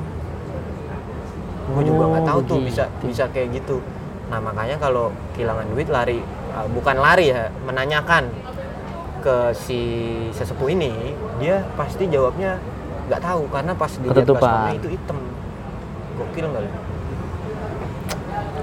Gue 1.68 1.82
juga 1.84 2.04
nggak 2.08 2.22
Oh, 2.22 2.28
tahu 2.28 2.40
tuh 2.42 2.58
bisa 2.62 2.84
bisa 3.00 3.28
kayak 3.28 3.48
gitu. 3.54 3.78
Nah 4.26 4.38
makanya 4.38 4.76
kalau 4.76 5.10
kehilangan 5.32 5.66
duit 5.68 5.86
lari 5.86 6.18
uh, 6.50 6.66
bukan 6.66 6.96
lari 6.96 7.28
ya 7.28 7.52
menanyakan 7.62 8.30
ke 9.20 9.36
si 9.52 9.80
sesepuh 10.30 10.70
ini 10.70 11.12
dia 11.36 11.60
pasti 11.74 12.06
jawabnya 12.06 12.56
nggak 13.06 13.20
tahu 13.20 13.42
karena 13.50 13.72
pas 13.74 13.92
dilihat 13.92 14.16
Ketutupan. 14.16 14.40
baskomnya 14.40 14.74
itu 14.76 14.88
hitam 14.94 15.18
nggak 16.44 16.62
lu? 16.64 16.70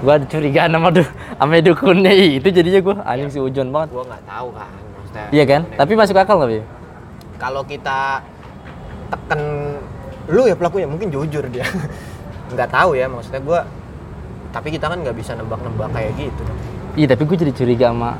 gua 0.04 0.20
ada 0.20 0.26
curigaan 0.28 0.70
sama 0.76 0.88
du 0.92 1.02
sama 1.40 1.58
dukunnya. 1.64 2.12
Itu 2.12 2.48
jadinya 2.52 2.80
gua 2.84 2.94
anjing 3.08 3.30
si 3.32 3.38
ujon 3.40 3.72
banget. 3.72 3.88
Gue 3.90 4.04
nggak 4.04 4.24
tahu 4.28 4.48
kan 4.52 4.70
maksudnya 4.70 5.26
iya 5.32 5.44
kan? 5.48 5.62
Tapi 5.74 5.92
masuk 5.96 6.16
akal 6.18 6.36
nggak 6.38 6.50
Bi? 6.52 6.60
kalau 7.34 7.62
kita 7.66 8.24
tekan 9.12 9.40
lu 10.30 10.48
ya 10.48 10.56
pelakunya 10.56 10.88
mungkin 10.88 11.12
jujur 11.12 11.44
dia. 11.52 11.66
Nggak 12.54 12.70
tahu 12.72 12.96
ya 12.96 13.04
maksudnya 13.10 13.42
gue 13.42 13.60
tapi 14.54 14.68
kita 14.70 14.86
kan 14.86 15.02
nggak 15.02 15.16
bisa 15.18 15.34
nebak-nebak 15.34 15.90
kayak 15.90 16.14
gitu. 16.16 16.42
Iya 16.94 17.06
tapi 17.10 17.22
gua 17.26 17.36
jadi 17.36 17.52
curiga 17.52 17.86
sama 17.90 18.16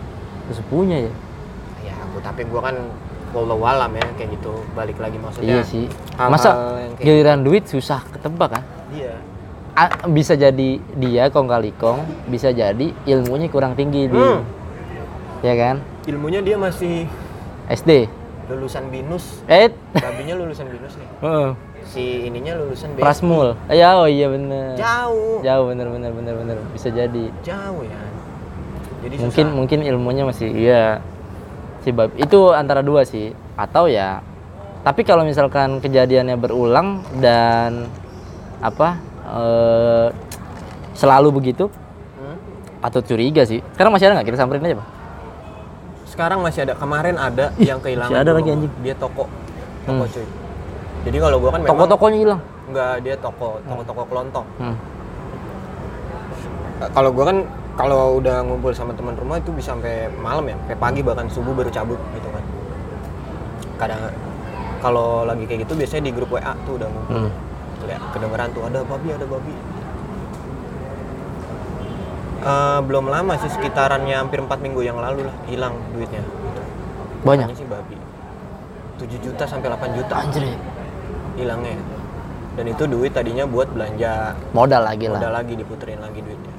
sesepuhnya 0.50 1.08
ya. 1.08 1.12
Ya 1.86 1.94
aku 2.04 2.18
tapi 2.20 2.42
gue 2.44 2.60
kan 2.60 2.76
walau 3.32 3.62
alam 3.64 3.92
ya 3.94 4.04
kayak 4.18 4.34
gitu. 4.36 4.52
Balik 4.74 4.98
lagi 4.98 5.16
maksudnya 5.16 5.62
iya 5.62 5.64
sih. 5.64 5.86
masa 6.18 6.82
giliran 7.00 7.46
duit 7.46 7.64
susah 7.64 8.02
ketebak 8.12 8.60
kan? 8.60 8.62
Iya 8.92 9.14
bisa 10.10 10.38
jadi 10.38 10.78
dia 10.78 11.24
kong 11.34 11.50
kali 11.50 11.74
kong 11.74 12.30
bisa 12.30 12.54
jadi 12.54 12.94
ilmunya 13.04 13.50
kurang 13.50 13.74
tinggi 13.74 14.06
di 14.06 14.14
Hmm. 14.14 14.42
ya 15.42 15.54
kan? 15.58 15.76
Ilmunya 16.06 16.40
dia 16.40 16.56
masih 16.56 17.10
SD 17.68 18.06
lulusan 18.44 18.92
binus. 18.92 19.40
Eh? 19.48 19.72
Babinya 19.96 20.36
lulusan 20.36 20.68
binus 20.68 20.94
nih. 21.00 21.08
Heeh. 21.24 21.50
si 21.84 22.24
ininya 22.24 22.56
lulusan 22.56 22.96
BSI. 22.96 23.04
Prasmul. 23.04 23.60
Ya 23.68 23.92
oh 24.00 24.08
iya 24.08 24.32
bener. 24.32 24.72
Jauh. 24.72 25.44
Jauh 25.44 25.68
bener 25.68 25.92
bener 25.92 26.10
bener 26.16 26.34
bener. 26.40 26.56
Bisa 26.72 26.88
jadi. 26.88 27.28
Jauh 27.44 27.84
ya. 27.84 28.00
Jadi 29.04 29.14
mungkin 29.20 29.46
susah. 29.52 29.56
mungkin 29.56 29.78
ilmunya 29.84 30.24
masih 30.24 30.48
iya. 30.48 31.04
Si 31.84 31.92
bab 31.92 32.08
itu 32.16 32.56
antara 32.56 32.80
dua 32.80 33.04
sih. 33.04 33.36
Atau 33.60 33.92
ya 33.92 34.24
tapi 34.84 35.00
kalau 35.00 35.24
misalkan 35.24 35.80
kejadiannya 35.80 36.36
berulang 36.36 37.00
dan 37.16 37.88
apa 38.60 39.00
eh, 39.34 40.08
selalu 40.94 41.28
begitu. 41.34 41.66
Hmm? 42.14 42.36
patut 42.78 43.02
curiga 43.02 43.42
sih. 43.42 43.64
Sekarang 43.72 43.90
masih 43.90 44.06
ada 44.06 44.20
nggak? 44.20 44.28
Kita 44.28 44.38
samperin 44.38 44.62
aja 44.62 44.76
pak. 44.76 44.88
Sekarang 46.04 46.38
masih 46.40 46.60
ada. 46.62 46.74
Kemarin 46.76 47.16
ada 47.16 47.50
Ih, 47.56 47.66
yang 47.66 47.80
kehilangan 47.80 48.12
masih 48.12 48.22
ada 48.22 48.32
lagi, 48.32 48.48
anjing. 48.52 48.72
dia 48.80 48.94
toko. 48.94 49.24
Toko 49.84 50.04
Hmm. 50.04 50.12
cuy. 50.12 50.26
Jadi 51.04 51.16
kalau 51.18 51.36
gua 51.36 51.50
kan 51.50 51.60
memang 51.60 51.72
toko-tokonya 51.74 52.18
hilang? 52.18 52.40
Nggak 52.66 52.92
dia 53.02 53.16
toko. 53.18 53.58
Toko-toko 53.62 54.02
kelontong. 54.06 54.46
Hmm. 54.56 54.76
Eh, 56.80 56.90
kalau 56.90 57.10
gua 57.10 57.24
kan 57.26 57.38
kalau 57.74 58.22
udah 58.22 58.36
ngumpul 58.42 58.70
sama 58.70 58.94
teman 58.94 59.16
rumah 59.16 59.36
itu 59.36 59.50
bisa 59.50 59.72
sampai 59.72 60.06
malam 60.14 60.44
ya. 60.44 60.56
Sampai 60.56 60.76
pagi 60.76 61.00
bahkan 61.00 61.26
subuh 61.26 61.50
baru 61.50 61.68
cabut 61.68 61.98
gitu 62.12 62.28
kan. 62.30 62.44
Kadang 63.76 64.00
kalau 64.78 65.24
lagi 65.24 65.44
kayak 65.44 65.64
gitu 65.64 65.74
biasanya 65.74 66.04
di 66.04 66.12
grup 66.12 66.30
WA 66.30 66.52
tuh 66.62 66.76
udah 66.76 66.86
ngumpul. 66.86 67.16
Hmm. 67.16 67.32
Lihat 67.86 68.02
kedengeran 68.12 68.48
tuh 68.52 68.62
ada 68.66 68.80
babi 68.84 69.08
ada 69.12 69.26
babi. 69.28 69.54
Eh, 72.44 72.80
belum 72.84 73.08
lama 73.08 73.40
sih 73.40 73.48
sekitarannya 73.48 74.20
hampir 74.20 74.36
empat 74.36 74.60
minggu 74.60 74.84
yang 74.84 75.00
lalu 75.00 75.24
lah 75.24 75.36
hilang 75.48 75.80
duitnya. 75.96 76.20
Banyak? 77.24 77.48
Katanya 77.48 77.56
sih 77.56 77.68
babi. 77.72 77.96
7 79.00 79.24
juta 79.24 79.44
sampai 79.48 79.72
8 79.72 79.96
juta. 79.96 80.12
Anjir. 80.12 80.44
Hilangnya. 81.40 81.80
Dan 82.54 82.68
itu 82.68 82.84
duit 82.84 83.16
tadinya 83.16 83.48
buat 83.48 83.72
belanja. 83.72 84.36
Modal 84.52 84.84
lagi 84.84 85.08
lah. 85.08 85.24
Udah 85.24 85.32
lagi 85.40 85.56
diputerin 85.56 86.04
lagi 86.04 86.20
duitnya. 86.20 86.54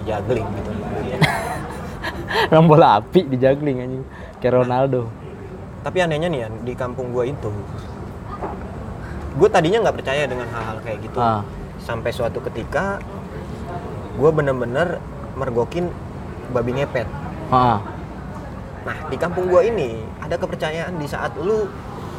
Dijagling 0.00 0.48
gitu. 0.48 0.70
Duitnya. 0.96 2.60
bola 2.64 2.96
api 2.96 3.20
di 3.28 3.36
juggling 3.36 3.84
anjing. 3.84 4.04
Kayak 4.40 4.64
Ronaldo. 4.64 5.12
Tapi 5.84 5.98
anehnya 6.02 6.32
nih 6.32 6.40
ya 6.40 6.48
di 6.50 6.72
kampung 6.72 7.12
gua 7.12 7.28
itu 7.28 7.52
gue 9.36 9.48
tadinya 9.52 9.78
nggak 9.84 9.96
percaya 10.00 10.24
dengan 10.24 10.48
hal-hal 10.48 10.80
kayak 10.80 10.98
gitu. 11.04 11.20
Ah. 11.20 11.44
sampai 11.86 12.10
suatu 12.10 12.42
ketika 12.42 12.98
gue 14.18 14.30
bener-bener 14.34 14.98
mergokin 15.38 15.92
babi 16.50 16.80
ngepet. 16.80 17.06
Ah. 17.52 17.78
Nah 18.82 18.96
di 19.06 19.16
kampung 19.20 19.46
gua 19.50 19.62
ini 19.66 20.02
ada 20.22 20.34
kepercayaan 20.38 20.96
di 20.98 21.06
saat 21.06 21.36
lu 21.38 21.68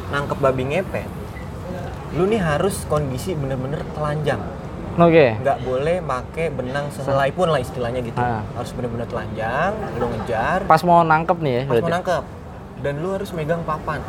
nangkep 0.08 0.38
babi 0.40 0.64
ngepet 0.72 1.08
lu 2.16 2.24
nih 2.24 2.40
harus 2.40 2.88
kondisi 2.88 3.36
bener-bener 3.36 3.84
telanjang. 3.92 4.40
Oke. 4.96 5.36
Nggak 5.44 5.58
boleh 5.60 6.00
pakai 6.00 6.48
benang 6.48 6.88
sehelai 6.88 7.28
pun 7.36 7.52
lah 7.52 7.60
istilahnya 7.60 8.00
gitu. 8.00 8.16
Ah. 8.16 8.40
harus 8.56 8.72
bener-bener 8.72 9.04
telanjang 9.04 9.76
lu 10.00 10.06
ngejar. 10.16 10.64
Pas 10.64 10.80
mau 10.86 11.04
nangkep 11.04 11.36
nih 11.44 11.52
ya 11.52 11.62
pas 11.66 11.68
berarti. 11.68 11.84
mau 11.84 11.92
nangkep. 11.92 12.24
Dan 12.78 12.94
lu 13.04 13.08
harus 13.12 13.30
megang 13.34 13.62
papan. 13.66 14.00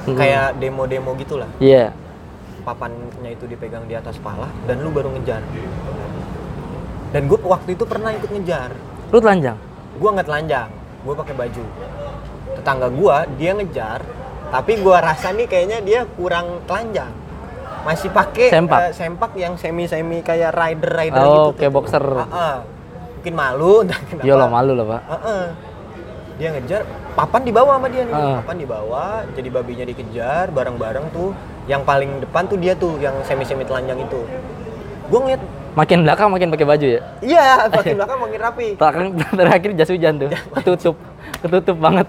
Hmm. 0.00 0.16
kayak 0.16 0.56
demo-demo 0.56 1.12
gitulah. 1.20 1.46
Iya 1.60 1.92
papannya 2.60 3.00
itu 3.30 3.44
dipegang 3.44 3.84
di 3.84 3.92
atas 3.92 4.16
pala 4.16 4.48
dan 4.64 4.78
lu 4.78 4.88
baru 4.88 5.10
ngejar 5.10 5.42
dan 7.10 7.22
gue 7.26 7.38
waktu 7.40 7.74
itu 7.74 7.84
pernah 7.84 8.10
ikut 8.12 8.30
ngejar 8.30 8.70
lu 9.10 9.18
telanjang 9.18 9.58
gue 9.92 10.08
nggak 10.08 10.26
telanjang 10.26 10.68
gue 11.00 11.14
pakai 11.16 11.34
baju 11.34 11.64
tetangga 12.52 12.88
gue 12.88 13.16
dia 13.36 13.50
ngejar 13.52 14.00
tapi 14.48 14.72
gue 14.76 14.96
rasa 14.96 15.30
nih 15.30 15.46
kayaknya 15.46 15.78
dia 15.80 16.00
kurang 16.10 16.62
telanjang 16.64 17.10
masih 17.80 18.10
pakai 18.10 18.52
Sempak? 18.52 18.78
eh, 18.78 18.92
sempak 18.92 19.32
yang 19.34 19.54
semi 19.56 19.84
semi 19.84 20.20
kayak 20.20 20.52
rider 20.52 20.90
rider 20.92 21.22
Oh, 21.22 21.48
gitu 21.48 21.50
kayak 21.56 21.72
tuh. 21.72 21.76
boxer. 21.80 22.04
Ah, 22.04 22.28
ah. 22.28 22.56
mungkin 23.16 23.34
malu 23.34 23.72
entah 23.82 24.00
kenapa 24.02 24.22
iya 24.22 24.34
lo 24.34 24.46
malu 24.46 24.72
lah 24.74 24.86
pak 24.86 25.00
Ah, 25.02 25.16
ah. 25.16 25.44
dia 26.36 26.48
ngejar 26.50 26.80
papan 27.10 27.40
dibawa 27.42 27.72
sama 27.76 27.88
dia 27.88 28.02
nih 28.04 28.12
Ah. 28.12 28.36
papan 28.38 28.56
dibawa 28.58 29.04
jadi 29.32 29.48
babinya 29.50 29.84
dikejar 29.86 30.44
bareng-bareng 30.50 31.06
tuh 31.10 31.32
yang 31.70 31.86
paling 31.86 32.18
depan 32.18 32.42
tuh 32.50 32.58
dia 32.58 32.74
tuh 32.74 32.98
yang 32.98 33.14
semi 33.22 33.46
semi 33.46 33.62
telanjang 33.62 34.02
itu. 34.02 34.26
Gue 35.06 35.18
ngeliat 35.22 35.42
makin 35.78 36.02
belakang 36.02 36.28
makin 36.34 36.50
pakai 36.50 36.66
baju 36.66 36.86
ya? 36.98 37.00
Iya 37.22 37.70
pakai 37.70 37.94
belakang 37.94 38.18
makin 38.18 38.38
rapi. 38.42 38.68
Belakang 38.80 39.06
terakhir 39.38 39.70
jas 39.78 39.90
hujan 39.94 40.14
tuh 40.18 40.28
ketutup 40.58 40.96
ketutup 41.46 41.76
banget. 41.78 42.06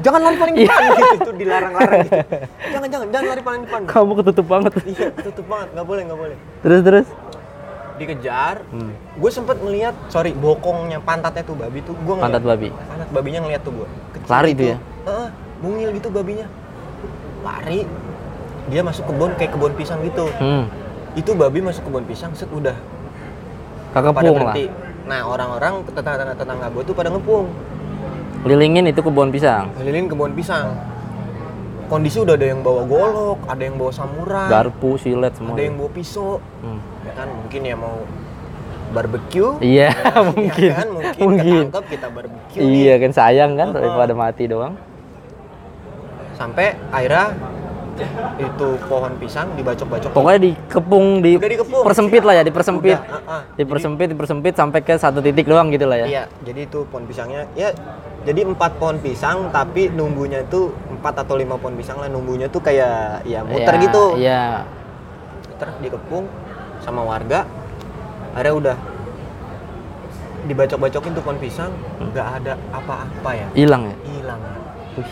Jangan 0.00 0.20
lari 0.24 0.36
paling 0.40 0.54
Iya. 0.56 0.72
depan 0.72 0.88
gitu 0.88 1.12
itu 1.12 1.32
dilarang-larang 1.36 1.98
gitu. 2.00 2.16
jangan 2.72 2.88
jangan 2.88 3.06
jangan 3.12 3.24
lari 3.28 3.42
paling 3.44 3.62
depan. 3.68 3.80
Kamu 3.84 4.12
ketutup 4.24 4.46
banget. 4.48 4.72
Iya 4.88 5.06
tutup 5.20 5.46
banget 5.52 5.68
nggak 5.76 5.86
boleh 5.86 6.02
nggak 6.08 6.20
boleh. 6.24 6.36
Terus 6.64 6.80
terus? 6.80 7.08
Dikejar. 8.00 8.56
Hmm. 8.72 8.92
gue 9.20 9.30
sempet 9.30 9.56
ngeliat 9.60 9.94
sorry 10.08 10.32
bokongnya 10.32 10.96
pantatnya 11.04 11.44
tuh 11.44 11.52
babi 11.60 11.84
tuh 11.84 11.92
gue 11.92 12.14
pantat 12.16 12.40
babi? 12.40 12.72
Pantat 12.72 13.08
babinya 13.12 13.44
ngeliat 13.44 13.60
tuh 13.60 13.84
gue 13.84 13.86
Lari 14.32 14.56
tuh 14.56 14.66
ya? 14.72 14.76
Heeh, 14.80 15.28
mungil 15.60 15.88
gitu 15.92 16.08
babinya. 16.08 16.48
Lari 17.44 17.84
dia 18.64 18.80
masuk 18.80 19.04
kebun 19.04 19.30
kayak 19.34 19.50
kebun 19.50 19.72
pisang 19.72 20.00
gitu 20.02 20.26
Hmm. 20.36 20.70
itu 21.12 21.30
babi 21.32 21.58
masuk 21.60 21.82
kebun 21.84 22.04
pisang 22.04 22.30
set 22.32 22.48
udah 22.48 22.76
pada 23.90 24.08
Kakepung 24.08 24.24
lah. 24.38 24.52
berhenti 24.52 24.66
nah 25.02 25.20
orang-orang 25.24 25.82
tetangga 25.84 26.32
tetangga 26.32 26.66
gue 26.68 26.82
tuh 26.82 26.94
pada 26.94 27.08
ngepung 27.08 27.50
Lilingin 28.42 28.86
itu 28.86 28.98
kebun 28.98 29.30
pisang. 29.30 29.70
ngelilin 29.72 30.06
kebun 30.06 30.32
pisang 30.32 30.74
kondisi 31.86 32.18
udah 32.18 32.32
ada 32.32 32.46
yang 32.48 32.60
bawa 32.60 32.82
golok 32.82 33.38
ada 33.44 33.62
yang 33.62 33.76
bawa 33.76 33.92
samurai 33.92 34.48
Garpu, 34.48 34.96
silet 34.96 35.30
semua. 35.32 35.52
ada 35.52 35.62
yang 35.62 35.76
bawa 35.76 35.90
pisau 35.90 36.38
Hmm. 36.58 36.80
ya 37.02 37.12
kan 37.12 37.28
mungkin 37.28 37.60
ya 37.62 37.74
mau 37.74 37.96
barbecue 38.90 39.50
Iya, 39.58 39.88
Ya 39.96 40.20
mungkin. 40.22 40.70
kan? 40.70 40.88
mungkin, 40.90 41.20
Mungkin. 41.22 41.62
ketangkep 41.66 41.84
kita 41.90 42.06
barbecue 42.08 42.60
Iya 42.60 42.92
nih. 42.92 43.00
kan 43.00 43.10
sayang 43.12 43.52
kan 43.54 43.68
Heeh. 43.68 43.76
daripada 43.78 44.12
mati 44.12 44.44
doang. 44.46 44.74
sampai 46.32 46.74
akhirnya 46.88 47.36
itu 48.38 48.68
pohon 48.84 49.12
pisang 49.16 49.48
dibacok-bacok 49.54 50.10
Pokoknya 50.10 50.40
dikepung, 50.44 51.20
di 51.20 51.36
dikepung. 51.36 51.82
persempit 51.82 52.22
lah 52.22 52.34
ya, 52.36 52.42
dipersempit. 52.42 52.96
Udah, 52.96 53.20
ah, 53.24 53.32
ah. 53.38 53.42
Dipersempit, 53.54 54.06
dipersempit 54.08 54.54
sampai 54.54 54.80
ke 54.80 54.94
satu 54.94 55.18
titik 55.18 55.44
doang 55.44 55.68
gitu 55.68 55.84
lah 55.84 56.02
ya. 56.02 56.06
Iya, 56.06 56.22
jadi 56.42 56.60
itu 56.64 56.84
pohon 56.86 57.04
pisangnya 57.04 57.46
ya 57.52 57.70
jadi 58.22 58.46
empat 58.46 58.78
pohon 58.78 59.02
pisang 59.02 59.50
tapi 59.50 59.90
numbunya 59.90 60.40
itu 60.40 60.70
empat 60.88 61.26
atau 61.26 61.34
lima 61.34 61.58
pohon 61.58 61.74
pisang 61.74 61.98
lah 61.98 62.06
numbunya 62.06 62.46
tuh 62.46 62.62
kayak 62.62 63.24
ya 63.24 63.42
muter 63.42 63.74
Iya, 63.74 63.82
gitu. 63.82 64.04
Iya. 64.14 64.42
Muter 65.44 65.68
dikepung 65.82 66.24
sama 66.78 67.02
warga. 67.02 67.42
Akhirnya 68.32 68.54
udah 68.54 68.76
dibacok-bacokin 70.42 71.10
tuh 71.14 71.22
pohon 71.22 71.38
pisang, 71.38 71.70
Hmm. 71.98 72.10
nggak 72.10 72.28
ada 72.38 72.52
apa-apa 72.70 73.30
ya. 73.32 73.46
Hilang 73.54 73.82
ya. 73.86 73.96
Hilang. 74.08 74.40
Wih. 74.94 75.10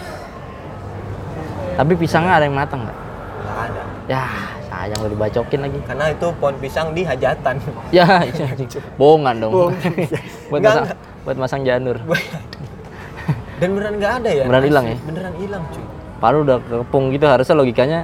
Tapi 1.76 1.92
pisangnya 1.96 2.32
ada 2.36 2.44
yang 2.44 2.56
matang 2.56 2.84
nggak? 2.84 2.96
Nggak 2.96 3.58
ada. 3.70 3.82
Ya, 4.10 4.24
sayang 4.68 4.98
udah 5.00 5.12
dibacokin 5.12 5.60
lagi. 5.62 5.78
Karena 5.86 6.04
itu 6.10 6.26
pohon 6.36 6.54
pisang 6.58 6.86
di 6.92 7.02
hajatan. 7.06 7.54
Ya, 7.96 8.06
iya, 8.26 8.46
anjing. 8.54 8.82
bohongan 8.94 9.34
dong. 9.42 9.52
Bohong. 9.52 9.74
buat 10.50 10.60
masang, 10.62 10.86
buat 11.26 11.36
masang 11.38 11.60
janur. 11.66 11.96
Dan 13.60 13.76
beneran 13.76 13.94
nggak 14.00 14.12
ada 14.24 14.30
ya? 14.32 14.44
Beneran 14.48 14.64
hilang 14.64 14.84
ya? 14.88 14.96
Beneran 15.04 15.34
hilang 15.36 15.62
cuy. 15.68 15.84
Paru 16.20 16.38
udah 16.44 16.58
kepung 16.60 17.12
gitu 17.16 17.24
harusnya 17.24 17.56
logikanya 17.56 18.00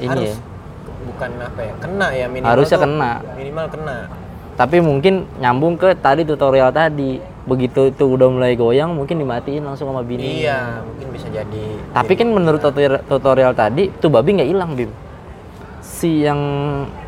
ini 0.00 0.08
Harus 0.12 0.32
ya. 0.32 0.36
bukan 1.08 1.30
apa 1.40 1.60
ya? 1.60 1.74
Kena 1.80 2.08
ya 2.12 2.26
minimal. 2.28 2.48
Harusnya 2.52 2.76
tuh 2.76 2.84
kena. 2.84 3.12
Minimal 3.36 3.66
kena. 3.72 3.96
Tapi 4.56 4.80
mungkin 4.80 5.28
nyambung 5.36 5.76
ke 5.76 5.92
tadi 6.00 6.24
tutorial 6.24 6.72
tadi. 6.72 7.20
Begitu 7.46 7.92
itu 7.94 8.04
udah 8.18 8.26
mulai 8.26 8.58
goyang 8.58 8.96
mungkin 8.96 9.22
dimatiin 9.22 9.62
langsung 9.62 9.92
sama 9.92 10.02
bini. 10.02 10.42
Iya, 10.42 10.82
mungkin 10.82 11.08
bisa 11.14 11.28
jadi. 11.30 11.64
Tapi 11.94 12.12
kan 12.18 12.26
menurut 12.32 12.58
tutorial, 12.58 13.04
tutorial 13.06 13.52
tadi 13.54 13.92
tuh 14.02 14.10
babi 14.10 14.34
nggak 14.40 14.50
hilang 14.50 14.74
bim. 14.74 14.90
Si 15.84 16.26
yang 16.26 16.40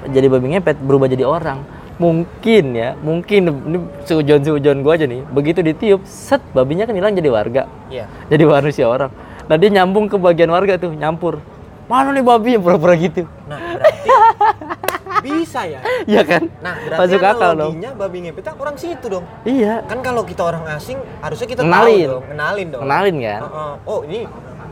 jadi 0.06 0.30
babi 0.30 0.54
ngepet 0.54 0.78
berubah 0.78 1.10
jadi 1.10 1.26
orang. 1.26 1.64
Mungkin 1.98 2.78
ya, 2.78 2.94
mungkin 3.02 3.50
ini 3.50 3.78
seujon 4.06 4.46
seujon 4.46 4.86
gua 4.86 4.94
aja 4.94 5.10
nih. 5.10 5.26
Begitu 5.34 5.66
ditiup, 5.66 6.06
set 6.06 6.38
babinya 6.54 6.86
kan 6.86 6.94
hilang 6.94 7.18
jadi 7.18 7.26
warga, 7.26 7.66
Iya. 7.90 8.06
jadi 8.30 8.46
manusia 8.46 8.86
orang. 8.86 9.10
Nah 9.50 9.58
dia 9.58 9.66
nyambung 9.74 10.06
ke 10.06 10.14
bagian 10.14 10.46
warga 10.54 10.78
tuh, 10.78 10.94
nyampur. 10.94 11.42
Mana 11.90 12.14
nih 12.14 12.22
babi 12.22 12.54
yang 12.54 12.62
pura-pura 12.62 12.94
gitu? 12.94 13.26
Nah, 13.50 13.58
berarti 13.58 14.08
bisa 15.20 15.60
ya. 15.64 15.80
Iya 16.10 16.22
kan? 16.24 16.42
Nah, 16.60 16.74
berarti 16.78 17.00
Masuk 17.14 17.22
akal 17.22 17.50
dong. 17.54 17.74
babi 17.96 18.18
ngepet 18.24 18.42
kan 18.42 18.54
orang 18.56 18.76
situ 18.76 19.06
dong. 19.08 19.24
Iya. 19.42 19.82
Kan 19.84 19.98
kalau 20.00 20.22
kita 20.22 20.42
orang 20.42 20.64
asing 20.70 20.98
harusnya 21.20 21.46
kita 21.46 21.62
Kenalin. 21.62 22.06
tahu 22.06 22.12
dong, 22.14 22.24
kenalin 22.28 22.66
dong. 22.70 22.82
Kenalin 22.86 23.16
kan? 23.20 23.40
Heeh. 23.42 23.72
Oh, 23.84 24.00
ini 24.04 24.18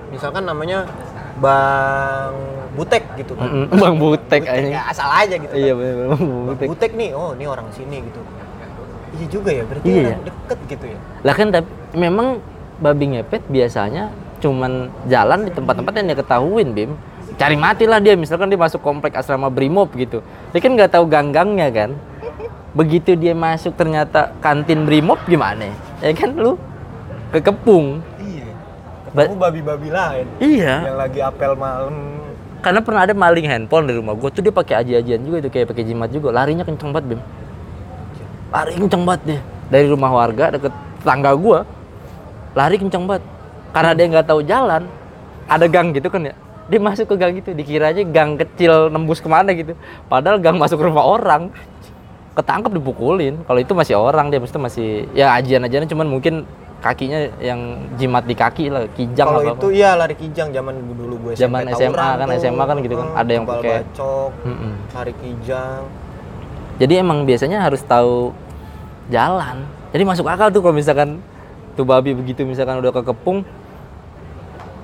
misalkan 0.09 0.43
namanya 0.45 0.79
Bang 1.37 2.35
Butek 2.77 3.05
gitu 3.17 3.33
kan. 3.37 3.49
Bang 3.83 3.97
Butek 3.97 4.43
aja. 4.45 4.69
Ya, 4.69 4.83
asal 4.89 5.09
aja 5.09 5.35
gitu 5.37 5.53
kan. 5.53 5.59
Iya 5.59 5.73
bener 5.75 5.95
Bang 6.13 6.25
Butek. 6.47 6.67
Butek 6.69 6.93
nih, 6.95 7.11
oh 7.13 7.31
ini 7.35 7.45
orang 7.45 7.69
sini 7.73 8.01
gitu. 8.05 8.21
Iya 9.17 9.27
juga 9.33 9.51
ya, 9.53 9.65
berarti 9.65 9.87
Iya. 9.89 10.05
orang 10.13 10.25
deket 10.25 10.59
gitu 10.69 10.85
ya. 10.93 10.99
Lah 11.25 11.35
kan 11.35 11.49
tapi 11.49 11.69
memang 11.97 12.27
babi 12.77 13.05
ngepet 13.17 13.43
biasanya 13.49 14.13
cuman 14.37 14.93
jalan 15.09 15.49
di 15.49 15.51
tempat-tempat 15.51 15.93
yang 15.97 16.07
dia 16.07 16.19
ketahuin, 16.21 16.69
Bim. 16.77 16.93
Cari 17.37 17.53
mati 17.53 17.85
lah 17.85 18.01
dia, 18.01 18.17
misalkan 18.17 18.49
dia 18.49 18.57
masuk 18.57 18.81
komplek 18.81 19.13
asrama 19.13 19.53
Brimob 19.53 19.93
gitu. 19.93 20.25
Dia 20.57 20.61
kan 20.65 20.73
nggak 20.73 20.89
tahu 20.97 21.05
gang-gangnya 21.05 21.69
kan. 21.69 21.91
Begitu 22.73 23.13
dia 23.13 23.37
masuk 23.37 23.77
ternyata 23.77 24.33
kantin 24.41 24.89
Brimob 24.89 25.21
gimana? 25.29 25.69
Ya 26.01 26.17
kan 26.17 26.33
lu 26.33 26.57
kekepung. 27.33 28.01
Iya. 28.21 28.53
Ketemu 29.13 29.37
babi-babi 29.37 29.89
lain 29.93 30.27
Iya. 30.41 30.93
yang 30.93 30.97
lagi 30.97 31.21
apel 31.21 31.53
malam. 31.57 31.93
Karena 32.65 32.81
pernah 32.81 33.05
ada 33.05 33.13
maling 33.13 33.47
handphone 33.49 33.85
di 33.85 33.95
rumah 33.97 34.17
gua 34.17 34.33
tuh 34.33 34.41
dia 34.41 34.53
pakai 34.53 34.81
aji-ajian 34.81 35.21
juga 35.21 35.37
itu 35.45 35.49
kayak 35.53 35.77
pakai 35.77 35.85
jimat 35.85 36.09
juga. 36.09 36.33
Larinya 36.33 36.65
kenceng 36.65 36.93
banget, 36.93 37.15
Bim. 37.15 37.21
Lari 38.49 38.73
kenceng 38.81 39.03
banget 39.05 39.23
dia. 39.29 39.41
Dari 39.69 39.87
rumah 39.93 40.11
warga 40.13 40.57
deket 40.57 40.73
tangga 41.05 41.37
gua. 41.37 41.69
Lari 42.57 42.81
kenceng 42.81 43.05
banget. 43.05 43.25
Karena 43.77 43.93
dia 43.93 44.07
nggak 44.09 44.27
tahu 44.27 44.41
jalan, 44.41 44.83
ada 45.47 45.67
gang 45.69 45.93
gitu 45.93 46.09
kan 46.09 46.33
ya. 46.33 46.35
Dia 46.67 46.81
masuk 46.83 47.07
ke 47.07 47.15
gang 47.15 47.35
itu, 47.39 47.55
dikira 47.55 47.95
aja 47.95 48.03
gang 48.03 48.35
kecil 48.35 48.91
nembus 48.91 49.23
ke 49.23 49.29
mana 49.31 49.55
gitu. 49.55 49.79
Padahal 50.11 50.43
gang 50.43 50.59
masuk 50.59 50.83
rumah 50.83 51.07
orang. 51.07 51.55
Ketangkep 52.35 52.75
dipukulin. 52.75 53.41
Kalau 53.47 53.61
itu 53.63 53.73
masih 53.73 53.95
orang 53.97 54.29
dia 54.29 54.43
mesti 54.43 54.59
masih 54.59 54.89
ya 55.15 55.33
ajian-ajiannya 55.39 55.89
cuman 55.89 56.07
mungkin 56.11 56.35
kakinya 56.77 57.33
yang 57.41 57.89
jimat 57.97 58.29
di 58.29 58.37
kaki 58.37 58.69
lah, 58.69 58.85
kijang 58.93 59.27
Kalau 59.27 59.43
itu 59.43 59.69
iya 59.73 59.97
lari 59.97 60.13
kijang 60.13 60.53
zaman 60.53 60.77
dulu 60.77 61.17
gue 61.19 61.33
Zaman 61.35 61.73
SMA 61.73 62.09
kan, 62.21 62.29
SMA 62.37 62.65
kan 62.69 62.77
gitu 62.85 62.95
kan, 63.01 63.09
ada 63.17 63.31
yang 63.33 63.45
pakai- 63.49 63.83
bacok, 63.83 64.31
Mm-mm. 64.45 64.73
lari 64.93 65.15
kijang. 65.17 65.83
Jadi 66.77 66.93
emang 67.01 67.25
biasanya 67.25 67.65
harus 67.65 67.81
tahu 67.81 68.37
jalan. 69.09 69.65
Jadi 69.97 70.03
masuk 70.05 70.29
akal 70.29 70.53
tuh 70.53 70.61
kalau 70.61 70.77
misalkan 70.77 71.25
tuh 71.73 71.89
babi 71.89 72.13
begitu 72.13 72.45
misalkan 72.45 72.77
udah 72.85 72.93
kekepung, 72.93 73.41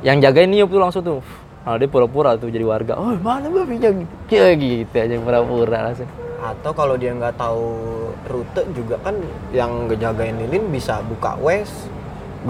yang 0.01 0.19
jagain 0.19 0.49
niup 0.49 0.73
tuh 0.73 0.81
langsung 0.81 1.05
tuh. 1.05 1.21
Kalau 1.63 1.77
dia 1.79 1.87
pura-pura 1.87 2.35
tuh 2.35 2.51
jadi 2.51 2.67
warga. 2.67 2.99
Oh 2.99 3.15
mana 3.15 3.47
babinya 3.47 3.95
gitu. 3.95 4.15
Kayak 4.27 4.55
gitu 4.59 4.95
aja 4.99 5.15
pura-pura 5.23 5.79
langsung. 5.87 6.11
Atau 6.43 6.75
kalau 6.75 6.99
dia 6.99 7.15
nggak 7.15 7.39
tahu 7.39 7.67
rute 8.27 8.63
juga 8.75 8.99
kan 8.99 9.15
yang 9.55 9.87
ngejagain 9.87 10.43
lilin 10.43 10.75
bisa 10.75 10.99
buka 11.07 11.39
wes. 11.39 11.71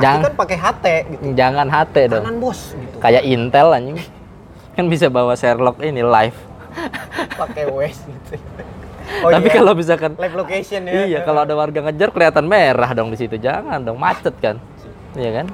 Jangan- 0.00 0.24
kan 0.24 0.34
pakai 0.40 0.56
HT 0.56 0.86
gitu. 1.12 1.22
Jangan 1.36 1.66
HT 1.68 1.96
dong. 2.08 2.24
Kanan 2.24 2.36
bos 2.40 2.72
gitu. 2.72 2.96
Kayak 3.04 3.22
Intel 3.28 3.68
anjing. 3.76 3.98
Kan 4.72 4.88
bisa 4.88 5.12
bawa 5.12 5.36
Sherlock 5.36 5.76
ini 5.84 6.00
live. 6.00 6.38
pakai 7.40 7.68
wes 7.68 8.00
gitu. 8.00 8.40
Tapi 9.36 9.44
iya. 9.44 9.56
kalau 9.60 9.76
misalkan 9.76 10.16
live 10.16 10.36
location 10.40 10.88
ya. 10.88 11.04
iya 11.04 11.18
kalau 11.20 11.44
ada 11.44 11.52
warga 11.52 11.84
ngejar 11.84 12.08
kelihatan 12.08 12.48
merah 12.48 12.96
dong 12.96 13.12
di 13.12 13.20
situ. 13.20 13.36
Jangan 13.36 13.84
dong 13.84 14.00
macet 14.00 14.32
kan. 14.40 14.56
Iya 15.12 15.44
kan? 15.44 15.46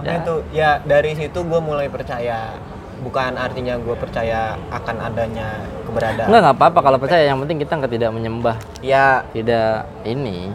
Makanya 0.00 0.16
Ya. 0.16 0.24
tuh 0.24 0.38
ya 0.48 0.70
dari 0.80 1.12
situ 1.12 1.44
gue 1.44 1.60
mulai 1.60 1.92
percaya 1.92 2.56
bukan 2.98 3.34
artinya 3.34 3.76
gue 3.76 3.92
percaya 3.92 4.54
akan 4.68 4.96
adanya 5.02 5.60
keberadaan. 5.84 6.28
Enggak 6.28 6.42
nggak 6.42 6.56
apa-apa 6.56 6.80
kalau 6.80 6.98
percaya 6.98 7.24
yang 7.24 7.38
penting 7.38 7.58
kita 7.58 7.72
nggak 7.74 7.92
tidak 7.92 8.10
menyembah, 8.10 8.56
Ya 8.80 9.24
tidak 9.30 9.84
ini. 10.02 10.48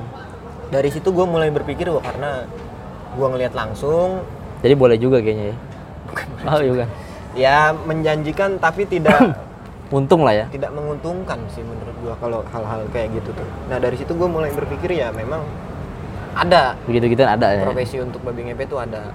dari 0.68 0.88
situ 0.88 1.12
gue 1.12 1.26
mulai 1.26 1.50
berpikir 1.50 1.88
wah 1.88 2.00
karena 2.00 2.48
gue 3.12 3.28
ngelihat 3.28 3.52
langsung 3.52 4.24
Jadi 4.62 4.74
boleh 4.74 4.96
juga 4.96 5.20
kayaknya 5.20 5.52
ya. 5.52 5.58
Oh 6.44 6.62
juga. 6.62 6.86
ya 7.32 7.58
menjanjikan 7.78 8.56
tapi 8.56 8.84
tidak 8.86 9.20
Untung 9.92 10.24
lah 10.24 10.32
ya. 10.34 10.46
tidak 10.48 10.72
menguntungkan 10.72 11.36
sih 11.48 11.60
menurut 11.60 11.92
gue 12.00 12.14
kalau 12.18 12.40
hal-hal 12.48 12.88
kayak 12.90 13.12
gitu 13.12 13.36
tuh. 13.36 13.48
Nah 13.68 13.76
dari 13.76 14.00
situ 14.00 14.12
gue 14.12 14.24
mulai 14.24 14.48
berpikir 14.50 14.96
ya 14.96 15.12
memang 15.12 15.44
ada 16.32 16.80
Begitu-gitu 16.88 17.20
ada 17.22 17.52
ya. 17.52 17.68
profesi 17.68 18.00
untuk 18.00 18.24
babi 18.24 18.48
ngepet 18.48 18.68
tuh 18.68 18.80
ada. 18.80 19.12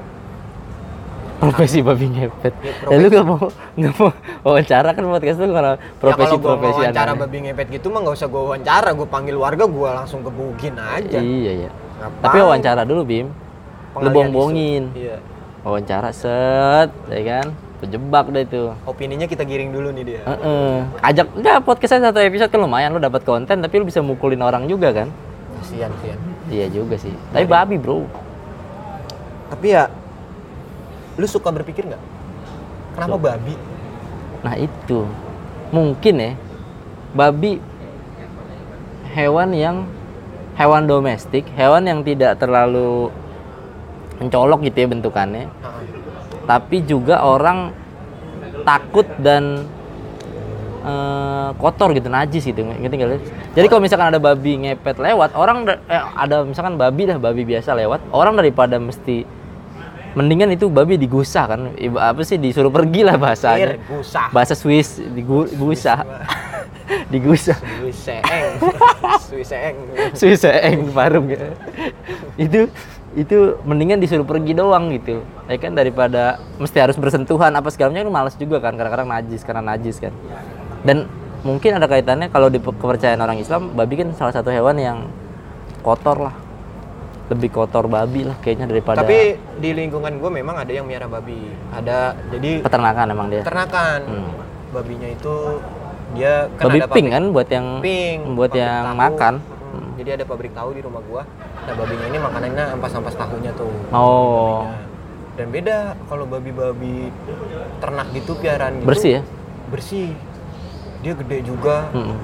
Profesi 1.37 1.85
babi 1.85 2.07
ngepet. 2.09 2.55
Ya, 2.65 2.73
Ya, 2.89 2.97
lu 2.97 3.07
gak 3.13 3.27
mau 3.29 3.53
nggak 3.77 3.93
mau 4.01 4.11
wawancara 4.41 4.97
kan 4.97 5.05
podcast 5.05 5.39
lu 5.45 5.53
karena 5.53 5.77
profesi 6.01 6.17
ya 6.17 6.29
kalau 6.33 6.39
gue 6.41 6.49
profesi 6.49 6.81
wawancara 6.81 7.11
aneh. 7.13 7.21
babi 7.21 7.37
ngepet 7.45 7.67
gitu 7.77 7.87
mah 7.93 8.01
nggak 8.05 8.17
usah 8.17 8.29
gue 8.33 8.43
wawancara, 8.43 8.89
gue 8.97 9.09
panggil 9.09 9.37
warga 9.37 9.65
gue 9.69 9.89
langsung 9.93 10.21
gebukin 10.25 10.75
aja. 10.81 11.19
Iya 11.21 11.53
iya. 11.67 11.71
Ngapain? 12.01 12.23
Tapi 12.25 12.37
wawancara 12.41 12.83
dulu 12.89 13.03
Bim. 13.05 13.29
Lu 13.97 14.09
bohong-bohongin. 14.13 14.85
Iya. 14.97 15.17
Wawancara 15.61 16.09
set, 16.13 16.89
ya 17.13 17.23
kan? 17.27 17.47
Kejebak 17.85 18.33
deh 18.33 18.45
itu. 18.49 18.73
Opininya 18.89 19.29
kita 19.29 19.45
giring 19.45 19.69
dulu 19.69 19.93
nih 19.93 20.05
dia. 20.05 20.23
Heeh. 20.25 20.77
Ajak 21.05 21.29
enggak 21.37 21.61
podcastnya 21.61 22.09
satu 22.09 22.25
episode 22.25 22.49
kan 22.49 22.61
lumayan 22.65 22.97
lu 22.97 23.01
dapat 23.01 23.21
konten 23.25 23.61
tapi 23.61 23.75
lu 23.77 23.85
bisa 23.85 24.01
mukulin 24.01 24.41
orang 24.41 24.65
juga 24.65 24.93
kan? 24.97 25.13
Kasian, 25.61 25.93
kasian. 26.01 26.17
Iya 26.49 26.67
juga 26.73 26.97
sih. 26.97 27.13
Tapi 27.35 27.45
babi, 27.45 27.77
Bro. 27.77 28.07
Tapi 29.53 29.67
ya, 29.77 29.91
lu 31.17 31.27
suka 31.29 31.49
berpikir 31.53 31.89
nggak? 31.89 32.03
Kenapa 32.97 33.17
babi? 33.17 33.55
Nah 34.45 34.55
itu 34.57 35.09
mungkin 35.75 36.15
ya 36.21 36.33
babi 37.17 37.59
hewan 39.17 39.57
yang 39.57 39.77
hewan 40.57 40.85
domestik, 40.89 41.49
hewan 41.57 41.89
yang 41.89 42.01
tidak 42.05 42.37
terlalu 42.41 43.09
mencolok 44.21 44.65
gitu 44.65 44.77
ya 44.85 44.89
bentukannya, 44.89 45.45
tapi 46.49 46.81
juga 46.85 47.21
orang 47.21 47.73
takut 48.65 49.05
dan 49.21 49.69
eh, 50.85 51.49
kotor 51.61 51.93
gitu 51.93 52.09
najis 52.09 52.49
gitu 52.49 52.65
ngerti 52.65 52.95
nggak 52.97 53.11
lu? 53.13 53.19
jadi 53.53 53.67
kalau 53.69 53.83
misalkan 53.85 54.09
ada 54.09 54.21
babi 54.21 54.53
ngepet 54.65 54.97
lewat 54.97 55.37
orang 55.37 55.69
eh, 55.69 56.03
ada 56.17 56.43
misalkan 56.49 56.81
babi 56.81 57.05
dah 57.05 57.21
babi 57.21 57.45
biasa 57.45 57.77
lewat 57.77 58.01
orang 58.11 58.35
daripada 58.41 58.81
mesti 58.81 59.29
mendingan 60.17 60.49
itu 60.57 60.67
babi 60.73 60.97
digusah 60.97 61.45
kan. 61.45 61.61
Iba- 61.77 62.11
apa 62.11 62.25
sih 62.25 62.41
disuruh 62.41 62.73
pergi 62.73 63.05
lah 63.05 63.21
bahasanya. 63.21 63.77
Gusah. 63.85 64.33
bahasa 64.33 64.57
Swiss 64.57 64.97
digusah 65.17 66.03
digusah. 67.11 67.59
Suiseeng. 67.83 68.47
Suiseeng. 69.21 69.77
Swiss 70.15 70.43
eng 70.47 70.91
parung 70.95 71.27
ya. 71.35 71.51
itu 72.39 72.71
itu 73.17 73.57
mendingan 73.65 73.99
disuruh 73.99 74.27
pergi 74.27 74.53
doang 74.55 74.93
gitu. 74.95 75.21
Ya 75.51 75.57
kan 75.59 75.75
daripada 75.75 76.39
mesti 76.59 76.79
harus 76.79 76.97
bersentuhan 76.99 77.53
apa 77.55 77.69
segala 77.73 77.93
macam 77.95 78.07
itu 78.07 78.15
males 78.15 78.35
juga 78.39 78.57
kan. 78.63 78.75
Kadang-kadang 78.75 79.09
najis 79.09 79.43
karena 79.43 79.63
najis 79.75 79.99
kan. 79.99 80.15
Dan 80.87 81.11
mungkin 81.43 81.79
ada 81.79 81.87
kaitannya 81.91 82.31
kalau 82.31 82.51
di 82.51 82.59
kepercayaan 82.63 83.23
orang 83.23 83.39
Islam 83.39 83.75
babi 83.75 84.03
kan 84.03 84.09
salah 84.15 84.35
satu 84.35 84.51
hewan 84.51 84.79
yang 84.79 84.99
kotor 85.83 86.19
lah 86.19 86.35
lebih 87.27 87.51
kotor 87.51 87.85
babi 87.87 88.23
lah 88.23 88.39
kayaknya 88.39 88.67
daripada 88.67 89.03
Tapi 89.03 89.35
di 89.59 89.71
lingkungan 89.73 90.15
gue 90.15 90.31
memang 90.33 90.57
ada 90.57 90.71
yang 90.71 90.87
miara 90.87 91.07
babi. 91.07 91.43
Ada 91.69 92.15
jadi 92.31 92.63
peternakan 92.63 93.07
emang 93.11 93.27
dia 93.29 93.43
peternakan. 93.43 93.99
Hmm. 94.07 94.31
Babinya 94.71 95.09
itu 95.09 95.35
dia 96.15 96.47
kan 96.55 96.65
babi 96.67 96.79
ada 96.79 96.87
pink 96.87 96.95
pabrik- 97.03 97.13
kan 97.13 97.25
buat 97.31 97.49
yang 97.51 97.67
pink 97.83 98.21
buat 98.33 98.53
yang 98.53 98.85
tahu. 98.87 98.97
makan 98.97 99.35
Hmm, 99.67 99.89
Jadi 99.99 100.11
ada 100.13 100.25
pabrik 100.25 100.53
tahu 100.55 100.71
di 100.73 100.81
rumah 100.81 101.03
gua. 101.03 101.23
Nah, 101.67 101.75
babinya 101.75 102.07
ini 102.07 102.17
makanannya 102.17 102.65
ampas-ampas 102.73 103.13
tahunya 103.13 103.51
tuh. 103.53 103.75
oh 103.91 104.63
Babinya. 104.63 104.79
Dan 105.37 105.47
beda 105.51 105.77
kalau 106.07 106.25
babi-babi 106.25 107.11
ternak 107.77 108.09
gitu 108.15 108.33
piaraan 108.39 108.79
gitu. 108.79 108.87
bersih 108.87 109.11
ya 109.13 109.23
Bersih. 109.67 110.09
Dia 111.03 111.13
gede 111.13 111.39
juga. 111.43 111.91
Mm-mm. 111.91 112.17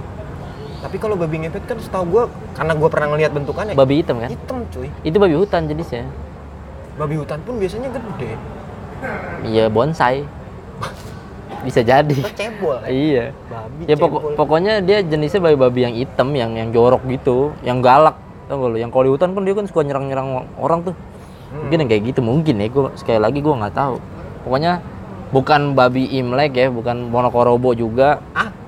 Tapi 0.82 0.96
kalau 0.98 1.14
babi 1.14 1.46
ngepet 1.46 1.62
kan 1.70 1.78
setahu 1.78 2.04
gua 2.10 2.22
karena 2.58 2.74
gua 2.74 2.88
pernah 2.90 3.14
ngeliat 3.14 3.30
bentukannya 3.30 3.78
babi 3.78 4.02
hitam 4.02 4.18
kan? 4.18 4.28
hitam 4.34 4.66
cuy. 4.74 4.90
itu 5.06 5.16
babi 5.16 5.34
hutan 5.38 5.70
jenisnya. 5.70 6.04
Babi 6.98 7.14
hutan 7.22 7.38
pun 7.46 7.62
biasanya 7.62 7.88
gede. 7.94 8.34
iya 9.46 9.70
bonsai. 9.70 10.26
Bisa 11.62 11.86
jadi. 11.86 12.10
Itu 12.10 12.34
cebol. 12.34 12.82
kan? 12.82 12.90
iya. 12.90 13.30
Babi 13.46 13.82
ya 13.86 13.94
pokok- 13.94 14.34
pokoknya 14.34 14.82
dia 14.82 14.98
jenisnya 15.06 15.38
babi-babi 15.38 15.80
yang 15.86 15.94
hitam 15.94 16.28
yang 16.34 16.50
yang 16.58 16.68
jorok 16.74 17.06
gitu 17.06 17.54
yang 17.62 17.78
galak. 17.78 18.18
Tau 18.50 18.58
gak 18.58 18.68
lu? 18.74 18.76
Yang 18.82 18.90
kalau 18.90 19.04
di 19.06 19.12
hutan 19.14 19.28
kan 19.38 19.42
dia 19.46 19.54
kan 19.54 19.66
suka 19.70 19.80
nyerang-nyerang 19.86 20.28
orang 20.58 20.82
tuh. 20.82 20.94
Hmm. 20.98 21.68
mungkin 21.68 21.78
yang 21.84 21.90
kayak 21.94 22.02
gitu 22.10 22.20
mungkin 22.26 22.54
ya. 22.58 22.66
Gue 22.66 22.90
sekali 22.98 23.22
lagi 23.22 23.38
gue 23.38 23.54
nggak 23.54 23.74
tahu. 23.78 23.94
Pokoknya 24.42 24.82
bukan 25.30 25.78
babi 25.78 26.10
imlek 26.12 26.52
ya 26.58 26.66
bukan 26.68 27.08
monokorobo 27.08 27.72
juga 27.72 28.20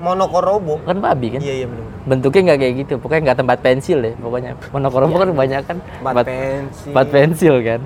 monokorobo. 0.04 0.84
kan 0.84 1.00
babi 1.00 1.26
kan? 1.34 1.40
Iya, 1.40 1.54
iya 1.64 1.66
benar. 1.66 1.86
bentuknya 2.04 2.40
nggak 2.52 2.58
kayak 2.60 2.74
gitu. 2.84 2.94
Pokoknya 3.00 3.22
nggak 3.32 3.38
tempat 3.40 3.58
pensil 3.64 3.98
deh 4.04 4.14
pokoknya. 4.20 4.52
Monokorobo 4.70 5.14
kan 5.16 5.28
banyak 5.32 5.62
kan? 5.64 5.76
Bat 6.04 6.28
pensi. 6.28 6.92
tempat 6.92 7.06
pensil 7.08 7.54
kan? 7.64 7.80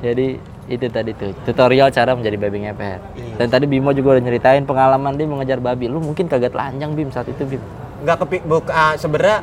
Jadi 0.00 0.26
itu 0.70 0.86
tadi 0.86 1.10
tuh 1.16 1.34
tutorial 1.42 1.90
cara 1.90 2.14
menjadi 2.14 2.36
babi 2.36 2.62
ngepet. 2.62 3.00
Iya. 3.16 3.34
dan 3.42 3.46
tadi 3.50 3.64
Bimo 3.66 3.90
juga 3.90 4.14
udah 4.14 4.22
nyeritain 4.22 4.62
pengalaman 4.62 5.16
dia 5.16 5.26
mengejar 5.26 5.58
babi. 5.58 5.88
Lu 5.88 5.98
mungkin 5.98 6.28
kagak 6.28 6.52
telanjang 6.52 6.92
Bim 6.94 7.08
saat 7.10 7.26
itu 7.26 7.42
Bim. 7.42 7.62
Nggak 8.04 8.16
kepik 8.22 8.42
buk, 8.44 8.68
ah, 8.70 8.94
sebenarnya 8.94 9.42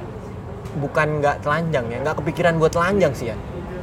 bukan 0.78 1.08
nggak 1.20 1.36
telanjang 1.42 1.86
ya. 1.90 1.98
Nggak 2.06 2.16
kepikiran 2.22 2.54
buat 2.58 2.72
telanjang 2.72 3.12
sih 3.12 3.28
ya. 3.34 3.38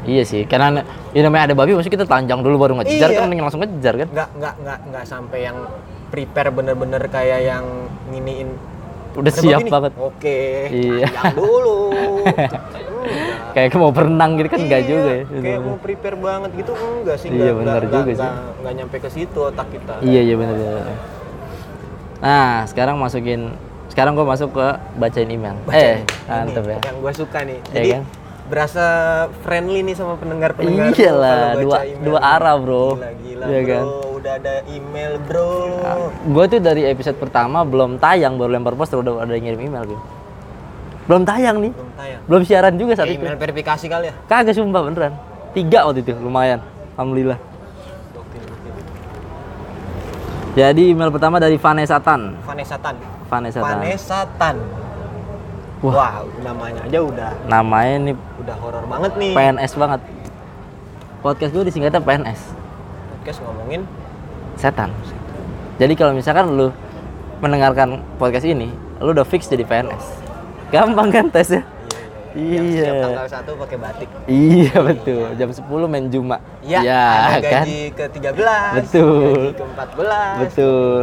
Iya 0.05 0.23
sih 0.25 0.45
karena 0.45 0.85
ya 1.17 1.25
namanya 1.25 1.49
ada 1.49 1.55
babi 1.57 1.73
maksudnya 1.73 1.97
kita 1.97 2.07
telanjang 2.09 2.45
dulu 2.45 2.57
baru 2.61 2.73
ngejar 2.77 3.09
Iya. 3.09 3.25
kan 3.25 3.29
langsung 3.33 3.61
ngejar 3.65 3.95
kan? 4.05 4.09
Nggak 4.13 4.29
nggak 4.37 4.55
nggak 4.61 4.79
nggak 4.93 5.05
sampai 5.05 5.39
yang 5.49 5.57
prepare 6.15 6.49
bener-bener 6.49 7.03
kayak 7.05 7.41
yang 7.43 7.65
nginiin 8.09 8.55
udah 9.13 9.27
"Ada 9.27 9.31
siap 9.37 9.51
babi 9.53 9.65
nih." 9.65 9.73
banget 9.73 9.93
oke 9.97 10.39
Iya. 10.71 11.07
telanjang 11.09 11.35
dulu 11.35 11.77
Enggak. 12.25 12.63
kayak 13.55 13.75
mau 13.77 13.91
berenang 13.91 14.31
gitu 14.35 14.49
kan 14.49 14.61
enggak 14.61 14.81
Iya, 14.81 14.89
juga 14.89 15.11
ya 15.13 15.23
kayak 15.37 15.61
mau 15.61 15.77
prepare 15.77 16.17
banget 16.17 16.51
gitu 16.55 16.73
enggak 16.73 17.17
sih 17.17 17.29
Iya, 17.29 17.51
nggak- 17.53 17.55
juga 17.85 17.99
nggak- 18.01 18.07
sih. 18.09 18.15
nggak- 18.17 18.39
nggak 18.57 18.73
nyampe 18.75 18.97
ke 18.97 19.09
situ 19.09 19.39
otak 19.41 19.67
kita 19.69 19.95
iya 20.01 20.21
iya 20.23 20.35
benar 20.35 20.55
benar 20.55 20.87
nah 22.17 22.65
sekarang 22.65 22.97
masukin 22.97 23.41
sekarang 23.87 24.13
gua 24.13 24.27
masuk 24.27 24.51
ke 24.51 24.67
bacain 24.97 25.29
email 25.29 25.55
eh 25.69 26.01
Bacain. 26.01 26.03
mantep 26.27 26.65
Ini 26.65 26.73
ya 26.73 26.79
yang 26.85 26.99
gue 26.99 27.13
suka 27.13 27.39
nih 27.41 27.59
Iya 27.61 27.71
jadi 27.71 27.89
kan? 27.93 28.03
berasa 28.45 28.87
friendly 29.41 29.81
nih 29.81 29.95
sama 29.95 30.15
pendengar-pendengar 30.17 30.93
Iyalah, 30.93 31.57
dua- 31.57 31.81
email. 31.83 32.05
dua 32.05 32.21
arah, 32.21 32.55
bro. 32.57 32.87
gila 32.93 33.09
gila 33.19 33.45
Iya 33.47 33.61
bro 33.61 33.71
kan? 33.71 33.85
Udah 34.25 34.41
ada 34.41 34.65
email 34.73 35.21
bro. 35.29 35.53
Gue 36.33 36.45
tuh 36.49 36.57
dari 36.57 36.89
episode 36.89 37.21
pertama 37.21 37.61
belum 37.61 38.01
tayang 38.01 38.41
baru 38.41 38.57
lempar 38.57 38.73
poster 38.73 38.97
udah 39.05 39.21
ada 39.21 39.37
yang 39.37 39.45
ngirim 39.45 39.69
email 39.69 39.85
gue 39.85 40.01
belum 41.05 41.29
tayang 41.29 41.61
nih. 41.61 41.73
Belum 41.77 41.93
tayang. 41.93 42.21
Belum 42.25 42.43
siaran 42.49 42.75
juga 42.81 42.97
saat 42.97 43.13
Kayak 43.13 43.21
itu. 43.21 43.25
email 43.29 43.37
verifikasi 43.37 43.85
kali 43.85 44.05
ya? 44.09 44.15
Kagak 44.25 44.57
sumpah 44.57 44.81
beneran. 44.81 45.13
Tiga 45.53 45.85
waktu 45.85 46.01
itu 46.01 46.17
lumayan. 46.17 46.65
Alhamdulillah. 46.97 47.37
Jadi 50.57 50.83
email 50.97 51.13
pertama 51.13 51.37
dari 51.37 51.61
Vanessa 51.61 52.01
Tan. 52.01 52.41
Vanessa 52.49 52.81
Tan. 52.81 52.97
Vanessa 53.29 53.61
Tan. 53.61 53.77
Vanessa 53.77 54.19
Tan. 54.41 54.57
Wah. 55.85 55.93
wow 55.93 56.25
namanya 56.41 56.81
aja 56.89 56.99
udah. 57.05 57.31
Namanya 57.45 58.09
nih 58.09 58.15
udah 58.41 58.57
horor 58.57 58.85
banget 58.89 59.13
nih. 59.21 59.33
PNS 59.37 59.73
banget. 59.77 60.01
Podcast 61.21 61.53
gue 61.53 61.65
disingkatnya 61.69 62.01
PNS 62.01 62.65
podcast 63.25 63.41
ngomongin 63.41 63.89
setan 64.57 64.91
jadi 65.77 65.93
kalau 65.93 66.13
misalkan 66.13 66.47
lu 66.51 66.71
mendengarkan 67.39 67.89
podcast 68.17 68.45
ini 68.45 68.71
lu 68.99 69.11
udah 69.11 69.25
fix 69.25 69.47
jadi 69.47 69.63
PNS 69.63 70.05
gampang 70.71 71.09
kan 71.09 71.27
tesnya 71.29 71.63
iya 72.33 72.59
iya, 72.59 72.63
iya. 72.63 72.83
Iya. 72.85 73.03
tanggal 73.05 73.27
satu 73.29 73.51
pakai 73.57 73.77
batik 73.77 74.09
iya 74.27 74.75
betul 74.81 75.25
jam 75.35 75.51
10 75.51 75.63
main 75.87 76.07
Juma 76.09 76.39
Iya, 76.61 76.81
Ya, 76.81 77.05
ada 77.31 77.45
kan 77.45 77.63
gaji 77.63 77.81
ke-13, 77.93 78.41
Betul. 78.75 79.21
gaji 79.21 79.51
ke-14, 79.55 80.35
betul 80.41 81.03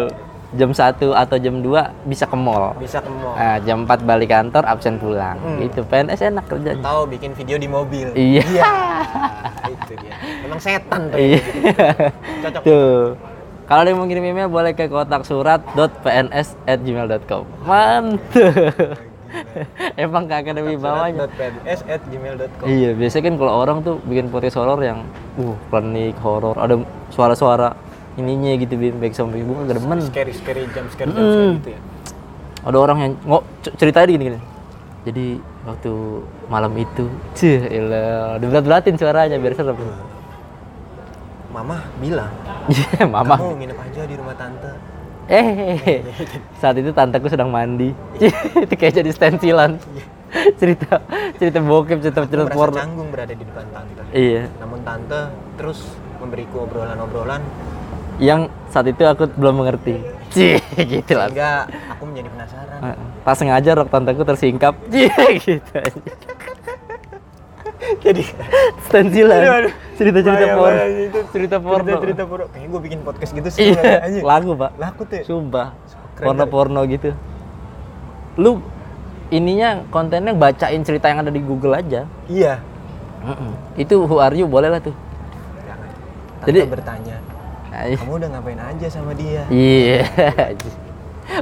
jam 0.51 0.69
1 0.69 0.83
atau 1.15 1.37
jam 1.37 1.55
2 1.57 1.63
bisa 2.03 2.25
ke 2.25 2.35
mall 2.35 2.75
bisa 2.75 2.99
ke 2.99 3.07
mall. 3.07 3.31
Nah, 3.33 3.55
jam 3.61 3.87
4 3.87 4.03
balik 4.03 4.27
kantor 4.29 4.63
absen 4.65 4.97
pulang 4.97 5.39
Hmm. 5.39 5.61
gitu 5.61 5.85
PNS 5.85 6.19
enak 6.25 6.43
kerjanya 6.45 6.83
Tahu 6.83 7.07
bikin 7.07 7.31
video 7.31 7.55
di 7.55 7.67
mobil. 7.69 8.11
Iya. 8.11 8.43
itu 9.63 9.93
dia. 9.95 10.11
Emang 10.43 10.59
setan 10.59 11.07
tuh. 11.07 11.15
iya 11.15 11.39
Cocok. 12.43 12.61
tuh 12.61 13.15
kalau 13.71 13.87
ada 13.87 13.95
yang 13.95 14.03
mau 14.03 14.11
kirim 14.11 14.27
email 14.27 14.51
boleh 14.51 14.75
ke 14.75 14.91
kotak 14.91 15.23
surat.pns@gmail.com 15.23 17.47
mantap 17.63 18.99
emang 20.03 20.27
kagak 20.27 20.59
ada 20.59 20.61
wibawanya 20.61 21.23
surat.pns@gmail.com. 21.31 22.67
Iya, 22.67 22.99
biasanya 22.99 23.31
kan 23.31 23.39
kalau 23.39 23.63
orang 23.63 23.79
tuh 23.79 23.95
bikin 24.03 24.27
podcast 24.27 24.59
horor 24.59 24.75
yang 24.83 25.07
uh 25.39 25.55
klinik 25.71 26.19
horor, 26.19 26.59
ada 26.59 26.83
suara-suara 27.15 27.71
ininya 28.19 28.51
gitu 28.59 28.75
bim 28.75 28.99
back 28.99 29.15
sound 29.15 29.31
ibu 29.31 29.55
kan 29.55 29.71
demen. 29.71 30.03
Scary 30.03 30.35
scary 30.35 30.67
jam 30.75 30.83
scare 30.91 31.15
jam 31.15 31.23
Mm. 31.23 31.63
gitu 31.63 31.71
ya. 31.71 31.79
Ada 32.67 32.77
orang 32.77 32.97
yang 32.99 33.15
ngok 33.23 33.43
ceritanya 33.79 34.11
gini 34.11 34.35
gini. 34.35 34.39
Jadi 35.01 35.33
waktu 35.65 36.21
malam 36.45 36.77
itu, 36.77 37.09
cih, 37.33 37.57
ilah, 37.71 38.37
dibelat-belatin 38.37 38.93
suaranya 38.99 39.41
biar 39.41 39.57
serem. 39.57 39.73
Mama 41.51 41.77
bilang, 41.99 42.31
Iya, 42.65 43.03
mama. 43.11 43.35
kamu 43.35 43.55
nginep 43.59 43.77
aja 43.77 44.01
di 44.03 44.15
rumah 44.15 44.35
tante. 44.35 44.71
Eh, 45.27 45.99
saat 46.57 46.75
itu 46.75 46.91
tanteku 46.91 47.27
sedang 47.27 47.47
mandi. 47.47 47.91
itu 48.63 48.73
kayak 48.73 48.99
jadi 48.99 49.11
stensilan. 49.11 49.75
cerita 50.55 51.03
cerita 51.35 51.59
bokep, 51.59 51.99
cerita 51.99 52.23
Aku 52.23 52.29
cerita 52.29 52.45
merasa 52.45 52.55
porno. 52.55 52.77
canggung 52.77 53.09
berada 53.11 53.31
di 53.31 53.43
depan 53.43 53.67
tante. 53.69 54.01
Iya, 54.11 54.47
Namun 54.57 54.79
tante 54.81 55.19
terus 55.55 55.83
memberiku 56.17 56.63
obrolan-obrolan 56.63 57.43
yang 58.17 58.47
saat 58.67 58.87
itu 58.87 59.03
aku 59.03 59.27
belum 59.29 59.59
mengerti. 59.59 59.99
Cih, 60.31 60.63
gitu 60.89 61.13
lah. 61.13 61.27
sehingga 61.27 61.67
aku 61.91 62.03
menjadi 62.07 62.31
penasaran. 62.31 62.79
Pas 63.21 63.35
sengaja 63.35 63.71
rok 63.75 63.91
tanteku 63.91 64.23
tersingkap. 64.23 64.73
Cih, 64.87 65.11
gitu 65.37 65.71
aja. 65.75 65.99
Jadi 67.99 68.23
Stensilan. 68.87 69.39
Cerita-cerita 69.99 70.45
porno. 70.55 70.83
itu. 70.87 71.19
Cerita 71.29 71.57
porno. 71.59 71.83
cerita-cerita 71.83 72.23
porno. 72.23 72.45
Kayaknya 72.49 72.69
gue 72.69 72.81
bikin 72.81 72.99
podcast 73.03 73.31
gitu 73.33 73.49
sih. 73.51 73.75
Iya, 73.75 74.23
lagu, 74.23 74.55
Pak. 74.55 74.71
Laku 74.79 75.01
tuh. 75.03 75.17
ya? 75.19 75.23
Sumpah. 75.27 75.67
Porno-porno 76.15 76.81
gitu. 76.87 77.11
Lu 78.37 78.61
ininya 79.29 79.83
kontennya 79.89 80.31
bacain 80.31 80.81
cerita 80.81 81.11
yang 81.11 81.21
ada 81.21 81.31
di 81.33 81.41
Google 81.41 81.75
aja. 81.75 82.07
Iya. 82.25 82.61
Mm-mm. 83.21 83.53
Itu 83.75 84.05
who 84.05 84.17
are 84.17 84.33
you 84.33 84.47
boleh 84.47 84.69
lah 84.69 84.79
tuh. 84.79 84.95
Jangan. 85.61 85.89
Tante 86.41 86.47
Jadi- 86.49 86.61
bertanya, 86.65 87.15
Ay- 87.71 87.95
kamu 87.95 88.13
udah 88.17 88.29
ngapain 88.35 88.59
aja 88.59 88.87
sama 88.89 89.11
dia? 89.13 89.45
Iya. 89.47 90.03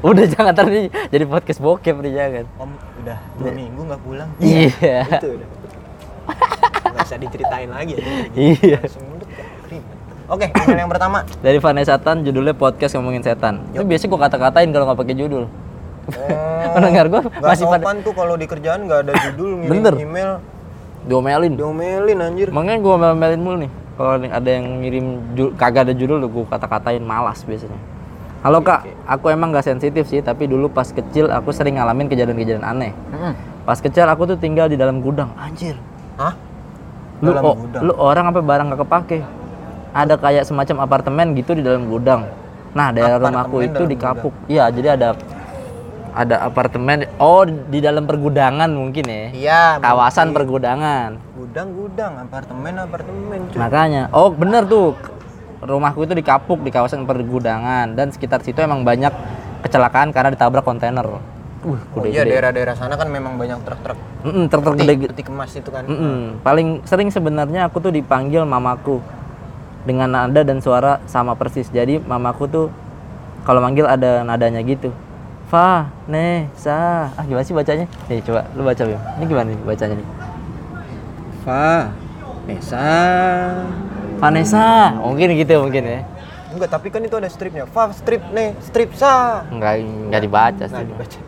Udah 0.05 0.21
jangan 0.29 0.69
nih 0.69 0.85
jadi 1.09 1.25
podcast 1.25 1.57
bokep 1.57 1.97
nih 2.05 2.13
jangan. 2.13 2.45
Om 2.61 2.71
udah 3.01 3.17
dua 3.41 3.51
minggu 3.57 3.81
nggak 3.89 4.01
pulang. 4.05 4.29
Iya. 4.37 5.01
Itu 5.17 5.27
udah. 5.33 5.47
Nggak 6.89 7.05
usah 7.05 7.19
diceritain 7.19 7.69
lagi 7.69 7.93
ya. 7.97 8.03
Iya. 8.33 8.77
Ya. 8.77 8.79
Oke, 10.29 10.45
email 10.45 10.85
yang 10.85 10.91
pertama. 10.93 11.25
Dari 11.41 11.57
Vanessa 11.57 11.97
Tan, 11.97 12.21
judulnya 12.21 12.53
podcast 12.53 12.93
ngomongin 12.93 13.25
setan. 13.25 13.65
Itu 13.73 13.81
biasanya 13.81 14.09
gua 14.13 14.21
kata-katain 14.29 14.69
kalau 14.69 14.85
nggak 14.85 14.99
pakai 15.01 15.15
judul. 15.17 15.43
Oh, 16.09 16.69
Pendengar 16.77 17.05
gua 17.09 17.21
Gak 17.25 17.49
masih 17.49 17.65
pada 17.65 17.85
tuh 18.01 18.13
kalau 18.13 18.33
di 18.37 18.45
kerjaan 18.45 18.85
gak 18.85 19.09
ada 19.09 19.13
judul 19.29 19.61
ngirim 19.61 19.73
Bener. 19.73 19.93
email 19.97 20.31
diomelin. 21.09 21.53
diomelin 21.57 22.17
anjir. 22.21 22.47
Makanya 22.53 22.77
gua 22.77 22.93
omelin 23.09 23.41
mulu 23.41 23.57
nih. 23.65 23.71
Kalau 23.97 24.11
ada 24.21 24.49
yang 24.49 24.65
ngirim 24.85 25.05
kagak 25.57 25.89
ada 25.89 25.93
judul, 25.97 26.21
gua 26.29 26.45
kata-katain 26.45 27.01
malas 27.01 27.41
biasanya. 27.41 27.81
Halo 28.45 28.61
kak, 28.63 28.85
aku 29.09 29.33
emang 29.33 29.49
gak 29.49 29.65
sensitif 29.65 30.07
sih, 30.07 30.21
tapi 30.21 30.45
dulu 30.45 30.69
pas 30.69 30.87
kecil 30.87 31.27
aku 31.27 31.51
sering 31.51 31.75
ngalamin 31.81 32.05
kejadian-kejadian 32.05 32.63
aneh. 32.63 32.93
Pas 33.65 33.81
kecil 33.81 34.05
aku 34.05 34.29
tuh 34.29 34.37
tinggal 34.37 34.69
di 34.69 34.77
dalam 34.77 35.01
gudang, 35.01 35.33
anjir. 35.35 35.73
Hah? 36.19 36.33
Lu, 37.23 37.31
Dalam 37.31 37.43
o- 37.47 37.55
gudang? 37.55 37.81
lu 37.87 37.93
orang 37.95 38.25
apa 38.27 38.39
barang 38.43 38.65
gak 38.75 38.81
kepake? 38.83 39.19
Ada 39.95 40.15
kayak 40.19 40.43
semacam 40.43 40.83
apartemen 40.83 41.31
gitu 41.33 41.55
di 41.55 41.63
dalam 41.63 41.87
gudang. 41.87 42.27
Nah, 42.75 42.93
daerah 42.93 43.17
rumahku 43.17 43.63
Apartemen 43.63 43.71
itu 43.71 43.81
dalam 43.81 43.91
di 43.91 43.97
Kapuk. 43.97 44.33
Iya, 44.45 44.63
jadi 44.69 44.87
ada 44.99 45.09
ada 46.13 46.35
apartemen. 46.45 47.07
Oh, 47.17 47.47
di 47.47 47.79
dalam 47.81 48.05
pergudangan 48.05 48.69
mungkin 48.69 49.05
ya. 49.07 49.23
Iya. 49.33 49.61
Kawasan 49.81 50.29
mungkin. 50.29 50.37
pergudangan. 50.37 51.09
Gudang-gudang, 51.33 52.13
apartemen 52.19 52.73
apartemen 52.77 53.39
cuy. 53.49 53.57
Makanya, 53.57 54.03
oh 54.13 54.29
bener 54.29 54.67
tuh. 54.67 54.93
Rumahku 55.59 56.07
itu 56.07 56.15
di 56.15 56.23
Kapuk 56.23 56.63
di 56.63 56.71
kawasan 56.71 57.03
pergudangan 57.03 57.91
dan 57.91 58.15
sekitar 58.15 58.39
situ 58.39 58.63
emang 58.63 58.87
banyak 58.87 59.11
kecelakaan 59.59 60.15
karena 60.15 60.31
ditabrak 60.31 60.63
kontainer. 60.63 61.19
Uh, 61.59 61.75
Oh 61.99 62.07
iya 62.07 62.23
daerah-daerah 62.23 62.71
sana 62.71 62.95
kan 62.95 63.11
memang 63.11 63.35
banyak 63.35 63.59
truk-truk 63.67 63.99
Mm-mm, 64.23 64.47
truk 64.47 64.63
peti, 64.63 64.83
gede 64.87 65.11
peti 65.11 65.23
kemas 65.27 65.51
itu 65.55 65.67
kan. 65.67 65.83
Mm-mm. 65.83 66.39
Paling 66.39 66.87
sering 66.87 67.11
sebenarnya 67.11 67.67
aku 67.67 67.83
tuh 67.83 67.91
dipanggil 67.91 68.47
mamaku 68.47 69.03
dengan 69.83 70.07
nada 70.07 70.41
dan 70.43 70.63
suara 70.63 71.03
sama 71.07 71.35
persis. 71.35 71.67
Jadi 71.67 71.99
mamaku 71.99 72.47
tuh 72.47 72.65
kalau 73.43 73.59
manggil 73.59 73.87
ada 73.87 74.23
nadanya 74.23 74.63
gitu. 74.63 74.95
Fa, 75.51 75.91
ne, 76.07 76.47
sa. 76.55 77.11
Ah 77.15 77.23
gimana 77.27 77.43
sih 77.43 77.51
bacanya? 77.51 77.89
Nih 78.07 78.23
coba 78.23 78.47
lu 78.55 78.63
baca 78.63 78.83
Bim. 78.85 78.99
Ini 79.19 79.23
gimana 79.27 79.47
nih 79.51 79.59
bacanya 79.67 79.95
nih? 79.99 80.07
Fa, 81.43 81.91
Nesa. 82.47 82.87
Vanessa. 84.19 84.95
Mungkin 84.99 85.35
gitu 85.39 85.59
mungkin 85.63 85.83
ya. 85.83 86.01
Enggak, 86.59 86.75
tapi 86.75 86.87
kan 86.89 86.99
itu 86.99 87.15
ada 87.15 87.25
stripnya. 87.25 87.63
Fa, 87.65 87.87
strip 87.89 88.19
nih, 88.29 88.51
strip 88.59 88.91
sa. 88.93 89.47
Enggak 89.47 89.79
enggak 89.79 90.21
dibaca 90.21 90.65
sih. 90.65 90.83
dibaca. 90.83 91.19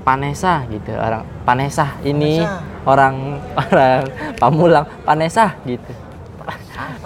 Panesa 0.00 0.64
gitu 0.66 0.90
orang 0.92 1.22
Panesa 1.44 1.86
ini 2.02 2.40
Vanessa. 2.40 2.58
orang 2.82 3.14
orang 3.54 4.00
Pamulang 4.34 4.86
Panesa 5.04 5.54
gitu 5.62 5.92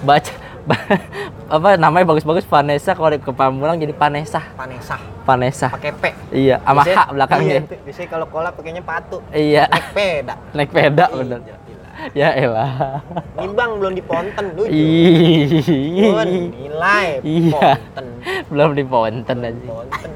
baca 0.00 0.32
ba- 0.62 1.02
apa 1.50 1.68
namanya 1.76 2.06
bagus-bagus 2.06 2.46
Vanessa 2.46 2.94
kalau 2.94 3.10
ke 3.12 3.28
Pamulang 3.28 3.76
jadi 3.76 3.90
Panesa 3.92 4.40
Panesa, 4.54 4.96
Vanessa 5.20 5.68
pakai 5.68 5.92
P. 5.92 6.04
iya 6.32 6.56
sama 6.62 6.82
H 6.82 6.98
belakangnya 7.10 7.60
Iya, 7.60 7.82
biasanya 7.82 8.08
kalau 8.08 8.26
kolak 8.26 8.52
pakainya 8.54 8.80
patu. 8.80 9.18
iya 9.28 9.66
Naik 9.66 9.88
peda. 9.90 10.34
naik 10.54 10.70
peda 10.70 11.04
Iya, 11.04 11.16
bener 11.18 11.38
gila. 11.42 11.58
ya 12.18 12.28
elah 12.32 13.00
Nimbang 13.34 13.78
belum 13.78 13.92
diponten 13.92 14.44
dulu. 14.52 14.66
Ih. 14.66 16.10
Pun 16.10 16.28
nilai 16.50 17.06
Iya. 17.20 17.52
ponten. 17.52 18.06
belum 18.46 18.70
di 18.72 18.84
ponten 18.84 19.38
aja 19.40 19.60
Ponten. 19.64 20.10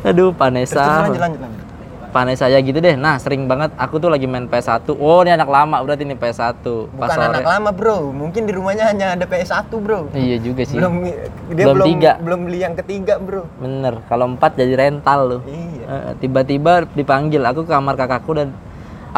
aduh 0.00 0.30
Terus, 0.30 0.38
Vanessa 0.38 0.78
terus 0.78 0.98
lanjut 1.04 1.20
lanjut 1.20 1.40
lanjut. 1.42 1.62
Vanessa 2.08 2.48
ya 2.48 2.56
gitu 2.58 2.78
deh 2.78 2.96
nah 2.96 3.20
sering 3.20 3.44
banget 3.44 3.68
aku 3.76 3.98
tuh 3.98 4.08
lagi 4.08 4.24
main 4.24 4.46
PS1 4.46 4.88
oh 4.88 5.20
ini 5.20 5.30
anak 5.30 5.44
lama 5.44 5.76
berarti 5.78 6.02
ini 6.02 6.14
PS1 6.14 6.56
pas 6.56 6.56
Bukan 7.04 7.08
sore 7.10 7.26
anak 7.28 7.44
lama, 7.44 7.70
Bro. 7.70 7.96
Mungkin 8.12 8.42
di 8.42 8.52
rumahnya 8.52 8.88
hanya 8.88 9.12
ada 9.12 9.24
PS1, 9.24 9.68
Bro. 9.68 10.08
iya 10.14 10.40
juga 10.40 10.64
sih 10.64 10.80
Belum 10.80 11.04
dia 11.04 11.64
Belum 11.66 11.74
belum 11.74 11.86
tiga. 11.86 12.12
belum 12.16 12.40
beli 12.46 12.58
yang 12.60 12.74
ketiga, 12.74 13.20
Bro. 13.20 13.44
Bener, 13.58 14.00
kalau 14.08 14.24
empat 14.26 14.56
jadi 14.56 14.72
rental 14.78 15.20
loh. 15.26 15.40
Iya. 15.44 15.84
Eh, 15.84 16.12
Tiba-tiba 16.18 16.88
dipanggil, 16.88 17.42
aku 17.42 17.64
ke 17.64 17.70
kamar 17.70 17.92
kakakku 17.94 18.32
dan 18.32 18.56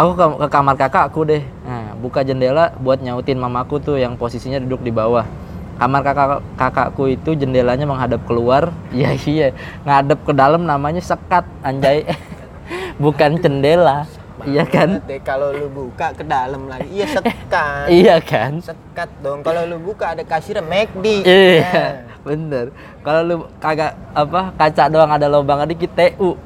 aku 0.01 0.11
ke, 0.17 0.25
ke 0.41 0.47
kamar 0.49 0.75
kakakku 0.81 1.21
deh. 1.29 1.43
Nah, 1.69 1.93
buka 2.01 2.25
jendela 2.25 2.73
buat 2.81 3.05
nyautin 3.05 3.37
mamaku 3.37 3.77
tuh 3.77 3.97
yang 4.01 4.17
posisinya 4.17 4.57
duduk 4.57 4.81
di 4.81 4.93
bawah. 4.93 5.29
Kamar 5.77 6.01
kakak 6.05 6.41
kakakku 6.57 7.09
itu 7.09 7.37
jendelanya 7.37 7.85
menghadap 7.85 8.25
keluar. 8.25 8.73
Iya 8.97 9.11
iya, 9.29 9.49
ngadep 9.85 10.25
ke 10.25 10.33
dalam 10.33 10.65
namanya 10.65 11.05
sekat 11.05 11.45
anjay. 11.61 12.09
Bukan 13.03 13.41
jendela. 13.41 14.09
Iya 14.41 14.65
kan? 14.65 15.05
Deh, 15.05 15.21
kalau 15.21 15.53
lu 15.53 15.69
buka 15.69 16.17
ke 16.17 16.25
dalam 16.25 16.65
lagi, 16.65 16.89
iya 16.89 17.05
sekat. 17.05 17.93
Iya 18.01 18.17
kan? 18.25 18.57
Sekat 18.65 19.13
dong. 19.21 19.45
Kalau 19.45 19.69
lu 19.69 19.77
buka 19.77 20.17
ada 20.17 20.25
kasirnya 20.25 20.65
McD. 20.65 21.29
Iya, 21.29 21.61
Nah. 21.61 21.93
bener. 22.25 22.67
Kalau 23.05 23.21
lu 23.21 23.37
kagak 23.61 24.01
apa 24.17 24.49
kaca 24.57 24.89
doang 24.89 25.13
ada 25.13 25.29
lubang 25.29 25.61
dikit 25.69 25.93
TU. 25.93 26.41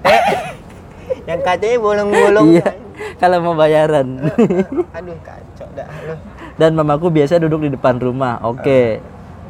Yang 1.22 1.40
kacanya 1.46 1.78
bolong-bolong. 1.78 2.46
Iya. 2.58 2.83
Kalau 3.22 3.38
mau 3.42 3.54
bayaran. 3.54 4.06
Aduh, 4.98 5.16
kacau 5.22 5.68
dah 5.74 5.88
lu. 6.06 6.14
Dan 6.54 6.78
mamaku 6.78 7.10
biasa 7.10 7.42
duduk 7.42 7.66
di 7.66 7.70
depan 7.74 7.98
rumah. 7.98 8.38
Oke. 8.46 9.02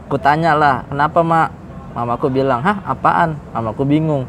Ku 0.09 0.17
tanya 0.21 0.53
lah, 0.57 0.85
kenapa 0.89 1.21
mak? 1.25 1.49
Mamaku 1.95 2.27
bilang, 2.27 2.61
hah 2.61 2.83
apaan? 2.85 3.39
Mamaku 3.55 3.87
bingung. 3.87 4.25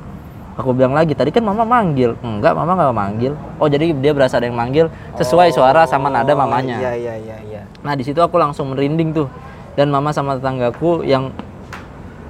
Aku 0.56 0.72
bilang 0.72 0.96
lagi, 0.96 1.12
tadi 1.12 1.36
kan 1.36 1.44
mama 1.44 1.68
manggil. 1.68 2.16
Enggak, 2.24 2.56
mama 2.56 2.80
nggak 2.80 2.96
manggil. 2.96 3.34
Oh 3.60 3.68
jadi 3.68 3.92
dia 3.92 4.16
berasa 4.16 4.40
ada 4.40 4.48
yang 4.48 4.56
manggil 4.56 4.88
sesuai 5.20 5.52
suara 5.52 5.84
sama 5.84 6.08
nada 6.08 6.32
Oh, 6.32 6.40
mamanya. 6.40 6.80
Iya, 6.80 6.92
iya, 6.96 7.14
iya, 7.20 7.38
iya. 7.44 7.62
Nah 7.84 7.92
di 7.92 8.08
situ 8.08 8.24
aku 8.24 8.40
langsung 8.40 8.72
merinding 8.72 9.12
tuh. 9.12 9.28
Dan 9.76 9.92
mama 9.92 10.16
sama 10.16 10.40
tetanggaku 10.40 11.04
yang 11.04 11.36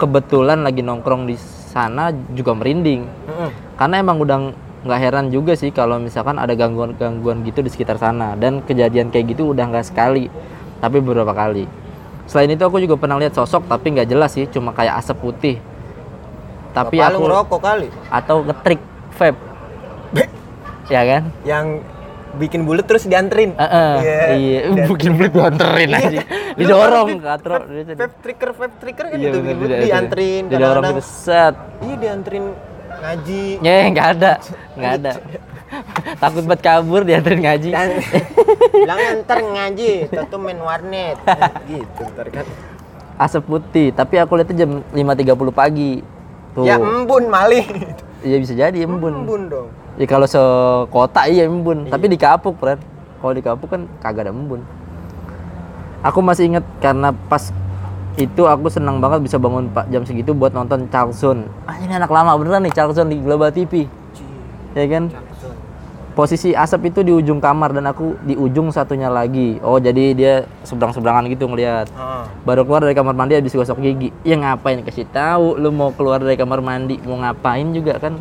kebetulan 0.01 0.65
lagi 0.65 0.81
nongkrong 0.81 1.29
di 1.29 1.37
sana 1.69 2.09
juga 2.33 2.57
merinding. 2.57 3.05
Mm-mm. 3.05 3.49
Karena 3.77 3.95
emang 4.01 4.17
udah 4.17 4.37
nggak 4.85 4.99
heran 5.01 5.25
juga 5.27 5.53
sih 5.53 5.69
kalau 5.69 5.97
misalkan 5.97 6.37
ada 6.37 6.53
gangguan-gangguan 6.53 7.41
gitu 7.41 7.59
di 7.59 7.67
sekitar 7.67 7.97
sana. 7.97 8.33
Dan 8.33 8.61
kejadian 8.61 9.09
kayak 9.09 9.33
gitu 9.33 9.49
udah 9.49 9.65
nggak 9.65 9.83
sekali, 9.83 10.29
tapi 10.77 10.97
beberapa 10.99 11.33
kali. 11.33 11.65
Selain 12.25 12.47
itu 12.47 12.61
aku 12.61 12.77
juga 12.77 12.95
pernah 12.95 13.17
lihat 13.17 13.33
sosok 13.33 13.65
tapi 13.65 13.91
nggak 13.91 14.07
jelas 14.07 14.31
sih, 14.31 14.45
cuma 14.47 14.71
kayak 14.71 14.97
asap 14.97 15.17
putih. 15.19 15.57
Tapi 16.71 16.97
Bapak 16.97 17.11
aku 17.11 17.21
ngerokok 17.23 17.59
kali. 17.59 17.87
atau 18.07 18.35
ngetrik 18.41 18.81
vape. 19.11 19.37
ya 20.85 21.01
kan? 21.01 21.23
Yang 21.41 21.65
bikin 22.35 22.61
bulat 22.61 22.85
terus 22.85 23.03
dianterin. 23.03 23.55
Heeh, 23.55 23.93
Iya. 23.97 24.21
iya, 24.35 24.59
Dan- 24.69 24.85
bikin 24.91 25.11
beli 25.15 25.29
dianterin 25.29 25.89
Iya. 25.89 25.99
aja. 25.99 26.21
Didorong 26.53 27.07
katro. 27.17 27.55
vape- 27.63 28.19
trigger, 28.21 28.49
vape 28.53 28.75
trigger 28.77 29.05
kan 29.07 29.17
Iya 29.17 29.29
itu 29.29 29.39
bener, 29.39 29.55
bulat, 29.55 29.69
tidak- 29.71 29.85
dianterin. 29.87 30.43
Didorong 30.45 30.83
gitu 30.85 31.01
set. 31.01 31.55
Iya 31.79 31.95
dianterin 31.97 32.45
ngaji. 33.01 33.43
Ya 33.59 33.73
nggak 33.91 34.07
ada, 34.19 34.31
nggak 34.77 34.93
ada. 35.01 35.11
Takut 36.21 36.43
banget 36.45 36.61
kabur 36.61 37.01
dianterin 37.03 37.41
ngaji. 37.41 37.69
Dan 37.73 37.89
bilang 38.85 38.99
ntar 39.25 39.39
ngaji, 39.41 39.91
tuh 40.11 40.39
main 40.39 40.59
warnet. 40.61 41.17
gitu 41.67 42.01
ntar 42.15 42.27
kan. 42.31 42.45
Asap 43.15 43.47
putih, 43.47 43.95
tapi 43.95 44.19
aku 44.19 44.35
lihatnya 44.35 44.67
jam 44.67 44.71
5.30 44.91 45.55
pagi. 45.55 46.03
Tuh. 46.55 46.63
Ya 46.67 46.79
embun 46.79 47.27
malih. 47.27 47.63
Iya 48.23 48.37
bisa 48.39 48.53
jadi 48.55 48.77
embun. 48.83 49.23
Embun 49.23 49.41
dong. 49.51 49.67
Ya 49.95 50.05
kalau 50.07 50.27
sekota 50.27 51.27
iya 51.27 51.47
embun, 51.47 51.87
tapi 51.87 52.11
di 52.11 52.19
Kapuk, 52.19 52.59
friend. 52.59 52.83
Kalau 53.23 53.33
di 53.33 53.43
Kapuk 53.43 53.71
kan 53.71 53.87
kagak 54.03 54.27
ada 54.27 54.31
embun. 54.35 54.63
Aku 56.03 56.19
masih 56.21 56.51
inget 56.51 56.65
karena 56.83 57.15
pas 57.31 57.49
itu 58.15 58.47
aku 58.47 58.71
senang 58.71 59.03
banget 59.03 59.27
bisa 59.27 59.35
bangun 59.35 59.67
pak 59.67 59.91
jam 59.91 60.07
segitu 60.07 60.31
buat 60.31 60.55
nonton 60.55 60.87
Charleston. 60.87 61.51
Ah 61.67 61.75
ini 61.83 61.91
anak 61.91 62.07
lama 62.07 62.39
beneran 62.39 62.63
nih 62.63 62.71
Charleston 62.71 63.11
di 63.11 63.19
Global 63.19 63.51
TV. 63.51 63.91
Ya 64.71 64.87
kan? 64.87 65.11
Posisi 66.15 66.55
asap 66.55 66.95
itu 66.95 67.03
di 67.03 67.11
ujung 67.11 67.43
kamar 67.43 67.75
dan 67.75 67.91
aku 67.91 68.15
di 68.23 68.39
ujung 68.39 68.71
satunya 68.71 69.11
lagi. 69.11 69.59
Oh 69.59 69.75
jadi 69.83 70.15
dia 70.15 70.33
seberang-seberangan 70.63 71.27
gitu 71.27 71.51
ngelihat. 71.51 71.91
Ah. 71.91 72.23
Baru 72.47 72.63
keluar 72.63 72.87
dari 72.87 72.95
kamar 72.95 73.11
mandi 73.19 73.35
habis 73.35 73.51
gosok 73.51 73.83
gigi. 73.83 74.15
Ya 74.23 74.39
ngapain 74.39 74.79
kasih 74.79 75.11
tahu 75.11 75.59
lu 75.59 75.75
mau 75.75 75.91
keluar 75.91 76.23
dari 76.23 76.39
kamar 76.39 76.63
mandi 76.63 76.95
mau 77.03 77.19
ngapain 77.19 77.67
juga 77.75 77.99
kan? 77.99 78.15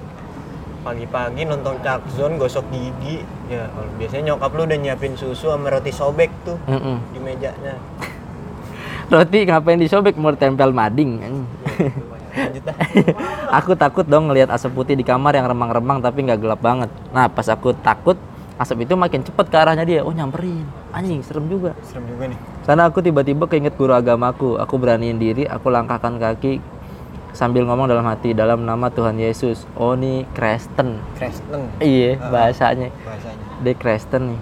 Pagi-pagi 0.82 1.46
nonton 1.46 1.78
Zone 2.18 2.34
gosok 2.34 2.66
gigi. 2.74 3.22
Ya, 3.46 3.70
kalau 3.70 3.88
biasanya 3.94 4.34
nyokap 4.34 4.50
lu 4.58 4.62
udah 4.66 4.78
nyiapin 4.82 5.14
susu 5.14 5.54
sama 5.54 5.70
roti 5.70 5.94
sobek 5.94 6.34
tuh 6.42 6.58
Mm-mm. 6.66 6.98
di 7.14 7.18
mejanya. 7.22 7.78
Roti 9.12 9.38
ngapain 9.44 9.80
disobek 9.80 10.16
mau 10.16 10.32
tempel 10.32 10.72
mading. 10.72 11.20
Aku 13.52 13.78
takut 13.78 14.02
dong 14.08 14.30
ngelihat 14.30 14.50
asap 14.50 14.74
putih 14.74 14.96
di 14.98 15.04
kamar 15.06 15.36
yang 15.38 15.46
remang-remang 15.46 16.02
tapi 16.02 16.26
nggak 16.26 16.40
gelap 16.40 16.60
banget. 16.64 16.90
Nah 17.14 17.30
pas 17.30 17.46
aku 17.46 17.76
takut 17.78 18.18
asap 18.58 18.86
itu 18.86 18.94
makin 18.94 19.22
cepet 19.22 19.46
ke 19.50 19.56
arahnya 19.58 19.84
dia. 19.86 20.00
Oh 20.02 20.10
nyamperin. 20.10 20.66
Anjing 20.90 21.22
serem 21.22 21.46
juga. 21.46 21.74
Serem 21.86 22.06
juga 22.10 22.30
nih. 22.30 22.38
Karena 22.66 22.82
aku 22.90 22.98
tiba-tiba 23.02 23.44
keinget 23.46 23.74
guru 23.78 23.94
agamaku. 23.94 24.58
Aku 24.58 24.78
beraniin 24.78 25.18
diri, 25.20 25.44
aku 25.46 25.70
langkahkan 25.70 26.18
kaki 26.18 26.58
sambil 27.34 27.66
ngomong 27.66 27.90
dalam 27.90 28.06
hati 28.06 28.30
dalam 28.30 28.62
nama 28.62 28.88
Tuhan 28.90 29.18
Yesus. 29.18 29.66
Oh 29.74 29.98
nih 29.98 30.22
Kristen. 30.34 31.02
Kristen 31.18 31.70
Iya 31.82 32.18
bahasanya. 32.30 32.88
bahasanya. 33.04 33.44
Dia 33.62 33.74
Kristen 33.74 34.22
nih. 34.34 34.40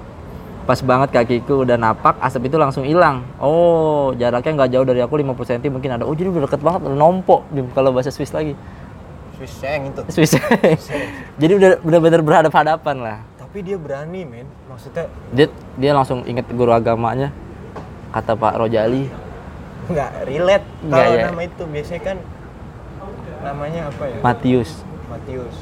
Pas 0.63 0.79
banget 0.79 1.11
kakiku 1.11 1.67
udah 1.67 1.75
napak 1.75 2.15
asap 2.23 2.47
itu 2.47 2.57
langsung 2.59 2.87
hilang. 2.87 3.27
Oh 3.43 4.15
jaraknya 4.15 4.63
nggak 4.63 4.71
jauh 4.71 4.87
dari 4.87 5.01
aku 5.03 5.19
50 5.19 5.35
cm 5.35 5.71
mungkin 5.75 5.91
ada. 5.99 6.05
Oh 6.07 6.15
jadi 6.15 6.31
udah 6.31 6.47
deket 6.47 6.63
banget 6.63 6.81
udah 6.87 6.99
nompo 6.99 7.43
kalau 7.75 7.91
bahasa 7.91 8.15
Swiss 8.15 8.31
lagi. 8.31 8.55
Swiss 9.37 9.53
Seng 9.59 9.91
itu. 9.91 10.03
Swiss 10.07 10.39
jadi 11.43 11.53
udah 11.59 11.71
benar-benar 11.83 12.21
berhadapan 12.23 12.59
hadapan 12.63 12.97
lah. 13.03 13.19
Tapi 13.43 13.59
dia 13.67 13.77
berani 13.77 14.23
men. 14.23 14.47
Maksudnya 14.71 15.11
dia 15.35 15.47
dia 15.75 15.91
langsung 15.93 16.23
inget 16.25 16.47
guru 16.55 16.71
agamanya 16.71 17.35
kata 18.15 18.39
Pak 18.39 18.55
Rojali. 18.63 19.11
Nggak 19.91 20.11
relate. 20.31 20.67
Kalau 20.87 21.13
ya. 21.19 21.25
nama 21.27 21.43
itu 21.43 21.63
biasanya 21.67 22.03
kan 22.07 22.17
namanya 23.43 23.81
apa 23.91 24.05
ya? 24.07 24.19
Matius. 24.23 24.71
Matius. 25.11 25.57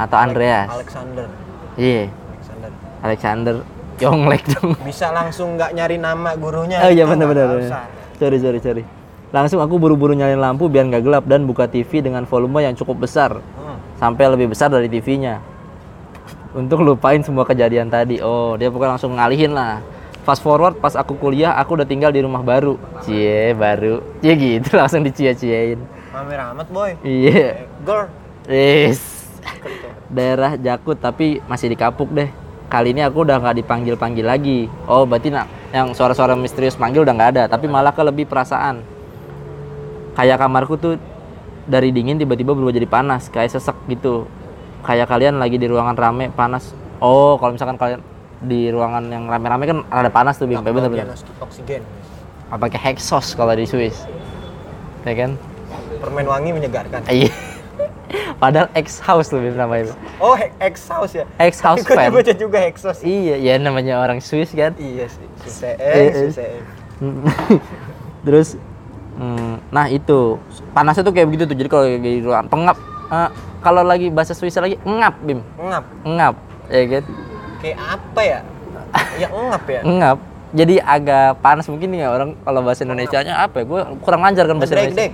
Atau 0.00 0.16
Andreas. 0.16 0.68
Alexander. 0.72 1.28
Iya. 1.76 2.08
Alexander. 2.08 2.70
Alexander 3.04 3.56
Yonglek 4.02 4.42
dong. 4.56 4.76
Bisa 4.84 5.08
langsung 5.10 5.56
nggak 5.56 5.72
nyari 5.72 5.96
nama 5.96 6.36
gurunya 6.36 6.78
oh 6.84 6.90
iya 6.92 7.04
gitu, 7.04 7.12
benar-benar 7.16 7.46
usah. 7.60 7.84
sorry 8.20 8.38
sorry 8.40 8.60
sorry. 8.60 8.82
Langsung 9.34 9.58
aku 9.58 9.76
buru-buru 9.76 10.14
nyalain 10.14 10.38
lampu 10.38 10.70
biar 10.70 10.86
nggak 10.86 11.02
gelap 11.02 11.24
dan 11.26 11.44
buka 11.44 11.66
TV 11.66 12.04
dengan 12.04 12.24
volume 12.28 12.64
yang 12.64 12.74
cukup 12.76 13.08
besar. 13.08 13.36
Hmm. 13.38 13.78
sampai 13.96 14.28
lebih 14.28 14.52
besar 14.52 14.68
dari 14.68 14.92
TV-nya 14.92 15.40
untuk 16.52 16.84
lupain 16.84 17.24
semua 17.24 17.48
kejadian 17.48 17.88
tadi. 17.88 18.20
Oh 18.20 18.60
dia 18.60 18.68
bukan 18.68 18.96
langsung 18.96 19.16
ngalihin 19.16 19.56
lah. 19.56 19.80
Fast 20.28 20.42
forward 20.42 20.76
pas 20.82 20.92
aku 20.98 21.16
kuliah 21.16 21.56
aku 21.56 21.78
udah 21.80 21.88
tinggal 21.88 22.12
di 22.12 22.20
rumah 22.20 22.44
baru. 22.44 22.76
Cie 23.00 23.56
baru. 23.56 24.04
Cie 24.20 24.32
gitu 24.36 24.76
langsung 24.80 25.00
dicie-ciein. 25.00 25.80
Mamer 26.12 26.40
amat 26.52 26.68
boy. 26.68 26.92
Iya. 27.00 27.68
Girl. 27.84 28.08
Yes 28.46 29.16
daerah 30.10 30.54
Jakut 30.58 30.98
tapi 30.98 31.42
masih 31.50 31.70
di 31.72 31.76
Kapuk 31.78 32.10
deh 32.14 32.30
kali 32.66 32.94
ini 32.94 33.02
aku 33.06 33.22
udah 33.22 33.38
nggak 33.38 33.56
dipanggil 33.62 33.94
panggil 33.94 34.26
lagi. 34.26 34.66
Oh 34.90 35.06
berarti 35.06 35.30
nak 35.30 35.46
yang 35.70 35.94
suara-suara 35.94 36.34
misterius 36.34 36.78
manggil 36.78 37.02
udah 37.06 37.14
nggak 37.14 37.30
ada 37.36 37.42
tapi 37.50 37.70
malah 37.70 37.94
ke 37.94 38.02
lebih 38.02 38.26
perasaan. 38.26 38.82
Kayak 40.16 40.42
kamarku 40.42 40.74
tuh 40.80 40.94
dari 41.66 41.90
dingin 41.90 42.16
tiba-tiba 42.16 42.54
berubah 42.54 42.74
jadi 42.74 42.88
panas 42.88 43.28
kayak 43.30 43.54
sesek 43.54 43.76
gitu. 43.90 44.26
Kayak 44.86 45.10
kalian 45.10 45.42
lagi 45.42 45.58
di 45.58 45.66
ruangan 45.66 45.94
rame 45.98 46.30
panas. 46.34 46.74
Oh 47.02 47.38
kalau 47.38 47.54
misalkan 47.54 47.78
kalian 47.78 48.00
di 48.36 48.68
ruangan 48.68 49.08
yang 49.08 49.24
rame-rame 49.26 49.64
kan 49.64 49.78
ada 49.90 50.10
panas 50.10 50.36
tuh 50.36 50.46
bim. 50.46 50.60
Nggak 50.62 50.74
bener 50.74 50.88
kebagian 50.90 51.08
bener 51.10 51.42
oksigen. 51.42 51.82
Apa 52.46 52.70
pakai 52.70 52.94
hexos 52.94 53.34
kalau 53.34 53.54
di 53.58 53.66
Swiss? 53.66 54.06
Ya 55.02 55.14
kan? 55.14 55.34
Permen 55.98 56.26
wangi 56.26 56.50
menyegarkan. 56.54 57.02
Iya 57.10 57.55
padahal 58.42 58.68
ex 58.72 59.00
house 59.00 59.30
bim 59.30 59.52
namanya 59.52 59.94
oh 60.18 60.36
ex 60.60 60.86
house 60.86 61.12
ya 61.14 61.24
ex 61.38 61.58
house 61.58 61.82
Gue 61.88 61.96
baca 62.10 62.34
juga 62.34 62.58
hexos 62.62 63.02
Iya, 63.02 63.36
ya 63.38 63.54
namanya 63.58 63.98
orang 63.98 64.20
Swiss 64.20 64.52
kan. 64.52 64.74
iya 64.76 65.06
sih 65.08 65.24
Eh, 65.24 65.46
CCE 65.46 65.74
eh. 65.78 66.28
CCE 66.30 66.58
Terus, 68.26 68.58
mm, 69.14 69.70
nah 69.70 69.86
itu 69.86 70.40
panasnya 70.74 71.06
tuh 71.06 71.14
kayak 71.14 71.30
begitu 71.30 71.44
tuh. 71.46 71.54
Jadi 71.54 71.68
kalau 71.70 71.86
di 71.86 72.18
ruangan 72.18 72.48
pengap, 72.50 72.76
eh, 73.06 73.30
kalau 73.62 73.86
lagi 73.86 74.10
bahasa 74.10 74.34
Swiss 74.34 74.58
lagi 74.58 74.74
ngap 74.82 75.14
bim, 75.22 75.46
ngap 75.60 75.84
ngap, 76.02 76.34
ya 76.66 76.82
kan? 76.90 77.04
kayak 77.56 77.78
apa 77.78 78.20
ya 78.22 78.38
ya 79.16 79.28
ngap 79.30 79.64
ya 79.66 79.80
Ngap. 80.02 80.18
Jadi 80.56 80.74
agak 80.80 81.38
panas 81.38 81.66
mungkin 81.68 81.90
ya 81.92 82.10
orang 82.10 82.32
kalau 82.40 82.60
bahasa 82.64 82.82
Indonesia-nya 82.82 83.34
apa 83.44 83.60
ya? 83.60 83.64
Gue 83.68 83.80
kurang 84.00 84.24
lancar 84.24 84.48
kan 84.48 84.56
bahasa 84.56 84.74
Indonesia. 84.74 85.12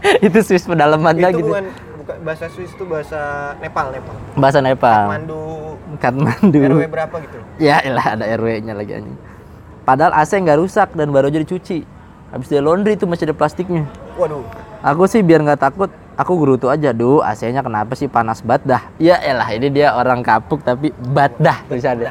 itu 0.26 0.38
Swiss 0.44 0.64
pedalaman 0.66 1.14
itu 1.16 1.24
lagi 1.24 1.40
tuh. 1.40 1.48
bukan 1.50 1.64
bukan 2.04 2.16
bahasa 2.22 2.46
Swiss 2.52 2.72
itu 2.72 2.84
bahasa 2.86 3.20
Nepal 3.58 3.86
Nepal 3.90 4.14
Bahasa 4.36 4.58
Nepal. 4.62 5.02
Mandu 5.10 5.42
Kathmandu. 5.96 6.60
RW 6.60 6.84
berapa 6.90 7.16
gitu 7.22 7.38
Ya 7.56 7.80
elah 7.80 8.16
ada 8.18 8.24
RW-nya 8.36 8.74
lagi 8.76 8.92
anjing. 9.00 9.16
Padahal 9.86 10.12
AC 10.18 10.34
nggak 10.34 10.58
rusak 10.58 10.88
dan 10.98 11.14
baru 11.14 11.30
aja 11.30 11.38
dicuci. 11.40 11.86
Habis 12.34 12.46
dia 12.50 12.58
laundry 12.58 12.98
itu 12.98 13.06
masih 13.06 13.30
ada 13.30 13.36
plastiknya. 13.38 13.86
waduh 14.18 14.42
Aku 14.82 15.06
sih 15.06 15.22
biar 15.22 15.42
nggak 15.46 15.62
takut, 15.62 15.90
aku 16.18 16.32
gerutu 16.42 16.66
aja. 16.66 16.90
Duh, 16.90 17.22
AC-nya 17.22 17.62
kenapa 17.62 17.94
sih 17.94 18.10
panas 18.10 18.42
banget 18.42 18.62
dah? 18.66 18.82
Ya 18.98 19.18
elah, 19.22 19.46
ini 19.54 19.70
dia 19.70 19.94
orang 19.94 20.26
kapuk 20.26 20.62
tapi 20.66 20.90
bat 21.14 21.32
dah 21.38 21.62
tulisannya. 21.70 22.10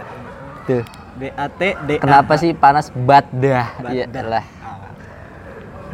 Tuh. 0.66 0.84
B 1.16 1.32
A 1.32 1.48
T 1.48 1.62
D 1.88 1.90
A 1.96 2.02
Kenapa 2.04 2.36
sih 2.36 2.52
panas 2.52 2.92
bat 2.92 3.28
dah? 3.32 3.76
Ya 3.92 4.08
elah. 4.08 4.44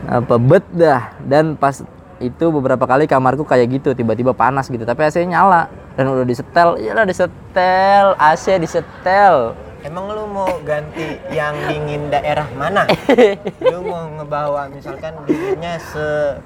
Apa 0.08 0.36
bet 0.38 0.66
dah? 0.72 1.14
Dan 1.22 1.54
pas 1.54 1.82
itu 2.22 2.46
beberapa 2.54 2.86
kali 2.86 3.10
kamarku 3.10 3.42
kayak 3.42 3.82
gitu, 3.82 3.90
tiba-tiba 3.94 4.34
panas 4.34 4.70
gitu. 4.70 4.82
Tapi 4.82 5.02
AC-nya 5.02 5.42
nyala 5.42 5.62
dan 5.98 6.06
udah 6.08 6.26
disetel. 6.26 6.78
Iyalah 6.78 7.06
disetel, 7.06 8.06
AC 8.16 8.46
disetel. 8.58 9.58
Emang 9.82 10.14
lu 10.14 10.30
mau 10.30 10.62
ganti 10.62 11.18
yang 11.34 11.58
dingin 11.66 12.14
daerah 12.14 12.46
mana? 12.54 12.86
lu 13.74 13.82
mau 13.82 14.06
ngebawa 14.14 14.70
misalkan 14.70 15.18
dinginnya 15.26 15.82
se 15.82 16.38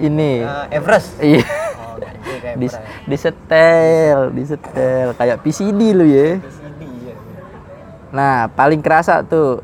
Ini. 0.00 0.40
uh, 0.40 0.64
Everest? 0.72 1.20
Iya. 1.20 1.44
Oh, 1.76 2.00
ganti 2.00 2.30
kayak 2.40 2.56
Dis, 2.56 2.72
Everest. 2.72 3.04
disetel, 3.04 4.18
disetel 4.32 5.08
kayak 5.12 5.44
PCD 5.44 5.80
lu 5.92 6.08
ya. 6.08 6.40
PCD 6.40 6.82
ya. 7.04 7.14
Nah, 8.16 8.48
paling 8.48 8.80
kerasa 8.80 9.20
tuh 9.28 9.60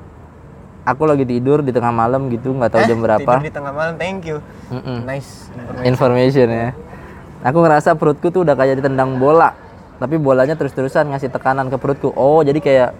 aku 0.86 1.02
lagi 1.04 1.26
tidur 1.26 1.60
di 1.60 1.74
tengah 1.74 1.90
malam 1.90 2.30
gitu, 2.30 2.54
nggak 2.54 2.70
tahu 2.70 2.80
Eh, 2.80 2.88
jam 2.88 2.98
berapa. 3.02 3.26
Tidur 3.26 3.42
di 3.42 3.52
tengah 3.52 3.72
malam, 3.74 3.94
thank 3.98 4.22
you. 4.22 4.38
Mm-mm. 4.70 5.02
Nice 5.02 5.50
information. 5.50 5.84
Information 5.84 6.46
ya. 6.48 6.68
Aku 7.42 7.58
ngerasa 7.60 7.98
perutku 7.98 8.30
tuh 8.30 8.46
udah 8.46 8.54
kayak 8.54 8.80
ditendang 8.80 9.18
bola. 9.18 9.52
Tapi 9.96 10.20
bolanya 10.20 10.54
terus-terusan 10.54 11.08
ngasih 11.10 11.32
tekanan 11.32 11.66
ke 11.66 11.76
perutku. 11.76 12.12
Oh, 12.14 12.40
jadi 12.40 12.60
kayak 12.60 12.90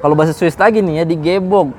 kalau 0.00 0.18
bahasa 0.18 0.34
Swiss 0.34 0.58
lagi 0.58 0.82
nih 0.82 1.00
ya 1.00 1.04
digebok. 1.06 1.70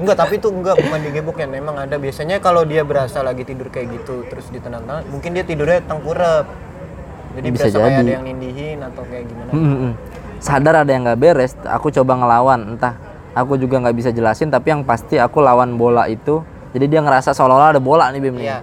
Enggak, 0.00 0.16
tapi 0.16 0.40
itu 0.40 0.48
enggak 0.48 0.80
bukan 0.80 0.98
digebok 1.04 1.36
ya. 1.36 1.44
Memang 1.44 1.76
ada 1.76 2.00
biasanya 2.00 2.40
kalau 2.40 2.64
dia 2.64 2.80
berasa 2.88 3.20
lagi 3.20 3.44
tidur 3.44 3.68
kayak 3.68 4.00
gitu 4.00 4.24
terus 4.32 4.48
ditendang-tendang, 4.48 5.04
mungkin 5.12 5.36
dia 5.36 5.44
tidurnya 5.44 5.84
tengkurap. 5.84 6.48
Jadi 7.36 7.46
Bisa 7.52 7.68
berasa 7.68 7.78
kayak 7.78 7.92
jadi. 7.92 8.00
ada 8.00 8.12
yang 8.16 8.24
nindihin 8.24 8.78
atau 8.80 9.02
kayak 9.04 9.24
gimana. 9.28 9.50
Mm-mm. 9.52 9.92
Sadar 10.40 10.74
ada 10.82 10.90
yang 10.90 11.04
nggak 11.04 11.20
beres, 11.20 11.52
aku 11.68 11.92
coba 11.92 12.16
ngelawan. 12.16 12.60
Entah 12.74 12.96
aku 13.42 13.56
juga 13.56 13.80
nggak 13.80 13.96
bisa 13.96 14.10
jelasin, 14.12 14.52
tapi 14.52 14.72
yang 14.72 14.84
pasti 14.84 15.16
aku 15.16 15.40
lawan 15.40 15.74
bola 15.80 16.06
itu. 16.06 16.44
Jadi 16.70 16.86
dia 16.86 17.00
ngerasa 17.02 17.34
seolah-olah 17.34 17.74
ada 17.74 17.82
bola 17.82 18.12
nih 18.14 18.20
Bim 18.22 18.36
nih. 18.38 18.46
Iya. 18.46 18.58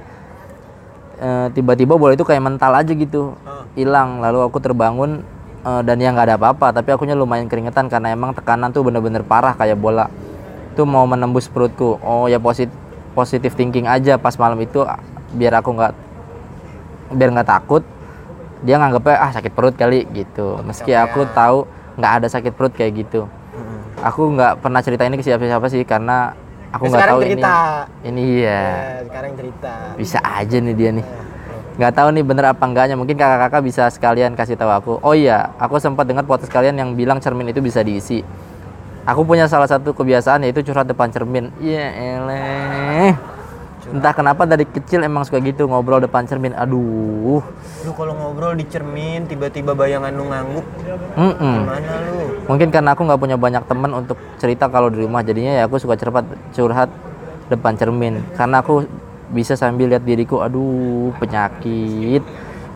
Eh, 1.17 1.47
tiba-tiba 1.57 1.97
bola 1.97 2.13
itu 2.13 2.21
kayak 2.21 2.45
mental 2.45 2.78
aja 2.78 2.93
gitu 2.93 3.34
hilang 3.73 4.21
lalu 4.21 4.45
aku 4.45 4.61
terbangun 4.61 5.25
eh, 5.65 5.82
dan 5.82 5.97
ya 5.97 6.13
nggak 6.13 6.30
ada 6.30 6.36
apa-apa 6.38 6.69
tapi 6.69 6.93
akunya 6.93 7.17
lumayan 7.17 7.49
keringetan 7.49 7.89
karena 7.89 8.13
emang 8.13 8.38
tekanan 8.38 8.69
tuh 8.69 8.86
bener-bener 8.86 9.25
parah 9.25 9.57
kayak 9.57 9.82
bola 9.82 10.13
itu 10.78 10.86
mau 10.86 11.09
menembus 11.09 11.49
perutku 11.49 11.97
oh 12.05 12.30
ya 12.30 12.38
positif 12.38 12.69
positif 13.17 13.57
thinking 13.57 13.89
aja 13.89 14.21
pas 14.21 14.38
malam 14.38 14.61
itu 14.61 14.86
ah, 14.86 15.01
biar 15.34 15.57
aku 15.57 15.73
nggak 15.73 15.93
biar 17.17 17.30
nggak 17.34 17.49
takut 17.49 17.82
dia 18.61 18.78
nganggepnya 18.78 19.17
ah 19.17 19.32
sakit 19.34 19.51
perut 19.57 19.73
kali 19.73 20.05
gitu 20.13 20.61
meski 20.69 20.93
aku 20.93 21.25
tahu 21.34 21.65
nggak 21.97 22.11
ada 22.21 22.28
sakit 22.30 22.53
perut 22.53 22.78
kayak 22.78 22.93
gitu. 22.93 23.25
Aku 23.97 24.21
nggak 24.33 24.61
pernah 24.61 24.81
cerita 24.81 25.03
ini 25.03 25.15
ke 25.15 25.23
siapa-siapa 25.23 25.67
sih 25.67 25.81
karena 25.83 26.33
aku 26.69 26.87
nggak 26.87 27.07
tahu 27.07 27.19
cerita. 27.23 27.55
ini 28.03 28.11
ini 28.11 28.21
iya 28.41 28.61
Ya, 28.61 29.03
sekarang 29.07 29.31
cerita. 29.35 29.73
bisa 29.95 30.17
aja 30.21 30.57
nih 30.57 30.75
dia 30.75 30.89
nih. 30.93 31.05
Eh, 31.05 31.23
nggak 31.77 31.93
tahu 31.93 32.07
nih 32.11 32.23
bener 32.23 32.45
apa 32.47 32.63
enggaknya. 32.63 32.95
Mungkin 32.95 33.15
kakak-kakak 33.15 33.61
bisa 33.61 33.83
sekalian 33.89 34.33
kasih 34.33 34.57
tahu 34.57 34.71
aku. 34.71 34.93
Oh 35.01 35.13
iya 35.13 35.53
aku 35.57 35.77
sempat 35.77 36.05
dengar 36.05 36.25
podcast 36.25 36.49
kalian 36.49 36.75
yang 36.75 36.89
bilang 36.93 37.17
cermin 37.17 37.47
itu 37.47 37.61
bisa 37.61 37.81
diisi. 37.81 38.21
Aku 39.07 39.23
punya 39.23 39.47
salah 39.47 39.71
satu 39.71 39.95
kebiasaan 39.95 40.43
yaitu 40.43 40.59
curhat 40.61 40.83
depan 40.85 41.07
cermin. 41.07 41.47
Iya 41.57 41.85
eleh 42.19 43.11
entah 43.93 44.13
kenapa 44.15 44.43
dari 44.43 44.67
kecil 44.67 45.03
emang 45.03 45.23
suka 45.23 45.39
gitu 45.39 45.67
ngobrol 45.69 46.03
depan 46.03 46.27
cermin. 46.27 46.51
Aduh. 46.57 47.39
Lu 47.85 47.91
kalau 47.95 48.13
ngobrol 48.17 48.57
di 48.57 48.65
cermin 48.67 49.23
tiba-tiba 49.27 49.71
bayangan 49.71 50.11
lu 50.11 50.27
ngangguk, 50.27 50.65
Mm-mm. 51.15 51.55
gimana 51.63 51.91
lu? 52.09 52.19
mungkin 52.47 52.67
karena 52.71 52.91
aku 52.95 53.07
nggak 53.07 53.21
punya 53.21 53.38
banyak 53.39 53.63
teman 53.67 53.91
untuk 53.95 54.17
cerita 54.41 54.67
kalau 54.67 54.91
di 54.91 55.03
rumah. 55.03 55.23
Jadinya 55.23 55.55
ya 55.57 55.63
aku 55.69 55.79
suka 55.79 55.95
curhat 55.95 56.25
curhat 56.51 56.89
depan 57.47 57.73
cermin. 57.79 58.23
Karena 58.35 58.59
aku 58.59 58.83
bisa 59.31 59.55
sambil 59.55 59.91
lihat 59.91 60.03
diriku. 60.03 60.43
Aduh 60.43 61.15
penyakit. 61.19 62.23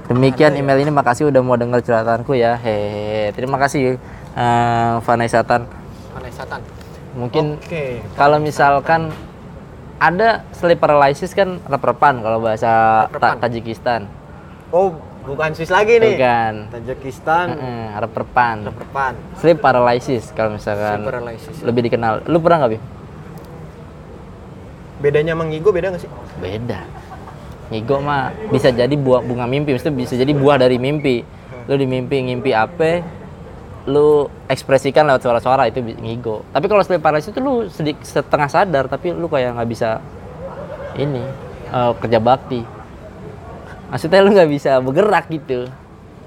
Demikian 0.07 0.59
email 0.59 0.79
ini. 0.83 0.91
Makasih 0.91 1.31
udah 1.31 1.41
mau 1.43 1.55
denger 1.55 1.83
curhatanku 1.83 2.35
ya. 2.35 2.55
Hehe 2.59 3.31
terima 3.35 3.55
kasih 3.59 3.95
eh, 4.35 4.93
Vanessa 5.03 5.43
Tan. 5.43 5.81
Aneh 6.11 6.31
setan. 6.31 6.61
mungkin 7.11 7.59
Oke. 7.59 7.99
kalau 8.15 8.39
misalkan 8.39 9.11
ada 10.01 10.41
sleep 10.51 10.77
paralysis 10.77 11.29
kan 11.31 11.61
rep-repan 11.63 12.19
kalau 12.19 12.41
bahasa 12.41 13.05
Ta-. 13.13 13.37
Tajikistan 13.39 14.09
Oh, 14.71 14.95
bukan 15.21 15.51
Swiss 15.51 15.67
lagi 15.67 15.99
nih. 15.99 16.15
bukan 16.15 16.53
Tajikistan, 16.71 17.53
Heeh, 17.53 17.85
rep-repan 17.99 18.55
depan. 18.65 19.13
sleep 19.37 19.59
paralysis 19.59 20.31
kalau 20.31 20.55
misalkan 20.55 20.97
Sleep 20.97 21.07
paralysis. 21.07 21.55
lebih 21.61 21.81
dikenal 21.85 22.25
lu 22.25 22.39
pernah 22.39 22.65
nggak 22.65 22.71
Bim? 22.71 22.83
Bedanya 25.01 25.33
sama 25.33 25.43
ngigo 25.45 25.69
beda 25.69 25.87
nggak 25.89 26.01
sih? 26.01 26.11
beda 26.37 26.79
ngigo 27.67 27.97
mah 27.99 28.21
bisa 28.49 28.67
jadi 28.69 28.91
buah 28.91 29.21
bunga 29.21 29.45
mimpi 29.45 29.71
maksudnya 29.71 29.95
bisa 29.95 30.13
jadi 30.13 30.31
buah 30.31 30.57
dari 30.57 30.75
mimpi 30.75 31.23
lu 31.63 31.75
di 31.75 31.85
mimpi 31.85 32.19
ngimpi 32.21 32.51
apa 32.51 32.99
lu 33.89 34.29
ekspresikan 34.45 35.09
lewat 35.09 35.21
suara-suara 35.21 35.65
itu 35.65 35.81
ngigo. 35.81 36.45
Tapi 36.49 36.65
kalau 36.65 36.85
sleep 36.85 37.01
paralysis 37.01 37.33
itu 37.33 37.41
lu 37.41 37.65
sedik, 37.65 37.97
setengah 38.01 38.45
sadar 38.45 38.85
tapi 38.85 39.09
lu 39.09 39.25
kayak 39.25 39.57
nggak 39.57 39.69
bisa 39.69 39.97
ini 40.95 41.23
eh, 41.67 41.91
kerja 41.97 42.19
bakti. 42.19 42.61
Maksudnya 43.89 44.21
lu 44.21 44.31
nggak 44.31 44.49
bisa 44.49 44.77
bergerak 44.79 45.25
gitu. 45.27 45.67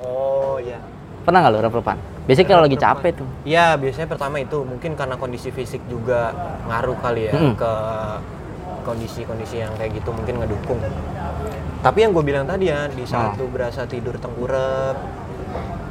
oh 0.00 0.58
ya 0.58 0.76
Pernah 1.22 1.38
nggak 1.40 1.52
lu 1.52 1.60
rep-repan? 1.62 1.96
Biasanya 2.24 2.48
kalau 2.48 2.64
lagi 2.64 2.76
capek 2.76 3.12
tuh. 3.16 3.28
Iya, 3.44 3.76
biasanya 3.76 4.08
pertama 4.08 4.40
itu 4.40 4.64
mungkin 4.64 4.96
karena 4.96 5.14
kondisi 5.14 5.48
fisik 5.48 5.84
juga 5.86 6.32
ngaruh 6.66 6.96
kali 6.98 7.28
ya 7.28 7.32
Mm-mm. 7.32 7.54
ke 7.54 7.72
kondisi-kondisi 8.82 9.60
yang 9.60 9.72
kayak 9.76 9.96
gitu 9.96 10.10
mungkin 10.10 10.40
ngedukung. 10.40 10.80
Tapi 11.80 11.98
yang 12.00 12.12
gue 12.12 12.24
bilang 12.24 12.44
tadi 12.44 12.68
ya 12.68 12.88
di 12.88 13.04
saat 13.04 13.36
Ah. 13.36 13.40
lu 13.40 13.48
berasa 13.48 13.84
tidur 13.84 14.16
tengkurap 14.16 14.96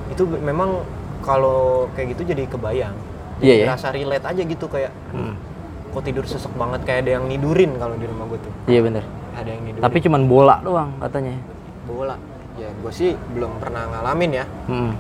itu 0.10 0.26
memang 0.26 0.82
kalau 1.24 1.60
kayak 1.92 2.14
gitu 2.14 2.30
jadi 2.30 2.44
kebayang. 2.46 2.96
Jadi 3.34 3.48
Iya, 3.50 3.56
ya? 3.58 3.66
rasa 3.72 3.90
relate 3.90 4.26
aja 4.26 4.42
gitu 4.42 4.66
kayak 4.68 4.92
Hmm. 5.10 5.34
kok 5.90 6.04
tidur 6.04 6.24
sesek 6.24 6.54
banget 6.54 6.84
kayak 6.84 7.00
ada 7.02 7.12
yang 7.16 7.26
nidurin 7.26 7.76
kalau 7.76 7.96
di 7.96 8.04
rumah 8.04 8.26
gue 8.26 8.40
tuh. 8.40 8.54
Iya 8.66 8.80
bener. 8.82 9.04
Ada 9.34 9.50
yang 9.50 9.62
nidurin. 9.64 9.82
Tapi 9.82 9.98
cuman 10.00 10.22
bola 10.26 10.56
doang 10.60 10.92
katanya. 11.00 11.36
bola. 11.84 12.16
Ya 12.54 12.70
gue 12.72 12.92
sih 12.92 13.12
belum 13.30 13.58
pernah 13.58 13.90
ngalamin 13.90 14.32
ya. 14.34 14.46
Hmm. 14.68 14.94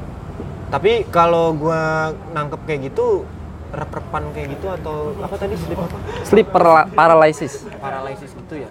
Tapi 0.67 1.05
kalau 1.07 1.53
gua 1.53 1.81
nangkep 2.29 2.65
kayak 2.65 2.89
gitu 2.89 3.23
rep-repan 3.69 4.23
kayak 4.33 4.47
gitu 4.51 4.67
atau 4.71 4.95
apa 5.15 5.35
tadi 5.37 5.53
sleep 5.53 5.77
apa? 5.77 5.97
Sleep 6.23 6.47
parala- 6.49 6.89
paralysis. 6.89 7.61
Paralysis 7.77 8.33
gitu 8.33 8.57
ya. 8.57 8.69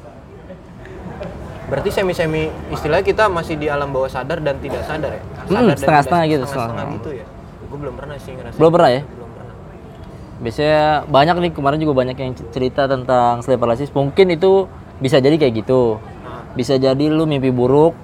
Berarti 1.64 1.88
semi-semi 1.88 2.42
istilahnya 2.68 3.00
kita 3.02 3.24
masih 3.26 3.56
di 3.56 3.64
alam 3.64 3.88
bawah 3.88 4.06
sadar 4.06 4.38
dan 4.38 4.58
tidak 4.58 4.84
sadar 4.84 5.08
ya? 5.10 5.22
Sadar 5.40 5.62
dan 5.64 5.76
setengah-setengah 5.78 6.20
tidak- 6.20 6.34
gitu, 6.34 6.44
Setengah-setengah 6.44 6.84
setengah. 6.84 6.98
gitu 6.98 7.10
ya. 7.14 7.26
Belum 7.82 7.98
pernah 7.98 8.14
sih 8.14 8.30
ngerasain. 8.30 8.58
Belum 8.62 8.70
pernah 8.70 8.90
ya? 8.94 9.02
Belum 9.02 9.30
pernah. 9.34 9.54
Biasanya 10.38 10.82
banyak 11.10 11.36
nih 11.42 11.50
kemarin 11.50 11.78
juga 11.82 11.94
banyak 11.98 12.16
yang 12.16 12.32
cerita 12.54 12.86
tentang 12.86 13.42
sleep 13.42 13.58
paralysis. 13.58 13.90
Mungkin 13.90 14.38
itu 14.38 14.70
bisa 15.02 15.18
jadi 15.18 15.34
kayak 15.34 15.66
gitu. 15.66 15.98
Nah, 15.98 16.46
Bisa 16.54 16.78
jadi 16.78 17.04
lu 17.10 17.26
mimpi 17.26 17.50
buruk. 17.50 17.98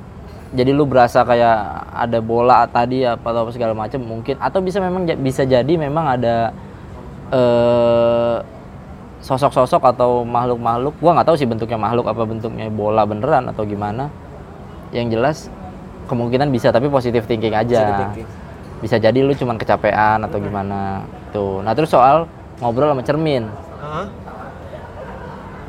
Jadi 0.50 0.74
lu 0.74 0.88
berasa 0.88 1.22
kayak 1.22 1.58
ada 1.94 2.18
bola 2.24 2.66
tadi 2.66 3.04
apa 3.04 3.22
atau 3.30 3.52
segala 3.52 3.76
macam 3.76 4.00
mungkin 4.00 4.40
atau 4.40 4.64
bisa 4.64 4.80
memang 4.80 5.04
bisa 5.20 5.44
jadi 5.44 5.68
memang 5.76 6.08
ada 6.08 6.56
eh 7.28 8.36
sosok-sosok 9.20 9.92
atau 9.92 10.24
makhluk-makhluk. 10.24 10.96
Gua 11.04 11.12
nggak 11.20 11.28
tahu 11.28 11.36
sih 11.36 11.44
bentuknya 11.44 11.76
makhluk 11.76 12.08
apa 12.08 12.24
bentuknya 12.24 12.72
bola 12.72 13.04
beneran 13.04 13.44
atau 13.52 13.68
gimana. 13.68 14.08
Yang 14.88 15.06
jelas 15.12 15.36
kemungkinan 16.08 16.48
bisa 16.48 16.72
tapi 16.72 16.88
positive 16.88 17.28
thinking 17.28 17.52
aja. 17.52 17.84
Positive 17.84 18.00
thinking. 18.16 18.47
Bisa 18.78 18.96
jadi 18.98 19.18
lu 19.20 19.34
cuman 19.34 19.58
kecapean 19.58 20.22
atau 20.22 20.38
gimana. 20.38 21.02
Tuh. 21.34 21.60
Nah, 21.62 21.74
terus 21.74 21.90
soal 21.90 22.30
ngobrol 22.62 22.90
sama 22.90 23.02
cermin. 23.02 23.46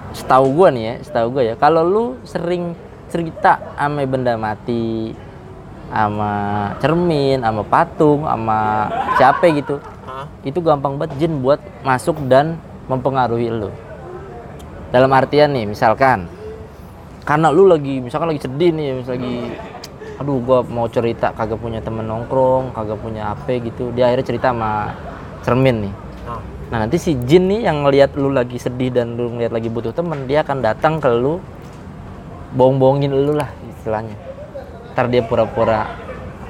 Setahu 0.09 0.51
gua 0.57 0.73
nih 0.73 0.83
ya, 0.83 0.93
setahu 1.05 1.27
gua 1.37 1.43
ya, 1.45 1.53
kalau 1.53 1.85
lu 1.85 2.05
sering 2.25 2.73
cerita 3.13 3.61
sama 3.77 4.01
benda 4.09 4.33
mati, 4.37 5.13
sama 5.89 6.33
cermin, 6.81 7.41
sama 7.41 7.61
patung, 7.61 8.25
sama 8.25 8.89
siapa 9.17 9.45
gitu, 9.53 9.77
itu 10.41 10.59
gampang 10.65 10.97
banget 10.97 11.13
jin 11.21 11.41
buat 11.45 11.61
masuk 11.85 12.17
dan 12.25 12.57
mempengaruhi 12.89 13.53
lu. 13.53 13.69
Dalam 14.89 15.13
artian 15.13 15.53
nih, 15.53 15.69
misalkan 15.69 16.25
karena 17.21 17.53
lu 17.53 17.69
lagi 17.69 18.01
misalkan 18.01 18.33
lagi 18.33 18.41
sedih 18.41 18.73
nih, 18.73 19.05
misalnya 19.05 19.21
lagi 19.21 19.37
aduh 20.19 20.37
gua 20.43 20.59
mau 20.67 20.85
cerita 20.91 21.31
kagak 21.31 21.63
punya 21.63 21.79
temen 21.79 22.03
nongkrong, 22.03 22.75
kagak 22.75 22.99
punya 22.99 23.31
HP 23.31 23.63
gitu. 23.71 23.95
Dia 23.95 24.11
akhirnya 24.11 24.27
cerita 24.27 24.51
sama 24.51 24.91
cermin 25.47 25.87
nih. 25.87 25.93
Nah, 26.27 26.41
Nah 26.69 26.77
nanti 26.85 27.01
si 27.01 27.17
jin 27.25 27.49
nih 27.49 27.65
yang 27.65 27.81
ngelihat 27.87 28.13
lu 28.13 28.29
lagi 28.29 28.61
sedih 28.61 28.93
dan 28.93 29.17
lu 29.17 29.33
ngeliat 29.33 29.49
lagi 29.49 29.71
butuh 29.73 29.89
temen, 29.95 30.29
dia 30.29 30.45
akan 30.45 30.61
datang 30.61 31.01
ke 31.01 31.09
lu, 31.09 31.41
bohong-bohongin 32.53 33.09
lu 33.09 33.33
lah 33.33 33.49
istilahnya. 33.79 34.13
Ntar 34.93 35.09
dia 35.09 35.25
pura-pura 35.25 35.87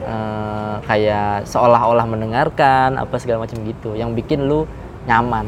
eh, 0.04 0.76
kayak 0.84 1.48
seolah-olah 1.48 2.04
mendengarkan 2.10 3.00
apa 3.00 3.16
segala 3.22 3.48
macam 3.48 3.64
gitu, 3.64 3.96
yang 3.96 4.12
bikin 4.18 4.44
lu 4.50 4.68
nyaman. 5.08 5.48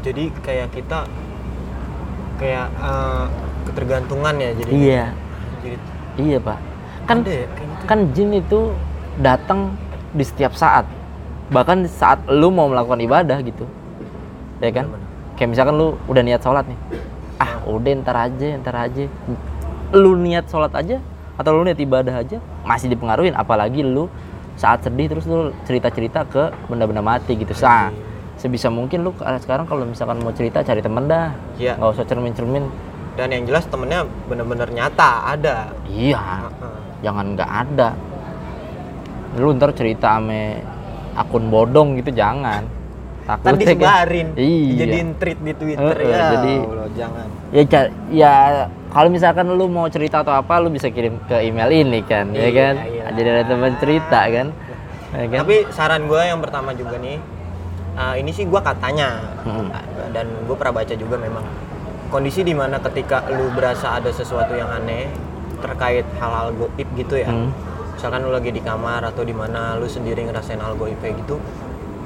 jadi 0.00 0.32
kayak 0.40 0.72
kita 0.72 1.04
kayak 2.40 2.72
eh, 2.72 3.24
ketergantungan 3.68 4.34
ya 4.40 4.50
jadi. 4.56 4.70
Iya, 4.72 5.04
Jadi 5.60 5.76
iya 6.16 6.38
pak. 6.40 6.69
Kan 7.10 7.26
ada 7.26 7.34
ya 7.34 7.46
gitu. 7.50 7.84
kan 7.90 7.98
jin 8.14 8.30
itu 8.38 8.60
datang 9.18 9.74
di 10.14 10.22
setiap 10.22 10.54
saat, 10.54 10.86
bahkan 11.50 11.82
saat 11.90 12.22
lu 12.30 12.54
mau 12.54 12.70
melakukan 12.70 13.02
ibadah 13.02 13.42
gitu, 13.42 13.66
ya 14.62 14.70
kan? 14.70 14.86
Kayak 15.34 15.48
misalkan 15.58 15.74
lu 15.74 15.98
udah 16.06 16.22
niat 16.22 16.38
sholat 16.38 16.62
nih, 16.70 16.78
ah 17.42 17.58
udah 17.66 17.92
ntar 18.06 18.30
aja, 18.30 18.46
ntar 18.62 18.76
aja. 18.78 19.10
Lu 19.90 20.14
niat 20.14 20.46
sholat 20.46 20.70
aja 20.70 21.02
atau 21.34 21.50
lu 21.58 21.66
niat 21.66 21.82
ibadah 21.82 22.14
aja 22.22 22.38
masih 22.62 22.86
dipengaruhin, 22.94 23.34
apalagi 23.34 23.82
lu 23.82 24.06
saat 24.54 24.86
sedih 24.86 25.10
terus 25.10 25.26
lu 25.26 25.50
cerita-cerita 25.66 26.22
ke 26.30 26.54
benda-benda 26.70 27.02
mati 27.02 27.34
gitu. 27.34 27.50
Sa, 27.58 27.90
sebisa 28.38 28.70
mungkin 28.70 29.02
lu 29.02 29.10
sekarang 29.18 29.66
kalau 29.66 29.82
misalkan 29.82 30.22
mau 30.22 30.30
cerita 30.30 30.62
cari 30.62 30.78
temen 30.78 31.10
dah, 31.10 31.34
Iya. 31.58 31.74
nggak 31.74 31.90
usah 31.90 32.06
cermin-cermin. 32.06 32.64
Dan 33.18 33.34
yang 33.34 33.42
jelas 33.50 33.66
temennya 33.66 34.06
bener-bener 34.30 34.70
nyata 34.70 35.34
ada. 35.34 35.74
Iya. 35.90 36.46
Jangan 37.00 37.34
nggak 37.34 37.50
ada. 37.50 37.88
Lu 39.36 39.54
ntar 39.54 39.70
cerita 39.72 40.16
ame 40.16 40.60
akun 41.12 41.48
bodong 41.48 41.96
gitu 41.96 42.10
jangan. 42.10 42.66
Takutnya 43.20 43.52
kan- 43.52 43.60
disebarin, 43.62 44.28
Iya. 44.34 44.66
dijadiin 44.74 45.08
tweet 45.14 45.38
di 45.38 45.52
Twitter 45.54 45.94
Heeh, 45.94 46.10
ya. 46.10 46.24
jadi- 46.34 46.62
Allah, 46.66 46.88
jangan. 46.90 47.26
ya 47.48 47.62
ya 48.10 48.34
kalau 48.88 49.06
misalkan 49.06 49.46
lu 49.48 49.66
mau 49.66 49.86
cerita 49.86 50.20
atau 50.20 50.34
apa 50.34 50.58
lu 50.58 50.66
bisa 50.66 50.90
kirim 50.90 51.14
ke 51.24 51.38
email 51.40 51.70
ini 51.70 52.02
kan 52.02 52.26
ya 52.28 52.42
Iya, 52.42 52.50
kan 52.50 52.74
iya. 52.82 53.04
jadi 53.12 53.28
ada 53.30 53.44
teman 53.46 53.72
cerita 53.78 54.20
kan 54.24 54.46
ya 55.12 55.24
kan 55.28 55.38
Tapi 55.40 55.56
saran 55.70 56.02
gue 56.04 56.18
yang 56.20 56.40
pertama 56.40 56.70
juga 56.72 56.98
nih, 56.98 57.22
uh, 57.92 58.14
ini 58.14 58.30
sih 58.30 58.44
gue 58.44 58.60
katanya 58.60 59.22
Mm-mm. 59.42 59.68
dan 60.10 60.26
gue 60.42 60.56
pernah 60.56 60.74
baca 60.74 60.94
juga 60.96 61.14
memang 61.14 61.44
kondisi 62.08 62.42
di 62.42 62.50
mana 62.50 62.82
ketika 62.82 63.30
lu 63.30 63.46
berasa 63.52 63.94
ada 63.94 64.10
sesuatu 64.10 64.50
yang 64.52 64.70
aneh 64.72 65.06
terkait 65.60 66.06
hal-hal 66.16 66.50
goib 66.52 66.88
gitu 66.94 67.14
ya. 67.14 67.28
Hmm. 67.28 67.52
Misalkan 67.92 68.20
lu 68.20 68.30
lagi 68.30 68.48
di 68.48 68.58
kamar 68.58 69.04
atau 69.04 69.22
di 69.22 69.32
mana 69.32 69.76
lu 69.76 69.84
sendiri 69.84 70.24
ngerasain 70.24 70.56
hal 70.56 70.74
goib 70.74 70.96
kayak 70.98 71.20
gitu. 71.20 71.36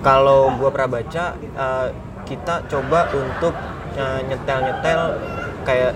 Kalau 0.01 0.53
gue 0.53 0.69
pernah 0.69 0.91
baca, 0.93 1.25
uh, 1.55 1.87
kita 2.23 2.67
coba 2.67 3.09
untuk 3.11 3.55
uh, 3.95 4.21
nyetel-nyetel 4.23 5.01
kayak 5.63 5.93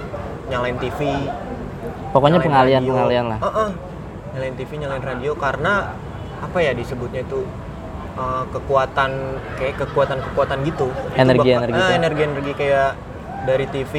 nyalain 0.46 0.78
TV, 0.78 1.28
pokoknya 2.10 2.40
pengalian 2.40 2.80
radio. 2.80 2.92
pengalian 2.94 3.24
lah 3.26 3.38
Heeh. 3.38 3.70
nyalain 4.30 4.56
TV 4.56 4.70
nyalain 4.76 5.04
radio 5.04 5.32
karena 5.34 5.92
apa 6.38 6.58
ya 6.58 6.72
disebutnya 6.72 7.20
itu 7.20 7.44
uh, 8.14 8.48
kekuatan 8.48 9.10
kayak 9.56 9.76
kekuatan 9.78 10.18
kekuatan 10.22 10.58
gitu 10.64 10.88
Itu 10.88 11.16
Energi- 11.16 11.44
bakal- 11.44 11.60
energi 11.60 11.74
ah, 11.74 11.84
itu. 11.84 11.92
energi 11.94 12.20
energi 12.24 12.52
kayak 12.54 12.90
dari 13.40 13.66
TV 13.66 13.92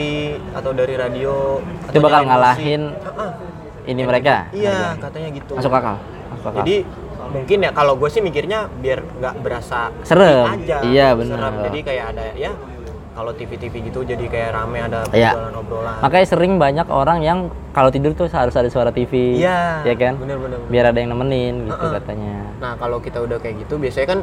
atau 0.52 0.72
dari 0.72 0.94
radio 0.94 1.60
Itu 1.86 1.90
atau 1.92 2.02
bakal 2.02 2.22
ngalahin. 2.26 2.82
Heeh. 2.92 3.32
ini 3.86 4.02
mereka 4.04 4.46
iya 4.52 4.94
katanya 4.96 5.30
gitu 5.32 5.54
masuk 5.54 5.72
akal 5.72 5.98
masuk 6.30 6.48
akal 6.48 6.62
jadi 6.62 6.76
mungkin 7.30 7.58
ya 7.60 7.72
kalau 7.72 7.94
gue 7.96 8.06
sih 8.08 8.20
mikirnya 8.20 8.70
biar 8.76 9.02
nggak 9.02 9.34
berasa 9.40 9.90
Serem. 10.02 10.46
aja 10.48 10.82
Iya, 10.82 11.14
bener. 11.14 11.36
Serem. 11.36 11.54
jadi 11.64 11.80
kayak 11.84 12.06
ada 12.08 12.24
ya 12.34 12.52
kalau 13.12 13.34
TV-TV 13.34 13.74
gitu 13.84 14.00
jadi 14.04 14.22
kayak 14.24 14.50
rame 14.54 14.80
ada 14.80 15.04
Iya. 15.10 15.34
obrolan-obrolan 15.34 15.98
makanya 16.00 16.26
sering 16.26 16.54
banyak 16.56 16.88
orang 16.88 17.20
yang 17.20 17.40
kalau 17.70 17.90
tidur 17.90 18.14
tuh 18.14 18.30
harus 18.30 18.54
ada 18.54 18.70
suara 18.70 18.90
TV 18.90 19.38
iya 19.38 19.82
ya 19.84 19.94
kan 19.94 20.16
bener-bener 20.16 20.58
biar 20.68 20.86
ada 20.88 20.98
yang 20.98 21.12
nemenin 21.12 21.66
gitu 21.66 21.76
Heeh. 21.80 21.94
katanya 21.96 22.36
Nah 22.58 22.74
kalau 22.76 22.98
kita 22.98 23.20
udah 23.20 23.38
kayak 23.38 23.60
gitu 23.60 23.76
biasanya 23.76 24.08
kan 24.08 24.20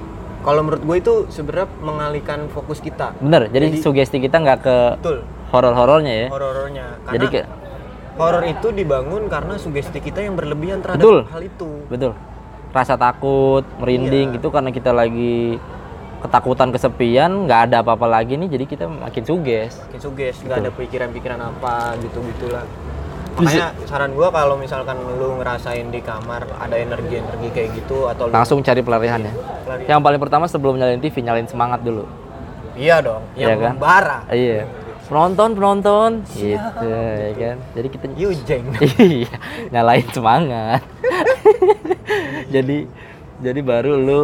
kalau 0.46 0.62
menurut 0.62 0.78
gue 0.80 0.96
itu 0.96 1.14
sebenarnya 1.28 1.66
mengalihkan 1.82 2.46
fokus 2.48 2.78
kita. 2.78 3.18
bener 3.18 3.50
jadi, 3.50 3.66
Jadi- 3.68 3.82
sugesti 3.82 4.22
kita 4.22 4.38
nggak 4.38 4.58
ke 4.62 4.76
horor-horornya 5.48 6.14
ya 6.16 6.28
Horor-horornya. 6.30 6.86
Karena 7.02 7.12
jadi 7.12 7.26
ke 7.26 7.40
horor 8.14 8.44
itu 8.46 8.68
dibangun 8.70 9.26
karena 9.26 9.58
sugesti 9.58 9.98
kita 9.98 10.22
yang 10.22 10.34
berlebihan 10.34 10.80
terhadap 10.80 11.02
Betul. 11.02 11.18
hal 11.26 11.42
itu. 11.42 11.70
betul 11.86 12.12
rasa 12.70 12.94
takut 12.94 13.64
merinding 13.76 14.32
Iya. 14.32 14.38
itu 14.38 14.48
karena 14.48 14.70
kita 14.70 14.92
lagi 14.92 15.56
ketakutan 16.18 16.68
kesepian 16.70 17.44
nggak 17.44 17.60
ada 17.68 17.76
apa-apa 17.80 18.06
lagi 18.06 18.36
nih 18.36 18.48
jadi 18.48 18.64
kita 18.64 18.84
makin 18.86 19.22
suges 19.22 19.80
Makin 19.82 20.00
suges, 20.00 20.36
nggak 20.40 20.58
ada 20.58 20.70
pikiran-pikiran 20.70 21.40
apa 21.42 21.74
gitu 21.98 22.20
gitulah. 22.22 22.64
Makanya 23.36 23.68
saran 23.84 24.12
gue 24.12 24.28
kalau 24.28 24.56
misalkan 24.56 24.96
lu 25.12 25.36
ngerasain 25.36 25.86
di 25.86 26.00
kamar 26.00 26.48
ada 26.56 26.72
energi-energi 26.72 27.48
kayak 27.50 27.70
gitu 27.76 28.08
atau 28.08 28.26
lu 28.26 28.32
langsung 28.32 28.60
cari 28.60 28.80
pelarian 28.80 29.20
ya? 29.22 29.32
Lari- 29.66 29.84
yang 29.86 30.00
paling 30.00 30.16
pertama 30.16 30.48
sebelum 30.48 30.74
nyalain 30.74 30.98
TV 30.98 31.20
nyalain 31.20 31.44
semangat 31.44 31.84
dulu. 31.84 32.08
Iya 32.72 33.00
dong, 33.00 33.22
Iya 33.32 33.46
yang 33.46 33.58
kan? 33.58 33.72
membara. 33.76 34.18
iya. 34.28 34.64
Penonton 35.06 35.54
penonton. 35.54 36.10
Gitu 36.26 36.82
ya 36.82 37.30
kan? 37.32 37.56
Jadi 37.72 37.88
kita 37.88 38.06
Yujeng. 38.10 38.64
iya 39.20 39.32
nyalain 39.70 40.08
semangat. 40.10 40.82
Jadi 42.54 42.88
jadi 43.36 43.60
baru 43.60 43.92
lu 43.94 44.20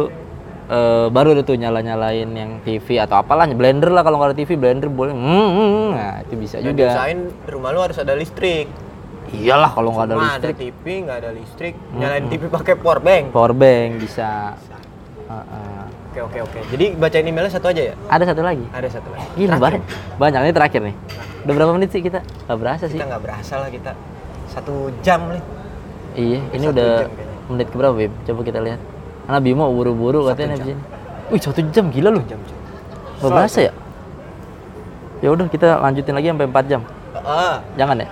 eh, 0.65 1.07
baru 1.07 1.37
tuh 1.39 1.53
nyala-nyalain 1.53 2.29
yang 2.29 2.51
TV 2.61 2.97
atau 2.97 3.15
apalah 3.15 3.45
blender 3.47 3.89
lah 3.89 4.01
kalau 4.01 4.17
nggak 4.17 4.33
ada 4.33 4.37
TV 4.37 4.57
blender 4.57 4.89
boleh. 4.89 5.13
Hmm, 5.13 5.49
hmm, 5.49 5.87
nah 5.93 6.13
itu 6.19 6.33
bisa 6.35 6.57
Dan 6.57 6.73
juga. 6.73 6.89
diusahain 6.89 7.19
rumah 7.45 7.69
lu 7.71 7.79
harus 7.79 7.97
ada 7.97 8.13
listrik. 8.13 8.67
Iyalah 9.31 9.71
kalau 9.71 9.89
nggak 9.95 10.05
ada 10.09 10.15
listrik. 10.19 10.43
Ada 10.43 10.49
TV, 10.59 10.83
nggak 11.07 11.17
ada 11.23 11.29
listrik. 11.31 11.73
Nyalain 11.95 12.25
TV 12.27 12.41
pakai 12.51 12.73
power 12.75 12.99
bank. 12.99 13.23
power 13.31 13.53
bank 13.55 13.89
bisa. 14.03 14.57
Oke 16.13 16.19
oke 16.21 16.39
oke. 16.45 16.59
Jadi 16.69 16.85
bacain 16.93 17.25
emailnya 17.25 17.49
satu 17.49 17.73
aja 17.73 17.89
ya? 17.89 17.95
ada 18.05 18.21
satu 18.21 18.41
lagi? 18.45 18.65
Ada 18.69 18.87
satu 18.99 19.09
lagi. 19.09 19.25
gila 19.33 19.55
banyak. 19.57 19.81
Banyak 20.21 20.39
ini 20.45 20.53
terakhir 20.53 20.81
nih. 20.85 20.95
Udah 21.47 21.53
berapa 21.57 21.71
menit 21.73 21.89
sih 21.89 22.01
kita? 22.05 22.21
Nggak 22.45 22.57
berasa 22.61 22.85
sih. 22.85 22.97
Kita 23.01 23.05
nggak 23.09 23.21
berasa 23.25 23.53
lah 23.57 23.69
kita. 23.73 23.91
Satu 24.53 24.93
jam 25.01 25.19
nih. 25.33 25.43
iya 26.13 26.39
ini 26.53 26.65
Satu 26.69 26.73
udah 26.77 26.89
menit 27.49 27.67
keberapa 27.73 27.93
Bim? 27.97 28.13
Coba 28.29 28.41
kita 28.45 28.59
lihat. 28.61 28.79
Karena 29.25 29.39
Bimo 29.41 29.65
buru-buru 29.73 30.27
katanya 30.29 30.59
di 30.59 30.75
sini 30.75 30.81
wih 31.31 31.39
satu 31.39 31.63
jam 31.71 31.87
gila 31.89 32.11
loh 32.13 32.21
Jam 32.29 32.37
jam. 32.45 32.57
nggak 33.23 33.31
berasa 33.31 33.59
ya? 33.63 33.73
ya 35.23 35.31
udah 35.31 35.47
kita 35.47 35.79
lanjutin 35.79 36.13
lagi 36.13 36.27
sampai 36.29 36.47
4 36.51 36.69
jam. 36.69 36.81
Ah, 37.23 37.63
jangan 37.79 38.03
ya 38.03 38.07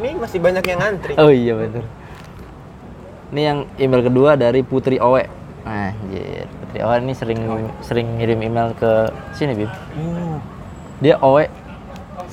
ini 0.00 0.16
masih 0.20 0.38
banyak 0.40 0.64
yang 0.64 0.78
ngantri. 0.80 1.14
Oh 1.16 1.32
iya 1.32 1.52
betul. 1.56 1.84
Ini 3.34 3.40
yang 3.42 3.58
email 3.80 4.02
kedua 4.06 4.38
dari 4.38 4.62
Putri 4.62 5.02
Owe. 5.02 5.24
Anjir, 5.66 6.46
Putri 6.62 6.78
Owe 6.86 6.94
ini 7.02 7.14
sering 7.16 7.40
sering 7.82 8.06
ngirim 8.22 8.38
email 8.38 8.70
ke 8.78 9.10
sini, 9.34 9.58
Bim. 9.58 9.66
Uh, 9.66 10.38
Dia 11.02 11.18
Owe. 11.18 11.50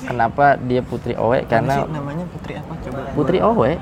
Kenapa 0.04 0.60
dia 0.60 0.84
Putri 0.84 1.16
Owe? 1.16 1.42
karena 1.48 1.82
Karena 1.82 1.98
namanya 1.98 2.24
Putri 2.28 2.52
apa 2.60 2.72
coba? 2.78 2.98
Putri 3.16 3.38
Owe. 3.40 3.72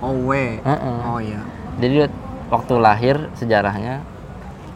Owe. 0.00 0.44
Heeh. 0.62 0.96
Oh 1.04 1.18
iya. 1.20 1.40
Jadi 1.82 2.08
waktu 2.48 2.74
lahir 2.78 3.16
sejarahnya 3.34 4.00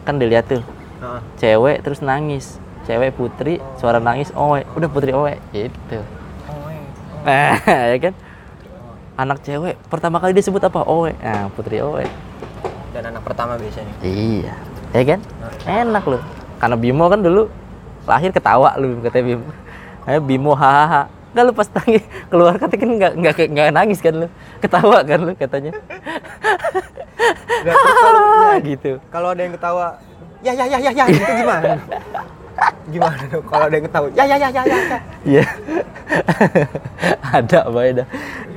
kan 0.03 0.19
dilihat 0.19 0.51
tuh 0.51 0.63
Nah, 0.99 1.23
cewek 1.39 1.79
terus 1.79 2.03
nangis. 2.03 2.59
Cewek 2.83 3.15
Putri, 3.15 3.63
suara 3.79 4.03
nangis 4.03 4.35
Owe. 4.35 4.67
Udah 4.75 4.89
Putri 4.91 5.15
Owe. 5.15 5.39
Gitu. 5.55 5.99
Owe. 6.51 6.75
Nah, 7.23 7.55
ya 7.95 7.97
kan? 8.03 8.13
Anak 9.19 9.43
cewek 9.43 9.75
pertama 9.91 10.15
kali 10.23 10.31
disebut 10.31 10.63
apa? 10.63 10.79
Owe. 10.87 11.11
Nah, 11.19 11.51
Putri 11.51 11.83
Owe. 11.83 12.07
Dan 12.95 13.11
anak 13.11 13.27
pertama 13.27 13.59
biasanya. 13.59 13.91
Iya, 13.99 14.55
ya 14.95 15.03
kan? 15.03 15.19
Enak 15.67 16.07
loh. 16.07 16.23
Karena 16.55 16.79
Bimo 16.79 17.03
kan 17.11 17.19
dulu 17.19 17.51
lahir 18.07 18.31
ketawa 18.31 18.79
lu 18.79 19.03
katanya 19.03 19.35
Bimo. 19.35 19.51
Eh 20.07 20.23
Bimo 20.23 20.55
hahaha. 20.55 21.11
Enggak 21.35 21.43
lu 21.45 21.51
pas 21.51 21.67
nangis 21.67 22.03
keluar 22.31 22.55
kata 22.55 22.73
kan 22.79 22.89
enggak 22.95 23.11
enggak 23.19 23.35
enggak 23.43 23.67
nangis 23.75 23.99
kan 23.99 24.13
lu. 24.23 24.27
Ketawa 24.63 25.03
kan 25.03 25.19
lu 25.19 25.31
katanya. 25.35 25.71
Nggak, 27.59 27.75
kalau, 27.75 28.23
ya, 28.23 28.55
gitu. 28.71 28.91
kalau 29.11 29.27
ada 29.35 29.41
yang 29.43 29.53
ketawa, 29.59 29.99
ya 30.39 30.51
ya 30.55 30.63
ya 30.63 30.77
ya 30.79 30.91
ya 30.95 31.03
itu 31.11 31.31
gimana? 31.43 31.75
gimana 32.89 33.21
dong 33.29 33.45
kalau 33.45 33.65
ada 33.69 33.75
yang 33.77 33.85
ketawa? 33.85 34.07
Ya 34.17 34.23
ya 34.25 34.35
ya 34.37 34.49
ya 34.49 34.61
ya. 34.65 34.77
ya. 34.77 34.99
Iya. 35.25 35.45
Ada 37.37 37.57
apa 37.69 37.79
ya 37.85 37.91
dah. 38.01 38.07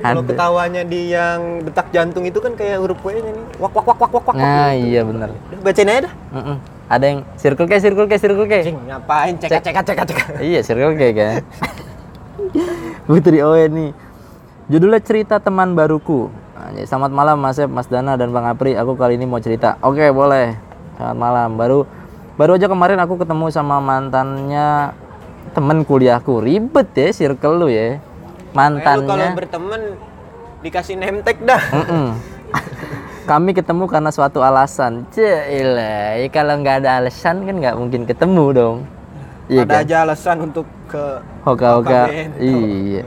Kalau 0.01 0.21
ketawanya 0.25 0.81
di 0.83 1.13
yang 1.13 1.61
detak 1.61 1.87
jantung 1.93 2.25
itu 2.25 2.41
kan 2.41 2.57
kayak 2.57 2.81
huruf 2.81 2.97
W 3.05 3.13
nya 3.13 3.21
nih. 3.29 3.33
Wak 3.61 3.71
wak 3.71 3.85
wak 3.85 3.99
wak 4.01 4.11
wak 4.11 4.25
wak. 4.25 4.35
Nah, 4.35 4.73
iya 4.73 5.05
bener. 5.05 5.29
Udah, 5.31 5.59
Bacain 5.61 5.89
aja 5.89 6.01
dah. 6.09 6.13
Mm-mm. 6.33 6.57
Ada 6.89 7.05
yang 7.07 7.19
circle 7.39 7.67
K, 7.69 7.73
circle 7.79 8.07
K, 8.09 8.13
circle 8.19 8.47
K. 8.49 8.53
Cing, 8.67 8.79
ngapain? 8.89 9.33
Cek 9.39 9.49
cek 9.63 9.75
cek 9.85 9.97
cek. 10.03 10.17
Iya, 10.41 10.59
circle 10.65 10.93
K 10.97 11.01
kan. 11.15 11.33
Putri 13.07 13.39
Owe 13.45 13.63
nih. 13.69 13.91
Judulnya 14.67 14.99
cerita 14.99 15.37
teman 15.39 15.77
baruku. 15.77 16.29
Selamat 16.87 17.11
malam 17.11 17.37
Mas 17.37 17.59
Ep, 17.59 17.69
Mas 17.69 17.85
Dana 17.91 18.15
dan 18.15 18.31
Bang 18.31 18.47
Apri. 18.47 18.73
Aku 18.73 18.95
kali 18.95 19.19
ini 19.19 19.27
mau 19.27 19.37
cerita. 19.37 19.75
Oke, 19.83 20.09
boleh. 20.09 20.55
Selamat 20.95 21.17
malam. 21.19 21.49
Baru 21.59 21.85
baru 22.33 22.57
aja 22.57 22.65
kemarin 22.65 22.99
aku 23.01 23.21
ketemu 23.21 23.53
sama 23.53 23.77
mantannya 23.77 24.93
temen 25.53 25.85
kuliahku. 25.85 26.41
Ribet 26.41 26.89
ya 26.97 27.09
circle 27.13 27.55
lu 27.61 27.67
ya. 27.69 27.97
Lu 27.97 28.01
kalau 28.53 28.53
Mantannya. 28.53 29.33
berteman 29.33 29.81
dikasih 30.61 30.95
name 30.97 31.25
tag 31.25 31.41
dah. 31.41 31.61
Mm-mm. 31.73 32.05
Kami 33.29 33.55
ketemu 33.55 33.87
karena 33.87 34.11
suatu 34.11 34.43
alasan. 34.43 35.07
Cila, 35.09 36.19
ya 36.19 36.27
kalau 36.27 36.59
nggak 36.59 36.83
ada 36.83 36.99
alasan 36.99 37.47
kan 37.47 37.55
nggak 37.55 37.75
mungkin 37.79 38.01
ketemu 38.03 38.45
dong. 38.51 38.77
Iya 39.47 39.63
Ada 39.63 39.73
kan? 39.73 39.83
aja 39.83 39.95
alasan 40.07 40.37
untuk 40.51 40.67
ke 40.87 41.03
Hoka-hoka. 41.43 42.07
Iya. 42.39 43.03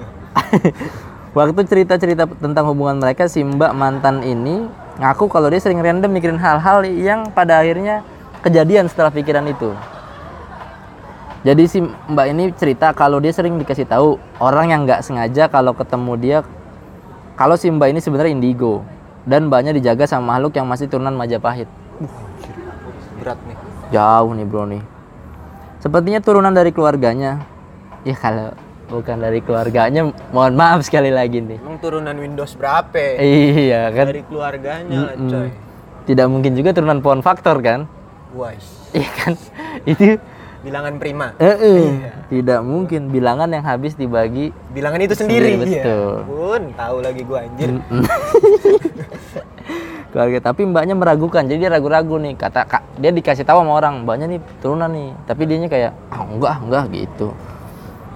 Waktu 1.37 1.61
cerita-cerita 1.69 2.25
tentang 2.41 2.65
hubungan 2.73 2.97
mereka, 2.97 3.29
si 3.29 3.45
Mbak 3.45 3.73
mantan 3.77 4.25
ini 4.25 4.65
ngaku 4.97 5.29
kalau 5.29 5.53
dia 5.53 5.61
sering 5.61 5.85
random 5.85 6.09
mikirin 6.09 6.41
hal-hal 6.41 6.81
yang 6.89 7.29
pada 7.29 7.61
akhirnya 7.61 8.01
kejadian 8.47 8.87
setelah 8.87 9.11
pikiran 9.11 9.43
itu. 9.51 9.75
Jadi 11.43 11.63
si 11.67 11.79
Mbak 11.83 12.27
ini 12.31 12.45
cerita 12.55 12.95
kalau 12.95 13.19
dia 13.19 13.35
sering 13.35 13.59
dikasih 13.59 13.87
tahu 13.87 14.19
orang 14.39 14.71
yang 14.71 14.81
nggak 14.87 15.03
sengaja 15.03 15.51
kalau 15.51 15.75
ketemu 15.75 16.13
dia 16.19 16.39
kalau 17.39 17.59
si 17.59 17.71
Mbak 17.71 17.95
ini 17.95 18.01
sebenarnya 18.03 18.35
indigo 18.35 18.83
dan 19.27 19.51
mbaknya 19.51 19.75
dijaga 19.75 20.07
sama 20.07 20.39
makhluk 20.39 20.55
yang 20.55 20.67
masih 20.71 20.87
turunan 20.87 21.15
Majapahit. 21.15 21.67
berat 23.19 23.39
nih. 23.43 23.59
Jauh 23.91 24.31
nih 24.39 24.47
bro 24.47 24.65
nih. 24.71 24.83
Sepertinya 25.83 26.23
turunan 26.23 26.55
dari 26.55 26.71
keluarganya. 26.71 27.43
Ya 28.07 28.15
kalau 28.15 28.55
bukan 28.87 29.19
dari 29.19 29.43
keluarganya, 29.43 30.15
mohon 30.31 30.55
maaf 30.55 30.87
sekali 30.87 31.11
lagi 31.11 31.43
nih. 31.43 31.59
Emang 31.59 31.83
turunan 31.83 32.15
Windows 32.15 32.55
berapa? 32.55 33.19
Iya 33.19 33.91
kan. 33.91 34.07
Dari 34.15 34.23
keluarganya 34.31 35.11
lah, 35.11 35.15
Mm-mm. 35.19 35.31
coy. 35.31 35.51
Tidak 36.07 36.27
mungkin 36.31 36.55
juga 36.55 36.71
turunan 36.71 37.03
pohon 37.03 37.19
faktor 37.19 37.59
kan? 37.67 37.91
Wais. 38.33 38.65
Iya 38.91 39.11
kan? 39.15 39.33
Itu 39.87 40.19
Bilangan 40.67 40.99
prima. 40.99 41.31
eh, 41.39 41.55
eh, 41.55 41.87
tidak 42.27 42.59
mungkin 42.67 43.15
bilangan 43.15 43.47
yang 43.47 43.63
habis 43.63 43.95
dibagi. 43.95 44.51
Bilangan 44.75 44.99
itu 44.99 45.15
sendiri. 45.15 45.55
Sendiri, 45.55 45.63
Iya. 45.63 45.83
betul. 45.87 46.15
Pun 46.27 46.63
tahu 46.75 46.97
lagi 47.07 47.23
gua 47.23 47.39
anjir. 47.47 47.71
Keluarga 50.11 50.39
tapi 50.43 50.65
mbaknya 50.65 50.97
meragukan. 50.97 51.45
Jadi 51.45 51.61
dia 51.61 51.71
ragu-ragu 51.71 52.17
nih. 52.19 52.35
Kata 52.35 52.65
kak, 52.65 52.83
dia 52.99 53.13
dikasih 53.13 53.45
tahu 53.45 53.63
sama 53.63 53.77
orang, 53.77 54.03
mbaknya 54.03 54.27
nih 54.27 54.41
turunan 54.59 54.91
nih. 54.91 55.13
Tapi 55.29 55.43
dianya 55.45 55.69
kayak 55.69 55.93
ah 56.09 56.25
enggak, 56.25 56.57
enggak 56.59 56.85
gitu. 56.91 57.29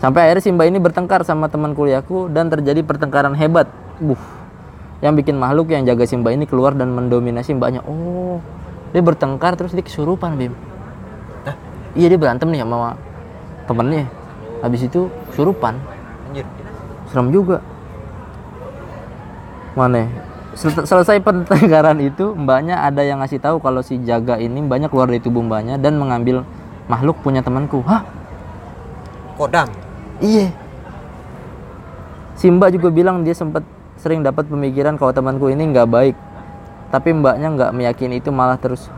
Sampai 0.01 0.27
akhirnya 0.27 0.43
si 0.43 0.51
mbak 0.51 0.67
ini 0.67 0.79
bertengkar 0.81 1.23
sama 1.23 1.47
teman 1.47 1.71
kuliahku 1.71 2.33
dan 2.33 2.49
terjadi 2.49 2.83
pertengkaran 2.83 3.37
hebat. 3.37 3.69
Buh. 4.01 4.19
Yang 4.99 5.23
bikin 5.23 5.37
makhluk 5.37 5.71
yang 5.71 5.85
jaga 5.85 6.03
si 6.03 6.17
mbak 6.17 6.35
ini 6.35 6.45
keluar 6.49 6.73
dan 6.73 6.91
mendominasi 6.91 7.53
mbaknya. 7.53 7.85
Oh, 7.85 8.41
dia 8.91 9.03
bertengkar 9.03 9.55
terus 9.55 9.73
dia 9.75 9.85
kesurupan, 9.85 10.35
Bim. 10.39 10.55
Iya 11.91 12.07
dia 12.07 12.19
berantem 12.23 12.47
nih 12.55 12.63
sama 12.63 12.95
temennya. 13.67 14.07
Habis 14.63 14.87
itu 14.87 15.11
kesurupan. 15.35 15.75
Anjir. 16.31 16.47
Serem 17.11 17.35
juga. 17.35 17.59
Mana? 19.75 20.07
Sel- 20.55 20.87
selesai 20.87 21.19
pertengkaran 21.19 21.99
itu, 21.99 22.31
mbaknya 22.35 22.83
ada 22.87 23.03
yang 23.03 23.19
ngasih 23.19 23.43
tahu 23.43 23.59
kalau 23.59 23.83
si 23.83 23.99
jaga 24.07 24.39
ini 24.39 24.63
mbaknya 24.63 24.87
keluar 24.87 25.11
dari 25.11 25.19
tubuh 25.19 25.43
mbaknya 25.43 25.83
dan 25.83 25.99
mengambil 25.99 26.47
makhluk 26.87 27.19
punya 27.23 27.43
temanku. 27.43 27.83
Hah? 27.83 28.07
Kodam. 29.35 29.67
Iya. 30.23 30.55
Si 32.39 32.47
mbak 32.47 32.71
juga 32.79 32.95
bilang 32.95 33.27
dia 33.27 33.35
sempat 33.35 33.67
sering 33.99 34.23
dapat 34.23 34.47
pemikiran 34.47 34.95
kalau 34.95 35.11
temanku 35.11 35.51
ini 35.51 35.75
nggak 35.75 35.91
baik. 35.91 36.15
Tapi 36.91 37.15
mbaknya 37.15 37.49
nggak 37.55 37.71
meyakini 37.71 38.19
itu 38.19 38.35
malah 38.35 38.59
terus 38.59 38.91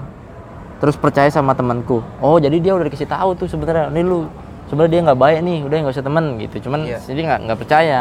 terus 0.80 0.96
percaya 0.96 1.28
sama 1.28 1.52
temanku. 1.52 2.00
Oh 2.18 2.40
jadi 2.40 2.58
dia 2.58 2.72
udah 2.74 2.88
dikasih 2.88 3.06
tahu 3.06 3.36
tuh 3.36 3.46
sebenarnya. 3.46 3.92
Nih 3.92 4.02
lu 4.02 4.26
sebenarnya 4.66 4.92
dia 4.92 5.00
nggak 5.06 5.20
baik 5.20 5.38
nih, 5.44 5.58
udah 5.68 5.76
nggak 5.84 5.94
usah 5.94 6.06
temen 6.06 6.24
gitu. 6.40 6.56
Cuman 6.66 6.88
Iya. 6.88 6.98
jadi 7.04 7.20
nggak 7.28 7.40
nggak 7.46 7.58
percaya. 7.60 8.00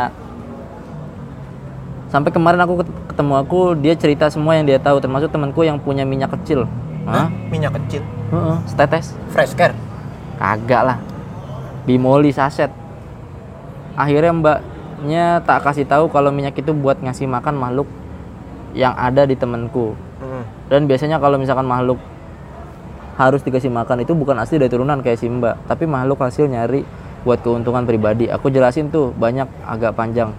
Sampai 2.12 2.32
kemarin 2.32 2.60
aku 2.60 2.84
ket- 2.84 2.98
ketemu 3.14 3.34
aku, 3.40 3.60
dia 3.80 3.94
cerita 3.96 4.28
semua 4.28 4.60
yang 4.60 4.68
dia 4.68 4.80
tahu, 4.80 5.00
termasuk 5.00 5.32
temanku 5.32 5.64
yang 5.64 5.80
punya 5.80 6.04
minyak 6.04 6.32
kecil. 6.40 6.68
Hah? 7.08 7.32
Minyak 7.48 7.76
kecil. 7.80 8.04
Heeh, 8.32 8.58
setetes. 8.68 9.16
Fresh 9.32 9.56
care. 9.56 9.72
Kagak 10.36 10.84
lah. 10.84 10.98
Bimoli 11.88 12.36
saset. 12.36 12.68
Akhirnya 13.96 14.32
mbaknya 14.36 15.40
tak 15.44 15.64
kasih 15.64 15.88
tahu 15.88 16.12
kalau 16.12 16.36
minyak 16.36 16.56
itu 16.56 16.72
buat 16.76 17.00
ngasih 17.00 17.32
makan 17.32 17.56
makhluk 17.56 17.88
yang 18.74 18.94
ada 18.96 19.28
di 19.28 19.36
temanku. 19.36 19.94
Mm. 20.22 20.44
Dan 20.72 20.82
biasanya 20.88 21.18
kalau 21.20 21.36
misalkan 21.36 21.68
makhluk 21.68 22.00
harus 23.20 23.44
dikasih 23.44 23.70
makan 23.70 24.02
itu 24.02 24.16
bukan 24.16 24.40
asli 24.40 24.58
dari 24.58 24.72
turunan 24.72 25.04
kayak 25.04 25.20
si 25.20 25.28
mbak, 25.28 25.68
tapi 25.68 25.86
makhluk 25.86 26.24
hasil 26.24 26.48
nyari 26.48 26.82
buat 27.22 27.44
keuntungan 27.46 27.86
pribadi. 27.86 28.32
Aku 28.32 28.50
jelasin 28.50 28.90
tuh 28.90 29.14
banyak 29.14 29.46
agak 29.68 29.94
panjang. 29.94 30.34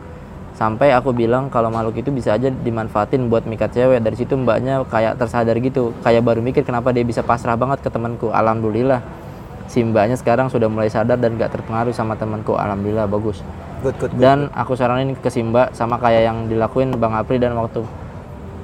Sampai 0.53 0.93
aku 0.93 1.16
bilang 1.16 1.49
kalau 1.49 1.72
makhluk 1.72 1.97
itu 2.05 2.12
bisa 2.12 2.37
aja 2.37 2.53
dimanfaatin 2.53 3.33
buat 3.33 3.49
mikat 3.49 3.72
cewek. 3.72 4.05
Dari 4.05 4.16
situ 4.18 4.37
mbaknya 4.37 4.85
kayak 4.85 5.16
tersadar 5.16 5.57
gitu, 5.62 5.97
kayak 6.05 6.20
baru 6.26 6.45
mikir 6.45 6.61
kenapa 6.66 6.93
dia 6.93 7.07
bisa 7.07 7.24
pasrah 7.24 7.57
banget 7.57 7.80
ke 7.80 7.89
temanku. 7.89 8.28
Alhamdulillah. 8.28 9.01
Si 9.70 9.80
mbaknya 9.80 10.18
sekarang 10.18 10.53
sudah 10.53 10.68
mulai 10.68 10.93
sadar 10.93 11.16
dan 11.16 11.41
gak 11.41 11.57
terpengaruh 11.57 11.95
sama 11.97 12.18
temanku. 12.18 12.53
Alhamdulillah 12.59 13.09
bagus. 13.09 13.41
Good, 13.80 13.97
good, 13.97 14.12
good. 14.12 14.20
Dan 14.20 14.53
aku 14.53 14.76
saranin 14.76 15.16
ke 15.16 15.33
si 15.33 15.41
mbak 15.41 15.72
sama 15.72 15.97
kayak 15.97 16.28
yang 16.28 16.39
dilakuin 16.51 16.93
Bang 17.01 17.16
Apri 17.16 17.41
dan 17.41 17.57
waktu 17.57 17.83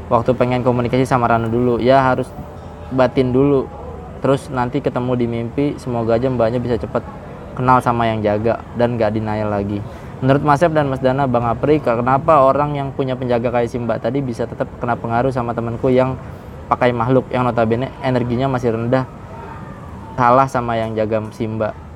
waktu 0.08 0.32
pengen 0.34 0.64
komunikasi 0.64 1.04
sama 1.04 1.28
Rano 1.28 1.48
dulu. 1.48 1.80
Ya 1.80 2.00
harus 2.00 2.28
batin 2.92 3.32
dulu. 3.32 3.68
terus 4.18 4.50
nanti 4.50 4.82
ketemu 4.82 5.12
di 5.14 5.26
mimpi 5.30 5.64
semoga 5.78 6.18
aja 6.18 6.26
mbaknya 6.26 6.58
bisa 6.58 6.74
cepat 6.74 7.06
kenal 7.54 7.78
sama 7.78 8.10
yang 8.10 8.18
jaga 8.18 8.58
dan 8.74 8.98
gak 8.98 9.14
denial 9.14 9.46
lagi 9.46 9.78
menurut 10.18 10.42
Mas 10.42 10.62
Ep 10.62 10.74
dan 10.74 10.90
Mas 10.90 10.98
Dana 10.98 11.30
Bang 11.30 11.46
Apri 11.46 11.78
kenapa 11.78 12.42
orang 12.42 12.74
yang 12.74 12.90
punya 12.90 13.14
penjaga 13.14 13.54
kayak 13.54 13.70
si 13.70 13.78
mbak 13.78 14.02
tadi 14.02 14.18
bisa 14.18 14.50
tetap 14.50 14.66
kena 14.82 14.98
pengaruh 14.98 15.30
sama 15.30 15.54
temanku 15.54 15.86
yang 15.94 16.18
pakai 16.66 16.90
makhluk 16.90 17.30
yang 17.30 17.46
notabene 17.46 17.94
energinya 18.02 18.50
masih 18.50 18.74
rendah 18.74 19.06
kalah 20.18 20.50
sama 20.50 20.74
yang 20.74 20.98
jaga 20.98 21.22
si 21.30 21.46
mbak 21.46 21.87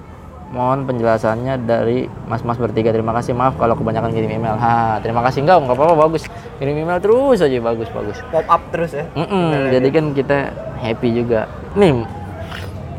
mohon 0.52 0.84
penjelasannya 0.84 1.64
dari 1.64 2.06
mas-mas 2.28 2.60
bertiga. 2.60 2.92
Terima 2.92 3.16
kasih. 3.16 3.32
Maaf 3.32 3.56
kalau 3.56 3.72
kebanyakan 3.72 4.12
kirim 4.12 4.36
email. 4.36 4.54
Ha 4.60 5.00
terima 5.00 5.24
kasih. 5.24 5.42
Enggak 5.42 5.64
enggak 5.64 5.76
apa-apa. 5.80 5.94
Bagus. 6.06 6.28
Kirim 6.60 6.76
email 6.76 7.00
terus 7.00 7.40
aja. 7.40 7.56
Bagus 7.58 7.88
bagus. 7.90 8.20
Pop 8.28 8.46
up 8.46 8.62
terus 8.70 8.92
ya? 8.92 9.08
Mm-mm, 9.16 9.72
jadi 9.72 9.88
kan 9.88 10.04
kita 10.12 10.38
happy 10.78 11.08
juga. 11.16 11.48
Nih 11.74 12.04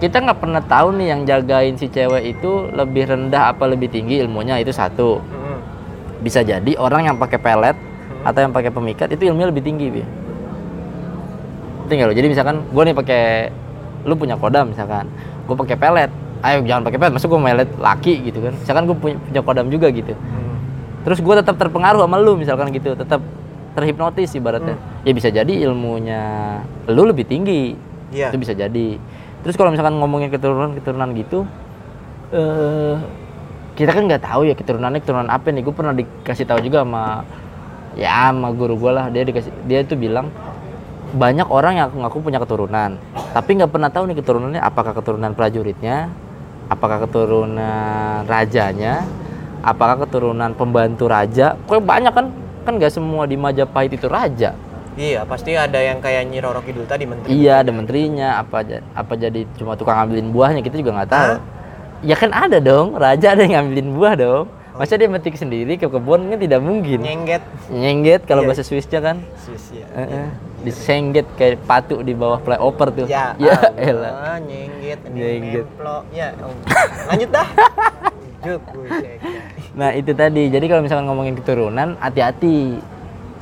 kita 0.02 0.20
nggak 0.20 0.40
pernah 0.42 0.60
tahu 0.66 0.98
nih 1.00 1.08
yang 1.16 1.22
jagain 1.24 1.78
si 1.80 1.88
cewek 1.88 2.36
itu 2.36 2.68
lebih 2.74 3.08
rendah 3.08 3.54
apa 3.54 3.70
lebih 3.70 3.88
tinggi 3.94 4.20
ilmunya. 4.20 4.58
Itu 4.58 4.74
satu. 4.74 5.22
Bisa 6.26 6.42
jadi 6.42 6.74
orang 6.82 7.14
yang 7.14 7.16
pakai 7.22 7.38
pelet 7.38 7.78
atau 8.26 8.40
yang 8.42 8.52
pakai 8.56 8.74
pemikat 8.74 9.14
itu 9.14 9.30
ilmunya 9.30 9.54
lebih 9.54 9.62
tinggi 9.62 9.88
bi. 9.94 10.04
Tinggal 11.86 12.10
lo? 12.10 12.14
Jadi 12.18 12.28
misalkan 12.34 12.66
gue 12.66 12.84
nih 12.90 12.96
pakai 12.98 13.24
lu 14.10 14.18
punya 14.18 14.40
kodam 14.42 14.74
misalkan. 14.74 15.06
Gue 15.46 15.56
pakai 15.60 15.76
pelet 15.78 16.23
ayo 16.44 16.60
jangan 16.68 16.84
pakai 16.84 17.00
pelet 17.00 17.14
masuk 17.16 17.28
gue 17.32 17.42
melet 17.42 17.70
laki 17.80 18.14
gitu 18.28 18.40
kan. 18.44 18.54
Misalkan 18.60 18.84
gue 18.86 18.98
punya, 19.00 19.18
punya 19.18 19.42
kodam 19.42 19.68
juga 19.72 19.88
gitu. 19.90 20.14
Mm. 20.14 20.52
terus 21.04 21.20
gue 21.20 21.36
tetap 21.36 21.60
terpengaruh 21.60 22.04
sama 22.04 22.16
lu 22.20 22.36
misalkan 22.36 22.72
gitu. 22.72 22.96
Tetap 22.96 23.24
terhipnotis 23.74 24.36
ibaratnya. 24.36 24.76
Ya 25.04 25.12
bisa 25.16 25.32
jadi 25.32 25.54
ilmunya 25.68 26.22
lu 26.92 27.08
lebih 27.08 27.28
tinggi. 27.28 27.76
Iya. 28.14 28.30
itu 28.30 28.38
bisa 28.38 28.54
jadi. 28.54 29.02
Terus 29.42 29.58
kalau 29.58 29.74
misalkan 29.74 29.98
ngomongin 29.98 30.30
keturunan 30.30 30.78
keturunan 30.78 31.10
gitu 31.18 31.50
eh 32.30 32.96
kita 33.74 33.90
kan 33.90 34.06
nggak 34.06 34.22
tahu 34.22 34.46
ya 34.46 34.54
keturunannya 34.54 35.02
keturunan 35.02 35.30
apa 35.34 35.50
nih. 35.50 35.66
Gue 35.66 35.74
pernah 35.74 35.98
dikasih 35.98 36.46
tahu 36.46 36.62
juga 36.62 36.86
sama 36.86 37.26
ya 37.98 38.30
sama 38.30 38.54
guru 38.54 38.78
gue 38.78 38.92
lah. 38.94 39.10
Dia 39.10 39.26
dikasih 39.26 39.52
dia 39.66 39.82
itu 39.82 39.98
bilang 39.98 40.30
banyak 41.14 41.46
orang 41.50 41.74
yang 41.78 41.90
ngaku 41.90 42.22
punya 42.22 42.38
keturunan. 42.38 43.02
Tapi 43.34 43.50
nggak 43.58 43.72
pernah 43.74 43.90
tahu 43.90 44.14
nih 44.14 44.18
keturunannya 44.22 44.62
apakah 44.62 44.94
keturunan 44.94 45.34
prajuritnya 45.34 46.14
apakah 46.72 47.04
keturunan 47.08 48.24
rajanya 48.28 49.04
apakah 49.64 50.04
keturunan 50.04 50.52
pembantu 50.54 51.08
raja 51.08 51.56
kok 51.68 51.84
banyak 51.84 52.12
kan 52.12 52.32
kan 52.64 52.74
nggak 52.80 52.94
semua 52.94 53.28
di 53.28 53.36
Majapahit 53.36 53.96
itu 53.96 54.08
raja 54.08 54.56
Iya, 54.94 55.26
pasti 55.26 55.58
ada 55.58 55.82
yang 55.82 55.98
kayak 55.98 56.30
Nyi 56.30 56.38
Roro 56.38 56.62
Kidul 56.62 56.86
tadi 56.86 57.10
menteri. 57.10 57.34
Iya, 57.34 57.66
ada 57.66 57.74
menterinya. 57.74 58.38
Apa 58.38 58.62
apa 58.94 59.14
jadi 59.18 59.42
cuma 59.58 59.74
tukang 59.74 59.98
ngambilin 59.98 60.30
buahnya 60.30 60.62
kita 60.62 60.78
juga 60.78 61.02
nggak 61.02 61.10
tahu. 61.10 61.34
Hah? 61.34 61.40
Ya 62.06 62.14
kan 62.14 62.30
ada 62.30 62.62
dong, 62.62 62.94
raja 62.94 63.34
ada 63.34 63.42
yang 63.42 63.58
ngambilin 63.58 63.90
buah 63.98 64.14
dong. 64.14 64.46
Masa 64.74 64.98
dia 64.98 65.06
metik 65.06 65.38
sendiri 65.38 65.78
ke 65.78 65.86
kebun 65.86 66.34
kan 66.34 66.38
tidak 66.42 66.58
mungkin. 66.58 66.98
Nyengget. 67.06 67.46
Nyengget 67.70 68.26
kalau 68.26 68.42
Iya. 68.42 68.50
bahasa 68.50 68.64
Swissnya 68.66 69.00
kan. 69.06 69.22
Sis 69.38 69.70
ya. 69.70 69.86
Heeh. 69.94 70.28
Disengget 70.66 71.28
kayak 71.38 71.62
patuk 71.68 72.02
di 72.02 72.18
bawah 72.18 72.42
flyover 72.42 72.90
tuh. 72.90 73.06
Ya, 73.06 73.38
ya 73.38 73.54
elah. 73.78 74.40
nyengget, 74.42 75.00
ini 75.12 75.20
Nyengget. 75.20 75.66
nemplo. 75.70 75.96
Ya, 76.10 76.34
lanjut 77.06 77.30
dah. 77.30 77.48
Nah 79.74 79.90
itu 79.94 80.12
tadi. 80.12 80.50
Jadi 80.50 80.66
kalau 80.68 80.82
misalkan 80.82 81.06
ngomongin 81.06 81.36
keturunan, 81.38 81.96
hati-hati. 82.02 82.82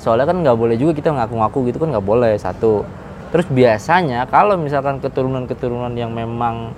Soalnya 0.01 0.29
kan 0.29 0.41
nggak 0.41 0.57
boleh 0.57 0.75
juga 0.75 0.97
kita 0.97 1.13
ngaku-ngaku 1.13 1.69
gitu 1.69 1.77
kan 1.77 1.93
nggak 1.93 2.05
boleh 2.05 2.34
satu. 2.36 2.84
Terus 3.32 3.47
biasanya 3.47 4.27
kalau 4.27 4.57
misalkan 4.57 4.99
keturunan-keturunan 4.99 5.93
yang 5.95 6.11
memang 6.11 6.73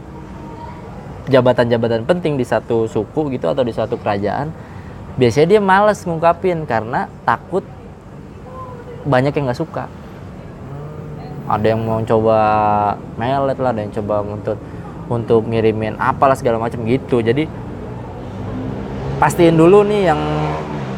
jabatan-jabatan 1.27 2.03
penting 2.03 2.35
di 2.35 2.43
satu 2.43 2.85
suku 2.85 3.31
gitu 3.35 3.47
atau 3.47 3.63
di 3.63 3.71
satu 3.71 3.95
kerajaan, 3.95 4.51
biasanya 5.15 5.57
dia 5.57 5.61
males 5.63 6.03
ngungkapin 6.03 6.67
karena 6.67 7.07
takut 7.23 7.63
banyak 9.03 9.31
yang 9.31 9.47
nggak 9.47 9.59
suka. 9.59 9.85
Ada 11.43 11.75
yang 11.75 11.83
mau 11.83 11.99
coba 12.03 12.37
melet 13.19 13.57
lah, 13.59 13.71
ada 13.75 13.81
yang 13.83 13.91
coba 13.91 14.23
untuk 14.23 14.57
untuk 15.11 15.41
ngirimin 15.47 15.99
apalah 15.99 16.35
segala 16.39 16.55
macam 16.55 16.83
gitu. 16.87 17.19
Jadi 17.19 17.47
pastiin 19.19 19.55
dulu 19.55 19.83
nih 19.83 20.11
yang 20.11 20.21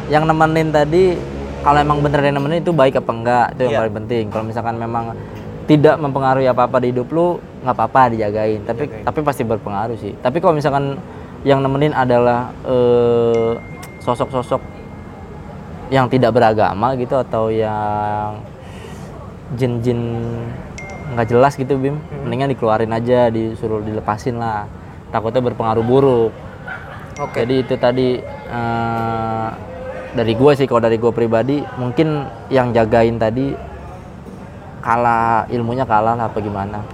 yang 0.06 0.22
nemenin 0.22 0.70
tadi 0.70 1.18
kalau 1.66 1.82
emang 1.82 1.98
bener 1.98 2.22
yang 2.22 2.38
nemenin 2.38 2.62
itu 2.62 2.70
baik 2.70 3.02
apa 3.02 3.10
enggak 3.10 3.46
itu 3.54 3.60
yang 3.66 3.72
Iya. 3.74 3.80
paling 3.82 3.94
penting 4.02 4.24
kalau 4.30 4.44
misalkan 4.46 4.74
memang 4.78 5.04
tidak 5.66 5.98
mempengaruhi 5.98 6.46
apa 6.46 6.64
apa 6.64 6.78
di 6.78 6.94
hidup 6.94 7.10
lu 7.10 7.42
nggak 7.62 7.74
apa-apa 7.74 8.14
dijagain 8.14 8.62
tapi 8.62 8.86
Jagain. 8.86 9.02
tapi 9.02 9.18
pasti 9.26 9.42
berpengaruh 9.42 9.98
sih 9.98 10.14
tapi 10.22 10.38
kalau 10.38 10.54
misalkan 10.54 10.94
yang 11.42 11.58
nemenin 11.60 11.90
adalah 11.90 12.54
eh, 12.62 13.52
sosok-sosok 14.00 14.62
yang 15.90 16.06
tidak 16.10 16.34
beragama 16.34 16.94
gitu 16.98 17.14
atau 17.14 17.50
yang 17.50 18.38
jin-jin 19.54 19.98
nggak 21.14 21.26
jelas 21.30 21.54
gitu 21.54 21.78
bim 21.78 21.94
Hmm. 21.94 22.26
mendingan 22.26 22.50
dikeluarin 22.50 22.90
aja 22.90 23.30
disuruh 23.30 23.78
dilepasin 23.78 24.38
lah 24.38 24.66
takutnya 25.14 25.38
berpengaruh 25.42 25.86
buruk 25.86 26.32
Oke. 27.22 27.46
jadi 27.46 27.54
itu 27.62 27.74
tadi 27.78 28.18
eh, 28.22 29.48
dari 30.14 30.32
gue 30.34 30.52
sih 30.58 30.66
kalau 30.66 30.82
dari 30.82 30.98
gue 30.98 31.12
pribadi 31.14 31.62
mungkin 31.78 32.26
yang 32.50 32.74
jagain 32.74 33.18
tadi 33.18 33.54
kalah 34.86 35.50
ilmunya 35.50 35.82
kalah 35.82 36.14
lah 36.14 36.30
apa 36.30 36.38
gimana. 36.38 36.86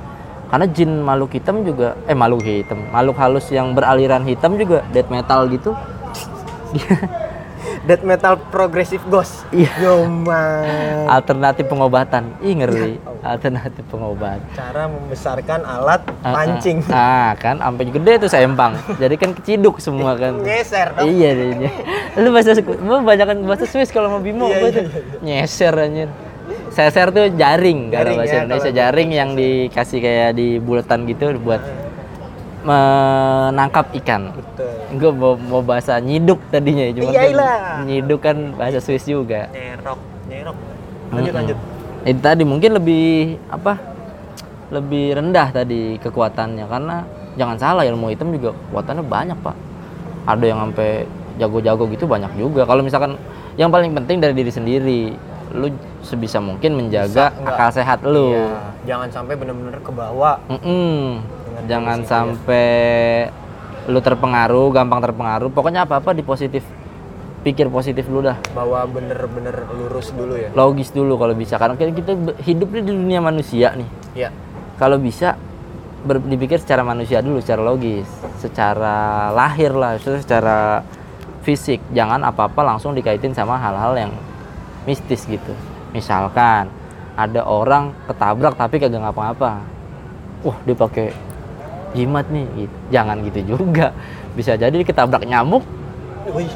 Karena 0.49 0.65
jin 0.69 1.05
makhluk 1.05 1.37
hitam 1.37 1.61
juga 1.61 1.97
eh 2.09 2.17
makhluk 2.17 2.45
hitam, 2.45 2.81
makhluk 2.89 3.17
halus 3.21 3.49
yang 3.53 3.77
beraliran 3.77 4.25
hitam 4.25 4.57
juga 4.57 4.81
death 4.97 5.13
metal 5.13 5.45
gitu. 5.53 5.77
Death 7.83 8.07
metal 8.07 8.39
progressive 8.55 9.03
ghost. 9.11 9.43
Iya. 9.51 9.71
Yoman. 9.83 11.11
Alternatif 11.11 11.67
pengobatan. 11.67 12.31
Ih 12.39 12.55
ngeri. 12.55 12.95
Alternatif 13.27 13.83
pengobatan. 13.91 14.47
Cara 14.55 14.87
membesarkan 14.87 15.67
alat 15.67 16.03
Ah, 16.23 16.31
ah. 16.31 16.35
pancing. 16.39 16.79
Ah, 16.91 17.35
kan 17.35 17.59
sampai 17.59 17.91
gede 17.91 18.13
tuh 18.23 18.31
sempang. 18.31 18.79
Jadi 19.03 19.15
kan 19.19 19.35
keciduk 19.35 19.83
semua 19.83 20.15
kan. 20.15 20.39
Ngeser 20.47 20.95
dong. 20.95 21.11
Iya 21.11 21.31
iya. 21.35 21.71
Lu 22.23 22.31
bahasa 22.31 22.55
lu 22.63 23.03
banyakan 23.03 23.43
bahasa 23.51 23.67
Swiss 23.67 23.91
kalau 23.91 24.15
mau 24.15 24.23
Bimo 24.23 24.47
Iya, 24.47 24.59
gua 24.63 24.69
iya, 24.71 24.79
tuh. 24.79 24.85
Nyeser 25.19 25.75
anjir. 25.75 26.11
Seser 26.73 27.13
tuh 27.13 27.29
jaring, 27.37 27.93
kalau 27.93 28.01
Jaring 28.01 28.17
bahasa 28.17 28.33
ya, 28.33 28.41
Indonesia 28.49 28.71
kalau 28.73 28.81
jaring 28.81 29.11
yang 29.13 29.31
dikasih 29.37 29.99
kayak 30.01 30.31
di 30.41 30.57
bulatan 30.57 31.05
gitu 31.05 31.37
buat 31.45 31.61
menangkap 32.65 33.93
ikan. 34.01 34.33
Betul. 34.33 34.73
Gue 34.97 35.11
mau, 35.13 35.35
mau 35.37 35.61
bahasa 35.61 36.01
nyiduk 36.01 36.41
tadinya, 36.49 36.89
cuma 36.97 37.13
kan 37.13 37.85
nyiduk 37.85 38.21
kan 38.25 38.37
bahasa 38.57 38.81
Swiss 38.81 39.05
juga. 39.05 39.53
Nyerok, 39.53 40.01
nyerok. 40.33 40.57
Lanjut, 41.13 41.33
Mm-mm. 41.33 41.39
lanjut. 41.45 41.59
Itu 42.09 42.21
tadi 42.25 42.43
mungkin 42.49 42.71
lebih 42.81 43.37
apa? 43.53 43.77
Lebih 44.73 45.21
rendah 45.21 45.53
tadi 45.53 46.01
kekuatannya 46.01 46.65
karena 46.65 46.97
jangan 47.37 47.57
salah 47.61 47.85
ilmu 47.85 48.09
hitam 48.09 48.33
juga 48.33 48.57
kekuatannya 48.57 49.05
banyak 49.05 49.39
pak. 49.45 49.57
Ada 50.25 50.45
yang 50.49 50.59
sampai 50.65 51.05
jago-jago 51.37 51.85
gitu 51.93 52.09
banyak 52.09 52.33
juga. 52.41 52.65
Kalau 52.65 52.81
misalkan 52.81 53.21
yang 53.61 53.69
paling 53.69 53.93
penting 53.93 54.25
dari 54.25 54.33
diri 54.33 54.49
sendiri, 54.49 55.13
lu 55.53 55.69
sebisa 56.01 56.41
mungkin 56.41 56.75
menjaga 56.75 57.31
Bisa, 57.31 57.47
akal 57.47 57.71
sehat 57.71 58.01
lu. 58.03 58.33
Iya. 58.33 58.49
Jangan 58.89 59.09
sampai 59.13 59.35
bener-bener 59.37 59.79
ke 59.79 59.93
bawah. 59.93 60.41
Mm-mm. 60.49 61.21
Dengan 61.23 61.65
Jangan 61.69 61.99
sampai 62.09 62.69
lu 63.87 64.01
terpengaruh, 64.01 64.73
gampang 64.73 65.01
terpengaruh. 65.05 65.53
Pokoknya 65.53 65.85
apa-apa 65.85 66.17
di 66.17 66.25
positif, 66.25 66.65
pikir 67.45 67.69
positif 67.69 68.09
lu 68.09 68.25
dah. 68.25 68.41
Bahwa 68.57 68.83
bener-bener 68.89 69.69
lurus 69.77 70.11
dulu 70.17 70.35
ya. 70.41 70.49
Logis 70.57 70.91
dulu 70.91 71.21
kalau 71.21 71.37
bisa. 71.37 71.61
Karena 71.61 71.77
kita 71.77 72.17
hidup 72.43 72.69
di 72.73 72.81
dunia 72.83 73.21
manusia 73.21 73.77
nih. 73.77 73.89
Iya. 74.13 74.31
kalau 74.77 74.99
bisa 74.99 75.39
ber- 76.03 76.25
dipikir 76.27 76.59
secara 76.59 76.83
manusia 76.83 77.23
dulu 77.23 77.39
secara 77.39 77.63
logis 77.63 78.09
secara 78.43 79.31
lahir 79.31 79.71
lah 79.71 79.95
secara 79.97 80.83
fisik 81.47 81.79
jangan 81.95 82.19
apa-apa 82.27 82.61
langsung 82.67 82.91
dikaitin 82.91 83.31
sama 83.31 83.57
hal-hal 83.57 83.95
yang 83.95 84.13
mistis 84.85 85.25
gitu 85.27 85.53
misalkan 85.93 86.69
ada 87.15 87.45
orang 87.45 87.93
ketabrak 88.09 88.57
tapi 88.57 88.81
kagak 88.81 89.01
ngapa-ngapa 89.05 89.61
wah 90.43 90.57
dia 90.65 90.75
pakai 90.75 91.13
jimat 91.93 92.25
nih 92.33 92.47
gitu. 92.67 92.77
jangan 92.89 93.17
gitu 93.23 93.41
juga 93.55 93.93
bisa 94.33 94.57
jadi 94.57 94.75
ketabrak 94.81 95.29
nyamuk 95.29 95.63
Wih. 96.33 96.49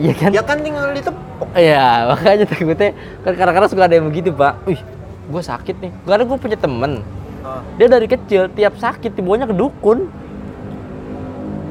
iya 0.00 0.12
kan 0.14 0.30
Ya 0.30 0.42
kan 0.46 0.62
tinggal 0.62 0.94
ditepuk. 0.94 1.48
Iya, 1.58 2.06
makanya 2.06 2.46
takutnya 2.46 2.94
kan 3.26 3.32
kadang-kadang 3.34 3.70
suka 3.70 3.82
ada 3.90 3.94
yang 3.98 4.06
begitu, 4.06 4.30
Pak. 4.30 4.62
Wih, 4.62 4.78
gue 5.26 5.42
sakit 5.42 5.74
nih. 5.82 5.90
Karena 6.06 6.22
gue 6.22 6.38
punya 6.38 6.54
temen, 6.54 7.02
Ah, 7.42 7.62
dia 7.78 7.86
dari 7.90 8.06
kecil 8.06 8.46
tiap 8.54 8.78
sakit 8.78 9.14
dibawanya 9.14 9.46
ke 9.50 9.54
dukun. 9.58 10.06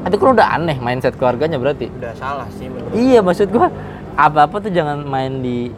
Itu 0.04 0.16
kan 0.16 0.28
udah 0.36 0.48
aneh 0.56 0.76
mindset 0.80 1.16
keluarganya 1.20 1.60
berarti. 1.60 1.92
udah 1.92 2.12
salah 2.16 2.48
sih 2.56 2.68
menurut. 2.68 2.92
Iya, 2.96 3.20
maksud 3.20 3.48
gua 3.52 3.68
apa-apa 4.16 4.64
tuh 4.64 4.72
jangan 4.72 5.04
main 5.04 5.44
di 5.44 5.68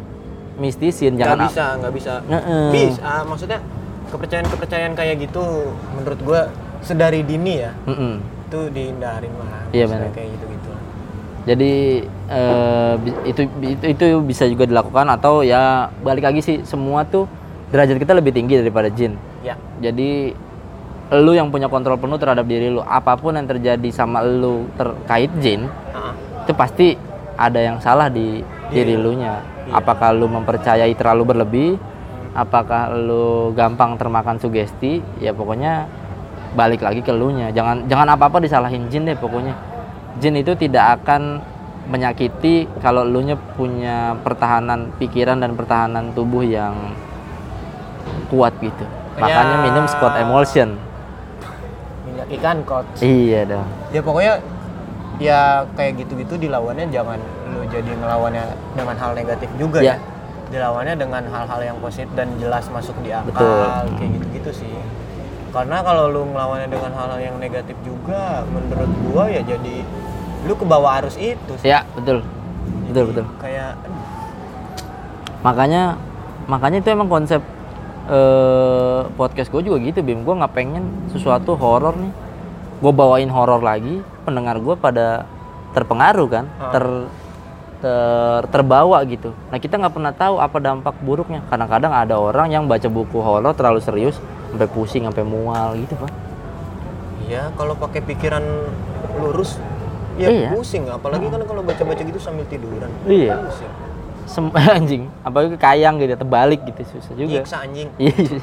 mistisin, 0.61 1.17
Nggak 1.17 1.25
jangan 1.27 1.41
bisa, 1.43 1.65
nggak 1.81 1.93
bisa. 1.97 2.15
Heeh. 2.23 2.65
Bisa, 2.71 3.01
ah, 3.01 3.23
maksudnya 3.25 3.59
kepercayaan-kepercayaan 4.07 4.93
kayak 4.93 5.17
gitu 5.21 5.43
menurut 5.91 6.21
gua 6.21 6.41
sedari 6.81 7.21
dini 7.21 7.61
ya 7.61 7.73
Mm-mm. 7.85 8.19
itu 8.45 8.61
dihindarin 8.69 9.31
lah 9.33 9.63
Iya, 9.71 9.85
benar. 9.87 10.11
kayak 10.11 10.29
gitu-gitu 10.33 10.71
Jadi 11.41 11.73
eh, 12.29 12.93
bi- 12.97 13.21
itu, 13.25 13.41
itu 13.63 13.85
itu 13.89 14.05
bisa 14.21 14.45
juga 14.45 14.65
dilakukan 14.65 15.09
atau 15.09 15.41
ya 15.41 15.89
balik 15.99 16.21
lagi 16.23 16.41
sih 16.41 16.61
semua 16.63 17.03
tuh 17.03 17.25
derajat 17.69 17.97
kita 17.97 18.13
lebih 18.13 18.31
tinggi 18.31 18.59
daripada 18.59 18.89
jin. 18.89 19.15
ya 19.41 19.55
Jadi 19.81 20.35
lu 21.13 21.33
yang 21.33 21.49
punya 21.49 21.67
kontrol 21.67 21.97
penuh 21.97 22.17
terhadap 22.17 22.45
diri 22.45 22.69
lu. 22.69 22.81
Apa 22.81 23.15
pun 23.15 23.33
yang 23.33 23.47
terjadi 23.47 23.89
sama 23.89 24.21
lu 24.21 24.69
terkait 24.75 25.31
jin, 25.39 25.65
Ah, 25.91 26.13
itu 26.43 26.53
pasti 26.53 26.95
ada 27.35 27.57
yang 27.59 27.79
salah 27.79 28.07
di 28.07 28.43
diri 28.69 28.95
lu 28.95 29.15
nya. 29.15 29.41
Iya. 29.67 29.73
Apakah 29.77 30.15
lu 30.15 30.27
mempercayai 30.27 30.93
terlalu 30.95 31.23
berlebih? 31.27 31.71
Apakah 32.31 32.95
lu 32.95 33.51
gampang 33.53 33.99
termakan 33.99 34.39
sugesti? 34.39 35.03
Ya 35.19 35.35
pokoknya 35.35 35.91
balik 36.55 36.81
lagi 36.81 37.03
ke 37.03 37.11
lu 37.11 37.31
nya. 37.31 37.51
Jangan 37.51 37.85
jangan 37.87 38.15
apa-apa 38.15 38.39
disalahin 38.39 38.87
jin 38.89 39.05
deh 39.05 39.19
pokoknya. 39.19 39.55
Jin 40.19 40.39
itu 40.39 40.55
tidak 40.55 41.03
akan 41.03 41.43
menyakiti 41.87 42.71
kalau 42.79 43.03
lu 43.03 43.21
nya 43.21 43.35
punya 43.57 44.15
pertahanan 44.23 44.95
pikiran 44.97 45.43
dan 45.43 45.59
pertahanan 45.59 46.15
tubuh 46.15 46.43
yang 46.43 46.95
kuat 48.31 48.55
gitu. 48.63 48.87
Makanya 49.19 49.43
Kayak- 49.43 49.65
minum 49.67 49.85
Scott 49.87 50.15
Emulsion. 50.17 50.71
minyak 52.01 52.27
ikan 52.41 52.59
coach 52.65 53.03
Iya 53.03 53.47
dong. 53.47 53.67
ya 53.93 54.01
pokoknya 54.01 54.35
ya 55.21 55.41
kayak 55.77 56.01
gitu-gitu 56.01 56.41
dilawannya 56.41 56.89
jangan 56.89 57.21
lu 57.51 57.63
jadi 57.67 57.91
ngelawannya 57.93 58.45
dengan 58.73 58.97
hal 58.97 59.11
negatif 59.13 59.49
juga 59.55 59.79
Ya. 59.81 59.95
ya 59.95 59.97
dilawannya 60.51 60.95
dengan 60.95 61.23
hal-hal 61.25 61.61
yang 61.65 61.79
positif 61.79 62.11
dan 62.13 62.27
jelas 62.37 62.67
masuk 62.69 62.95
di 63.01 63.11
akal 63.11 63.31
Betul. 63.31 63.95
kayak 63.97 64.11
gitu-gitu 64.13 64.51
sih 64.57 64.75
karena 65.51 65.79
kalau 65.79 66.07
lu 66.09 66.27
ngelawannya 66.27 66.67
dengan 66.67 66.91
hal-hal 66.91 67.21
yang 67.21 67.37
negatif 67.37 67.75
juga 67.81 68.43
menurut 68.47 68.91
gua 69.05 69.25
ya 69.27 69.43
jadi 69.43 69.83
lu 70.43 70.53
ke 70.53 70.65
bawah 70.65 70.99
arus 70.99 71.15
itu 71.15 71.53
sih. 71.55 71.69
Ya, 71.69 71.87
betul. 71.93 72.23
Betul, 72.87 73.05
betul. 73.11 73.27
kayak 73.39 73.79
aduh, 73.79 74.03
makanya 75.41 75.83
makanya 76.47 76.79
itu 76.81 76.89
emang 76.91 77.07
konsep 77.07 77.39
eh, 78.07 79.01
podcast 79.13 79.49
gue 79.49 79.63
juga 79.63 79.79
gitu 79.81 80.03
bim 80.03 80.21
gue 80.21 80.35
nggak 80.35 80.51
pengen 80.51 80.83
sesuatu 81.09 81.55
horor 81.55 81.95
nih 81.95 82.11
gue 82.81 82.93
bawain 82.93 83.29
horor 83.29 83.61
lagi 83.61 84.03
pendengar 84.21 84.59
gue 84.59 84.75
pada 84.75 85.23
terpengaruh 85.71 86.27
kan 86.27 86.45
Ah. 86.59 86.73
ter, 86.73 86.85
ter- 87.81 88.47
terbawa 88.49 89.01
gitu. 89.03 89.33
Nah 89.49 89.57
kita 89.57 89.75
nggak 89.75 89.91
pernah 89.91 90.13
tahu 90.13 90.37
apa 90.37 90.57
dampak 90.57 90.95
buruknya. 91.01 91.41
Kadang-kadang 91.47 91.91
ada 91.91 92.15
orang 92.15 92.49
yang 92.49 92.65
baca 92.65 92.87
buku 92.87 93.19
horor 93.19 93.53
terlalu 93.53 93.81
serius 93.81 94.17
sampai 94.49 94.69
pusing 94.69 95.05
sampai 95.05 95.25
mual 95.25 95.75
gitu 95.77 95.97
pak. 95.97 96.13
Ya 97.27 97.49
kalau 97.55 97.75
pakai 97.75 98.01
pikiran 98.01 98.45
lurus 99.17 99.57
ya 100.15 100.29
Iya. 100.29 100.49
pusing. 100.53 100.85
Apalagi 100.87 101.27
kan 101.27 101.41
kalau 101.43 101.63
baca-baca 101.63 102.03
gitu 102.03 102.19
sambil 102.19 102.45
tiduran. 102.45 102.91
Iya. 103.05 103.41
pusing 103.41 103.73
Sem- 104.25 104.55
anjing. 104.77 105.03
Apalagi 105.21 105.57
kayang 105.57 105.99
gitu 105.99 106.15
terbalik 106.15 106.61
gitu 106.63 106.83
susah 106.87 107.13
juga. 107.15 107.41
Nyiksa 107.41 107.57
anjing. 107.61 107.89
Iya. 107.97 108.39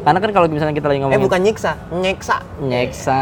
karena 0.00 0.16
kan 0.16 0.30
kalau 0.32 0.48
misalnya 0.48 0.72
kita 0.72 0.88
lagi 0.88 0.96
eh 0.96 1.02
ngomongin 1.04 1.20
bukan 1.20 1.40
nyiksa 1.44 1.76
nyeksa 1.92 2.40
nyeksa 2.56 3.20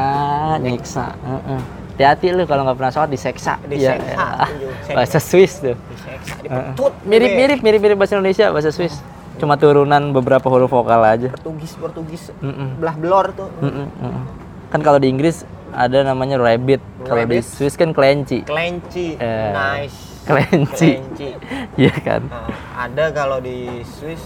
nyeksa 0.62 1.10
Heeh. 1.10 1.60
Hati-hati 1.98 2.30
lu 2.30 2.46
kalau 2.46 2.62
nggak 2.62 2.78
pernah 2.78 2.92
sholat 2.94 3.10
diseksa. 3.10 3.58
Diseksa, 3.66 4.14
anjing. 4.38 4.70
Seksa. 4.78 4.94
bahasa 4.96 5.18
Swiss 5.18 5.52
tuh. 5.58 5.74
Diseksa 5.74 6.32
Heeh. 6.38 6.46
dipetut 6.46 6.94
mirip 7.02 7.30
mirip 7.34 7.58
mirip 7.58 7.80
mirip 7.82 7.96
bahasa 7.98 8.14
Indonesia 8.14 8.46
bahasa 8.48 8.70
Swiss. 8.70 8.94
Cuma 9.34 9.54
turunan 9.54 10.14
beberapa 10.14 10.46
huruf 10.46 10.70
vokal 10.70 11.02
aja. 11.02 11.28
Portugis 11.28 11.74
Portugis. 11.74 12.22
Mm-mm. 12.38 12.78
belah 12.78 12.94
belor 12.94 13.26
tuh. 13.34 13.50
Mm-mm, 13.58 13.90
mm-mm. 13.92 14.24
kan 14.68 14.78
kalau 14.78 14.98
di 14.98 15.10
Inggris 15.10 15.42
ada 15.68 16.06
namanya 16.06 16.38
rabbit. 16.38 16.78
Kalau 17.02 17.26
di. 17.26 17.42
Swiss 17.42 17.74
kan 17.74 17.90
kelinci 17.90 18.42
kelinci 18.42 19.18
Eh, 19.18 19.50
nice. 19.50 20.22
kelinci 20.22 21.02
iya 21.80 21.94
kan? 21.98 22.22
Nah, 22.24 22.46
ada 22.78 23.10
kalau 23.10 23.38
di 23.38 23.66
Swiss 23.82 24.22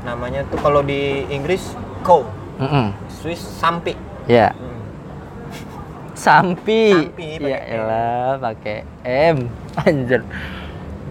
namanya 0.00 0.46
tuh 0.46 0.58
kalau 0.58 0.78
di 0.80 1.26
Inggris 1.26 1.74
cow 2.00 2.22
Mm-mm. 2.56 2.94
Swiss 3.12 3.42
sampi. 3.58 3.98
Ya 4.26 4.54
Hmm. 4.54 4.77
Sampi. 6.18 6.82
Sampi, 6.90 7.38
ya 7.38 7.58
elah 7.62 8.30
pakai 8.42 8.82
M. 9.06 9.46
Anjir. 9.78 10.20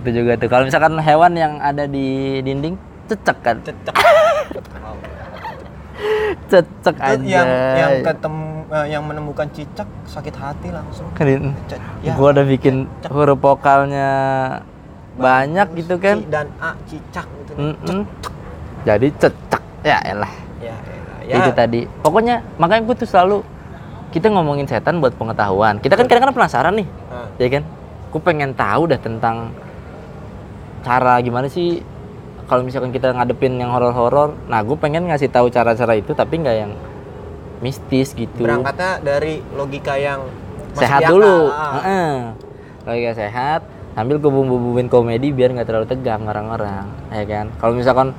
Itu 0.04 0.10
juga 0.12 0.36
tuh. 0.36 0.48
Kalau 0.52 0.64
misalkan 0.68 1.00
hewan 1.00 1.34
yang 1.40 1.54
ada 1.64 1.88
di 1.88 2.40
dinding 2.44 2.76
cecek 3.08 3.38
kan? 3.40 3.58
Cecek. 3.64 3.96
Wow. 4.84 5.00
cecek 6.52 6.96
aja 7.00 7.24
yang 7.24 7.50
yang 7.80 7.94
ketemu 8.04 8.48
eh, 8.70 8.86
yang 8.92 9.04
menemukan 9.08 9.48
cicak 9.56 9.88
sakit 10.06 10.36
hati 10.36 10.70
langsung. 10.76 11.08
Keren. 11.16 11.56
Ya. 12.04 12.14
gua 12.20 12.36
udah 12.36 12.46
bikin 12.46 12.86
huruf 13.08 13.40
vokalnya 13.40 14.12
banyak 15.18 15.68
gitu 15.80 15.96
kan. 15.98 16.22
C 16.22 16.30
dan 16.30 16.48
A 16.60 16.76
cicak 16.86 17.26
gitu. 17.26 17.52
Mm-mm. 17.56 18.06
jadi 18.86 19.08
cecek. 19.18 19.64
Ya 19.82 19.98
elah. 20.04 20.34
Ya, 20.58 20.76
ya, 21.28 21.36
itu 21.44 21.52
tadi. 21.52 21.82
Pokoknya 22.02 22.40
makanya 22.56 22.88
gue 22.88 22.96
tuh 23.04 23.10
selalu 23.10 23.38
kita 24.12 24.32
ngomongin 24.32 24.66
setan 24.66 25.04
buat 25.04 25.14
pengetahuan. 25.20 25.84
Kita 25.84 26.00
kan 26.00 26.08
kadang-kadang 26.08 26.38
penasaran 26.38 26.74
nih. 26.80 26.88
Nah, 26.88 27.28
ya 27.36 27.48
kan? 27.52 27.64
Gue 28.08 28.22
pengen 28.24 28.56
tahu 28.56 28.88
dah 28.88 29.00
tentang 29.00 29.52
cara 30.88 31.20
gimana 31.20 31.52
sih 31.52 31.84
kalau 32.48 32.64
misalkan 32.64 32.96
kita 32.96 33.12
ngadepin 33.12 33.60
yang 33.60 33.76
horor-horor. 33.76 34.40
Nah 34.48 34.64
gue 34.64 34.78
pengen 34.80 35.12
ngasih 35.12 35.28
tahu 35.28 35.52
cara-cara 35.52 36.00
itu 36.00 36.16
tapi 36.16 36.40
nggak 36.40 36.58
yang 36.58 36.72
mistis 37.60 38.16
gitu. 38.16 38.40
Berangkatnya 38.40 39.04
dari 39.04 39.44
logika 39.52 40.00
yang 40.00 40.24
sehat 40.72 41.12
dulu. 41.12 41.52
Ah. 41.52 41.72
Heeh. 41.84 42.12
logika 42.88 43.20
sehat 43.20 43.68
sambil 44.00 44.16
gue 44.16 44.32
bumbu-bumbuin 44.32 44.88
komedi 44.88 45.36
biar 45.36 45.52
nggak 45.52 45.68
terlalu 45.68 45.92
tegang 45.92 46.24
orang-orang 46.24 46.88
ya 47.12 47.28
kan? 47.28 47.52
Kalau 47.60 47.76
misalkan 47.76 48.16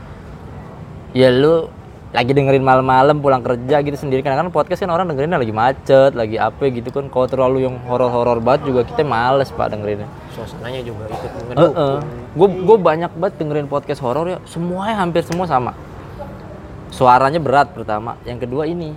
ya 1.16 1.32
lu 1.32 1.72
lagi 2.08 2.32
dengerin 2.32 2.64
malam-malam 2.64 3.20
pulang 3.20 3.44
kerja 3.44 3.84
gitu 3.84 3.96
sendiri 3.96 4.24
kan 4.24 4.32
kan 4.32 4.48
podcast 4.48 4.80
kan 4.80 4.88
orang 4.88 5.12
dengerinnya 5.12 5.36
lagi 5.36 5.52
macet 5.52 6.16
lagi 6.16 6.40
apa 6.40 6.72
gitu 6.72 6.88
kan 6.88 7.12
kalau 7.12 7.28
terlalu 7.28 7.68
yang 7.68 7.76
horor-horor 7.84 8.40
banget 8.40 8.72
juga 8.72 8.80
kita 8.88 9.04
males 9.04 9.52
pak 9.52 9.68
dengerinnya 9.68 10.08
suasananya 10.32 10.80
juga 10.80 11.04
ikut 11.12 11.30
Heeh. 11.36 11.44
ngedukung 11.52 12.28
Gue 12.38 12.48
gue 12.54 12.76
banyak 12.78 13.10
banget 13.18 13.34
dengerin 13.42 13.66
podcast 13.66 13.98
horor 13.98 14.30
ya, 14.30 14.38
semuanya 14.46 15.02
hampir 15.02 15.26
semua 15.26 15.50
sama. 15.50 15.74
Suaranya 16.94 17.42
berat 17.42 17.74
pertama, 17.74 18.14
yang 18.22 18.38
kedua 18.38 18.62
ini 18.62 18.94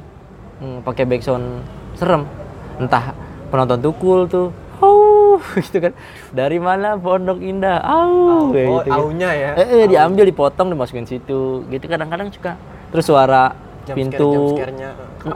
hmm, 0.62 0.86
pakai 0.86 1.10
backsound 1.10 1.66
serem. 1.98 2.30
Entah 2.78 3.18
penonton 3.50 3.82
tukul 3.82 4.30
tuh, 4.30 4.54
oh 4.78 5.42
gitu 5.66 5.90
kan. 5.90 5.98
Dari 6.30 6.62
mana 6.62 7.02
Pondok 7.02 7.42
Indah? 7.42 7.82
Au, 7.82 8.54
kayak 8.54 8.70
oh 8.70 8.80
gitu. 8.86 8.90
kan. 8.94 9.00
aunya 9.02 9.30
ya 9.34 9.50
Eh, 9.58 9.68
eh, 9.82 9.84
diambil 9.90 10.30
dipotong 10.30 10.70
dimasukin 10.70 11.10
situ. 11.10 11.66
Gitu 11.66 11.86
kadang-kadang 11.90 12.30
suka. 12.30 12.54
Terus 12.92 13.06
suara 13.08 13.56
Jump 13.88 13.98
pintu. 13.98 14.54
scare, 14.54 14.74
jump. 14.76 15.34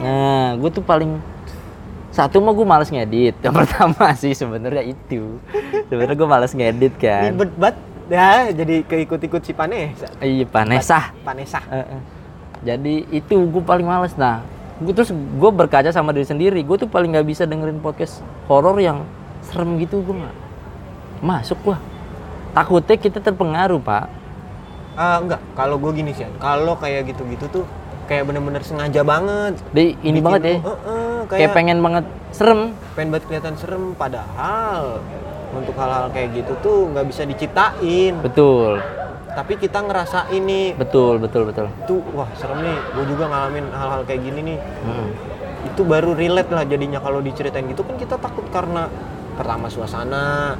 Nah, 0.00 0.56
gue 0.56 0.70
tuh 0.70 0.80
paling 0.80 1.20
satu 2.08 2.40
mah 2.40 2.54
gue 2.54 2.66
males 2.66 2.88
ngedit. 2.88 3.36
Yang 3.42 3.54
pertama 3.64 4.14
sih 4.14 4.32
sebenarnya 4.32 4.82
itu. 4.82 5.36
Sebenarnya 5.86 6.16
gue 6.16 6.28
males 6.28 6.52
ngedit 6.54 6.94
kan. 6.96 7.34
ribet 7.34 7.52
banget 7.54 7.76
ya 8.08 8.48
jadi 8.56 8.88
keikut-ikut 8.88 9.44
si 9.44 9.52
Panesa 9.52 10.08
Iya, 10.18 10.48
panesah. 10.48 11.12
Panesa 11.20 11.60
Heeh. 11.68 12.00
Jadi 12.64 12.94
itu 13.12 13.36
gue 13.36 13.62
paling 13.62 13.84
males. 13.84 14.16
Nah, 14.16 14.42
gue 14.80 14.92
terus 14.96 15.12
gue 15.12 15.50
berkaca 15.52 15.92
sama 15.92 16.10
diri 16.10 16.24
sendiri. 16.24 16.64
Gue 16.64 16.80
tuh 16.80 16.88
paling 16.88 17.12
nggak 17.12 17.26
bisa 17.28 17.44
dengerin 17.44 17.78
podcast 17.78 18.24
horor 18.48 18.80
yang 18.80 19.04
serem 19.44 19.76
gitu. 19.78 20.00
Gue 20.00 20.16
nggak 20.16 20.36
masuk 21.20 21.58
gua. 21.62 21.78
Takutnya 22.54 22.96
kita 22.96 23.18
terpengaruh 23.20 23.78
pak. 23.78 24.06
Ah 24.98 25.22
enggak, 25.22 25.38
kalau 25.54 25.78
gue 25.78 25.94
gini 25.94 26.10
sih, 26.10 26.26
kalau 26.42 26.74
kayak 26.74 27.06
gitu-gitu 27.06 27.46
tuh 27.46 27.64
kayak 28.10 28.26
bener-bener 28.26 28.66
sengaja 28.66 29.06
banget. 29.06 29.54
Di 29.70 29.94
ini 30.02 30.18
Bikin 30.18 30.26
banget 30.26 30.40
ya. 30.42 30.50
lu, 30.58 30.66
"Heeh," 30.66 31.16
Kayak 31.30 31.38
kayak, 31.38 31.50
pengen 31.54 31.78
banget 31.78 32.04
serem. 32.34 32.60
pengen 32.98 33.08
banget 33.14 33.24
kelihatan 33.30 33.54
serem, 33.54 33.84
padahal 33.94 34.98
untuk 35.54 35.74
hal-hal 35.78 36.10
kayak 36.10 36.28
gitu 36.34 36.52
tuh 36.58 36.90
nggak 36.90 37.06
bisa 37.14 37.22
diciptain. 37.22 38.18
Betul, 38.18 38.82
Tapi 39.28 39.54
kita 39.54 39.86
ngerasa 39.86 40.34
ini 40.34 40.74
betul, 40.74 41.22
betul, 41.22 41.46
betul. 41.46 41.70
tuh 41.86 42.02
wah 42.10 42.26
serem 42.34 42.58
nih, 42.58 42.78
gue 42.90 43.04
juga 43.06 43.30
ngalamin 43.30 43.70
hal-hal 43.70 44.02
kayak 44.02 44.20
gini 44.26 44.40
nih. 44.42 44.58
Mm. 44.82 45.08
Itu 45.70 45.86
baru 45.86 46.10
relate 46.18 46.50
lah 46.50 46.66
jadinya 46.66 46.98
kalau 46.98 47.22
diceritain 47.22 47.70
gitu 47.70 47.86
kan 47.86 47.94
kita 47.94 48.18
takut 48.18 48.42
karena 48.50 48.90
pertama 49.38 49.70
suasana, 49.70 50.58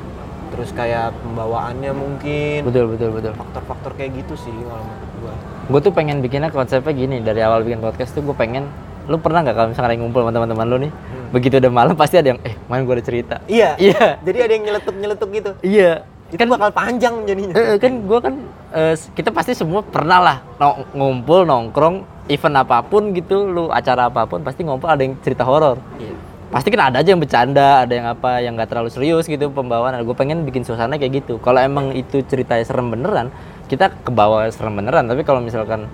terus 0.51 0.71
kayak 0.71 1.13
pembawaannya 1.19 1.93
mungkin, 1.93 2.59
Betul, 2.65 2.85
betul, 2.91 3.11
betul. 3.13 3.33
faktor-faktor 3.35 3.93
kayak 3.95 4.11
gitu 4.17 4.35
sih 4.39 4.53
kalau 4.53 4.81
menurut 4.81 5.13
gue. 5.15 5.35
Gue 5.69 5.81
tuh 5.81 5.93
pengen 5.93 6.17
bikinnya 6.19 6.49
konsepnya 6.49 6.91
gini 6.91 7.17
dari 7.19 7.41
awal 7.41 7.61
bikin 7.61 7.79
podcast 7.79 8.13
tuh 8.13 8.23
gue 8.23 8.33
pengen 8.33 8.65
lu 9.05 9.17
pernah 9.17 9.41
nggak 9.41 9.55
kalau 9.55 9.69
misalnya 9.69 9.97
ngumpul 9.97 10.21
sama 10.21 10.33
teman-teman 10.33 10.67
lu 10.67 10.77
nih 10.79 10.93
begitu 11.31 11.57
udah 11.57 11.73
malam 11.73 11.95
pasti 11.95 12.17
ada 12.17 12.29
yang 12.29 12.41
eh 12.43 12.53
main 12.67 12.85
gue 12.85 12.93
ada 12.93 13.01
cerita 13.03 13.37
Iya. 13.47 13.73
iya 13.87 14.21
Jadi 14.21 14.39
ada 14.39 14.53
yang 14.53 14.65
nyeletuk-nyeletuk 14.67 15.29
gitu. 15.33 15.51
iya 15.63 16.05
itu 16.29 16.45
bakal 16.45 16.69
panjang 16.69 17.25
jadinya 17.25 17.53
Eh, 17.53 17.65
eh, 17.67 17.79
kan 17.79 18.05
gue 18.05 18.19
kan 18.21 18.35
eh, 18.71 18.93
kita 19.11 19.33
pasti 19.33 19.53
semua 19.53 19.81
pernah 19.81 20.21
lah 20.21 20.37
no- 20.59 20.85
ngumpul 20.93 21.45
nongkrong 21.45 22.05
event 22.29 22.57
apa 22.59 22.85
pun 22.85 23.17
gitu 23.17 23.49
lu 23.49 23.73
acara 23.73 24.13
apa 24.13 24.25
pun 24.25 24.45
pasti 24.45 24.61
ngumpul 24.61 24.85
ada 24.87 25.01
yang 25.01 25.17
cerita 25.19 25.41
horor 25.41 25.81
Iya. 25.97 26.13
Pasti 26.49 26.73
kan 26.73 26.89
ada 26.89 27.05
aja 27.05 27.13
yang 27.13 27.21
bercanda 27.21 27.85
ada 27.85 27.93
yang 27.93 28.09
apa 28.09 28.41
yang 28.41 28.57
nggak 28.57 28.73
terlalu 28.73 28.89
serius 28.89 29.29
gitu 29.29 29.53
pembawaan. 29.53 30.01
Gue 30.05 30.17
pengen 30.17 30.49
bikin 30.49 30.65
suasana 30.65 30.97
kayak 30.97 31.25
gitu. 31.25 31.37
Kalau 31.45 31.61
emang 31.61 31.93
itu 31.93 32.25
ceritanya 32.25 32.65
serem 32.65 32.89
beneran 32.89 33.29
kita 33.69 33.93
ke 33.93 34.11
bawah 34.11 34.49
serem 34.49 34.81
beneran. 34.81 35.05
Tapi 35.05 35.23
kalau 35.29 35.45
misalkan 35.45 35.87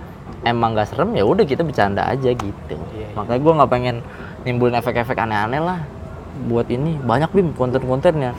emang 0.47 0.79
nggak 0.79 0.95
serem 0.95 1.11
ya 1.19 1.27
udah 1.27 1.43
kita 1.43 1.67
bercanda 1.67 2.07
aja 2.07 2.31
gitu. 2.31 2.77
Iya, 2.95 3.11
iya. 3.11 3.17
makanya 3.19 3.41
gue 3.43 3.53
nggak 3.59 3.71
pengen 3.71 3.97
nimbulin 4.47 4.79
efek-efek 4.79 5.19
aneh-aneh 5.19 5.59
lah 5.59 5.83
buat 6.47 6.71
ini. 6.71 7.03
Banyak 7.03 7.35
bim 7.35 7.51
konten-kontennya. 7.59 8.33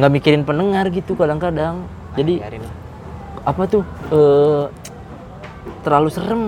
Nggak 0.00 0.12
mikirin 0.12 0.42
pendengar 0.48 0.88
gitu 0.88 1.12
kadang-kadang. 1.14 1.84
Jadi 2.16 2.40
biarin 2.40 2.64
lah. 2.64 2.74
apa 3.44 3.62
tuh 3.68 3.82
eh 4.08 4.64
terlalu 5.84 6.08
serem. 6.08 6.42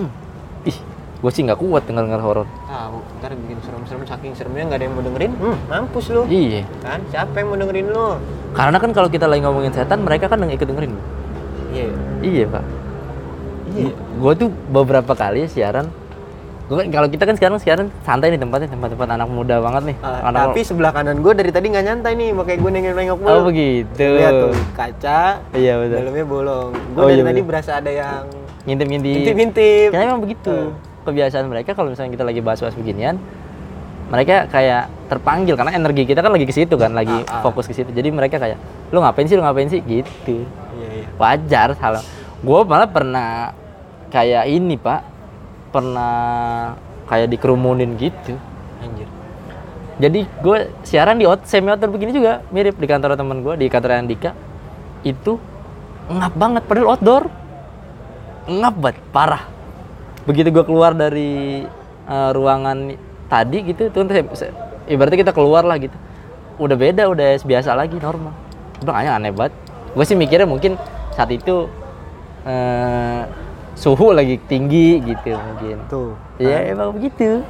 Ih 0.64 0.78
gue 1.20 1.30
sih 1.30 1.44
nggak 1.44 1.60
kuat 1.60 1.84
denger 1.84 2.08
denger 2.08 2.22
horor. 2.24 2.46
Tahu 2.64 2.96
ntar 3.20 3.36
bikin 3.36 3.60
serem-serem 3.60 4.02
saking 4.08 4.32
seremnya 4.32 4.64
nggak 4.72 4.78
ada 4.80 4.84
yang 4.88 4.94
mau 4.96 5.04
dengerin 5.04 5.32
hmm, 5.36 5.56
mampus 5.68 6.06
lu. 6.08 6.22
Iya. 6.24 6.64
Kan 6.80 7.00
siapa 7.12 7.34
yang 7.36 7.48
mau 7.52 7.58
dengerin 7.60 7.86
lu? 7.92 8.16
Karena 8.56 8.76
kan 8.80 8.90
kalau 8.96 9.08
kita 9.12 9.28
lagi 9.28 9.44
ngomongin 9.44 9.70
setan 9.70 10.00
mereka 10.00 10.32
kan 10.32 10.40
yang 10.40 10.50
ikut 10.50 10.64
dengerin 10.64 10.96
iya. 11.70 11.86
Iya 12.20 12.44
pak. 12.48 12.64
Iya. 13.76 13.92
Gue 14.16 14.32
tuh 14.34 14.48
beberapa 14.72 15.12
kali 15.12 15.46
siaran. 15.46 15.92
Gue 16.66 16.86
kalau 16.86 17.10
kita 17.10 17.26
kan 17.26 17.34
sekarang 17.34 17.58
sekarang 17.58 17.86
santai 18.06 18.30
nih 18.30 18.38
tempatnya 18.38 18.70
tempat-tempat 18.70 19.08
anak 19.10 19.28
muda 19.28 19.58
banget 19.58 19.82
nih. 19.90 19.96
Ah, 20.00 20.30
anak 20.30 20.54
tapi 20.54 20.60
sebelah 20.62 20.94
kanan 20.94 21.18
gue 21.18 21.32
dari 21.34 21.50
tadi 21.50 21.66
nggak 21.68 21.84
nyantai 21.84 22.12
nih 22.14 22.30
makanya 22.30 22.58
gue 22.62 22.70
nengok-nengok 22.70 23.18
mulu. 23.18 23.30
Oh 23.30 23.42
begitu. 23.44 24.06
Lihat 24.16 24.32
tuh 24.32 24.52
kaca 24.72 25.20
iya 25.52 25.76
betul. 25.76 25.96
dalamnya 26.00 26.24
bolong. 26.24 26.70
Gue 26.94 27.02
Oh, 27.02 27.08
dari 27.10 27.20
iya, 27.20 27.26
tadi 27.26 27.40
betul. 27.42 27.48
berasa 27.52 27.70
ada 27.76 27.90
yang 27.90 28.22
ngintip-ngintip. 28.64 29.16
Intip-intip 29.20 29.88
Ya 29.92 30.00
emang 30.06 30.20
begitu. 30.22 30.54
Kebiasaan 31.00 31.48
mereka 31.48 31.72
kalau 31.72 31.92
misalnya 31.92 32.12
kita 32.12 32.24
lagi 32.24 32.40
bahas-bahas 32.44 32.76
beginian, 32.76 33.16
mereka 34.10 34.50
kayak 34.50 34.90
terpanggil 35.08 35.54
karena 35.56 35.72
energi 35.78 36.02
kita 36.04 36.20
kan 36.20 36.34
lagi 36.34 36.44
ke 36.44 36.52
situ 36.52 36.74
kan, 36.76 36.92
lagi 36.92 37.24
Ah, 37.24 37.40
ah. 37.40 37.42
fokus 37.46 37.64
ke 37.64 37.74
situ. 37.74 37.88
Jadi 37.94 38.10
mereka 38.12 38.36
kayak, 38.36 38.58
lu 38.92 39.00
ngapain 39.00 39.24
sih, 39.24 39.38
lu 39.38 39.42
ngapain 39.46 39.70
sih, 39.70 39.80
gitu. 39.80 40.44
iya 40.76 40.88
iya 41.00 41.06
Wajar 41.16 41.72
salah. 41.78 42.02
Gue 42.44 42.60
malah 42.68 42.90
pernah 42.90 43.54
kayak 44.12 44.44
ini 44.50 44.76
pak, 44.76 45.00
pernah 45.70 46.74
kayak 47.06 47.30
dikerumunin 47.30 47.94
gitu. 47.98 48.34
anjir 48.82 49.08
Jadi 50.00 50.20
gue 50.40 50.58
siaran 50.86 51.20
di 51.20 51.28
out, 51.28 51.44
semi 51.44 51.68
outdoor 51.68 51.92
begini 51.92 52.16
juga 52.16 52.40
mirip 52.48 52.80
di 52.80 52.86
kantor 52.88 53.20
teman 53.20 53.44
gue 53.44 53.54
di 53.60 53.66
kantor 53.68 54.00
Andika 54.00 54.32
itu 55.04 55.36
ngap 56.08 56.32
banget 56.32 56.62
padahal 56.64 56.96
outdoor 56.96 57.24
ngap 58.48 58.74
banget 58.80 58.96
parah 59.12 59.44
begitu 60.30 60.54
gue 60.54 60.62
keluar 60.62 60.94
dari 60.94 61.66
eh, 62.06 62.30
ruangan 62.30 62.94
tadi 63.26 63.58
gitu 63.66 63.90
tuh 63.90 64.06
saya- 64.38 64.54
ibaratnya 64.86 65.26
kita 65.26 65.32
keluar 65.34 65.66
lah 65.66 65.76
gitu 65.76 65.94
udah 66.62 66.76
beda 66.78 67.10
udah 67.10 67.42
biasa 67.42 67.74
lagi 67.74 67.98
normal 67.98 68.30
udah 68.86 68.92
kayaknya 68.94 69.12
aneh 69.18 69.32
banget 69.34 69.52
gue 69.90 70.04
sih 70.06 70.14
mikirnya 70.14 70.46
mungkin 70.46 70.78
saat 71.10 71.34
itu 71.34 71.66
eh, 72.46 73.22
suhu 73.74 74.14
lagi 74.14 74.38
tinggi 74.46 75.02
gitu 75.02 75.34
mungkin 75.34 75.76
tuh 75.90 76.14
ya 76.38 76.70
emang 76.70 76.94
begitu 76.94 77.42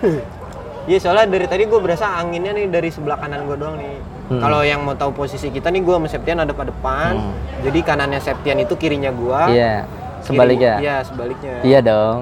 Iya 0.88 0.96
soalnya 0.96 1.28
dari 1.28 1.44
tadi 1.44 1.68
gue 1.68 1.76
berasa 1.76 2.08
anginnya 2.16 2.56
nih 2.56 2.66
dari 2.66 2.88
sebelah 2.88 3.20
kanan 3.20 3.44
gue 3.44 3.52
doang 3.54 3.76
nih. 3.76 4.00
Hmm. 4.32 4.40
Kalau 4.40 4.60
yang 4.64 4.80
mau 4.80 4.96
tahu 4.96 5.12
posisi 5.12 5.52
kita 5.52 5.68
nih 5.68 5.84
gue 5.84 5.92
sama 5.92 6.08
Septian 6.08 6.40
ada 6.40 6.50
pada 6.50 6.72
depan. 6.72 7.20
Hmm. 7.20 7.36
Jadi 7.62 7.78
kanannya 7.84 8.18
Septian 8.18 8.58
itu 8.58 8.74
kirinya 8.74 9.12
gue. 9.12 9.40
iya 9.54 9.84
sebaliknya 10.22 10.74
Iya 10.78 10.96
sebaliknya. 11.02 11.54
Iya 11.60 11.78
dong. 11.80 12.18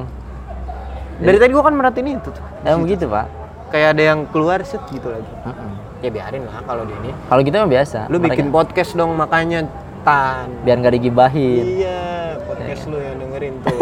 Dari 1.18 1.38
tadi 1.38 1.50
gue 1.50 1.64
kan 1.64 1.74
merhatiin 1.74 2.08
itu 2.14 2.30
tuh. 2.30 2.44
Emang 2.62 2.86
begitu 2.86 3.04
pak. 3.06 3.26
Kayak 3.68 3.88
ada 3.98 4.02
yang 4.14 4.20
keluar 4.30 4.62
set 4.62 4.80
gitu 4.88 5.10
lagi. 5.10 5.32
Mm-mm. 5.44 5.72
Ya 5.98 6.10
biarin 6.14 6.46
lah 6.46 6.62
kalau 6.62 6.86
di 6.86 6.94
ini. 7.02 7.10
Kalau 7.26 7.42
kita 7.42 7.56
mah 7.58 7.70
biasa. 7.70 7.98
Lu 8.06 8.16
Mereka- 8.16 8.26
bikin 8.38 8.46
podcast 8.48 8.90
dong 8.94 9.12
makanya 9.18 9.66
tan. 10.06 10.46
biar 10.62 10.78
nggak 10.78 10.94
digibahin. 10.94 11.64
Iya 11.82 12.38
podcast 12.46 12.86
lu 12.86 12.96
yang 12.96 13.16
dengerin 13.18 13.54
tuh. 13.60 13.76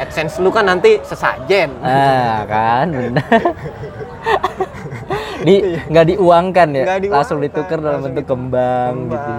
AdSense 0.00 0.36
lu 0.40 0.48
kan 0.48 0.64
nanti 0.64 0.96
sesajen. 1.04 1.70
Ah 1.84 2.42
kan 2.48 2.88
benar. 2.88 3.28
di 5.42 5.54
nggak 5.90 6.06
diuangkan 6.14 6.68
ya, 6.70 6.84
diuangkan, 7.02 7.10
langsung 7.10 7.38
ditukar 7.42 7.82
dalam 7.82 8.00
bentuk 8.06 8.22
kembang, 8.22 9.10
gitu. 9.10 9.32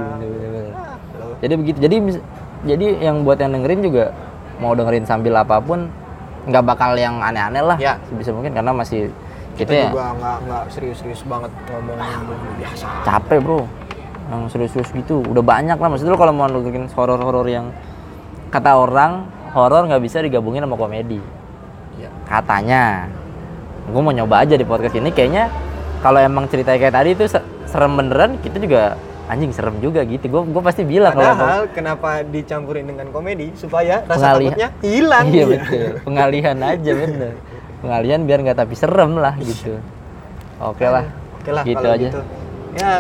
Jadi 1.40 1.54
begitu. 1.56 1.78
Jadi 1.80 1.96
mis- 2.00 2.24
jadi 2.64 2.86
yang 3.02 3.22
buat 3.22 3.38
yang 3.38 3.52
dengerin 3.52 3.82
juga 3.82 4.06
mau 4.58 4.72
dengerin 4.72 5.04
sambil 5.04 5.36
apa 5.36 5.60
pun 5.60 5.88
nggak 6.44 6.64
bakal 6.66 6.92
yang 6.94 7.20
aneh-aneh 7.20 7.62
lah. 7.62 7.78
Ya. 7.78 7.96
Sebisa 8.06 8.32
mungkin 8.32 8.52
karena 8.52 8.72
masih 8.72 9.12
Kita 9.54 9.70
kita 9.70 9.74
ya 9.78 9.86
juga 9.88 10.06
nggak 10.14 10.38
nggak 10.44 10.64
serius-serius 10.68 11.22
banget 11.24 11.52
ngomongin 11.70 12.20
biasa. 12.58 12.88
capek 13.04 13.38
bro 13.40 13.62
yang 14.26 14.42
serius-serius 14.48 14.90
gitu 14.92 15.22
udah 15.22 15.40
banyak 15.40 15.78
lah 15.78 15.88
maksudnya 15.88 16.16
kalau 16.16 16.32
mau 16.32 16.48
dengerin 16.48 16.90
horor-horor 16.90 17.46
yang 17.46 17.70
kata 18.50 18.74
orang 18.74 19.24
horor 19.52 19.86
nggak 19.86 20.02
bisa 20.02 20.20
digabungin 20.20 20.66
sama 20.66 20.74
komedi 20.74 21.22
Iya. 21.94 22.10
katanya 22.26 23.06
gue 23.86 24.02
mau 24.02 24.10
nyoba 24.10 24.42
aja 24.42 24.56
di 24.56 24.66
podcast 24.66 24.96
ini 24.96 25.12
kayaknya 25.12 25.54
kalau 26.02 26.18
emang 26.18 26.50
ceritanya 26.50 26.80
kayak 26.80 26.96
tadi 26.96 27.10
itu 27.14 27.26
se- 27.28 27.46
serem 27.68 27.94
beneran 27.94 28.42
kita 28.42 28.58
juga 28.58 28.98
anjing 29.26 29.50
serem 29.50 29.80
juga 29.80 30.04
gitu. 30.04 30.26
Gue 30.26 30.42
gue 30.46 30.62
pasti 30.62 30.84
bilang 30.84 31.12
kalau 31.12 31.34
Padahal 31.34 31.64
kenapa 31.70 32.10
dicampurin 32.22 32.84
dengan 32.84 33.08
komedi? 33.10 33.52
Supaya 33.54 34.02
rasa 34.02 34.20
Pengalih- 34.34 34.52
takutnya 34.52 34.70
hilang. 34.82 35.26
iya 35.28 35.44
betul. 35.46 35.88
Pengalihan 36.04 36.58
aja 36.60 36.92
bener. 36.94 37.34
Pengalihan 37.80 38.20
biar 38.22 38.40
nggak 38.42 38.58
tapi 38.58 38.74
serem 38.74 39.12
lah 39.16 39.36
gitu. 39.38 39.80
Oke 40.58 40.86
lah. 40.86 41.06
Oke 41.36 41.50
lah 41.50 41.64
Gitu 41.64 41.76
kalau 41.78 41.92
aja. 41.92 42.04
gitu. 42.06 42.22
Ya 42.74 42.92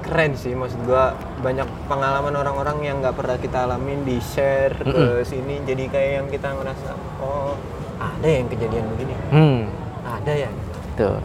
keren 0.00 0.32
sih 0.32 0.52
maksud 0.52 0.80
gua. 0.82 1.12
Banyak 1.40 1.68
pengalaman 1.86 2.34
orang-orang 2.34 2.78
yang 2.82 2.96
nggak 3.00 3.16
pernah 3.16 3.36
kita 3.36 3.64
alamin 3.64 4.00
di 4.02 4.16
share 4.18 4.76
ke 4.76 5.24
sini. 5.24 5.60
Jadi 5.62 5.88
kayak 5.88 6.10
yang 6.14 6.26
kita 6.28 6.48
ngerasa 6.50 6.90
oh 7.18 7.56
ada 7.96 8.24
yang 8.24 8.44
kejadian 8.46 8.84
begini. 8.90 9.14
Hmm. 9.28 9.60
Ada 10.02 10.32
ya. 10.38 10.50
Tuh. 10.94 11.20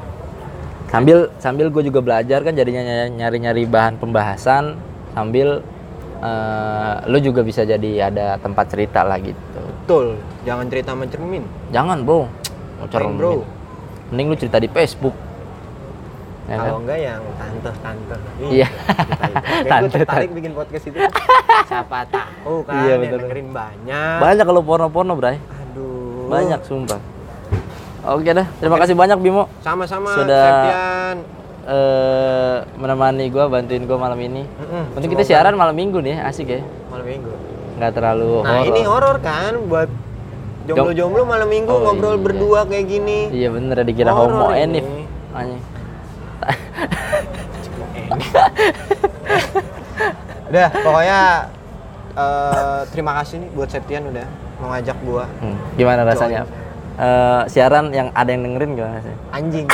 Sambil 0.95 1.17
sambil 1.37 1.67
gue 1.67 1.83
juga 1.83 1.99
belajar 1.99 2.39
kan 2.39 2.55
jadinya 2.55 2.79
ny- 2.79 3.19
nyari-nyari 3.19 3.67
bahan 3.67 3.99
pembahasan 3.99 4.79
sambil 5.11 5.59
eh, 6.17 6.95
lu 7.05 7.19
juga 7.19 7.43
bisa 7.43 7.61
jadi 7.61 8.07
ada 8.07 8.39
tempat 8.39 8.71
cerita 8.71 9.03
lah 9.03 9.19
gitu. 9.19 9.59
betul 9.83 10.15
jangan 10.41 10.65
cerita 10.65 10.95
sama 10.95 11.05
cermin 11.05 11.43
Jangan, 11.69 12.01
Bro. 12.01 12.31
Ngapain, 12.77 13.11
bro 13.13 13.43
Mending 14.07 14.27
lu 14.27 14.35
cerita 14.35 14.57
di 14.57 14.67
Facebook. 14.67 15.11
Ya 16.45 16.55
kan? 16.55 16.63
kalau 16.63 16.79
enggak 16.79 16.99
yang 17.01 17.21
tante 17.35 17.71
tante 17.75 18.15
Iya. 18.39 18.67
tante 18.69 19.65
Tante, 19.65 19.83
gue 19.83 19.91
tertarik 19.99 20.29
bikin 20.31 20.51
podcast 20.53 20.85
itu 20.85 20.97
siapa 21.65 22.05
tahu 22.07 22.61
kan 22.63 22.73
Iya, 22.79 22.91
yang 22.93 23.01
betul. 23.03 23.19
dengerin 23.19 23.47
banyak 23.51 24.17
Banyak 24.21 24.45
kalau 24.45 24.61
porno-porno, 24.61 25.13
Bray. 25.13 25.41
aduh 25.41 26.29
Banyak 26.29 26.61
sumpah. 26.63 27.01
Oke 28.07 28.31
dah, 28.31 28.47
terima 28.55 28.77
kasih 28.77 28.93
banyak 28.93 29.17
Bimo 29.17 29.43
sama-sama 29.59 30.07
Sudah- 30.13 30.45
Septian 30.45 31.15
eh 31.65 32.55
menemani 32.75 33.23
gua, 33.27 33.47
bantuin 33.47 33.83
gua 33.83 33.97
malam 33.99 34.17
ini. 34.19 34.43
Mm-mm, 34.45 34.83
Untuk 34.93 35.07
kita 35.09 35.23
siaran 35.23 35.53
malam 35.53 35.73
Minggu 35.73 35.99
nih, 35.99 36.15
asik 36.19 36.47
ya. 36.47 36.59
malam 36.87 37.03
minggu 37.03 37.31
Nggak 37.75 37.91
terlalu 37.91 38.31
Nah 38.39 38.55
horor. 38.55 38.67
ini 38.67 38.79
horor 38.83 39.15
kan 39.19 39.51
buat 39.65 39.87
jomblo-jomblo 40.63 41.21
malam 41.23 41.45
minggu 41.45 41.67
Oh, 41.67 41.79
ngobrol 41.83 42.13
iya. 42.13 42.21
berdua 42.21 42.59
kayak 42.63 42.85
gini. 42.87 43.17
Iya 43.31 43.47
bener 43.49 43.75
dikira 43.81 44.09
Horor 44.09 44.31
homo 44.31 44.45
ini. 44.53 44.79
enif. 44.79 44.85
Anjing. 45.31 45.61
Udah 50.45 50.67
pokoknya 50.71 51.19
eh, 52.13 52.79
terima 52.87 53.11
kasih 53.17 53.33
nih 53.39 53.47
buat 53.51 53.67
Septian 53.67 54.03
udah 54.05 54.23
mau 54.55 54.69
ngajak 54.69 54.95
gua 55.01 55.23
Hmm, 55.39 55.55
gimana 55.73 56.03
rasanya? 56.03 56.43
Eh, 56.95 57.41
siaran 57.51 57.91
yang 57.91 58.07
ada 58.15 58.31
yang 58.31 58.47
dengerin 58.47 58.71
gimana 58.79 58.99
sih? 59.03 59.15
anjing. 59.35 59.67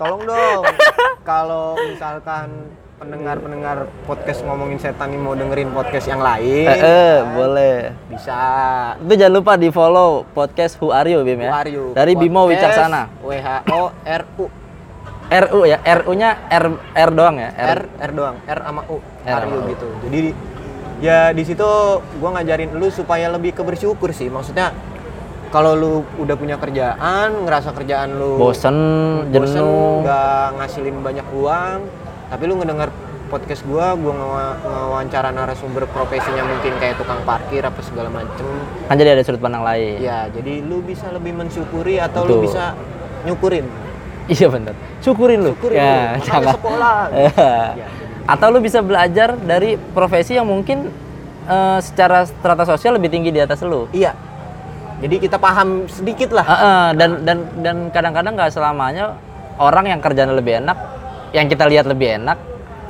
Tolong 0.00 0.22
dong 0.24 0.62
kalau 1.20 1.76
misalkan 1.76 2.72
pendengar-pendengar 2.96 3.84
podcast 4.08 4.40
ngomongin 4.48 4.80
setan 4.80 5.12
ini 5.12 5.20
mau 5.20 5.36
dengerin 5.36 5.68
podcast 5.76 6.08
yang 6.08 6.24
lain. 6.24 6.64
Eh, 6.64 6.80
eh, 6.80 7.16
kan, 7.20 7.36
boleh. 7.36 7.76
Bisa. 8.08 8.40
Itu 8.96 9.14
jangan 9.20 9.34
lupa 9.36 9.52
di 9.60 9.68
follow 9.68 10.24
podcast 10.32 10.80
Who 10.80 10.88
Are 10.88 11.04
You 11.04 11.20
Bim 11.20 11.44
ya. 11.44 11.52
Who 11.52 11.56
are 11.60 11.70
you? 11.70 11.84
Dari 11.92 12.12
Bimo 12.16 12.48
Podcast 12.48 12.80
Wicaksana. 12.80 13.02
WHO 13.20 13.80
RU 14.00 14.44
RU 15.24 15.60
ya, 15.64 15.80
RU-nya 15.80 16.30
R 16.52 16.64
R 16.92 17.10
doang 17.12 17.36
ya. 17.40 17.50
R 17.52 17.80
R 17.96 18.10
doang, 18.12 18.36
R 18.44 18.58
sama 18.60 18.82
U, 18.92 19.00
R 19.24 19.40
R 19.40 19.44
U. 19.48 19.58
gitu. 19.72 19.88
Jadi 20.04 20.20
ya 21.04 21.18
di 21.30 21.44
situ 21.44 21.68
gua 22.16 22.30
ngajarin 22.32 22.72
lu 22.72 22.88
supaya 22.88 23.28
lebih 23.28 23.52
kebersyukur 23.52 24.08
sih. 24.10 24.26
Maksudnya 24.26 24.72
kalau 25.48 25.72
lu 25.72 25.92
udah 26.16 26.34
punya 26.34 26.56
kerjaan, 26.56 27.44
ngerasa 27.44 27.70
kerjaan 27.70 28.16
lu 28.16 28.40
Bosen, 28.40 28.74
jenuh. 29.28 30.02
nggak 30.02 30.46
ngasilin 30.56 30.96
banyak 30.98 31.26
uang, 31.30 31.78
tapi 32.26 32.42
lu 32.44 32.56
ngedenger 32.56 32.90
podcast 33.24 33.62
gua 33.62 33.94
ngewa- 33.94 34.58
ngewawancara 34.60 35.28
narasumber 35.30 35.86
profesinya 35.86 36.42
mungkin 36.42 36.74
kayak 36.76 36.96
tukang 36.96 37.22
parkir 37.22 37.60
apa 37.60 37.80
segala 37.80 38.06
macem 38.08 38.46
Kan 38.86 38.94
jadi 38.94 39.14
ada 39.14 39.22
sudut 39.22 39.40
pandang 39.40 39.62
lain. 39.62 39.98
ya 39.98 40.26
jadi 40.28 40.60
lu 40.60 40.80
bisa 40.80 41.08
lebih 41.10 41.32
mensyukuri 41.32 41.98
atau 41.98 42.22
lu 42.22 42.38
Betul. 42.38 42.42
bisa 42.46 42.64
nyukurin 43.22 43.66
Iya 44.24 44.48
bener. 44.48 44.72
Syukurin 45.04 45.36
lu. 45.36 45.52
Syukurin 45.52 45.76
ya, 45.76 46.16
lu, 46.16 46.24
jangan. 46.24 46.54
sekolah. 46.56 46.96
Ya. 47.12 47.28
Ya, 47.76 47.86
Atau 48.24 48.48
lu 48.48 48.58
bisa 48.58 48.80
belajar 48.80 49.36
dari 49.36 49.76
profesi 49.92 50.34
yang 50.34 50.48
mungkin 50.48 50.88
eh, 51.44 51.78
secara 51.84 52.24
strata 52.24 52.64
sosial 52.64 52.96
lebih 52.96 53.12
tinggi 53.12 53.28
di 53.28 53.40
atas 53.40 53.60
lu. 53.60 53.86
iya 53.92 54.16
jadi 54.94 55.20
kita 55.20 55.36
paham 55.36 55.84
sedikit 55.90 56.32
lah 56.32 56.46
Heeh, 56.46 56.86
dan 56.96 57.10
dan 57.26 57.38
dan 57.60 57.76
kadang-kadang 57.90 58.32
nggak 58.38 58.52
selamanya 58.54 59.18
orang 59.58 59.90
yang 59.90 60.00
kerjanya 60.00 60.32
lebih 60.32 60.62
enak, 60.64 60.78
yang 61.34 61.44
kita 61.50 61.66
lihat 61.66 61.84
lebih 61.84 62.16
enak, 62.22 62.38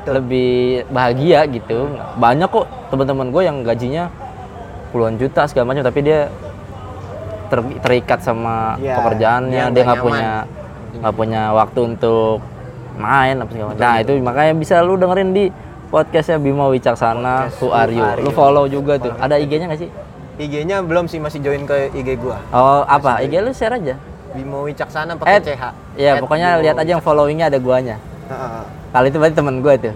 lebih 0.06 0.85
bahagia 0.93 1.48
gitu. 1.48 1.90
Banyak 2.20 2.47
kok 2.52 2.69
teman-teman 2.93 3.32
gue 3.32 3.43
yang 3.43 3.56
gajinya 3.66 4.05
puluhan 4.93 5.16
juta 5.19 5.48
segala 5.48 5.74
macam, 5.74 5.82
tapi 5.82 6.01
dia 6.05 6.28
ter- 7.51 7.81
terikat 7.82 8.20
sama 8.20 8.77
Iya, 8.78 8.94
pekerjaannya, 9.01 9.62
dia 9.73 9.82
nggak 9.82 10.02
punya 10.05 10.31
nggak 10.94 11.15
punya 11.19 11.43
waktu 11.51 11.81
untuk 11.89 12.39
main 12.99 13.35
apa 13.39 13.51
segala 13.51 13.69
macam. 13.75 13.83
Nah 13.83 13.95
itu 14.01 14.12
makanya 14.23 14.53
bisa 14.55 14.75
lu 14.83 14.95
dengerin 14.99 15.31
di 15.35 15.45
podcastnya 15.91 16.39
Bima 16.43 16.66
Wicaksana, 16.71 17.51
Podcast 17.51 17.62
Who 17.62 17.69
Are 17.71 17.93
You. 17.93 18.07
Lu 18.23 18.31
follow 18.35 18.65
juga 18.66 18.99
tuh. 18.99 19.15
Ada 19.15 19.39
IG-nya 19.39 19.71
nggak 19.71 19.81
sih? 19.81 19.91
IG-nya 20.35 20.83
belum 20.83 21.07
sih 21.07 21.23
masih 21.23 21.39
join 21.39 21.62
ke 21.62 21.95
IG 21.95 22.19
gua 22.19 22.43
Oh 22.51 22.83
apa? 22.83 23.23
IG 23.23 23.39
lu 23.39 23.55
share 23.55 23.79
aja. 23.79 23.95
Bimo 24.35 24.66
Wicaksana 24.66 25.15
pakai 25.15 25.39
CH 25.39 25.62
Iya, 25.95 26.19
pokoknya 26.19 26.59
lihat 26.59 26.75
aja 26.75 26.99
yang 26.99 27.05
followingnya 27.05 27.47
ada 27.47 27.59
guanya. 27.62 28.03
Heeh. 28.27 28.62
Kalau 28.91 29.07
itu 29.07 29.16
berarti 29.23 29.37
temen 29.39 29.62
gue 29.62 29.75
tuh. 29.79 29.95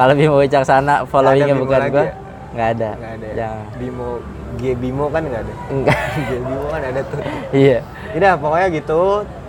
Kalau 0.00 0.12
Bimo 0.16 0.40
Wicaksana 0.40 1.04
followingnya 1.04 1.52
bukan 1.52 1.80
gue, 1.92 2.04
ya? 2.08 2.12
nggak 2.48 2.68
ada. 2.80 2.90
nggak 2.96 3.12
ada 3.12 3.26
ya? 3.36 3.50
Bimo 3.76 4.24
G 4.56 4.72
Bimo 4.72 5.12
kan 5.12 5.20
nggak 5.20 5.42
ada 5.44 5.54
Enggak. 5.68 5.98
G 6.16 6.30
Bimo 6.40 6.66
kan 6.72 6.80
ada 6.80 7.00
tuh 7.04 7.20
iya. 7.52 7.78
Udah 8.16 8.32
pokoknya 8.40 8.66
gitu 8.72 9.00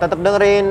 tetap 0.04 0.20
dengerin 0.20 0.68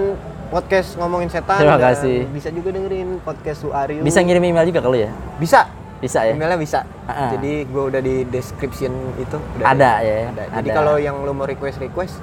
podcast 0.49 0.97
ngomongin 0.97 1.29
setan 1.29 1.61
Terima 1.61 1.77
kasih. 1.79 2.25
bisa 2.29 2.49
juga 2.49 2.69
dengerin 2.71 3.21
podcast 3.21 3.61
You 3.63 4.01
Bisa 4.01 4.19
ngirim 4.21 4.43
email 4.43 4.65
juga 4.65 4.81
kalau 4.81 4.97
ya? 4.97 5.13
bisa 5.37 5.69
Bisa 5.99 6.25
ya? 6.25 6.33
emailnya 6.33 6.57
bisa 6.57 6.81
Ah. 7.05 7.33
jadi 7.33 7.65
gue 7.65 7.83
udah 7.85 8.01
di 8.01 8.23
description 8.25 8.93
itu 9.17 9.37
udah 9.57 9.67
Ada 9.67 9.93
ya, 10.01 10.15
ada. 10.29 10.43
jadi 10.57 10.69
kalau 10.73 10.95
yang 10.97 11.21
lo 11.21 11.33
mau 11.33 11.45
request 11.45 11.79
request 11.79 12.17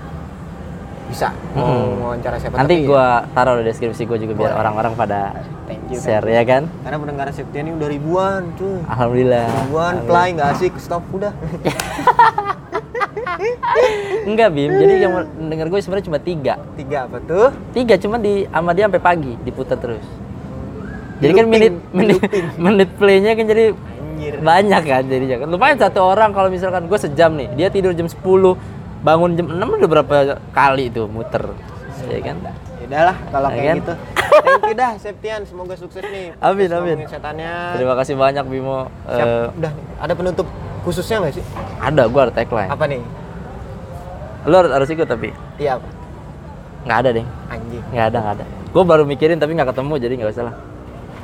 bisa 1.05 1.29
mau 1.51 1.65
Mm-mm. 1.85 2.01
wawancara 2.01 2.37
siapa 2.37 2.55
Nanti 2.55 2.81
gue 2.81 3.05
taruh 3.31 3.59
di 3.59 3.63
deskripsi 3.63 4.03
gue 4.03 4.17
juga 4.19 4.33
biar 4.35 4.51
orang-orang 4.55 4.93
pada 4.95 5.37
thank 5.65 5.85
you 5.87 5.97
share 5.97 6.17
thank 6.19 6.33
you. 6.33 6.39
ya 6.39 6.43
kan? 6.43 6.63
karena 6.81 6.97
pendengar 6.97 7.25
Septian 7.29 7.63
ini 7.63 7.73
udah 7.75 7.89
ribuan 7.89 8.41
cuy 8.55 8.81
Alhamdulillah. 8.85 9.45
ribuan 9.63 9.93
play 10.03 10.27
nggak 10.33 10.49
asik 10.51 10.73
stop 10.77 11.05
udah 11.11 11.29
Enggak 14.25 14.49
Bim, 14.51 14.71
jadi 14.71 14.93
yang 15.01 15.13
denger 15.45 15.67
gue 15.67 15.79
sebenarnya 15.79 16.05
cuma 16.05 16.19
tiga. 16.19 16.53
tiga 16.73 17.05
apa 17.05 17.17
tuh 17.19 17.47
Tiga 17.71 17.95
cuma 17.95 18.15
di 18.17 18.45
sama 18.45 18.71
dia 18.71 18.85
sampai 18.85 19.01
pagi 19.01 19.33
diputar 19.39 19.75
terus. 19.75 20.03
Jadi 21.15 21.31
Di 21.31 21.37
kan 21.37 21.45
menit 21.45 21.71
looping, 21.71 21.93
menit 21.93 22.17
looping. 22.17 22.45
menit 22.65 22.89
playnya 22.93 23.31
kan 23.33 23.45
jadi 23.45 23.65
Anjir. 23.71 24.33
banyak 24.37 24.81
kan 24.83 25.03
jadinya 25.05 25.35
kan. 25.37 25.47
Lumayan 25.47 25.77
satu 25.77 25.99
orang 26.03 26.31
kalau 26.31 26.49
misalkan 26.49 26.85
gue 26.85 26.97
sejam 26.97 27.31
nih, 27.33 27.47
dia 27.53 27.67
tidur 27.69 27.91
jam 27.91 28.05
10, 28.05 28.19
bangun 29.01 29.31
jam 29.33 29.47
6 29.47 29.79
udah 29.79 29.89
berapa 29.89 30.15
kali 30.51 30.89
tuh 30.89 31.07
muter. 31.07 31.55
Ya 32.05 32.19
kan? 32.21 32.35
Ya 32.75 32.85
udahlah 32.85 33.17
kalau 33.29 33.47
Ya 33.47 33.55
kayak 33.55 33.65
kan? 33.65 33.77
gitu. 33.79 33.93
Thank 34.35 34.63
you 34.65 34.75
dah 34.75 34.91
Septian, 34.95 35.41
semoga 35.41 35.73
sukses 35.73 36.03
nih. 36.03 36.35
Amin, 36.37 36.67
amin. 36.69 36.97
Setannya. 37.05 37.79
Terima 37.79 37.95
kasih 37.95 38.13
banyak 38.13 38.43
Bimo. 38.43 38.91
Siap. 39.05 39.23
Eh, 39.23 39.45
Udah, 39.55 39.71
ada 39.97 40.13
penutup 40.13 40.47
khususnya 40.81 41.17
nggak 41.19 41.33
sih? 41.33 41.45
ada 41.77 42.03
gue 42.05 42.21
ada 42.21 42.29
tagline. 42.29 42.67
Apa 42.67 42.85
nih? 42.85 43.01
Lo 44.45 44.55
harus, 44.61 44.71
harus 44.71 44.89
ikut 44.89 45.07
tapi 45.09 45.29
Iya 45.57 45.81
apa? 45.81 45.87
nggak 46.85 46.97
ada 47.01 47.09
deh, 47.17 47.25
Anjing. 47.49 47.83
nggak 47.89 48.05
ada 48.13 48.17
nggak 48.21 48.35
ada. 48.37 48.45
Gue 48.69 48.83
baru 48.85 49.03
mikirin 49.09 49.41
tapi 49.41 49.57
nggak 49.57 49.73
ketemu 49.73 49.93
jadi 49.97 50.13
nggak 50.21 50.31
usah 50.37 50.43
lah. 50.45 50.55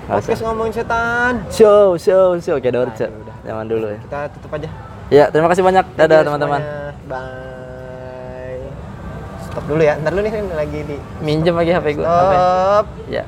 Nggak 0.10 0.18
usah. 0.18 0.36
Ngomongin 0.42 0.74
setan. 0.74 1.34
Show, 1.54 1.94
show, 2.02 2.34
show 2.42 2.58
kayak. 2.58 2.74
Aduh, 2.74 2.90
udah. 2.90 3.36
Zaman 3.46 3.66
dulu 3.70 3.86
ya. 3.94 4.00
Kita 4.02 4.20
tutup 4.34 4.52
aja. 4.58 4.70
Ya, 5.12 5.26
terima 5.30 5.52
kasih 5.52 5.62
banyak. 5.62 5.86
Dadah 5.94 6.24
teman-teman. 6.26 6.62
Bye. 7.06 8.64
Stop 9.46 9.66
dulu 9.68 9.82
ya. 9.84 10.00
Ntar 10.00 10.12
lu 10.16 10.22
nih 10.24 10.32
lagi 10.56 10.80
di 10.88 10.98
Minjem 11.20 11.54
lagi 11.54 11.72
HP 11.76 11.86
gue. 12.00 12.06
Stop. 12.08 12.86
Ya. 13.12 13.24